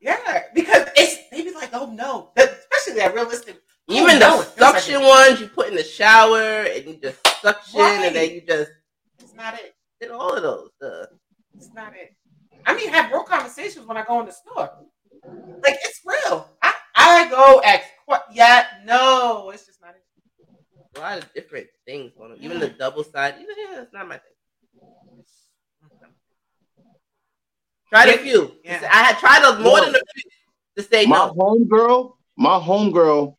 Yeah, 0.00 0.44
because 0.54 0.88
it's 0.96 1.28
they 1.30 1.42
be 1.42 1.52
like, 1.52 1.70
"Oh 1.72 1.86
no," 1.90 2.30
especially 2.36 3.00
that 3.00 3.14
realistic. 3.14 3.60
Even 3.88 4.10
Oh, 4.10 4.14
the 4.14 4.20
no, 4.20 4.42
feels 4.42 4.60
like 4.60 4.74
suction 4.82 5.02
ones 5.02 5.40
you 5.40 5.48
put 5.48 5.68
in 5.68 5.74
the 5.74 5.82
shower 5.84 6.62
and 6.64 6.86
you 6.86 6.96
just 7.02 7.26
suction 7.42 7.80
and 7.80 8.14
then 8.14 8.30
you 8.30 8.42
just 8.42 8.70
It's 9.18 9.34
not 9.34 9.54
it. 9.54 9.74
did 10.00 10.10
all 10.12 10.34
of 10.36 10.42
those. 10.42 10.70
Uh, 10.82 11.06
It's 11.56 11.70
not 11.74 11.94
it. 11.96 12.14
I 12.66 12.76
mean, 12.76 12.90
have 12.90 13.10
real 13.10 13.24
conversations 13.24 13.86
when 13.86 13.96
I 13.96 14.04
go 14.04 14.20
in 14.20 14.26
the 14.26 14.32
store. 14.32 14.70
Like 15.64 15.78
it's 15.82 16.00
real. 16.04 16.48
I 16.62 16.74
I 16.94 17.28
go 17.30 17.60
ask, 17.64 17.84
what? 18.06 18.26
Yeah, 18.32 18.66
no, 18.84 19.50
it's 19.52 19.66
just 19.66 19.80
not 19.80 19.94
it. 19.96 20.02
a 20.96 21.00
lot 21.00 21.18
of 21.18 21.32
different 21.34 21.66
things 21.86 22.12
on 22.20 22.30
them. 22.30 22.38
Even 22.42 22.60
the 22.60 22.68
double 22.70 23.04
side. 23.04 23.34
Even 23.40 23.56
yeah, 23.78 23.84
it's 23.84 23.92
not 23.92 24.08
my 24.08 24.14
thing. 24.14 24.32
Tried 27.88 28.08
a 28.10 28.18
few. 28.18 28.52
Yeah. 28.64 28.86
I 28.92 29.02
had 29.04 29.18
tried 29.18 29.42
a, 29.42 29.60
more 29.60 29.80
than 29.80 29.94
a 29.94 29.98
few 30.14 30.30
to 30.76 30.82
say 30.82 31.06
My 31.06 31.26
no. 31.26 31.32
homegirl, 31.32 32.12
my 32.36 32.58
homegirl, 32.58 33.34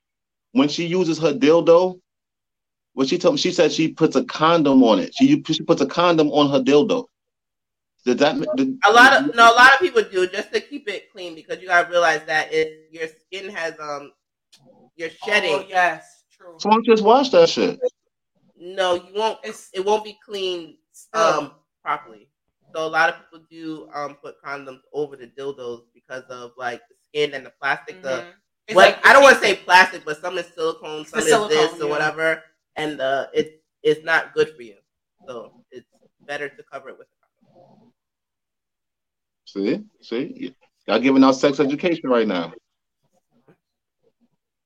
when 0.54 0.68
she 0.68 0.88
uses 0.88 1.20
her 1.20 1.34
dildo, 1.34 2.00
what 2.94 3.08
she 3.08 3.20
told 3.20 3.36
me, 3.36 3.38
she 3.40 3.52
said 3.52 3.72
she 3.72 3.90
puts 3.90 4.16
a 4.16 4.24
condom 4.24 4.84
on 4.84 5.00
it. 5.00 5.14
She 5.14 5.44
she 5.48 5.62
puts 5.62 5.82
a 5.82 5.86
condom 5.86 6.30
on 6.32 6.50
her 6.50 6.60
dildo. 6.60 7.06
Did 8.06 8.18
that? 8.20 8.36
Did, 8.56 8.80
A 8.88 8.92
lot 8.92 9.14
of 9.14 9.36
no, 9.36 9.52
a 9.52 9.54
lot 9.54 9.74
of 9.74 9.80
people 9.80 10.02
do 10.02 10.26
just 10.28 10.52
to 10.54 10.60
keep 10.60 10.90
it 10.90 11.12
clean 11.12 11.36
because 11.36 11.62
you 11.62 11.68
gotta 11.68 11.90
realize 11.90 12.22
that 12.26 12.52
it 12.52 12.88
your 12.92 13.08
skin 13.08 13.54
has 13.54 13.76
um 13.80 14.12
you're 14.96 15.12
shedding. 15.12 15.54
Oh, 15.54 15.66
yes, 15.70 16.24
true. 16.36 16.56
So 16.58 16.72
don't 16.72 16.86
just 16.86 17.04
wash 17.04 17.30
that 17.30 17.50
shit. 17.50 17.80
No, 18.60 18.96
you 18.96 19.14
won't. 19.16 19.40
It's 19.44 19.70
It 19.74 19.86
won't 19.86 20.04
be 20.04 20.18
cleaned 20.26 20.76
still, 20.92 21.22
um 21.22 21.52
properly. 21.84 22.30
So 22.76 22.86
a 22.86 22.90
lot 22.90 23.10
of 23.10 23.16
people 23.18 23.46
do 23.50 23.90
um 23.94 24.16
put 24.16 24.42
condoms 24.44 24.82
over 24.94 25.16
the 25.16 25.28
dildos 25.28 25.84
because 25.94 26.24
of 26.30 26.52
like 26.58 26.82
the 26.90 26.96
skin 27.10 27.34
and 27.34 27.46
the 27.46 27.54
plastic. 27.62 28.02
The 28.02 28.10
mhm. 28.10 28.34
It's 28.68 28.76
what 28.76 28.88
like 28.90 29.06
I 29.06 29.14
don't 29.14 29.24
want 29.24 29.36
to 29.38 29.42
say 29.42 29.56
plastic, 29.56 30.06
but 30.06 30.22
some 30.22 30.38
is 30.38 30.48
silicone, 30.54 31.06
some 31.06 31.20
The 31.20 31.26
is 31.26 31.32
this 31.32 31.40
silicone, 31.72 31.82
or 31.82 31.90
whatever, 31.90 32.44
and 32.76 33.02
uh, 33.02 33.28
it 33.34 33.64
it's 33.82 34.04
not 34.04 34.34
good 34.34 34.56
for 34.56 34.62
you. 34.62 34.76
So 35.28 35.54
it's 35.72 35.88
better 36.28 36.50
to 36.50 36.64
cover 36.72 36.90
it 36.90 36.98
with. 36.98 37.08
a 37.08 37.16
condom. 37.18 37.94
See, 39.46 39.84
see, 40.02 40.56
y'all 40.88 41.00
giving 41.00 41.24
out 41.24 41.32
sex 41.32 41.60
education 41.60 42.10
right 42.10 42.28
now. 42.28 42.54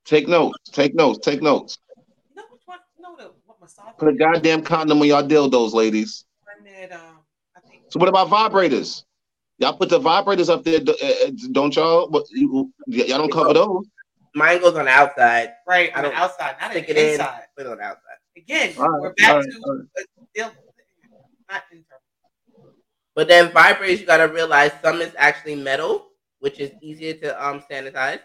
Take 0.05 0.27
notes. 0.27 0.57
Take 0.71 0.93
notes. 0.95 1.19
Take 1.19 1.41
notes. 1.41 1.77
You 2.29 2.35
know 2.35 2.43
which 2.51 2.61
one? 2.65 2.79
You 2.97 3.03
know 3.03 3.15
the 3.15 3.23
what 3.23 3.25
massage? 3.25 3.51
Put 3.97 4.09
a 4.09 4.13
goddamn 4.13 4.63
condom 4.63 5.01
on 5.01 5.07
y'all 5.07 5.23
dildos, 5.23 5.73
ladies. 5.73 6.25
one 6.43 6.65
that 6.65 6.91
um 6.93 7.17
I 7.55 7.59
think 7.61 7.83
So 7.89 7.99
what 7.99 8.09
about 8.09 8.29
vibrators? 8.29 9.03
Y'all 9.59 9.73
put 9.77 9.89
the 9.89 9.99
vibrators 9.99 10.49
up 10.49 10.63
there, 10.63 10.79
d- 10.79 10.95
uh, 11.01 11.27
uh, 11.27 11.31
don't 11.51 11.75
y'all? 11.75 12.09
What, 12.09 12.25
you, 12.31 12.73
y'all 12.87 13.19
don't 13.19 13.31
cover 13.31 13.53
those. 13.53 13.85
Mine 14.35 14.59
goes 14.61 14.75
on 14.75 14.85
the 14.85 14.91
outside. 14.91 15.53
right 15.67 15.93
on 15.95 16.03
the 16.03 16.09
don't 16.09 16.17
outside, 16.17 16.55
not 16.59 16.71
on 16.71 16.71
Stick 16.71 16.87
the 16.87 16.91
it 16.91 16.97
in. 16.97 17.11
inside. 17.11 17.43
Put 17.55 17.65
it 17.67 17.71
on 17.71 17.77
the 17.77 17.83
outside. 17.83 18.17
Again, 18.35 18.73
All 18.77 18.89
right, 18.89 19.01
we're 19.01 19.13
back 19.13 19.29
all 19.29 19.35
right, 19.37 19.45
to 19.45 19.59
all 19.63 19.75
right. 19.75 20.51
not 21.49 21.63
internal. 21.71 21.99
But 23.15 23.27
then 23.27 23.49
vibrators, 23.49 23.99
you 23.99 24.05
gotta 24.07 24.27
realize 24.27 24.71
some 24.81 25.01
is 25.01 25.13
actually 25.17 25.55
metal, 25.55 26.07
which 26.39 26.59
is 26.59 26.71
easier 26.81 27.13
to 27.13 27.47
um 27.47 27.63
sanitize, 27.69 28.19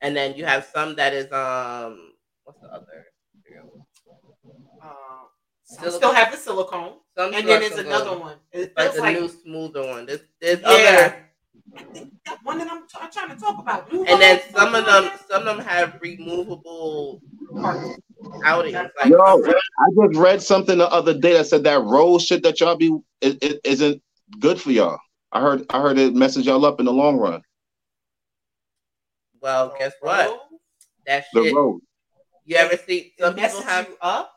and 0.00 0.16
then 0.16 0.34
you 0.34 0.46
have 0.46 0.64
some 0.64 0.96
that 0.96 1.12
is 1.12 1.30
um 1.30 2.14
what's 2.44 2.58
the 2.60 2.68
other? 2.68 3.06
Some 5.70 5.84
Silicone. 5.84 5.98
still 6.00 6.14
have 6.14 6.32
the 6.32 6.36
silicone, 6.36 6.92
Some 7.16 7.32
and 7.32 7.46
then 7.46 7.60
there's 7.60 7.72
silicone. 7.74 7.92
another 7.92 8.18
one. 8.18 8.36
It 8.50 8.72
like 8.76 8.86
feels 8.86 8.96
the 8.96 9.02
like, 9.02 9.20
new 9.20 9.28
smoother 9.28 9.86
one. 9.86 10.04
There's 10.04 10.20
there's 10.40 10.60
yeah. 10.62 10.66
other, 10.66 11.16
I 11.78 11.82
think 11.84 12.10
that 12.26 12.38
one 12.42 12.58
that 12.58 12.68
I'm, 12.68 12.82
t- 12.88 12.98
I'm 13.00 13.10
trying 13.12 13.28
to 13.28 13.36
talk 13.36 13.60
about. 13.60 13.92
You 13.92 14.04
and 14.04 14.20
then 14.20 14.40
some 14.52 14.74
of 14.74 14.84
something 14.84 15.04
them 15.04 15.18
some 15.30 15.46
of 15.46 15.56
them 15.56 15.64
have 15.64 16.00
removable 16.02 17.22
outings. 18.44 18.74
Like 18.74 19.10
Yo, 19.10 19.16
I 19.20 20.08
just 20.08 20.18
read 20.18 20.42
something 20.42 20.76
the 20.76 20.90
other 20.90 21.16
day 21.16 21.34
that 21.34 21.46
said 21.46 21.62
that 21.62 21.84
rose 21.84 22.24
shit 22.24 22.42
that 22.42 22.58
y'all 22.58 22.74
be 22.74 22.98
it, 23.20 23.38
it 23.40 23.60
isn't 23.62 24.02
good 24.40 24.60
for 24.60 24.72
y'all. 24.72 24.98
I 25.30 25.40
heard 25.40 25.66
I 25.70 25.80
heard 25.80 25.98
it 25.98 26.14
messes 26.16 26.46
y'all 26.46 26.66
up 26.66 26.80
in 26.80 26.86
the 26.86 26.92
long 26.92 27.16
run. 27.16 27.42
well, 29.40 29.72
guess 29.78 29.92
what? 30.00 30.26
Rose? 30.30 30.38
That 31.06 31.26
The 31.32 31.44
shit 31.44 31.54
rose. 31.54 31.80
You 32.44 32.56
ever 32.56 32.76
see 32.76 33.14
It 33.16 33.22
some 33.22 33.34
people 33.36 33.62
have 33.62 33.88
you 33.88 33.96
up. 34.00 34.32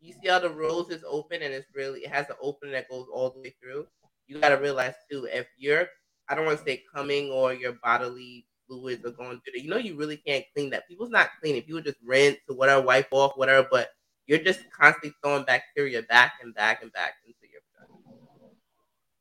You 0.00 0.12
see 0.12 0.28
how 0.28 0.38
the 0.38 0.50
rose 0.50 0.90
is 0.90 1.04
open 1.06 1.42
and 1.42 1.52
it's 1.52 1.68
really 1.74 2.00
it 2.00 2.10
has 2.10 2.28
an 2.28 2.36
opening 2.40 2.72
that 2.72 2.88
goes 2.88 3.06
all 3.12 3.30
the 3.30 3.40
way 3.40 3.54
through. 3.60 3.86
You 4.26 4.40
gotta 4.40 4.58
realize 4.58 4.94
too, 5.10 5.28
if 5.30 5.46
you're 5.56 5.88
I 6.28 6.34
don't 6.34 6.46
want 6.46 6.58
to 6.58 6.64
say 6.64 6.82
coming 6.94 7.30
or 7.30 7.54
your 7.54 7.72
bodily 7.82 8.46
fluids 8.66 9.04
are 9.04 9.10
going 9.10 9.40
through 9.40 9.52
there, 9.54 9.62
you 9.62 9.70
know 9.70 9.76
you 9.76 9.96
really 9.96 10.18
can't 10.18 10.44
clean 10.54 10.70
that. 10.70 10.86
People's 10.88 11.10
not 11.10 11.30
cleaning. 11.40 11.62
People 11.62 11.80
just 11.80 11.98
rinse 12.04 12.38
or 12.48 12.56
whatever, 12.56 12.84
wipe 12.84 13.08
off, 13.12 13.32
whatever, 13.36 13.66
but 13.70 13.90
you're 14.26 14.38
just 14.38 14.60
constantly 14.70 15.14
throwing 15.22 15.44
bacteria 15.44 16.02
back 16.02 16.34
and 16.42 16.54
back 16.54 16.82
and 16.82 16.92
back 16.92 17.14
into 17.26 17.50
your 17.50 17.62
vagina. 17.74 18.52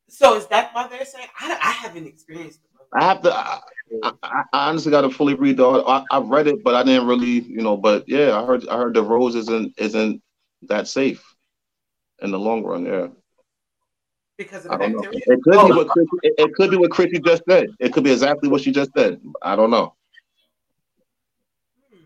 So 0.09 0.35
is 0.35 0.47
that 0.47 0.73
why 0.73 0.87
they're 0.89 1.05
saying? 1.05 1.27
I, 1.39 1.57
I 1.63 1.71
haven't 1.71 2.07
experienced. 2.07 2.59
I 2.93 3.03
have 3.03 3.21
to. 3.21 3.33
I, 3.33 3.59
I, 4.03 4.11
I 4.53 4.69
honestly 4.69 4.91
got 4.91 5.01
to 5.01 5.09
fully 5.09 5.33
read 5.33 5.57
the. 5.57 5.65
I, 5.65 6.03
I 6.11 6.19
read 6.19 6.47
it, 6.47 6.63
but 6.63 6.75
I 6.75 6.83
didn't 6.83 7.07
really, 7.07 7.41
you 7.41 7.61
know. 7.61 7.77
But 7.77 8.03
yeah, 8.07 8.37
I 8.39 8.45
heard. 8.45 8.67
I 8.67 8.77
heard 8.77 8.93
the 8.93 9.03
rose 9.03 9.35
isn't 9.35 9.73
isn't 9.77 10.21
that 10.63 10.87
safe 10.87 11.23
in 12.21 12.31
the 12.31 12.39
long 12.39 12.63
run. 12.63 12.85
Yeah, 12.85 13.07
because 14.37 14.65
of 14.65 14.71
I 14.71 14.77
don't 14.77 14.91
know. 14.93 15.01
bacteria. 15.01 15.23
It 15.27 15.43
could 15.43 15.55
Oh, 15.57 15.67
be 15.67 15.73
what 15.73 15.87
Chrissy, 15.87 16.09
it, 16.23 16.33
it 16.37 16.53
could 16.55 16.71
be 16.71 16.77
what 16.77 16.91
Chrissy 16.91 17.19
just 17.19 17.43
said. 17.49 17.67
It 17.79 17.93
could 17.93 18.03
be 18.03 18.11
exactly 18.11 18.49
what 18.49 18.61
she 18.61 18.71
just 18.71 18.91
said. 18.95 19.21
I 19.41 19.55
don't 19.55 19.71
know. 19.71 19.95
hmm, 21.91 22.05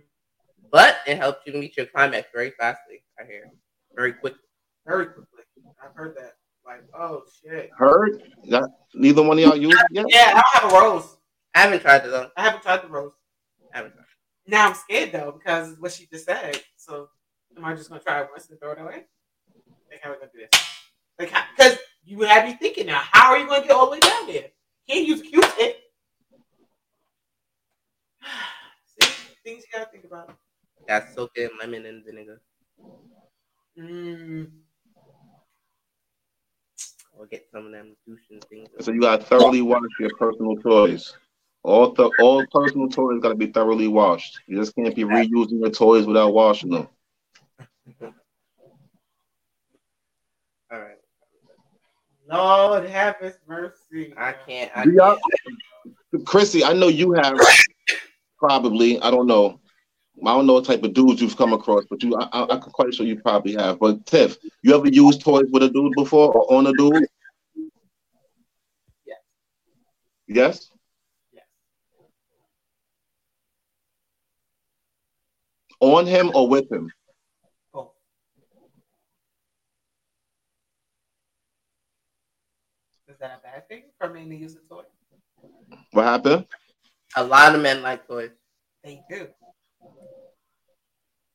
But 0.71 0.97
it 1.07 1.17
helps 1.17 1.45
you 1.45 1.53
meet 1.53 1.77
your 1.77 1.85
climax 1.87 2.27
very 2.33 2.51
fastly, 2.51 3.03
I 3.19 3.25
hear. 3.25 3.51
Very 3.95 4.13
quickly. 4.13 4.39
very 4.85 5.05
quickly. 5.07 5.43
I've 5.83 5.93
heard 5.95 6.15
that. 6.17 6.33
Like, 6.65 6.83
oh 6.97 7.23
shit. 7.41 7.69
Heard? 7.77 8.21
That, 8.49 8.69
neither 8.93 9.23
one 9.23 9.37
of 9.37 9.43
y'all 9.43 9.55
used 9.55 9.75
it? 9.91 10.05
Yeah, 10.09 10.33
I 10.35 10.61
don't 10.61 10.63
have 10.63 10.71
a 10.71 10.85
rose. 10.85 11.17
I 11.53 11.59
haven't 11.61 11.81
tried 11.81 12.05
it 12.05 12.11
though. 12.11 12.29
I 12.37 12.43
haven't 12.43 12.61
tried 12.61 12.83
the 12.83 12.87
rose. 12.87 13.11
I 13.73 13.77
haven't 13.77 13.93
tried 13.93 14.05
Now 14.47 14.69
I'm 14.69 14.75
scared 14.75 15.11
though 15.11 15.31
because 15.37 15.75
what 15.79 15.91
she 15.91 16.05
just 16.05 16.25
said. 16.25 16.61
So 16.77 17.09
am 17.57 17.65
I 17.65 17.75
just 17.75 17.89
gonna 17.89 18.01
try 18.01 18.21
it 18.21 18.29
once 18.31 18.49
and 18.49 18.59
throw 18.59 18.71
it 18.71 18.79
away? 18.79 19.05
Like 19.89 20.01
how 20.01 20.09
are 20.11 20.13
we 20.13 20.19
gonna 20.19 20.31
do 20.33 20.39
this? 20.39 20.61
Like 21.19 21.33
because 21.55 21.77
you 22.03 22.21
have 22.21 22.45
me 22.45 22.53
thinking 22.53 22.87
now. 22.87 23.01
How 23.11 23.31
are 23.31 23.37
you 23.37 23.47
gonna 23.47 23.61
get 23.61 23.71
all 23.71 23.85
the 23.85 23.91
way 23.91 23.99
down 23.99 24.27
there? 24.27 24.45
Can't 24.89 25.07
use 25.07 25.21
a 25.21 25.23
Q-tip. 25.23 25.77
See, 28.99 29.07
things 29.43 29.63
you 29.63 29.77
gotta 29.79 29.89
think 29.91 30.05
about. 30.05 30.29
it. 30.29 30.35
Got 30.87 31.09
soak 31.13 31.31
in 31.37 31.49
lemon 31.59 31.85
and 31.85 32.03
vinegar. 32.03 32.41
Mm, 33.79 34.49
Or 37.17 37.25
get 37.27 37.47
some 37.51 37.67
of 37.67 37.71
them 37.71 37.95
douching 38.07 38.41
things. 38.49 38.69
So 38.79 38.91
you 38.91 38.99
got 39.01 39.21
to 39.21 39.25
thoroughly 39.25 39.61
wash 39.61 39.81
your 39.99 40.09
personal 40.17 40.55
toys. 40.57 41.15
All 41.63 41.93
th- 41.93 42.11
all 42.19 42.43
personal 42.51 42.89
toys 42.89 43.21
got 43.21 43.29
to 43.29 43.35
be 43.35 43.47
thoroughly 43.47 43.87
washed. 43.87 44.39
You 44.47 44.57
just 44.57 44.75
can't 44.75 44.95
be 44.95 45.03
reusing 45.03 45.61
your 45.61 45.69
toys 45.69 46.05
without 46.07 46.33
washing 46.33 46.71
them. 46.71 46.87
All 50.71 50.79
right. 50.79 50.97
Lord 52.29 52.89
have 52.89 53.17
His 53.17 53.37
mercy. 53.47 54.13
I 54.17 54.33
can't. 54.33 54.71
I 54.75 54.85
can't. 54.85 55.19
Chrissy, 56.25 56.63
I 56.63 56.73
know 56.73 56.87
you 56.87 57.13
have 57.13 57.39
probably. 58.37 58.99
I 59.01 59.11
don't 59.11 59.27
know. 59.27 59.59
I 60.25 60.33
don't 60.35 60.45
know 60.45 60.53
what 60.53 60.65
type 60.65 60.83
of 60.83 60.93
dudes 60.93 61.21
you've 61.21 61.37
come 61.37 61.53
across, 61.53 61.85
but 61.89 62.03
you, 62.03 62.15
I, 62.15 62.27
I, 62.31 62.53
I'm 62.53 62.61
quite 62.61 62.93
sure 62.93 63.05
you 63.05 63.19
probably 63.19 63.53
have. 63.53 63.79
But 63.79 64.05
Tiff, 64.05 64.37
you 64.61 64.75
ever 64.75 64.87
used 64.87 65.21
toys 65.21 65.45
with 65.51 65.63
a 65.63 65.69
dude 65.69 65.93
before 65.95 66.31
or 66.31 66.53
on 66.53 66.67
a 66.67 66.73
dude? 66.73 67.07
Yes. 69.05 69.17
Yes. 70.27 70.69
Yes. 71.33 71.45
On 75.79 76.05
him 76.05 76.31
or 76.35 76.47
with 76.47 76.71
him? 76.71 76.91
Oh. 77.73 77.93
Is 83.07 83.10
that 83.21 83.39
a 83.39 83.47
bad 83.47 83.67
thing 83.67 83.83
for 83.97 84.09
men 84.09 84.29
to 84.29 84.35
use 84.35 84.55
a 84.55 84.73
toy? 84.73 84.83
What 85.91 86.03
happened? 86.03 86.45
A 87.15 87.23
lot 87.23 87.55
of 87.55 87.61
men 87.61 87.81
like 87.81 88.07
toys. 88.07 88.31
They 88.83 89.01
do. 89.09 89.27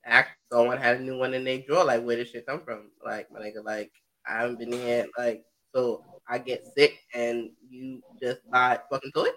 Act 0.05 0.31
someone 0.53 0.79
had 0.79 0.99
a 0.99 1.03
new 1.03 1.19
one 1.19 1.35
in 1.35 1.45
their 1.45 1.59
drawer. 1.59 1.85
Like, 1.85 2.05
where 2.05 2.17
did 2.17 2.29
shit 2.29 2.47
come 2.47 2.61
from? 2.61 2.91
Like, 3.05 3.31
my 3.33 3.41
nigga, 3.41 3.65
like, 3.65 3.91
I 4.27 4.41
haven't 4.41 4.59
been 4.59 4.73
here. 4.73 5.07
Like, 5.17 5.45
so 5.75 6.03
I 6.29 6.39
get 6.39 6.67
sick 6.77 6.99
and 7.15 7.51
you 7.69 8.03
just 8.21 8.41
buy 8.51 8.79
fucking 8.91 9.13
toys. 9.13 9.31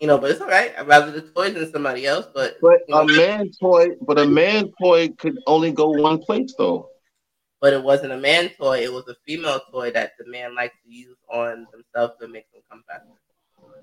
You 0.00 0.08
know, 0.08 0.18
but 0.18 0.30
it's 0.30 0.40
all 0.40 0.48
right. 0.48 0.72
I'd 0.76 0.86
rather 0.88 1.12
the 1.12 1.22
toys 1.22 1.54
than 1.54 1.70
somebody 1.70 2.06
else. 2.06 2.26
But 2.34 2.56
But 2.60 2.80
you 2.88 2.94
know, 2.94 3.02
a 3.02 3.06
man 3.06 3.50
toy, 3.60 3.90
but 4.00 4.18
a 4.18 4.26
man 4.26 4.72
toy 4.80 5.08
could 5.18 5.38
only 5.46 5.70
go 5.70 5.90
one 5.90 6.18
place 6.18 6.52
though. 6.58 6.91
But 7.62 7.72
it 7.72 7.82
wasn't 7.82 8.12
a 8.12 8.18
man 8.18 8.50
toy. 8.50 8.82
It 8.82 8.92
was 8.92 9.08
a 9.08 9.14
female 9.26 9.60
toy 9.70 9.90
that 9.92 10.12
the 10.18 10.30
man 10.30 10.54
likes 10.54 10.74
to 10.84 10.92
use 10.92 11.16
on 11.32 11.66
themselves 11.72 12.14
to 12.20 12.28
make 12.28 12.52
them 12.52 12.60
come 12.70 12.82
faster. 12.86 13.06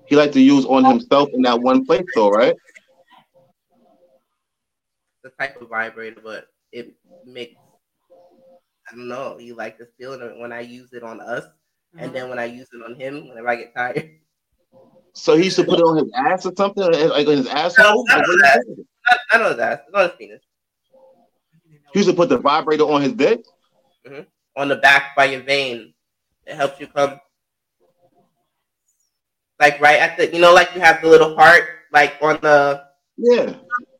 He 0.06 0.14
like 0.14 0.30
to 0.32 0.40
use 0.40 0.64
on 0.66 0.84
himself 0.84 1.30
in 1.32 1.42
that 1.42 1.60
one 1.60 1.84
place 1.84 2.04
though, 2.14 2.30
right? 2.30 2.54
the 5.22 5.30
type 5.30 5.60
of 5.60 5.68
vibrator, 5.68 6.20
but 6.22 6.46
it 6.72 6.94
makes 7.26 7.56
I 8.90 8.96
don't 8.96 9.08
know. 9.08 9.38
You 9.38 9.54
like 9.54 9.78
the 9.78 9.88
feeling 9.98 10.20
of 10.20 10.30
it 10.30 10.38
when 10.38 10.52
I 10.52 10.60
use 10.60 10.92
it 10.92 11.02
on 11.02 11.20
us, 11.20 11.44
and 11.92 12.06
mm-hmm. 12.06 12.12
then 12.12 12.28
when 12.28 12.38
I 12.38 12.46
use 12.46 12.68
it 12.72 12.82
on 12.84 12.98
him, 12.98 13.28
whenever 13.28 13.48
I 13.48 13.56
get 13.56 13.74
tired. 13.74 14.10
So 15.12 15.36
he 15.36 15.50
should 15.50 15.66
put 15.66 15.80
it 15.80 15.82
on 15.82 15.96
his 15.96 16.12
ass 16.14 16.46
or 16.46 16.52
something, 16.56 16.84
like 16.84 17.26
on 17.26 17.36
his 17.36 17.48
asshole. 17.48 18.04
No, 18.06 18.16
not 18.16 18.28
on 18.28 18.38
that. 18.38 18.64
I, 19.06 19.16
I 19.32 19.38
know 19.38 19.54
that. 19.54 19.84
It's 19.86 19.94
on 19.94 20.02
his 20.04 20.12
penis, 20.16 20.40
He 21.92 22.02
should 22.04 22.16
put 22.16 22.28
the 22.28 22.38
vibrator 22.38 22.84
on 22.84 23.02
his 23.02 23.12
dick. 23.12 23.44
Mm-hmm. 24.06 24.22
on 24.56 24.68
the 24.68 24.76
back 24.76 25.14
by 25.16 25.26
your 25.26 25.42
vein. 25.42 25.92
It 26.46 26.54
helps 26.54 26.80
you 26.80 26.86
come. 26.86 27.20
Like 29.58 29.80
right 29.80 30.00
at 30.00 30.16
the, 30.16 30.32
you 30.32 30.40
know, 30.40 30.54
like 30.54 30.74
you 30.74 30.80
have 30.80 31.02
the 31.02 31.08
little 31.08 31.36
heart, 31.36 31.64
like 31.92 32.14
on 32.22 32.38
the 32.40 32.82
Yeah. 33.18 33.54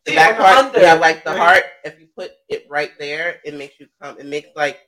the 0.07 0.15
back 0.15 0.41
on 0.41 0.45
part. 0.45 0.57
under, 0.67 0.79
You 0.81 0.87
have 0.87 1.01
like 1.01 1.23
the 1.23 1.31
right? 1.31 1.39
heart. 1.39 1.65
If 1.85 2.01
you 2.01 2.09
put 2.17 2.31
it 2.49 2.65
right 2.71 2.91
there, 2.99 3.41
it 3.45 3.55
makes 3.55 3.79
you 3.79 3.87
come. 4.03 4.19
It 4.19 4.25
makes 4.27 4.49
like 4.57 4.79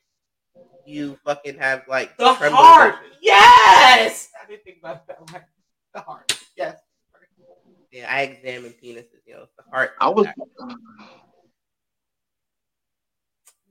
you 0.86 1.18
fucking 1.26 1.59
have 1.59 1.82
like 1.89 2.16
The 2.16 2.32
trembling 2.34 2.55
heart. 2.62 2.94
motion. 2.97 3.10
Yes. 3.20 4.28
I 4.43 4.48
didn't 4.48 4.64
think 4.64 4.78
about 4.82 5.06
that. 5.09 5.20
one. 5.20 5.43
The 5.94 6.01
heart. 6.01 6.39
Yes. 6.56 6.78
Yeah, 7.93 8.06
I 8.10 8.22
examine 8.22 8.72
penises. 8.82 9.20
You 9.26 9.34
know, 9.34 9.47
the 9.59 9.64
heart. 9.70 9.90
I 10.01 10.09
was 10.09 10.26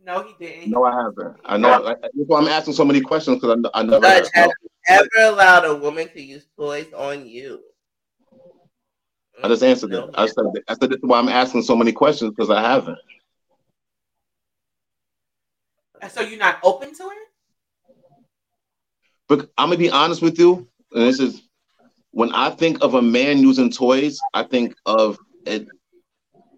No, 0.04 0.24
he 0.24 0.34
didn't. 0.40 0.72
no, 0.72 0.84
I 0.84 1.04
haven't. 1.04 1.38
I 1.46 1.58
know. 1.58 1.86
I, 1.86 1.96
that's 2.02 2.14
why 2.14 2.40
I'm 2.40 2.48
asking 2.48 2.74
so 2.74 2.86
many 2.86 3.02
questions 3.02 3.40
because 3.40 3.58
I, 3.74 3.80
I 3.80 3.84
never. 3.84 4.06
Judge, 4.06 4.30
have 4.34 4.52
you 4.64 4.70
ever 4.90 5.34
allowed 5.34 5.66
a 5.66 5.76
woman 5.76 6.10
to 6.10 6.22
use 6.22 6.48
toys 6.58 6.92
on 6.96 7.28
you? 7.28 7.62
I 9.44 9.48
just 9.48 9.64
answered 9.64 9.92
No. 9.92 10.06
it. 10.06 10.16
I 10.16 10.26
said 10.26 10.46
I 10.68 10.74
said 10.74 10.90
this 10.90 10.98
is 10.98 11.04
why 11.04 11.20
I'm 11.20 11.30
asking 11.30 11.64
so 11.64 11.76
many 11.76 11.92
questions 11.92 12.32
because 12.32 12.50
I 12.50 12.62
haven't. 12.62 12.98
Uh, 16.02 16.08
so 16.08 16.22
you're 16.22 16.40
not 16.40 16.60
open 16.64 16.94
to 16.96 17.04
it? 17.04 17.18
But 19.28 19.50
I'm 19.58 19.70
gonna 19.70 19.78
be 19.78 19.90
honest 19.90 20.22
with 20.22 20.38
you, 20.40 20.68
and 20.92 21.04
this 21.04 21.20
is 21.20 21.44
when 22.12 22.34
I 22.34 22.50
think 22.50 22.84
of 22.84 22.96
a 22.96 23.02
man 23.02 23.38
using 23.38 23.72
toys, 23.72 24.20
I 24.34 24.44
think 24.44 24.76
of 24.86 25.18
it 25.46 25.68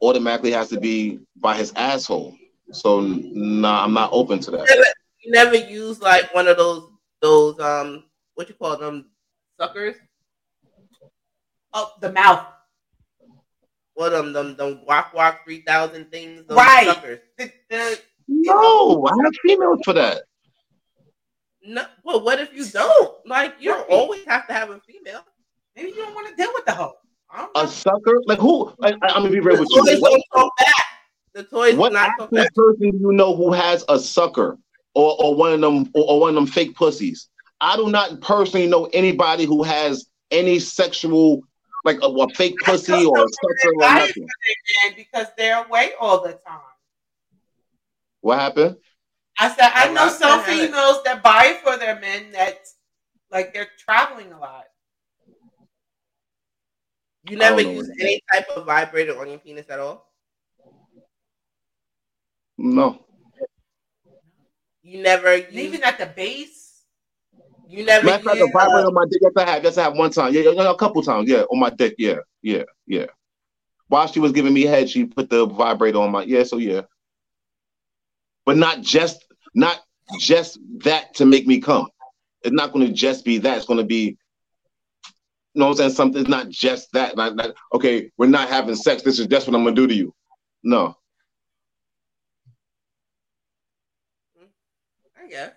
automatically 0.01 0.51
has 0.51 0.69
to 0.69 0.79
be 0.79 1.19
by 1.35 1.55
his 1.55 1.71
asshole. 1.75 2.35
So 2.71 3.01
nah, 3.01 3.83
I'm 3.83 3.93
not 3.93 4.09
open 4.13 4.39
to 4.39 4.51
that. 4.51 4.93
You 5.23 5.31
never 5.31 5.55
use 5.55 6.01
like 6.01 6.33
one 6.33 6.47
of 6.47 6.57
those 6.57 6.89
those 7.21 7.59
um 7.59 8.05
what 8.35 8.49
you 8.49 8.55
call 8.55 8.77
them 8.77 9.09
suckers? 9.59 9.95
Oh, 11.73 11.91
the 12.01 12.11
mouth. 12.11 12.45
What 13.95 14.09
them 14.09 14.33
them 14.33 14.55
them 14.55 14.81
guac 14.87 15.11
guac 15.11 15.43
three 15.43 15.61
thousand 15.61 16.11
things? 16.11 16.45
Right. 16.49 16.87
Suckers. 16.87 17.19
The, 17.37 17.51
the, 17.69 17.99
No, 18.27 19.05
I 19.05 19.11
have 19.23 19.33
females 19.45 19.79
for 19.85 19.93
that. 19.93 20.23
No, 21.65 21.85
well, 22.03 22.21
what 22.23 22.39
if 22.39 22.53
you 22.53 22.65
don't? 22.65 23.15
Like, 23.25 23.55
you 23.59 23.69
don't 23.71 23.87
Right. 23.87 23.97
always 23.97 24.25
have 24.25 24.47
to 24.47 24.53
have 24.53 24.69
a 24.69 24.79
female. 24.81 25.21
maybe 25.75 25.89
you 25.89 25.95
don't 25.95 26.13
want 26.13 26.27
to 26.27 26.35
deal 26.35 26.51
with 26.53 26.65
the 26.65 26.73
hoe. 26.73 26.93
A 27.55 27.67
sucker? 27.67 28.21
Like 28.25 28.39
who? 28.39 28.71
Like, 28.77 28.95
I, 29.01 29.07
I'm 29.07 29.23
gonna 29.23 29.29
be 29.29 29.39
real 29.39 29.57
with 29.59 29.69
you. 29.71 29.83
toys 29.85 29.99
don't 30.01 30.23
talk 30.33 30.51
back. 30.57 30.82
The 31.33 31.43
toys 31.43 31.75
what 31.75 31.93
not 31.93 32.11
talk 32.19 32.29
actual 32.37 32.73
person 32.75 32.91
do 32.91 32.97
you 32.99 33.11
know 33.11 33.35
who 33.35 33.51
has 33.53 33.83
a 33.89 33.97
sucker 33.97 34.57
or, 34.93 35.15
or 35.19 35.35
one 35.35 35.53
of 35.53 35.61
them 35.61 35.89
or, 35.93 36.05
or 36.07 36.19
one 36.19 36.29
of 36.29 36.35
them 36.35 36.45
fake 36.45 36.75
pussies? 36.75 37.27
I 37.59 37.75
do 37.75 37.89
not 37.89 38.21
personally 38.21 38.67
know 38.67 38.85
anybody 38.93 39.45
who 39.45 39.63
has 39.63 40.05
any 40.29 40.59
sexual 40.59 41.41
like 41.85 41.97
a, 42.01 42.05
a 42.05 42.29
fake 42.35 42.55
pussy 42.63 43.05
or 43.05 43.17
a 43.17 43.27
sucker 43.27 43.73
or 43.75 43.95
nothing. 43.95 44.23
again 44.23 44.95
because 44.95 45.27
they're 45.37 45.65
away 45.65 45.91
all 45.99 46.21
the 46.21 46.33
time. 46.33 46.59
What 48.21 48.39
happened? 48.39 48.77
I 49.39 49.49
said 49.49 49.71
I 49.73 49.91
know 49.91 50.09
some 50.09 50.43
females 50.43 51.03
that 51.03 51.23
buy 51.23 51.55
it 51.55 51.61
for 51.61 51.77
their 51.77 51.99
men 51.99 52.31
that 52.33 52.59
like 53.31 53.53
they're 53.53 53.69
traveling 53.83 54.31
a 54.31 54.39
lot. 54.39 54.65
You 57.27 57.37
never 57.37 57.59
I 57.59 57.63
don't 57.63 57.73
know 57.73 57.79
use 57.79 57.89
any 57.99 58.21
type 58.31 58.49
of 58.49 58.65
vibrator 58.65 59.19
on 59.19 59.29
your 59.29 59.39
penis 59.39 59.65
at 59.69 59.79
all. 59.79 60.12
No. 62.57 62.99
You 64.83 65.01
never 65.01 65.37
use, 65.37 65.53
Even 65.53 65.83
at 65.83 65.97
the 65.97 66.05
base. 66.05 66.83
you 67.67 67.85
never 67.85 68.05
Matter 68.05 68.17
of 68.17 68.23
fact, 68.23 68.37
use, 68.37 68.49
a 68.49 68.51
vibrator 68.51 68.87
on 68.87 68.93
my 68.93 69.05
dick. 69.09 69.21
Yes, 69.21 69.31
I 69.37 69.49
have. 69.49 69.63
Yes, 69.63 69.77
I 69.77 69.83
have 69.83 69.97
one 69.97 70.11
time. 70.11 70.33
Yeah, 70.33 70.41
yeah, 70.41 70.69
a 70.69 70.75
couple 70.75 71.01
times. 71.01 71.29
Yeah, 71.29 71.41
on 71.43 71.59
my 71.59 71.69
dick. 71.69 71.95
Yeah, 71.97 72.17
yeah, 72.41 72.63
yeah. 72.85 73.05
While 73.87 74.07
she 74.07 74.19
was 74.19 74.31
giving 74.31 74.53
me 74.53 74.63
head, 74.63 74.89
she 74.89 75.05
put 75.05 75.29
the 75.29 75.45
vibrator 75.45 75.99
on 75.99 76.11
my. 76.11 76.23
Yeah, 76.23 76.43
so 76.43 76.57
yeah. 76.57 76.81
But 78.45 78.57
not 78.57 78.81
just, 78.81 79.23
not 79.55 79.79
just 80.19 80.59
that 80.79 81.13
to 81.15 81.25
make 81.25 81.47
me 81.47 81.59
come. 81.59 81.87
It's 82.43 82.53
not 82.53 82.73
going 82.73 82.85
to 82.85 82.93
just 82.93 83.23
be 83.23 83.37
that. 83.39 83.57
It's 83.57 83.65
going 83.65 83.79
to 83.79 83.85
be. 83.85 84.17
You 85.53 85.59
know 85.59 85.65
what 85.67 85.71
I'm 85.73 85.77
saying? 85.77 85.91
Something's 85.91 86.27
not 86.27 86.49
just 86.49 86.91
that. 86.93 87.15
Like, 87.15 87.35
like, 87.35 87.55
okay, 87.73 88.11
we're 88.17 88.25
not 88.27 88.49
having 88.49 88.75
sex. 88.75 89.03
This 89.03 89.19
is 89.19 89.27
just 89.27 89.47
what 89.47 89.55
I'm 89.55 89.63
gonna 89.63 89.75
do 89.75 89.85
to 89.87 89.93
you. 89.93 90.13
No. 90.63 90.97
Guess. 95.33 95.51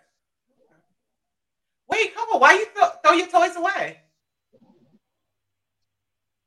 Wait, 1.90 2.14
come 2.14 2.28
on. 2.30 2.40
Why 2.40 2.54
you 2.54 2.64
throw, 2.74 2.88
throw 3.04 3.12
your 3.12 3.26
toys 3.26 3.56
away? 3.56 3.98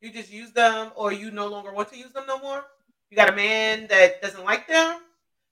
You 0.02 0.12
just 0.12 0.32
use 0.32 0.52
them, 0.52 0.92
or 0.96 1.14
you 1.14 1.30
no 1.30 1.48
longer 1.48 1.72
want 1.72 1.92
to 1.92 1.98
use 1.98 2.12
them 2.12 2.24
no 2.28 2.40
more? 2.40 2.66
You 3.12 3.18
got 3.18 3.30
a 3.30 3.36
man 3.36 3.86
that 3.92 4.20
doesn't 4.24 4.44
like 4.44 4.68
them? 4.68 5.02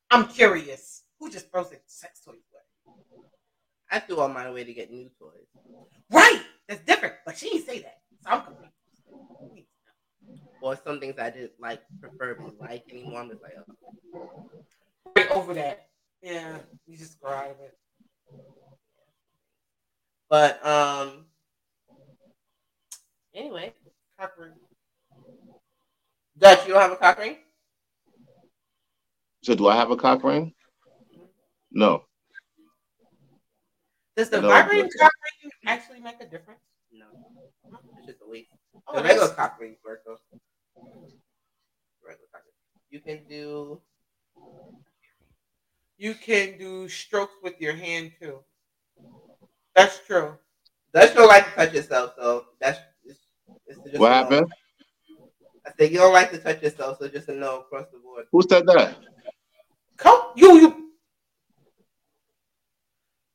I'm 0.10 0.26
curious. 0.28 1.04
Who 1.20 1.30
just 1.30 1.52
throws 1.52 1.70
their 1.70 1.82
sex 1.86 2.20
toys 2.22 2.40
away? 2.52 2.96
I 3.92 4.00
threw 4.00 4.22
all 4.22 4.30
mine 4.30 4.48
away 4.48 4.64
to 4.64 4.74
get 4.74 4.92
new 4.92 5.12
toys. 5.20 5.46
Right. 6.12 6.42
That's 6.68 6.82
different. 6.82 7.14
But 7.28 7.38
she 7.38 7.50
didn't 7.52 7.68
say 7.68 7.80
that. 7.82 8.00
So 8.24 8.32
I'm 8.32 8.42
confused. 8.42 8.74
Or 10.62 10.76
some 10.84 11.00
things 11.00 11.20
I 11.20 11.30
didn't 11.30 11.52
like 11.60 11.84
preferably 12.02 12.54
like 12.60 12.86
anymore. 12.92 13.22
I'm 13.22 13.30
just 13.30 13.44
like, 13.44 13.54
oh. 14.16 14.50
Right 15.16 15.30
over 15.30 15.54
that. 15.54 15.90
Yeah. 16.22 16.58
You 16.86 16.98
just 16.98 17.20
grow 17.20 17.32
out 17.32 17.52
of 17.52 17.60
it. 17.62 17.78
But 20.30 20.66
um 20.66 21.26
anyway. 23.34 23.74
Cock 24.20 24.34
ring. 24.40 24.54
Dutch, 26.38 26.68
you 26.68 26.74
don't 26.74 26.82
have 26.82 26.92
a 26.92 26.96
cock 26.98 27.20
ring? 27.20 27.38
So 29.44 29.56
do 29.56 29.68
I 29.68 29.76
have 29.76 29.92
a 29.92 29.96
cock 29.96 30.24
ring? 30.24 30.54
No. 31.72 32.04
Does 34.16 34.30
the 34.30 34.42
No, 34.42 34.48
vibrating 34.50 34.86
but- 34.86 35.00
cock 35.00 35.12
ring 35.44 35.52
actually 35.68 36.00
make 36.02 36.20
a 36.20 36.26
difference? 36.26 36.62
No. 36.92 37.06
It's 37.98 38.08
just 38.08 38.20
a 38.26 38.30
waste. 38.30 38.50
Oh, 38.88 38.98
the 38.98 39.04
regular 39.04 39.28
that's- 39.28 39.36
cock 39.36 39.60
rings 39.60 39.78
work 39.86 40.02
though. 40.06 40.18
Regular 42.04 42.28
cock 42.32 42.42
ring. 42.44 42.54
You 42.90 43.00
can 43.02 43.28
do 43.28 43.82
You 46.08 46.16
can 46.16 46.58
do 46.58 46.88
strokes 46.88 47.34
with 47.44 47.60
your 47.60 47.76
hand 47.76 48.14
too. 48.18 48.40
That's 49.76 50.00
true. 50.08 50.38
Dutch 50.94 51.14
don't 51.14 51.28
like 51.28 51.44
to 51.50 51.52
touch 51.52 51.74
yourself, 51.74 52.14
so 52.18 52.46
that's 52.62 52.80
it's, 53.04 53.20
it's 53.66 53.84
just 53.84 53.98
What 53.98 54.14
happened? 54.14 54.50
I 55.66 55.72
said 55.78 55.92
you 55.92 55.98
don't 55.98 56.14
like 56.14 56.32
to 56.32 56.38
touch 56.38 56.64
yourself, 56.64 57.00
so 57.02 57.10
just 57.10 57.28
a 57.28 57.34
no 57.34 57.60
across 57.60 57.88
the 57.92 57.98
board. 57.98 58.26
Who 58.32 58.42
said 58.42 58.66
that? 58.68 58.96
Co- 59.98 60.32
you 60.38 60.62
you 60.62 60.92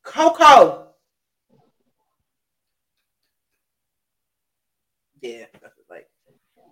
Coco. 0.01 0.87
Yeah, 5.21 5.45
that's 5.61 5.75
what, 5.77 5.95
like 5.95 6.09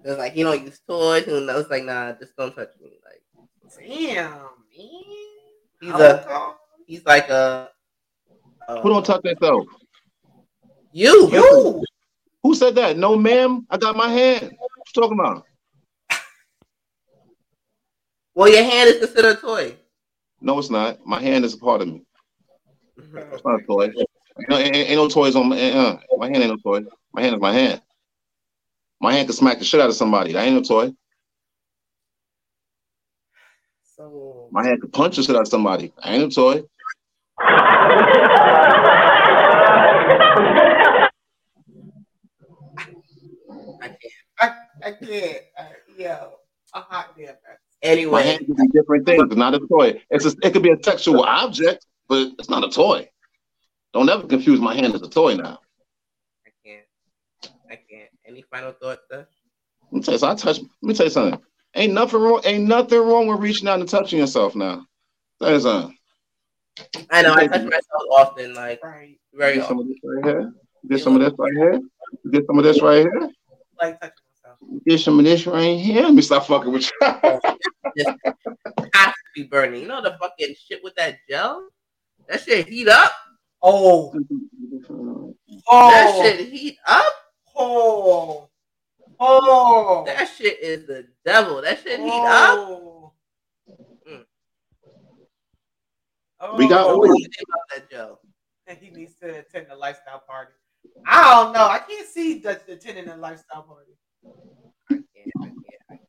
it's 0.04 0.18
like 0.18 0.34
he 0.34 0.42
don't 0.42 0.66
use 0.66 0.82
toys, 0.88 1.28
and 1.28 1.52
I 1.52 1.56
was 1.56 1.70
like, 1.70 1.84
nah, 1.84 2.14
just 2.14 2.36
don't 2.36 2.56
touch 2.56 2.72
me. 2.82 2.98
Like 3.06 3.22
Damn, 3.78 4.32
man. 4.76 5.41
He's 5.82 5.94
a 5.94 6.56
he's 6.86 7.06
like 7.06 7.30
a, 7.30 7.70
a 8.68 8.82
Who 8.82 8.90
don't 8.90 9.06
touch 9.06 9.22
themselves? 9.24 9.68
you 10.94 11.30
You. 11.32 11.84
Who 12.44 12.56
said 12.56 12.76
that? 12.76 12.98
No, 12.98 13.16
ma'am. 13.16 13.66
I 13.70 13.78
got 13.78 13.96
my 13.96 14.10
hand. 14.10 14.52
What 14.58 14.88
you 14.96 15.02
talking 15.02 15.20
about? 15.20 15.46
Well, 18.34 18.50
your 18.50 18.64
hand 18.64 18.90
is 18.90 19.00
considered 19.00 19.38
a 19.38 19.42
toy. 19.42 19.76
No, 20.40 20.58
it's 20.58 20.70
not. 20.70 21.06
My 21.06 21.22
hand 21.22 21.46
is 21.46 21.54
a 21.54 21.58
part 21.58 21.82
of 21.82 21.88
me. 21.88 22.04
It's 22.98 23.46
not 23.46 23.62
a 23.62 23.64
toy. 23.66 23.92
No, 24.50 24.58
ain't, 24.58 24.76
ain't 24.76 24.96
no 24.96 25.08
toys 25.08 25.36
on 25.36 25.50
my. 25.50 25.72
Uh, 25.72 26.00
my 26.18 26.28
hand 26.28 26.38
ain't 26.38 26.50
no 26.50 26.58
toy. 26.58 26.86
My 27.14 27.22
hand 27.22 27.36
is 27.36 27.42
my 27.42 27.52
hand. 27.52 27.82
My 29.00 29.14
hand 29.14 29.28
can 29.28 29.36
smack 29.36 29.60
the 29.60 29.66
shit 29.66 29.82
out 29.82 29.90
of 29.90 29.96
somebody. 29.96 30.34
That 30.34 30.46
ain't 30.46 30.56
no 30.56 30.62
toy. 30.62 30.94
So 34.52 34.54
My 34.54 34.66
hand 34.66 34.82
can 34.82 34.92
punch 34.92 35.16
the 35.16 35.24
shit 35.24 35.36
out 35.36 35.44
of 35.44 35.48
somebody. 35.48 35.94
That 35.98 36.08
ain't 36.08 36.32
a 36.32 36.36
toy. 36.36 36.64
I 43.82 43.88
can't. 43.88 44.00
I, 44.40 44.56
I 44.84 44.92
can't. 44.92 45.38
Uh, 45.58 45.64
yo, 45.98 46.34
a 46.74 46.80
hot 46.82 47.16
damn. 47.18 47.36
Anyway, 47.82 48.12
My 48.12 48.22
hand 48.22 48.46
can 48.46 48.56
be 48.56 48.68
different 48.74 49.06
things. 49.06 49.24
It's 49.24 49.36
not 49.36 49.56
a 49.56 49.60
toy. 49.60 50.02
It's 50.10 50.26
a, 50.26 50.34
it 50.44 50.54
could 50.54 50.64
be 50.64 50.72
a 50.72 50.78
sexual 50.84 51.24
object, 51.24 51.86
but 52.08 52.32
it's 52.38 52.50
not 52.50 52.64
a 52.64 52.70
toy. 52.70 53.10
Don't 53.94 54.10
ever 54.10 54.28
confuse 54.28 54.60
my 54.60 54.76
hand 54.76 54.94
as 54.94 55.02
a 55.02 55.10
toy 55.10 55.36
now. 55.36 55.60
I 56.46 56.52
can't. 56.66 56.86
I 57.70 57.76
can't. 57.76 58.10
Any 58.26 58.44
final 58.44 58.74
thoughts, 58.74 59.02
Dutch? 59.10 59.28
Let 59.92 59.94
me 59.94 60.02
tell 60.02 60.14
you 60.14 60.20
something. 60.20 60.50
I 60.50 60.54
touch. 60.54 60.62
Let 60.62 60.70
me 60.82 60.94
tell 60.94 61.06
you 61.06 61.12
something. 61.12 61.42
Ain't 61.76 61.94
nothing 61.94 62.22
wrong. 62.22 62.42
Ain't 62.44 62.66
nothing 62.66 63.00
wrong 63.00 63.28
with 63.28 63.40
reaching 63.40 63.68
out 63.68 63.80
and 63.80 63.88
touching 63.88 64.20
yourself 64.20 64.56
now. 64.56 64.86
Tell 65.42 65.52
you. 65.60 65.94
I 67.10 67.22
know 67.22 67.34
I 67.34 67.48
touch 67.48 67.64
myself 67.64 68.04
often, 68.12 68.54
like 68.54 68.84
Right. 68.84 69.20
very 69.34 69.56
Get 69.58 69.68
some 69.68 69.80
of 69.80 69.88
this 69.88 69.98
right 70.04 70.26
here. 70.26 70.54
Get 70.90 71.00
some 71.02 71.16
of 71.16 71.22
this 71.22 71.34
right 71.38 71.54
here. 71.54 71.82
Get 72.32 72.46
some 72.48 72.58
of 72.58 72.64
this 72.64 72.82
right 72.82 72.98
here. 73.02 73.30
Like 73.82 74.00
touching 74.00 74.16
myself. 74.44 74.58
Get 74.88 75.00
some 75.00 75.20
of 75.20 75.26
this 75.26 75.48
right 75.48 75.78
here. 75.80 76.04
Let 76.04 76.14
me 76.14 76.22
stop 76.22 76.46
fucking 76.48 76.72
with 76.72 76.84
you. 77.02 77.08
Just 77.98 78.12
has 78.94 79.14
to 79.14 79.14
be 79.36 79.44
burning. 79.44 79.82
You 79.82 79.88
know 79.88 80.02
the 80.02 80.18
fucking 80.20 80.56
shit 80.68 80.84
with 80.84 80.96
that 80.96 81.18
gel? 81.30 81.70
That 82.28 82.42
shit 82.42 82.68
heat 82.68 82.88
up. 82.88 83.12
Oh. 83.62 84.14
Mm. 84.14 85.34
That 85.50 86.08
Oh. 86.10 86.24
shit 86.24 86.48
heat 86.50 86.78
up. 86.88 87.14
Oh. 87.56 88.50
Oh. 89.24 90.04
That 90.08 90.28
shit 90.36 90.60
is 90.64 90.88
the 90.88 91.06
devil. 91.24 91.62
That 91.62 91.80
shit 91.84 92.00
heat 92.00 92.10
up. 92.10 92.58
Oh. 92.58 93.14
Mm. 94.10 94.26
Oh. 96.40 96.58
We 96.58 96.68
got 96.68 96.90
oil. 96.90 97.06
you 97.06 97.14
think 97.26 97.48
about 97.48 97.60
that 97.76 97.92
gel? 97.92 98.20
And 98.66 98.80
he 98.80 98.90
needs 98.90 99.14
to 99.20 99.30
attend 99.40 99.68
a 99.70 99.76
lifestyle 99.76 100.24
party. 100.28 100.54
I 101.06 101.36
don't 101.36 101.54
know. 101.54 101.68
I 101.68 101.78
can't 101.80 102.08
see 102.08 102.40
Dutch 102.40 102.62
attending 102.68 103.10
a 103.10 103.16
lifestyle 103.16 103.62
party. 103.62 103.92
I 104.90 104.94
can't. 104.94 105.06
I 105.40 105.46
can't. 105.46 105.56
I 105.92 105.94
can't. 105.94 106.08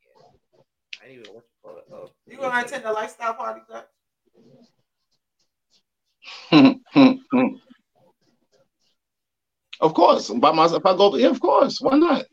I 1.03 1.07
didn't 1.07 1.21
even 1.21 1.35
what 1.35 1.43
you 1.43 1.51
call 1.63 1.77
it. 1.77 1.83
Oh, 1.93 2.09
You 2.25 2.37
gonna 2.37 2.65
attend 2.65 2.85
a 2.85 2.91
lifestyle 2.91 3.35
party, 3.35 3.61
Dutch? 3.69 3.85
of 9.81 9.93
course. 9.93 10.29
By 10.31 10.51
myself, 10.51 10.81
if 10.81 10.85
I 10.87 10.97
go, 10.97 11.15
yeah, 11.15 11.27
of 11.27 11.39
course. 11.39 11.79
Why 11.79 11.95
not? 11.95 12.25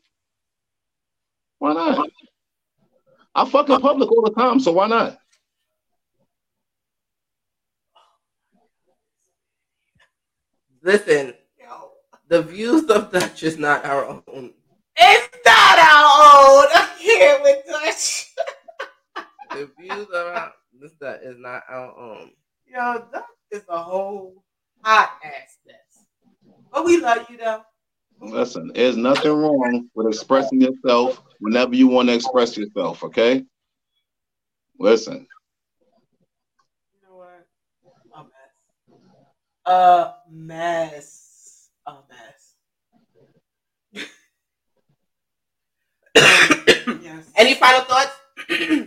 Why 1.61 1.75
not? 1.75 2.09
I 3.35 3.45
fuck 3.45 3.69
in 3.69 3.81
public 3.81 4.11
all 4.11 4.23
the 4.23 4.33
time, 4.33 4.61
so 4.61 4.73
why 4.73 4.89
not? 4.89 5.19
Listen, 10.83 11.35
the 12.29 12.41
views 12.43 12.85
of 12.85 13.13
Dutch 13.13 13.43
is 13.43 13.59
not 13.59 13.85
our 13.85 14.07
own. 14.07 14.55
It's 14.97 15.39
not 15.45 15.79
our 15.79 16.63
own. 16.63 16.67
I'm 16.75 16.99
here 16.99 17.39
with 17.43 17.67
Dutch. 17.67 18.33
The 19.51 19.71
views 19.79 20.07
of 20.15 20.27
our 20.35 20.53
this 20.81 20.93
that 20.99 21.21
is 21.23 21.37
not 21.39 21.63
our 21.69 21.95
own. 21.99 22.31
Yo, 22.67 23.07
Dutch 23.13 23.25
is 23.51 23.65
a 23.69 23.83
whole 23.83 24.43
hot 24.83 25.11
ass 25.23 25.59
mess. 25.67 26.07
But 26.73 26.87
we 26.87 27.03
love 27.03 27.27
you 27.29 27.37
though. 27.37 27.63
Listen, 28.21 28.71
there's 28.75 28.97
nothing 28.99 29.33
wrong 29.33 29.89
with 29.95 30.07
expressing 30.07 30.61
yourself 30.61 31.23
whenever 31.41 31.75
you 31.75 31.89
want 31.89 32.09
to 32.09 32.15
express 32.15 32.57
yourself, 32.57 33.03
okay? 33.03 33.45
Listen, 34.79 35.27
You 36.95 37.09
know 37.09 37.17
what? 37.17 37.47
A 38.15 38.25
mess. 38.25 39.67
A 39.67 40.13
mess. 40.31 41.69
A 41.87 41.95
mess. 42.11 42.55
yes. 47.03 47.31
Any 47.37 47.55
final 47.55 47.81
thoughts? 47.83 48.13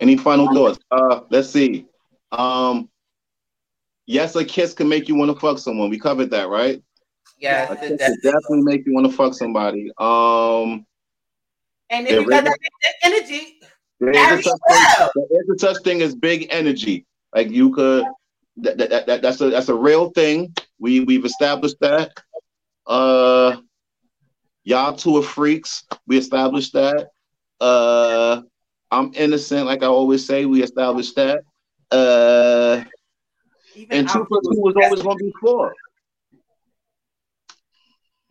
any 0.00 0.16
final 0.16 0.52
thoughts? 0.52 0.78
Uh, 0.90 1.20
let's 1.30 1.50
see. 1.50 1.86
Um, 2.32 2.88
yes, 4.06 4.34
a 4.34 4.44
kiss 4.44 4.72
can 4.72 4.88
make 4.88 5.08
you 5.08 5.14
want 5.14 5.32
to 5.32 5.38
fuck 5.38 5.58
someone. 5.58 5.90
We 5.90 5.98
covered 5.98 6.30
that, 6.30 6.48
right? 6.48 6.82
Yes, 7.40 7.70
A 7.70 7.72
it 7.72 7.98
definitely. 7.98 8.16
definitely 8.22 8.62
make 8.62 8.86
you 8.86 8.94
want 8.94 9.06
to 9.06 9.12
fuck 9.12 9.34
somebody. 9.34 9.90
Um, 9.98 10.86
And 11.90 12.06
Yeah, 12.06 12.14
if 12.14 12.20
you 12.20 12.30
got 12.30 12.44
that, 12.44 12.58
energy, 13.02 13.60
There 13.98 14.12
is, 14.12 14.40
a 14.40 14.42
such 14.42 14.58
thing, 14.68 14.82
there 15.14 15.42
is 15.42 15.48
a 15.48 15.58
such 15.58 15.82
thing 15.82 16.02
as 16.02 16.14
big 16.14 16.46
energy. 16.50 17.06
Like 17.34 17.50
you 17.50 17.72
could, 17.72 18.04
that, 18.58 18.78
that, 18.78 19.06
that, 19.06 19.22
that's 19.22 19.40
a 19.40 19.50
that's 19.50 19.68
a 19.68 19.74
real 19.74 20.10
thing. 20.10 20.54
We 20.78 21.00
we've 21.00 21.24
established 21.24 21.76
that. 21.80 22.12
Uh, 22.86 23.56
y'all 24.64 24.96
two 24.96 25.16
are 25.16 25.22
freaks. 25.22 25.84
We 26.06 26.18
established 26.18 26.72
that. 26.74 27.08
Uh, 27.60 28.42
I'm 28.90 29.12
innocent, 29.14 29.66
like 29.66 29.82
I 29.82 29.86
always 29.86 30.26
say. 30.26 30.46
We 30.46 30.62
established 30.62 31.14
that. 31.16 31.42
Uh, 31.90 32.84
Even 33.74 33.98
and 33.98 34.08
two 34.08 34.26
two 34.30 34.60
was 34.60 34.74
always 34.82 35.02
going 35.02 35.18
to 35.18 35.24
be 35.24 35.32
four. 35.40 35.74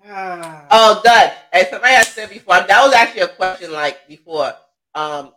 Ah. 0.10 0.65
Oh, 0.72 1.02
Dutch. 1.03 1.34
As 1.53 1.69
somebody 1.69 1.94
has 1.94 2.07
said 2.07 2.30
before, 2.30 2.56
that 2.56 2.84
was 2.84 2.94
actually 2.94 3.22
a 3.22 3.27
question 3.27 3.72
like 3.72 4.07
before. 4.07 4.53
Um, 4.95 5.31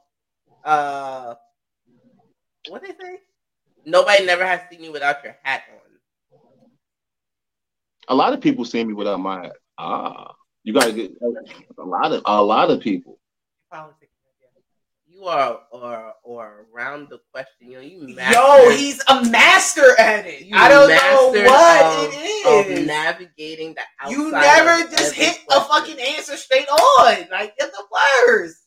uh, 0.64 1.34
what 2.68 2.82
they 2.82 2.88
say? 2.88 3.18
Nobody 3.84 4.24
never 4.24 4.46
has 4.46 4.60
seen 4.70 4.82
you 4.84 4.92
without 4.92 5.22
your 5.24 5.36
hat 5.42 5.64
on. 5.72 6.38
A 8.08 8.14
lot 8.14 8.32
of 8.32 8.40
people 8.40 8.64
see 8.64 8.82
me 8.82 8.94
without 8.94 9.20
my 9.20 9.42
hat. 9.42 9.52
Ah, 9.78 10.34
you 10.62 10.72
got 10.72 10.84
to 10.84 10.92
get 10.92 11.12
a 11.78 11.82
lot 11.82 12.12
of 12.12 12.22
a 12.24 12.42
lot 12.42 12.70
of 12.70 12.80
people. 12.80 13.18
Politics. 13.70 14.11
You 15.22 15.28
are 15.28 15.60
or 15.70 16.14
or 16.24 16.66
around 16.74 17.08
the 17.08 17.20
question. 17.30 17.70
You 17.70 17.76
know, 17.76 17.80
you 17.80 18.08
Yo, 18.08 18.70
he's 18.70 19.00
a 19.06 19.24
master 19.30 19.96
at 19.96 20.26
it. 20.26 20.48
I 20.52 20.68
don't 20.68 20.88
know 20.88 21.30
what 21.44 21.86
of- 21.86 22.10
it 22.12 22.80
of 22.80 22.86
navigating 22.86 23.74
the 23.74 23.82
outside. 24.00 24.10
You 24.10 24.32
never 24.32 24.90
just 24.90 25.14
every 25.14 25.26
hit 25.26 25.38
a 25.48 25.60
fucking 25.60 26.00
answer 26.00 26.36
straight 26.36 26.66
on. 26.66 27.28
Like 27.30 27.56
get 27.56 27.70
the 27.70 27.84
words. 28.26 28.66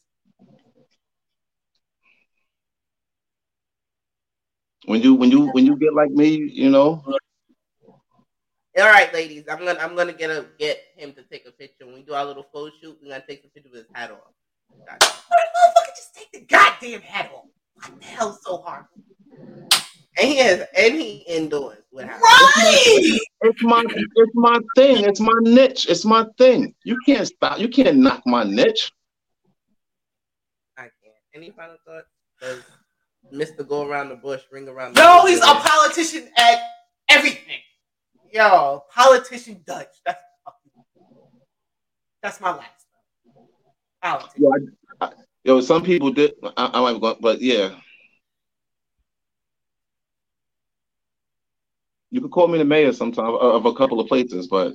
When 4.86 5.02
you 5.02 5.14
when 5.15 5.32
you 5.32 5.48
when 5.48 5.65
you 5.65 5.76
get 5.76 5.94
like 5.94 6.11
me, 6.11 6.30
you 6.30 6.69
know, 6.69 7.03
All 8.77 8.86
right, 8.86 9.14
ladies. 9.14 9.44
I'm 9.52 9.65
gonna 9.65 9.77
I'm 9.82 9.98
gonna 9.98 10.14
get 10.14 10.30
a 10.30 10.45
get 10.57 10.80
him 10.95 11.11
to 11.15 11.23
take 11.23 11.45
a 11.45 11.52
picture. 11.52 11.86
When 11.86 11.95
we 11.95 12.03
do 12.03 12.14
our 12.14 12.23
little 12.23 12.48
photo 12.53 12.73
shoot, 12.82 12.98
we're 13.03 13.10
gonna 13.10 13.26
take 13.27 13.44
a 13.44 13.49
picture 13.49 13.69
with 13.69 13.88
his 13.88 13.91
hat 13.94 14.11
on. 14.11 14.19
Gotcha. 14.85 15.05
Motherfucker, 15.07 15.95
just 15.95 16.15
take 16.15 16.31
the 16.31 16.41
goddamn 16.41 17.01
hat 17.01 17.31
off. 17.35 17.45
What 17.75 17.99
the 17.99 18.05
hell 18.05 18.39
so 18.41 18.57
hard? 18.57 18.85
And 20.17 20.29
he 20.29 20.37
has, 20.37 20.65
and 20.77 20.95
he 20.95 21.25
indoors. 21.27 21.79
What 21.91 22.05
happened? 22.05 22.21
Right. 22.23 23.19
it's 23.41 23.63
my 23.63 23.83
it's 23.85 24.31
my 24.33 24.59
thing. 24.75 25.03
It's 25.03 25.19
my 25.19 25.33
niche. 25.41 25.87
It's 25.89 26.05
my 26.05 26.25
thing. 26.37 26.73
You 26.85 26.97
can't 27.05 27.27
stop. 27.27 27.59
You 27.59 27.67
can't 27.67 27.97
knock 27.97 28.21
my 28.25 28.43
niche. 28.43 28.91
I 30.77 30.83
can't. 30.83 30.93
Any 31.33 31.51
final 31.51 31.75
thoughts? 31.85 32.07
Does 32.41 32.61
Mr. 33.33 33.67
Go 33.67 33.87
around 33.87 34.09
the 34.09 34.15
bush, 34.15 34.41
ring 34.51 34.67
around 34.69 34.95
the 34.95 35.01
Yo, 35.01 35.21
bush? 35.21 35.31
he's 35.31 35.39
a 35.41 35.55
politician 35.55 36.29
at 36.37 36.59
everything. 37.09 37.59
Yo, 38.31 38.83
politician 38.93 39.61
Dutch. 39.65 39.95
That's 40.05 40.19
that's 42.21 42.41
my 42.41 42.51
last. 42.51 42.84
Politician. 44.06 44.44
Yo, 44.44 44.52
I, 45.02 45.06
I, 45.06 45.11
yo 45.44 45.61
some 45.61 45.84
people 45.84 46.11
did. 46.11 46.34
I, 46.44 46.69
I 46.73 46.82
might 46.82 47.02
go, 47.02 47.18
but 47.19 47.41
yeah. 47.41 47.76
You 52.11 52.22
could 52.22 52.32
call 52.32 52.48
me 52.48 52.60
the 52.60 52.65
mayor 52.65 52.94
sometime 52.94 53.34
of, 53.34 53.65
a 53.65 53.73
couple 53.73 53.99
of 53.99 54.07
places, 54.07 54.48
but 54.48 54.73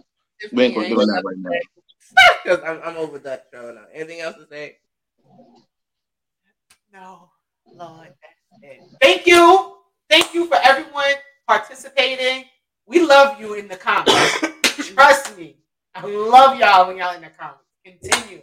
we 0.53 0.65
ain't 0.65 0.75
gonna 0.75 0.89
do 0.89 0.97
that 0.97 1.23
right 1.25 1.39
now. 1.39 1.51
Because 2.43 2.59
I'm, 2.67 2.81
I'm 2.83 2.97
over 2.97 3.21
that 3.21 3.47
right 3.53 3.75
now. 3.75 3.85
Anything 3.95 4.21
else 4.21 4.35
to 4.35 4.47
say? 4.51 4.79
No, 6.93 7.31
Lord, 7.73 8.09
that's 8.09 8.63
it. 8.63 8.81
Thank 9.01 9.27
you. 9.27 9.77
Thank 10.09 10.35
you 10.35 10.47
for 10.47 10.57
everyone 10.65 11.13
participating. 11.47 12.47
We 12.87 13.03
love 13.03 13.41
you 13.41 13.55
in 13.55 13.69
the 13.69 13.77
comments. 13.77 14.41
Trust 14.95 15.39
me. 15.39 15.59
I 15.95 16.05
love 16.05 16.59
y'all 16.59 16.89
when 16.89 16.97
y'all 16.97 17.15
in 17.15 17.23
the 17.23 17.29
comments. 17.29 17.63
Continue. 17.85 18.43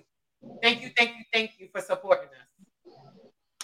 Thank 0.61 0.81
you, 0.81 0.89
thank 0.97 1.11
you, 1.11 1.23
thank 1.31 1.51
you 1.59 1.67
for 1.71 1.81
supporting 1.81 2.27
us. 2.29 2.93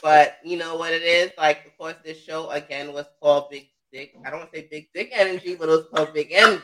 But 0.01 0.37
you 0.53 0.59
know 0.59 0.75
what 0.75 0.93
it 0.93 1.01
is? 1.01 1.31
Like, 1.35 1.65
of 1.65 1.75
course, 1.79 1.95
this 2.05 2.23
show 2.23 2.47
again 2.51 2.93
was 2.93 3.07
called 3.19 3.49
Big 3.49 3.69
Dick. 3.91 4.13
I 4.23 4.29
don't 4.29 4.41
want 4.41 4.53
to 4.53 4.59
say 4.59 4.67
Big 4.69 4.87
Dick 4.93 5.09
Energy, 5.11 5.55
but 5.55 5.67
it 5.67 5.71
was 5.71 5.87
called 5.91 6.13
Big 6.13 6.31
Energy. 6.31 6.61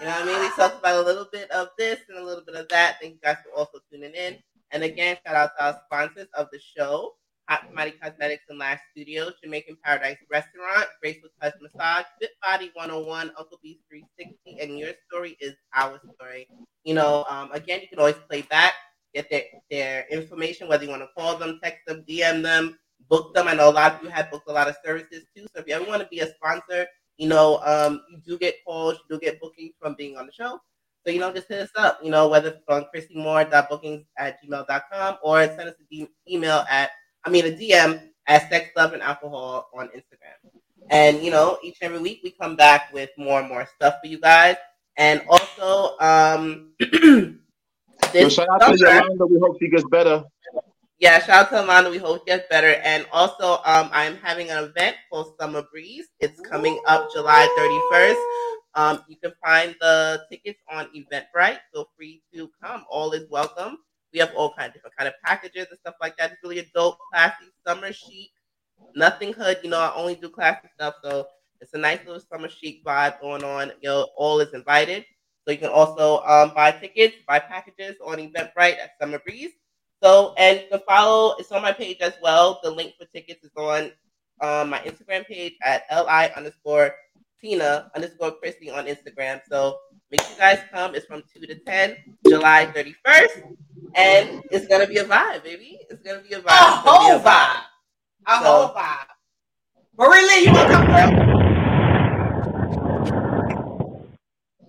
You 0.00 0.06
know 0.06 0.12
what 0.12 0.22
I 0.22 0.26
mean? 0.26 0.40
We 0.40 0.48
talked 0.56 0.80
about 0.80 1.04
a 1.04 1.06
little 1.06 1.28
bit 1.32 1.48
of 1.52 1.68
this 1.78 2.00
and 2.08 2.18
a 2.18 2.24
little 2.24 2.42
bit 2.44 2.56
of 2.56 2.68
that. 2.68 2.96
Thank 3.00 3.14
you 3.14 3.20
guys 3.22 3.36
for 3.44 3.56
also 3.56 3.78
tuning 3.92 4.12
in. 4.12 4.38
And 4.72 4.82
again, 4.82 5.16
shout 5.24 5.36
out 5.36 5.50
to 5.56 5.64
our 5.66 5.80
sponsors 5.86 6.26
of 6.36 6.48
the 6.50 6.58
show. 6.58 7.12
Hot 7.48 7.68
Commodity 7.68 7.96
Cosmetics 8.02 8.42
and 8.48 8.58
Lash 8.58 8.80
Studios, 8.90 9.34
Jamaican 9.40 9.78
Paradise 9.84 10.16
Restaurant, 10.28 10.88
Graceful 11.00 11.28
Touch 11.40 11.54
Massage, 11.60 12.06
Fit 12.20 12.32
Body 12.42 12.72
101, 12.74 13.30
Uncle 13.38 13.60
B's 13.62 13.78
360, 13.88 14.60
and 14.60 14.76
your 14.76 14.90
story 15.08 15.36
is 15.40 15.54
our 15.76 16.00
story. 16.16 16.48
You 16.82 16.94
know, 16.94 17.24
um, 17.30 17.52
again, 17.52 17.82
you 17.82 17.86
can 17.86 18.00
always 18.00 18.16
play 18.28 18.42
back, 18.42 18.72
get 19.14 19.30
their, 19.30 19.44
their 19.70 20.06
information, 20.10 20.66
whether 20.66 20.82
you 20.82 20.90
want 20.90 21.02
to 21.02 21.08
call 21.16 21.36
them, 21.36 21.60
text 21.62 21.86
them, 21.86 22.04
DM 22.08 22.42
them, 22.42 22.76
book 23.08 23.34
them. 23.34 23.48
I 23.48 23.54
know 23.54 23.70
a 23.70 23.72
lot 23.72 23.94
of 23.94 24.02
you 24.02 24.08
have 24.10 24.30
booked 24.30 24.48
a 24.48 24.52
lot 24.52 24.68
of 24.68 24.76
services 24.84 25.24
too. 25.34 25.46
So 25.54 25.60
if 25.60 25.66
you 25.66 25.74
ever 25.74 25.84
want 25.84 26.02
to 26.02 26.08
be 26.08 26.20
a 26.20 26.28
sponsor, 26.34 26.86
you 27.16 27.28
know, 27.28 27.60
um, 27.64 28.02
you 28.10 28.18
do 28.18 28.38
get 28.38 28.56
calls, 28.64 28.94
you 28.94 29.16
do 29.16 29.20
get 29.20 29.40
bookings 29.40 29.74
from 29.80 29.94
being 29.94 30.16
on 30.16 30.26
the 30.26 30.32
show. 30.32 30.60
So, 31.06 31.12
you 31.12 31.20
know, 31.20 31.32
just 31.32 31.48
hit 31.48 31.60
us 31.60 31.70
up, 31.76 32.00
you 32.02 32.10
know, 32.10 32.28
whether 32.28 32.48
it's 32.48 32.64
on 32.68 32.86
christymore.bookings 32.94 34.06
at 34.18 34.38
gmail.com 34.42 35.18
or 35.22 35.44
send 35.46 35.68
us 35.68 35.74
an 35.92 36.08
email 36.28 36.64
at, 36.68 36.90
I 37.24 37.30
mean, 37.30 37.46
a 37.46 37.50
DM 37.50 38.08
at 38.26 38.50
Sex, 38.50 38.70
Love, 38.76 38.92
and 38.92 39.02
Alcohol 39.02 39.68
on 39.72 39.86
Instagram. 39.88 40.50
And, 40.90 41.22
you 41.22 41.30
know, 41.30 41.58
each 41.62 41.78
and 41.80 41.92
every 41.92 42.02
week 42.02 42.20
we 42.24 42.32
come 42.32 42.56
back 42.56 42.92
with 42.92 43.10
more 43.16 43.40
and 43.40 43.48
more 43.48 43.68
stuff 43.76 43.96
for 44.02 44.08
you 44.08 44.20
guys. 44.20 44.56
And 44.96 45.22
also, 45.28 45.96
um, 46.00 46.72
this 48.12 48.34
shout 48.34 48.48
out 48.50 48.72
to 48.72 48.76
Yolanda. 48.76 49.26
We 49.26 49.38
hope 49.38 49.58
she 49.60 49.68
gets 49.68 49.84
better. 49.84 50.24
Yeah, 50.98 51.18
shout 51.20 51.46
out 51.46 51.50
to 51.50 51.62
Amanda. 51.62 51.90
We 51.90 51.98
hope 51.98 52.22
it 52.22 52.26
gets 52.26 52.48
better. 52.48 52.80
And 52.82 53.06
also, 53.12 53.60
um, 53.64 53.90
I'm 53.92 54.16
having 54.16 54.50
an 54.50 54.64
event 54.64 54.96
called 55.10 55.34
Summer 55.38 55.62
Breeze. 55.70 56.06
It's 56.20 56.40
coming 56.40 56.80
up 56.86 57.08
July 57.12 57.46
31st. 57.92 58.46
Um, 58.74 59.04
you 59.08 59.16
can 59.16 59.32
find 59.44 59.74
the 59.80 60.22
tickets 60.30 60.60
on 60.70 60.88
Eventbrite. 60.96 61.58
Feel 61.72 61.90
free 61.96 62.22
to 62.34 62.50
come. 62.62 62.84
All 62.90 63.12
is 63.12 63.28
welcome. 63.30 63.78
We 64.12 64.20
have 64.20 64.32
all 64.34 64.54
kinds 64.54 64.68
of 64.68 64.74
different 64.74 64.96
kind 64.96 65.08
of 65.08 65.14
packages 65.22 65.66
and 65.70 65.78
stuff 65.80 65.96
like 66.00 66.16
that. 66.16 66.32
It's 66.32 66.40
really 66.42 66.60
adult, 66.60 66.98
classy, 67.12 67.46
summer 67.66 67.92
chic. 67.92 68.30
Nothing 68.94 69.34
hood. 69.34 69.58
You 69.62 69.70
know, 69.70 69.80
I 69.80 69.94
only 69.94 70.14
do 70.14 70.30
classy 70.30 70.68
stuff, 70.74 70.94
so 71.02 71.26
it's 71.60 71.74
a 71.74 71.78
nice 71.78 72.00
little 72.06 72.20
summer 72.20 72.48
chic 72.48 72.82
vibe 72.84 73.20
going 73.20 73.44
on. 73.44 73.72
You 73.82 73.90
know, 73.90 74.08
all 74.16 74.40
is 74.40 74.54
invited. 74.54 75.04
So 75.44 75.52
you 75.52 75.58
can 75.58 75.68
also 75.68 76.22
um, 76.24 76.52
buy 76.54 76.72
tickets, 76.72 77.16
buy 77.26 77.38
packages 77.38 77.96
on 78.04 78.16
Eventbrite 78.16 78.78
at 78.78 78.92
Summer 79.00 79.18
Breeze. 79.18 79.52
So, 80.02 80.34
and 80.36 80.62
can 80.70 80.80
follow, 80.86 81.34
it's 81.38 81.50
on 81.52 81.62
my 81.62 81.72
page 81.72 81.98
as 82.00 82.14
well. 82.22 82.60
The 82.62 82.70
link 82.70 82.94
for 82.98 83.06
tickets 83.06 83.42
is 83.44 83.50
on 83.56 83.92
um, 84.42 84.70
my 84.70 84.78
Instagram 84.80 85.26
page 85.26 85.54
at 85.64 85.84
li 85.90 86.28
underscore 86.36 86.94
Tina 87.40 87.90
underscore 87.94 88.32
Christy 88.32 88.70
on 88.70 88.86
Instagram. 88.86 89.40
So 89.48 89.78
make 90.10 90.20
sure 90.20 90.30
you 90.32 90.38
guys 90.38 90.60
come. 90.72 90.94
It's 90.94 91.06
from 91.06 91.22
2 91.34 91.46
to 91.46 91.54
10, 91.60 91.96
July 92.28 92.66
31st. 92.74 93.54
And 93.94 94.42
it's 94.50 94.66
going 94.66 94.82
to 94.82 94.86
be 94.86 94.98
a 94.98 95.04
vibe, 95.04 95.42
baby. 95.44 95.78
It's 95.88 96.02
going 96.02 96.22
to 96.22 96.28
be 96.28 96.34
a 96.34 96.40
vibe. 96.40 96.46
A 96.46 96.74
It's 96.74 96.84
gonna 96.84 96.98
be 96.98 97.10
whole 97.10 97.20
vibe. 97.20 97.60
A 98.26 98.30
So- 98.30 98.44
whole 98.44 98.68
vibe. 98.74 99.06
Marie 99.98 100.20
Lee, 100.20 100.44
you 100.44 100.52
want 100.52 100.68
to 100.68 100.74
come 100.76 100.86
through? 100.86 101.36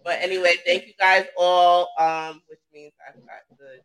But 0.06 0.20
anyway, 0.22 0.54
thank 0.66 0.88
you 0.88 0.94
guys 0.98 1.26
all. 1.38 1.90
Um, 2.00 2.42
which 2.48 2.60
means 2.74 2.94
I've 3.06 3.16
got 3.26 3.44
the, 3.60 3.82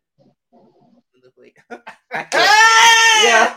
the 1.23 1.31
wait. 1.37 1.57
Yeah. 3.23 3.55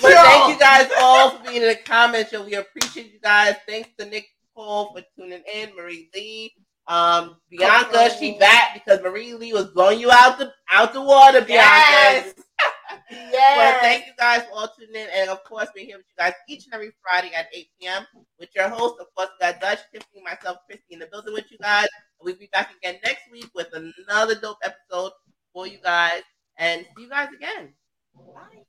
But 0.00 0.12
thank 0.12 0.52
you 0.54 0.58
guys 0.58 0.90
all 1.00 1.30
for 1.30 1.42
being 1.44 1.62
in 1.62 1.68
the 1.68 1.76
comments. 1.76 2.32
Yo, 2.32 2.44
we 2.44 2.54
appreciate 2.54 3.12
you 3.12 3.20
guys. 3.20 3.54
Thanks 3.66 3.88
to 3.98 4.04
Nick 4.06 4.26
Cole 4.54 4.92
for 4.94 5.02
tuning 5.18 5.42
in. 5.52 5.74
Marie 5.74 6.08
Lee. 6.14 6.52
Um, 6.88 7.36
Bianca, 7.50 8.10
she 8.18 8.38
back 8.38 8.74
because 8.74 9.00
Marie 9.02 9.34
Lee 9.34 9.52
was 9.52 9.66
blowing 9.68 9.98
you 9.98 10.10
out 10.12 10.38
the 10.38 10.52
out 10.70 10.92
the 10.92 11.02
water, 11.02 11.40
Bianca. 11.40 11.50
Yes. 11.50 12.34
Well, 13.10 13.30
Yes. 13.32 13.80
thank 13.82 14.06
you 14.06 14.12
guys 14.18 14.42
for 14.44 14.52
all 14.54 14.68
tuning 14.76 14.94
in. 15.02 15.08
And 15.14 15.30
of 15.30 15.42
course, 15.44 15.68
we're 15.76 15.84
here 15.84 15.96
with 15.96 16.06
you 16.08 16.14
guys 16.24 16.32
each 16.48 16.64
and 16.66 16.74
every 16.74 16.90
Friday 17.02 17.32
at 17.34 17.46
8 17.52 17.66
p.m. 17.80 18.06
with 18.38 18.48
your 18.54 18.68
host. 18.68 18.94
Of 19.00 19.06
course, 19.14 19.28
got 19.40 19.60
Dutch, 19.60 19.78
Tiffany, 19.92 20.22
myself, 20.24 20.58
Christy 20.66 20.84
in 20.90 20.98
the 21.00 21.06
building 21.06 21.34
with 21.34 21.44
you 21.50 21.58
guys. 21.58 21.86
We'll 22.20 22.36
be 22.36 22.48
back 22.52 22.70
again 22.76 22.98
next 23.04 23.22
week 23.30 23.48
with 23.54 23.68
another 23.74 24.34
dope 24.36 24.58
episode 24.64 25.12
for 25.52 25.66
you 25.66 25.78
guys. 25.82 26.22
And 26.58 26.86
see 26.96 27.02
you 27.02 27.08
guys 27.10 27.28
again. 27.32 27.74
Bye. 28.14 28.64